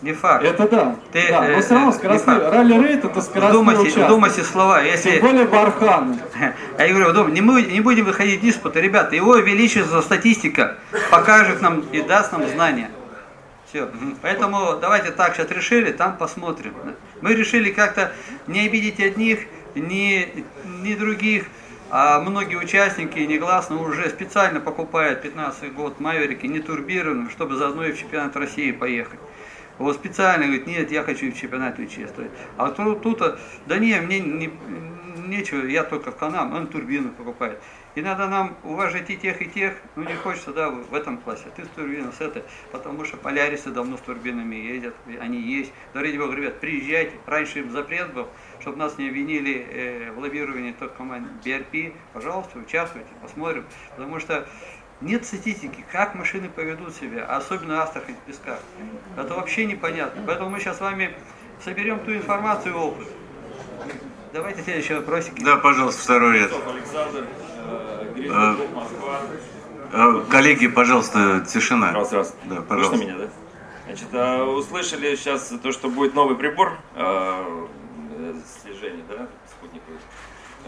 не 0.03 0.13
факт. 0.13 0.45
Это 0.45 0.69
да. 0.69 0.97
Ты, 1.13 1.29
да, 1.29 1.43
но 1.49 1.61
все 1.61 1.75
равно 1.75 1.93
скоростной. 1.93 2.39
Ралли-рейд 2.39 3.05
это 3.05 3.21
скоростной 3.21 3.51
вдумайте, 3.51 3.83
участок. 3.83 4.05
Вдумайте 4.05 4.43
слова. 4.43 4.83
Если... 4.83 5.13
Тем 5.13 5.21
более 5.21 5.47
Бархан. 5.47 6.19
Я 6.79 6.89
говорю, 6.89 7.11
вдум, 7.11 7.33
не, 7.33 7.41
мы, 7.41 7.63
не 7.63 7.81
будем 7.81 8.05
выходить 8.05 8.41
в 8.41 8.43
диспуты. 8.43 8.81
Ребята, 8.81 9.17
его 9.17 9.37
величество 9.37 10.01
статистика 10.03 10.77
покажет 11.11 11.63
нам 11.63 11.81
и 11.81 12.03
даст 12.03 12.33
нам 12.33 12.47
знания. 12.47 12.91
Все. 13.69 13.89
Поэтому 14.23 14.77
давайте 14.81 15.11
так 15.11 15.35
сейчас 15.35 15.51
решили, 15.51 15.91
там 15.93 16.17
посмотрим. 16.17 16.75
Мы 17.21 17.35
решили 17.35 17.71
как-то 17.71 18.13
не 18.47 18.67
обидеть 18.67 19.01
одних, 19.01 19.41
ни, 19.75 20.45
ни 20.83 20.95
других. 20.95 21.47
А 21.89 22.21
многие 22.21 22.57
участники 22.57 23.19
негласно 23.21 23.81
уже 23.81 24.09
специально 24.11 24.61
покупают 24.61 25.23
15 25.23 25.73
год 25.73 26.01
Маверики 26.01 26.47
не 26.47 26.61
турбированных, 26.61 27.31
чтобы 27.31 27.57
заодно 27.57 27.85
и 27.85 27.93
в 27.93 27.99
чемпионат 27.99 28.37
России 28.37 28.73
поехать. 28.73 29.21
Вот 29.79 29.97
специально 29.97 30.47
говорит, 30.47 30.67
нет, 30.67 30.91
я 30.91 31.03
хочу 31.03 31.31
в 31.31 31.37
чемпионате 31.37 31.83
участвовать. 31.83 32.31
А 32.57 32.71
тут, 32.71 33.03
тут 33.03 33.23
да 33.67 33.79
не, 33.79 34.01
мне 34.01 34.21
не, 34.21 34.51
нечего, 35.27 35.65
я 35.67 35.85
только 35.85 36.11
в 36.13 36.17
Канам, 36.17 36.55
он 36.55 36.67
турбину 36.69 37.11
покупает. 37.11 37.61
И 37.95 38.03
надо 38.03 38.29
нам 38.29 38.57
уважать 38.63 39.09
и 39.09 39.17
тех, 39.17 39.41
и 39.41 39.47
тех, 39.47 39.75
ну 39.97 40.03
не 40.03 40.15
хочется, 40.15 40.53
да, 40.53 40.71
в 40.71 40.95
этом 40.95 41.17
классе, 41.19 41.45
ты 41.57 41.65
с 41.65 41.69
турбиной, 41.69 42.13
с 42.13 42.21
этой, 42.21 42.43
потому 42.71 43.05
что 43.05 43.17
полярисы 43.17 43.71
давно 43.71 43.97
с 43.97 44.01
турбинами 44.01 44.57
ездят, 44.57 44.95
они 45.19 45.41
есть. 45.41 45.73
Да 45.95 46.03
ради 46.03 46.19
бога, 46.19 46.35
ребят, 46.35 46.61
приезжайте, 46.61 47.15
раньше 47.25 47.61
им 47.61 47.71
запрет 47.71 48.13
был, 48.13 48.29
чтобы 48.61 48.77
нас 48.77 48.99
не 48.99 49.09
обвинили 49.09 49.67
э, 49.71 50.13
в 50.13 50.19
лоббировании 50.19 50.73
только 50.73 50.95
команд 50.95 51.27
BRP, 51.43 51.95
пожалуйста, 52.13 52.59
участвуйте, 52.59 53.09
посмотрим, 53.23 53.65
потому 53.97 54.21
что 54.21 54.47
нет 55.01 55.25
статистики, 55.25 55.85
как 55.93 56.15
машины 56.15 56.49
поведут 56.49 56.95
себя, 56.95 57.27
особенно 57.27 57.83
Астрахань 57.83 58.17
в 58.17 58.21
песках. 58.21 58.59
Это 59.17 59.35
вообще 59.35 59.67
непонятно. 59.67 60.23
Поэтому 60.27 60.51
мы 60.51 60.61
сейчас 60.61 60.79
с 60.79 60.81
вами 60.81 61.15
соберем 61.65 62.01
ту 62.01 62.15
информацию 62.15 62.75
и 62.75 62.77
опыт. 62.77 63.09
Давайте 64.33 64.63
следующий 64.63 64.95
вопросик. 64.95 65.35
Да, 65.43 65.57
пожалуйста, 65.57 66.03
второй 66.03 66.39
ряд. 66.39 66.53
Александр, 66.67 67.27
э, 67.57 68.29
А, 68.31 68.57
а, 69.93 70.21
Коллеги, 70.31 70.67
пожалуйста, 70.67 71.45
тишина. 71.47 71.93
Раз, 71.93 72.13
раз. 72.13 72.35
Да, 72.45 72.63
пожалуйста. 72.63 72.97
Слышно 72.97 73.13
меня, 73.13 73.19
да? 73.19 73.31
Значит, 73.87 74.49
услышали 74.59 75.15
сейчас 75.15 75.53
то, 75.63 75.73
что 75.73 75.89
будет 75.89 76.15
новый 76.15 76.37
прибор 76.37 76.79
э, 76.97 77.67
слежения, 78.63 79.05
да, 79.09 79.29
спутниковый. 79.49 79.99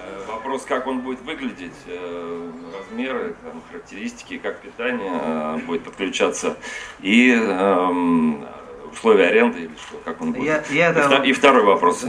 Э, 0.09 0.25
Вопрос, 0.33 0.65
как 0.65 0.87
он 0.87 1.01
будет 1.01 1.21
выглядеть, 1.23 1.73
э, 1.87 2.51
размеры, 2.79 3.35
там, 3.43 3.61
характеристики, 3.71 4.39
как 4.39 4.59
питание 4.61 5.11
э, 5.23 5.59
будет 5.67 5.83
подключаться 5.85 6.57
и 7.01 7.33
эм, 7.33 8.47
условия 8.93 9.27
аренды 9.27 9.59
или 9.61 9.71
что, 9.77 9.99
как 10.05 10.21
он 10.23 10.33
будет. 10.33 10.47
Я- 10.47 10.63
я 10.71 10.89
и, 10.89 10.91
это- 10.93 11.01
вта- 11.09 11.25
и 11.27 11.33
второй 11.33 11.65
вопрос. 11.65 12.05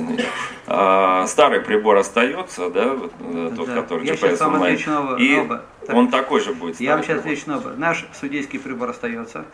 А, 0.67 1.25
Старый 1.27 1.61
прибор 1.61 1.97
остается, 1.97 2.69
да, 2.69 2.93
вот, 2.93 3.11
тот, 3.55 3.67
Да. 3.67 3.75
который 3.75 4.05
Я 4.05 4.13
GPS 4.13 4.41
онлайн, 4.45 4.77
и 5.19 5.37
оба. 5.39 5.65
Так. 5.85 5.95
он 5.95 6.07
такой 6.09 6.39
же 6.41 6.53
будет. 6.53 6.79
Я 6.79 6.93
вам 6.95 7.03
сейчас 7.03 7.21
прибор. 7.21 7.31
отвечу 7.33 7.49
на 7.49 7.57
оба. 7.57 7.69
Наш 7.77 8.05
судейский 8.13 8.59
прибор 8.59 8.89
остается. 8.89 9.45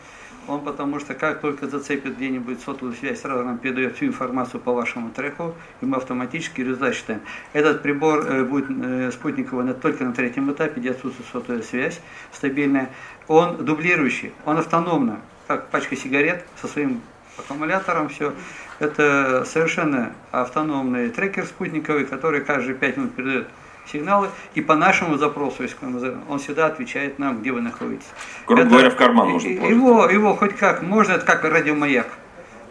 Он 0.48 0.60
потому 0.60 1.00
что 1.00 1.14
как 1.14 1.40
только 1.40 1.66
зацепит 1.66 2.16
где-нибудь 2.16 2.60
сотовую 2.60 2.94
связь, 2.94 3.20
сразу 3.20 3.44
нам 3.44 3.58
передает 3.58 3.96
всю 3.96 4.06
информацию 4.06 4.60
по 4.60 4.72
вашему 4.72 5.10
треку, 5.10 5.54
и 5.80 5.86
мы 5.86 5.96
автоматически 5.96 6.60
результат 6.60 6.94
считаем. 6.94 7.20
Этот 7.52 7.82
прибор 7.82 8.26
э, 8.26 8.44
будет 8.44 8.66
э, 8.70 9.10
спутниковый 9.10 9.72
только 9.74 10.04
на 10.04 10.12
третьем 10.12 10.50
этапе, 10.52 10.80
где 10.80 10.92
отсутствует 10.92 11.28
сотовая 11.32 11.62
связь 11.62 12.00
стабильная. 12.32 12.90
Он 13.26 13.64
дублирующий, 13.64 14.32
он 14.44 14.58
автономно, 14.58 15.20
как 15.48 15.68
пачка 15.68 15.96
сигарет 15.96 16.44
со 16.60 16.68
своим 16.68 17.00
аккумулятором, 17.38 18.08
все. 18.08 18.32
Это 18.78 19.44
совершенно 19.46 20.12
автономный 20.30 21.10
трекер 21.10 21.44
спутниковый, 21.44 22.04
который 22.04 22.42
каждые 22.42 22.76
5 22.76 22.96
минут 22.96 23.14
передает 23.14 23.48
сигналы, 23.90 24.28
и 24.54 24.60
по 24.60 24.74
нашему 24.74 25.16
запросу, 25.16 25.62
если 25.62 25.76
назовем, 25.84 26.22
он 26.28 26.38
всегда 26.38 26.66
отвечает 26.66 27.18
нам, 27.18 27.40
где 27.40 27.52
вы 27.52 27.60
находитесь. 27.60 28.06
Грубо 28.46 28.62
Это- 28.62 28.70
говоря, 28.70 28.90
в 28.90 28.96
карман 28.96 29.28
можно 29.30 29.48
положить. 29.56 29.70
Его, 29.76 30.06
его 30.08 30.34
хоть 30.36 30.56
как, 30.56 30.82
можно, 30.82 31.12
это 31.12 31.24
как 31.24 31.44
радиомаяк. 31.44 32.06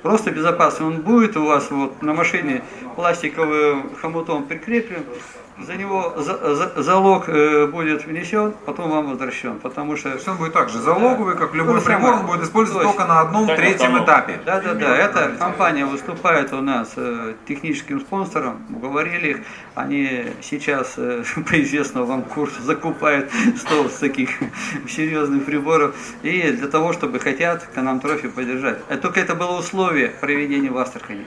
Просто 0.01 0.29
безопасно. 0.29 0.85
Он 0.87 1.01
будет 1.01 1.35
у 1.35 1.45
вас 1.45 1.71
вот 1.71 2.03
на 2.03 2.13
машине 2.13 2.61
пластиковым 2.95 3.89
хомутом 3.99 4.43
прикреплен, 4.43 5.03
за 5.57 5.75
него 5.75 6.13
за- 6.17 6.55
за- 6.55 6.81
залог 6.83 7.29
э, 7.29 7.67
будет 7.67 8.05
внесен, 8.05 8.53
потом 8.65 8.89
вам 8.89 9.09
возвращен, 9.09 9.59
потому 9.59 9.95
что... 9.95 10.17
он 10.27 10.37
будет 10.37 10.53
так 10.53 10.69
же 10.69 10.79
залоговый, 10.79 11.35
как 11.35 11.53
любой 11.53 11.79
То 11.79 11.85
прибор, 11.85 12.01
самое. 12.01 12.19
он 12.19 12.25
будет 12.27 12.43
использоваться 12.43 12.83
Точно. 12.87 12.97
только 12.97 13.13
на 13.13 13.21
одном 13.21 13.47
Так, 13.47 13.57
третьем 13.57 14.03
этапе. 14.03 14.39
Да, 14.45 14.59
да, 14.59 14.73
да. 14.73 14.97
Эта 14.97 15.29
компания 15.39 15.85
выступает 15.85 16.51
у 16.53 16.61
нас 16.61 16.93
э, 16.97 17.33
техническим 17.47 18.01
спонсором. 18.01 18.65
Уговорили 18.75 19.27
их. 19.29 19.37
Они 19.75 20.25
сейчас 20.41 20.95
э, 20.97 21.23
по 21.49 21.61
известному 21.61 22.05
вам 22.05 22.23
курсу 22.23 22.61
закупают 22.61 23.31
100 23.57 23.89
таких 23.99 24.29
серьезных 24.89 25.45
приборов. 25.45 25.95
И 26.23 26.51
для 26.51 26.67
того, 26.67 26.91
чтобы 26.93 27.19
хотят 27.19 27.63
Канам 27.73 27.99
Трофи 27.99 28.27
поддержать. 28.27 28.79
А 28.89 28.97
только 28.97 29.19
это 29.21 29.35
было 29.35 29.57
условие 29.59 30.09
проведения 30.09 30.69
в 30.69 30.77
Астрахани. 30.77 31.25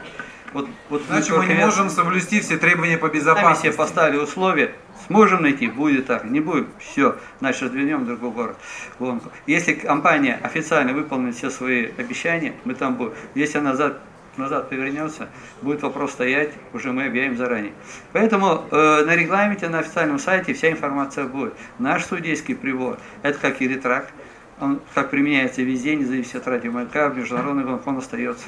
Вот, 0.52 0.68
вот 0.88 1.02
Иначе 1.10 1.34
мы 1.34 1.46
не 1.46 1.54
можем 1.54 1.90
соблюсти 1.90 2.40
все 2.40 2.56
требования 2.56 2.96
по 2.96 3.08
Сами 3.08 3.18
себе 3.18 3.20
безопасности. 3.20 3.76
поставили 3.76 4.16
условия. 4.16 4.74
Сможем 5.06 5.42
найти, 5.42 5.68
будет 5.68 6.06
так. 6.06 6.24
Не 6.24 6.40
будет, 6.40 6.68
все, 6.78 7.16
значит, 7.40 7.62
раздвинем 7.62 8.04
в 8.04 8.06
другой 8.06 8.30
город 8.30 8.56
гонку. 8.98 9.30
Если 9.46 9.74
компания 9.74 10.38
официально 10.42 10.92
выполнит 10.92 11.34
все 11.34 11.50
свои 11.50 11.90
обещания, 11.96 12.54
мы 12.64 12.74
там 12.74 12.94
будем. 12.96 13.12
Если 13.34 13.58
она 13.58 13.70
назад, 13.70 14.00
назад 14.36 14.68
повернется, 14.70 15.28
будет 15.62 15.82
вопрос 15.82 16.12
стоять, 16.12 16.50
уже 16.72 16.92
мы 16.92 17.06
объявим 17.06 17.36
заранее. 17.36 17.72
Поэтому 18.12 18.64
э, 18.70 19.04
на 19.04 19.16
регламенте, 19.16 19.68
на 19.68 19.80
официальном 19.80 20.18
сайте 20.18 20.54
вся 20.54 20.70
информация 20.70 21.24
будет. 21.24 21.54
Наш 21.78 22.04
судейский 22.04 22.54
прибор, 22.54 22.98
это 23.22 23.38
как 23.38 23.60
и 23.60 23.68
ретракт, 23.68 24.12
он 24.60 24.80
как 24.94 25.10
применяется 25.10 25.62
везде, 25.62 25.94
не 25.94 26.04
зависит 26.04 26.36
от 26.36 26.48
радиомаяка, 26.48 27.10
в 27.10 27.16
международных 27.16 27.66
гонках 27.66 27.86
он 27.86 27.98
остается. 27.98 28.46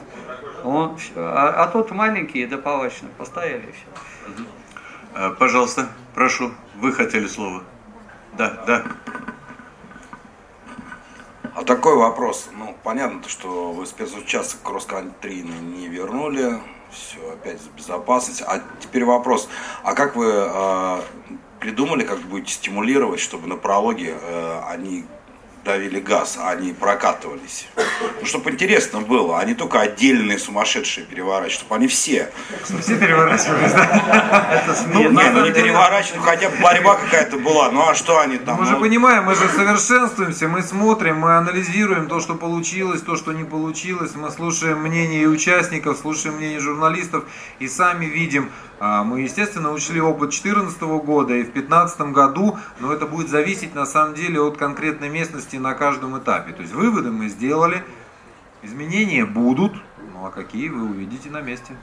Он, 0.64 0.98
а, 1.16 1.64
а 1.64 1.66
тот 1.68 1.90
маленький, 1.90 2.46
добавочно, 2.46 3.08
поставили 3.18 3.66
и 3.68 3.72
все. 3.72 4.44
А, 5.14 5.30
Пожалуйста, 5.30 5.88
прошу, 6.14 6.52
вы 6.76 6.92
хотели 6.92 7.26
слово. 7.26 7.62
Да, 8.36 8.62
да. 8.66 8.84
А 11.54 11.64
такой 11.64 11.96
вопрос. 11.96 12.48
Ну, 12.56 12.76
понятно, 12.82 13.20
что 13.28 13.72
вы 13.72 13.86
спецучасток 13.86 14.62
кросс-кантри 14.62 15.42
не 15.42 15.88
вернули. 15.88 16.60
Все, 16.90 17.32
опять 17.32 17.60
безопасность. 17.76 18.42
А 18.46 18.60
теперь 18.80 19.04
вопрос. 19.04 19.48
А 19.82 19.94
как 19.94 20.16
вы 20.16 20.30
э, 20.32 21.00
придумали, 21.58 22.04
как 22.04 22.18
будете 22.20 22.52
стимулировать, 22.54 23.20
чтобы 23.20 23.46
на 23.46 23.56
прологе 23.56 24.16
э, 24.20 24.60
они 24.68 25.04
давили 25.64 26.00
газ, 26.00 26.38
а 26.40 26.50
они 26.50 26.72
прокатывались? 26.72 27.68
Ну, 28.20 28.26
чтобы 28.26 28.50
интересно 28.50 29.00
было, 29.00 29.38
а 29.38 29.44
не 29.44 29.54
только 29.54 29.80
отдельные 29.80 30.38
сумасшедшие 30.38 31.06
переворачивают, 31.06 31.52
чтобы 31.52 31.74
они 31.76 31.88
все. 31.88 32.30
Все 32.64 32.96
переворачивались, 32.96 33.72
да? 33.72 34.64
Ну, 34.92 35.10
нет, 35.10 35.32
ну 35.32 35.44
не 35.44 35.52
переворачивают, 35.52 36.24
хотя 36.24 36.48
бы 36.48 36.56
борьба 36.58 36.96
какая-то 36.96 37.38
была. 37.38 37.70
Ну 37.70 37.88
а 37.88 37.94
что 37.94 38.20
они 38.20 38.38
там? 38.38 38.58
Мы 38.58 38.66
же 38.66 38.72
Ну, 38.72 38.80
понимаем, 38.80 39.24
мы 39.24 39.34
же 39.34 39.48
совершенствуемся, 39.48 40.48
мы 40.48 40.62
смотрим, 40.62 41.18
мы 41.18 41.36
анализируем 41.36 42.08
то, 42.08 42.20
что 42.20 42.34
получилось, 42.34 43.02
то, 43.02 43.16
что 43.16 43.32
не 43.32 43.44
получилось, 43.44 44.14
мы 44.14 44.30
слушаем 44.30 44.80
мнение 44.80 45.28
участников, 45.28 45.98
слушаем 45.98 46.36
мнение 46.36 46.60
журналистов 46.60 47.24
и 47.58 47.68
сами 47.68 48.06
видим. 48.06 48.50
А, 48.80 49.04
Мы, 49.04 49.20
естественно, 49.20 49.72
учли 49.72 50.00
опыт 50.00 50.30
2014 50.30 50.82
года 51.04 51.34
и 51.34 51.42
в 51.42 51.52
2015 51.52 52.00
году, 52.12 52.58
но 52.80 52.92
это 52.92 53.06
будет 53.06 53.28
зависеть 53.28 53.74
на 53.74 53.84
самом 53.84 54.14
деле 54.14 54.40
от 54.40 54.56
конкретной 54.56 55.10
местности 55.10 55.56
на 55.56 55.74
каждом 55.74 56.18
этапе. 56.18 56.52
То 56.52 56.62
есть 56.62 56.72
выводы 56.72 57.10
мы 57.10 57.28
сделали, 57.28 57.84
изменения 58.62 59.26
будут, 59.26 59.74
ну 60.14 60.26
а 60.26 60.30
какие 60.30 60.70
вы 60.70 60.82
увидите 60.82 61.30
на 61.30 61.42
месте. 61.42 61.76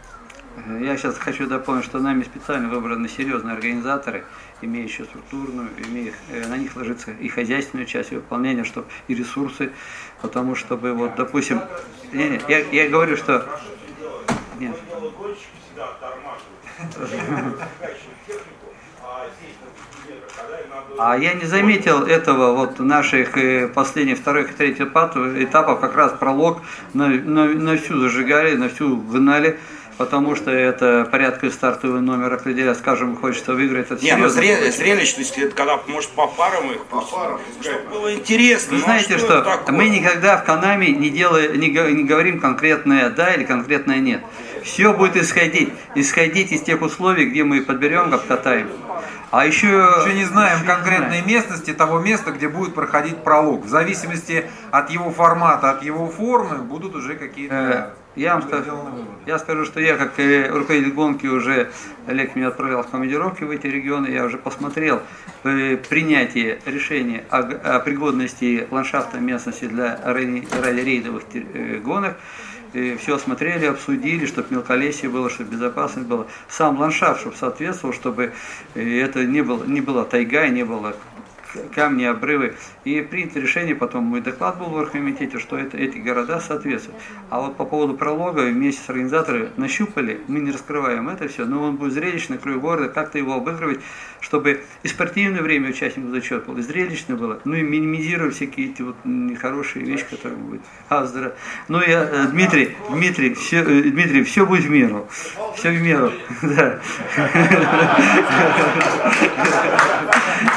Я 0.79 0.97
сейчас 0.97 1.19
хочу 1.19 1.45
дополнить, 1.45 1.85
что 1.85 1.99
нами 1.99 2.23
специально 2.23 2.67
выбраны 2.67 3.07
серьезные 3.07 3.53
организаторы, 3.53 4.25
имеющие 4.61 5.05
структурную, 5.05 5.69
имея, 5.87 6.13
э, 6.31 6.47
на 6.47 6.57
них 6.57 6.75
ложится 6.75 7.11
и 7.11 7.27
хозяйственная 7.27 7.85
часть 7.85 8.09
выполнения, 8.09 8.63
чтобы 8.63 8.87
и 9.07 9.13
ресурсы, 9.13 9.71
потому 10.19 10.55
чтобы 10.55 10.93
вот, 10.93 11.15
допустим, 11.15 11.61
не, 12.11 12.29
не, 12.29 12.41
я, 12.49 12.59
я 12.71 12.89
говорю, 12.89 13.17
что 13.17 13.47
нет. 14.59 14.75
А 20.99 21.15
я 21.17 21.33
не 21.33 21.45
заметил 21.45 22.03
этого 22.03 22.53
вот 22.55 22.79
наших 22.79 23.37
э, 23.37 23.67
последних 23.67 24.17
вторых 24.17 24.51
и 24.51 24.53
третьих 24.53 24.87
этапов, 24.87 25.79
как 25.79 25.95
раз 25.95 26.13
пролог 26.13 26.61
на, 26.93 27.07
на, 27.07 27.45
на 27.45 27.77
всю 27.77 27.99
зажигали, 27.99 28.55
на 28.55 28.69
всю 28.69 28.97
гнали, 28.97 29.59
потому 29.97 30.35
что 30.35 30.49
это 30.49 31.07
порядка 31.11 31.51
стартовый 31.51 32.01
номер 32.01 32.33
определяет, 32.33 32.77
скажем, 32.77 33.15
хочется 33.15 33.53
выиграть, 33.53 33.91
это 33.91 34.03
Не, 34.03 34.15
ну 34.15 34.25
зре- 34.25 34.71
зрелищность, 34.71 35.37
это 35.37 35.55
когда, 35.55 35.79
может, 35.87 36.09
по 36.11 36.25
парам 36.27 36.71
их 36.71 36.83
по 36.85 37.01
парам, 37.01 37.39
чтобы 37.61 37.89
было 37.91 38.13
интересно. 38.15 38.73
Вы 38.73 38.77
Ну, 38.77 38.83
а 38.83 38.85
знаете, 38.85 39.17
что 39.17 39.25
что, 39.25 39.41
такое? 39.41 39.75
мы 39.75 39.89
никогда 39.89 40.37
в 40.37 40.45
Канаме 40.45 40.89
не, 40.89 41.09
делаем, 41.11 41.59
не, 41.59 41.69
не 41.69 42.03
говорим 42.03 42.39
конкретное 42.39 43.11
да 43.11 43.33
или 43.35 43.43
конкретное 43.43 43.99
нет. 43.99 44.21
Все 44.68 44.94
будет 44.94 45.15
исходить, 45.15 45.69
исходить 45.95 46.52
из 46.52 46.61
тех 46.61 46.81
условий, 46.81 47.26
где 47.30 47.45
мы 47.45 47.61
подберем, 47.61 48.14
обкатаем. 48.14 48.68
А 49.31 49.45
еще... 49.45 49.68
Еще 49.68 50.14
не 50.14 50.26
знаем 50.26 50.65
конкретной 50.65 51.22
местности 51.22 51.73
того 51.73 51.99
места, 51.99 52.31
где 52.31 52.49
будет 52.49 52.76
проходить 52.76 53.23
пролог. 53.23 53.64
В 53.65 53.69
зависимости 53.69 54.45
от 54.72 54.89
его 54.89 55.10
формата, 55.11 55.72
от 55.72 55.84
его 55.84 56.07
формы 56.07 56.57
будут 56.57 56.95
уже 56.95 57.15
какие-то 57.15 57.56
Э, 57.56 57.89
Я 58.18 58.34
вам 58.34 58.44
скажу, 58.44 58.72
я 59.26 59.39
скажу, 59.39 59.64
что 59.64 59.80
я 59.80 59.95
как 59.95 60.19
э, 60.19 60.49
руководитель 60.49 60.91
гонки 60.91 61.27
уже, 61.27 61.72
Олег 62.07 62.35
меня 62.35 62.49
отправлял 62.49 62.84
в 62.84 62.89
командировки 62.89 63.44
в 63.44 63.52
эти 63.52 63.68
регионы, 63.68 64.07
я 64.07 64.26
уже 64.26 64.38
посмотрел 64.38 65.02
э, 65.44 65.77
принятие 65.77 66.60
решения 66.65 67.23
о, 67.30 67.39
о 67.39 67.80
пригодности 67.80 68.68
ландшафта 68.69 69.19
местности 69.19 69.65
для 69.65 69.99
ралли- 70.03 70.48
ралли-рейдовых 70.61 71.23
гонок. 72.73 72.99
Все 72.99 73.15
осмотрели, 73.15 73.65
обсудили, 73.65 74.26
чтобы 74.26 74.48
мелколесье 74.52 75.10
было, 75.10 75.30
чтобы 75.30 75.52
безопасность 75.52 76.07
была. 76.07 76.26
Сам 76.49 76.80
ландшафт, 76.80 77.22
чтобы 77.22 77.35
соответствовал, 77.35 77.94
чтобы 77.94 78.34
э, 78.76 78.99
это 78.99 79.26
не 79.26 79.41
было, 79.41 79.64
не 79.65 79.81
была 79.81 80.03
тайга 80.06 80.45
и 80.45 80.52
не 80.52 80.64
было 80.64 80.95
камни, 81.73 82.03
обрывы. 82.03 82.55
И 82.83 83.01
принято 83.01 83.39
решение, 83.39 83.75
потом 83.75 84.03
мой 84.03 84.21
доклад 84.21 84.57
был 84.57 84.67
в 84.67 84.75
оргкомитете, 84.75 85.39
что 85.39 85.57
это, 85.57 85.77
эти 85.77 85.97
города 85.97 86.39
соответствуют. 86.39 86.99
А 87.29 87.41
вот 87.41 87.57
по 87.57 87.65
поводу 87.65 87.95
пролога 87.95 88.41
вместе 88.41 88.81
с 88.81 88.89
организаторами 88.89 89.49
нащупали, 89.57 90.21
мы 90.27 90.39
не 90.39 90.51
раскрываем 90.51 91.09
это 91.09 91.27
все, 91.27 91.45
но 91.45 91.63
он 91.63 91.77
будет 91.77 91.93
зрелищно 91.93 92.35
на 92.35 92.41
краю 92.41 92.59
города, 92.59 92.89
как-то 92.89 93.17
его 93.17 93.33
обыгрывать, 93.33 93.79
чтобы 94.19 94.61
и 94.83 94.87
спортивное 94.87 95.41
время 95.41 95.69
участников 95.69 96.11
зачет 96.11 96.45
было, 96.45 96.57
и 96.57 96.61
зрелищно 96.61 97.15
было, 97.15 97.39
ну 97.45 97.55
и 97.55 97.61
минимизировать 97.61 98.35
всякие 98.35 98.71
эти 98.71 98.81
вот 98.81 98.95
нехорошие 99.03 99.85
вещи, 99.85 100.05
которые 100.09 100.37
будут. 100.37 100.61
А, 100.89 101.05
здорово. 101.05 101.35
Ну 101.67 101.81
я, 101.81 102.03
э, 102.03 102.27
Дмитрий, 102.27 102.75
Дмитрий, 102.89 103.33
все, 103.33 103.61
э, 103.61 103.83
Дмитрий, 103.83 104.23
все 104.23 104.45
будет 104.45 104.65
в 104.65 104.69
меру. 104.69 105.07
Все 105.55 105.71
в 105.71 105.81
меру. 105.81 106.11
Да. 106.41 106.79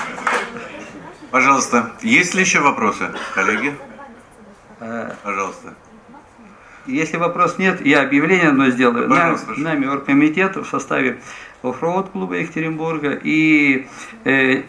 Пожалуйста, 1.31 1.93
есть 2.03 2.35
ли 2.35 2.41
еще 2.41 2.61
вопросы, 2.61 3.11
коллеги? 3.35 3.75
Э, 4.81 5.13
Пожалуйста. 5.23 5.75
Если 6.87 7.19
вопрос 7.19 7.59
нет, 7.59 7.85
я 7.87 8.03
объявление 8.03 8.49
одно 8.49 8.69
сделаю. 8.71 9.09
Пожалуйста, 9.09 9.51
Нам, 9.51 9.63
нами 9.63 9.87
оргкомитет 9.87 10.57
в 10.57 10.65
составе 10.65 11.21
Off-road 11.63 12.11
клуба 12.11 12.37
Екатеринбурга 12.37 13.13
и 13.23 13.87
э, 14.25 14.63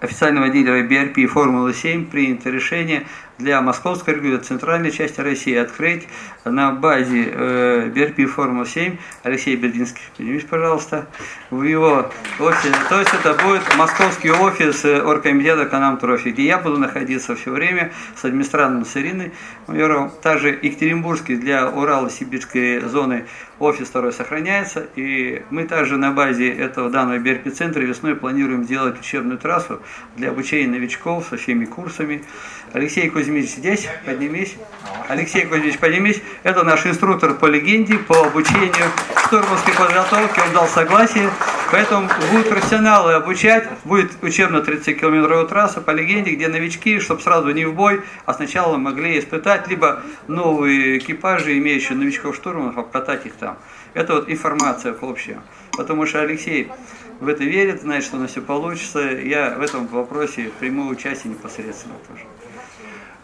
официального 0.00 0.48
дилера 0.48 0.86
BRP 0.86 1.26
Формулы-7 1.26 2.06
принято 2.06 2.50
решение 2.50 3.06
для 3.38 3.60
московской 3.60 4.14
регулярной 4.14 4.44
центральной 4.44 4.90
части 4.90 5.20
России 5.20 5.54
открыть 5.54 6.08
на 6.44 6.72
базе 6.72 7.28
э, 7.30 7.90
BRP 7.94 8.26
Формула-7 8.26 8.98
Алексей 9.24 9.56
Бердинский, 9.56 10.02
поднимись, 10.16 10.44
пожалуйста, 10.44 11.06
в 11.50 11.62
его 11.62 12.10
офисе. 12.38 12.72
То 12.88 13.00
есть 13.00 13.12
это 13.12 13.34
будет 13.42 13.62
московский 13.76 14.30
офис 14.30 14.84
э, 14.84 15.02
оргкомитета 15.02 15.66
Can-Am 15.66 15.98
Trophy, 15.98 16.28
где 16.28 16.44
я 16.44 16.58
буду 16.58 16.78
находиться 16.78 17.34
все 17.36 17.50
время 17.50 17.92
с 18.14 18.24
администратором 18.24 18.84
с 18.84 18.96
Ириной 18.96 19.32
Майоровой. 19.66 20.10
Также 20.22 20.50
Екатеринбургский 20.50 21.36
для 21.36 21.68
Урала-Сибирской 21.68 22.80
зоны 22.80 23.26
офис 23.58 23.88
второй 23.88 24.12
сохраняется. 24.12 24.86
И 24.96 25.42
мы 25.50 25.64
также 25.64 25.96
на 25.96 26.12
базе 26.12 26.50
этого 26.50 26.90
данного 26.90 27.18
BRP-центра 27.18 27.80
весной 27.80 28.14
планируем 28.14 28.64
сделать 28.64 28.98
учебную 28.98 29.38
трассу 29.38 29.80
для 30.16 30.30
обучения 30.30 30.68
новичков 30.68 31.26
со 31.28 31.36
всеми 31.36 31.64
курсами. 31.64 32.22
Алексей 32.72 33.08
Кузьмич 33.08 33.46
здесь, 33.46 33.88
поднимись. 34.04 34.56
Алексей 35.08 35.46
Кузьмич, 35.46 35.78
поднимись. 35.78 36.20
Это 36.42 36.62
наш 36.62 36.84
инструктор 36.86 37.34
по 37.34 37.46
легенде, 37.46 37.98
по 37.98 38.26
обучению 38.26 38.90
штурмовской 39.26 39.74
подготовки. 39.74 40.40
Он 40.40 40.52
дал 40.52 40.66
согласие. 40.68 41.30
Поэтому 41.70 42.08
будут 42.30 42.48
профессионалы 42.48 43.14
обучать. 43.14 43.68
Будет 43.84 44.12
учебно 44.22 44.58
30-километровая 44.58 45.46
трасса 45.46 45.80
по 45.80 45.90
легенде, 45.90 46.32
где 46.32 46.48
новички, 46.48 47.00
чтобы 47.00 47.22
сразу 47.22 47.50
не 47.50 47.64
в 47.64 47.74
бой, 47.74 48.02
а 48.24 48.34
сначала 48.34 48.76
могли 48.76 49.18
испытать, 49.18 49.66
либо 49.68 50.02
новые 50.28 50.98
экипажи, 50.98 51.58
имеющие 51.58 51.96
новичков 51.96 52.36
штурманов, 52.36 52.78
обкатать 52.78 53.26
их 53.26 53.34
там. 53.34 53.58
Это 53.94 54.14
вот 54.14 54.30
информация 54.30 54.92
общая. 54.92 55.40
Потому 55.72 56.06
что 56.06 56.20
Алексей 56.20 56.70
в 57.20 57.28
это 57.28 57.44
верит, 57.44 57.80
знает, 57.80 58.04
что 58.04 58.16
у 58.16 58.20
нас 58.20 58.30
все 58.30 58.42
получится. 58.42 59.00
Я 59.00 59.56
в 59.58 59.62
этом 59.62 59.86
вопросе 59.86 60.50
приму 60.60 60.88
участие 60.88 61.32
непосредственно 61.32 61.94
тоже. 62.06 62.22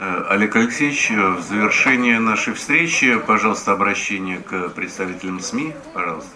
Э, 0.05 0.25
Олег 0.31 0.57
Алексеевич, 0.57 1.13
э, 1.13 1.15
в 1.15 1.43
завершение 1.43 2.19
нашей 2.19 2.55
встречи, 2.55 3.17
пожалуйста, 3.19 3.71
обращение 3.71 4.39
к 4.39 4.71
представителям 4.71 5.39
СМИ, 5.39 5.77
пожалуйста. 5.95 6.33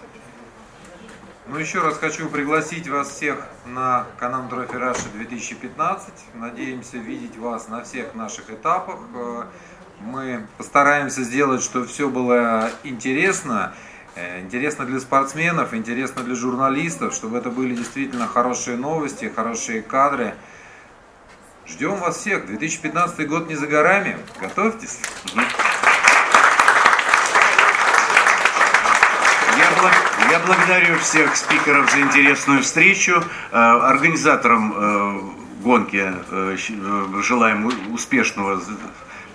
Ну, 1.47 1.57
еще 1.57 1.81
раз 1.81 1.97
хочу 1.97 2.29
пригласить 2.29 2.87
вас 2.87 3.09
всех 3.09 3.45
на 3.65 4.05
Can-Am 4.19 4.47
Trophy 4.47 4.75
Russia 4.77 5.09
2015. 5.13 6.13
Надеемся 6.35 6.95
видеть 6.95 7.37
вас 7.37 7.67
на 7.67 7.83
всех 7.83 8.15
наших 8.15 8.49
этапах. 8.49 8.99
Э, 9.13 9.43
Мы 9.99 10.45
постараемся 10.57 11.23
сделать, 11.23 11.61
чтобы 11.61 11.87
все 11.87 12.07
было 12.07 12.71
интересно. 12.83 13.73
Интересно 14.39 14.85
для 14.85 14.99
спортсменов, 14.99 15.73
интересно 15.73 16.23
для 16.23 16.35
журналистов, 16.35 17.13
чтобы 17.13 17.39
это 17.39 17.49
были 17.49 17.75
действительно 17.75 18.27
хорошие 18.27 18.77
новости, 18.77 19.31
хорошие 19.35 19.81
кадры. 19.81 20.35
Ждем 21.67 21.95
вас 21.95 22.17
всех. 22.17 22.45
2015 22.45 23.27
год 23.27 23.49
не 23.49 23.55
за 23.55 23.67
горами. 23.67 24.17
Готовьтесь. 24.39 24.99
Я, 29.57 29.71
благ- 29.81 30.31
я 30.31 30.39
благодарю 30.39 30.97
всех 30.99 31.35
спикеров 31.35 31.91
за 31.91 31.99
интересную 31.99 32.61
встречу. 32.63 33.21
Э, 33.51 33.57
Организаторам 33.57 34.73
э, 34.75 35.19
гонки 35.61 36.13
э, 36.31 36.57
желаем 37.21 37.93
успешного 37.93 38.61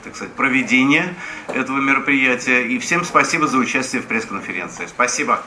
так 0.02 0.16
сказать, 0.16 0.34
проведения 0.34 1.14
этого 1.48 1.78
мероприятия. 1.80 2.62
И 2.66 2.78
всем 2.78 3.04
спасибо 3.04 3.46
за 3.46 3.58
участие 3.58 4.00
в 4.02 4.06
пресс-конференции. 4.06 4.86
Спасибо. 4.86 5.42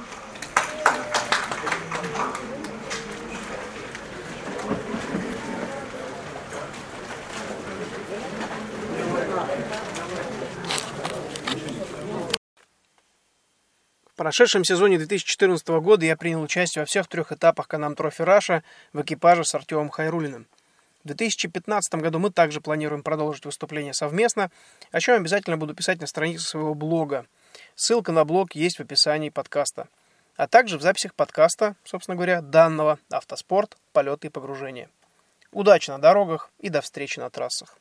В 14.16 14.18
прошедшем 14.18 14.64
сезоне 14.64 14.98
2014 14.98 15.68
года 15.68 16.06
я 16.06 16.16
принял 16.16 16.42
участие 16.42 16.84
во 16.84 16.86
всех 16.86 17.08
трех 17.08 17.34
этапах 17.34 17.68
Can-Am 17.68 17.96
Trophy 17.96 18.22
Russia 18.22 18.64
в 18.94 19.02
экипаже 19.02 19.44
с 19.44 19.54
Артемом 19.54 19.90
Хайрулиным. 19.90 20.48
В 21.04 21.08
2015 21.10 21.96
году 21.96 22.20
мы 22.20 22.32
также 22.32 22.62
планируем 22.62 23.04
продолжить 23.04 23.44
выступление 23.44 23.94
совместно, 23.94 24.52
о 24.94 25.02
чем 25.02 25.18
обязательно 25.18 25.58
буду 25.58 25.76
писать 25.76 26.00
на 26.00 26.08
странице 26.08 26.46
своего 26.46 26.74
блога. 26.74 27.26
Ссылка 27.76 28.14
на 28.14 28.24
блог 28.24 28.56
есть 28.56 28.78
в 28.78 28.84
описании 28.84 29.28
подкаста. 29.28 29.90
А 30.38 30.48
также 30.48 30.78
в 30.78 30.82
записях 30.82 31.14
подкаста, 31.14 31.76
собственно 31.84 32.16
говоря, 32.16 32.40
данного 32.40 33.00
«Автоспорт. 33.10 33.76
Полеты 33.92 34.28
и 34.28 34.30
погружения». 34.30 34.90
Удачи 35.52 35.90
на 35.90 35.98
дорогах 35.98 36.52
и 36.60 36.70
до 36.70 36.80
встречи 36.80 37.20
на 37.20 37.30
трассах. 37.30 37.78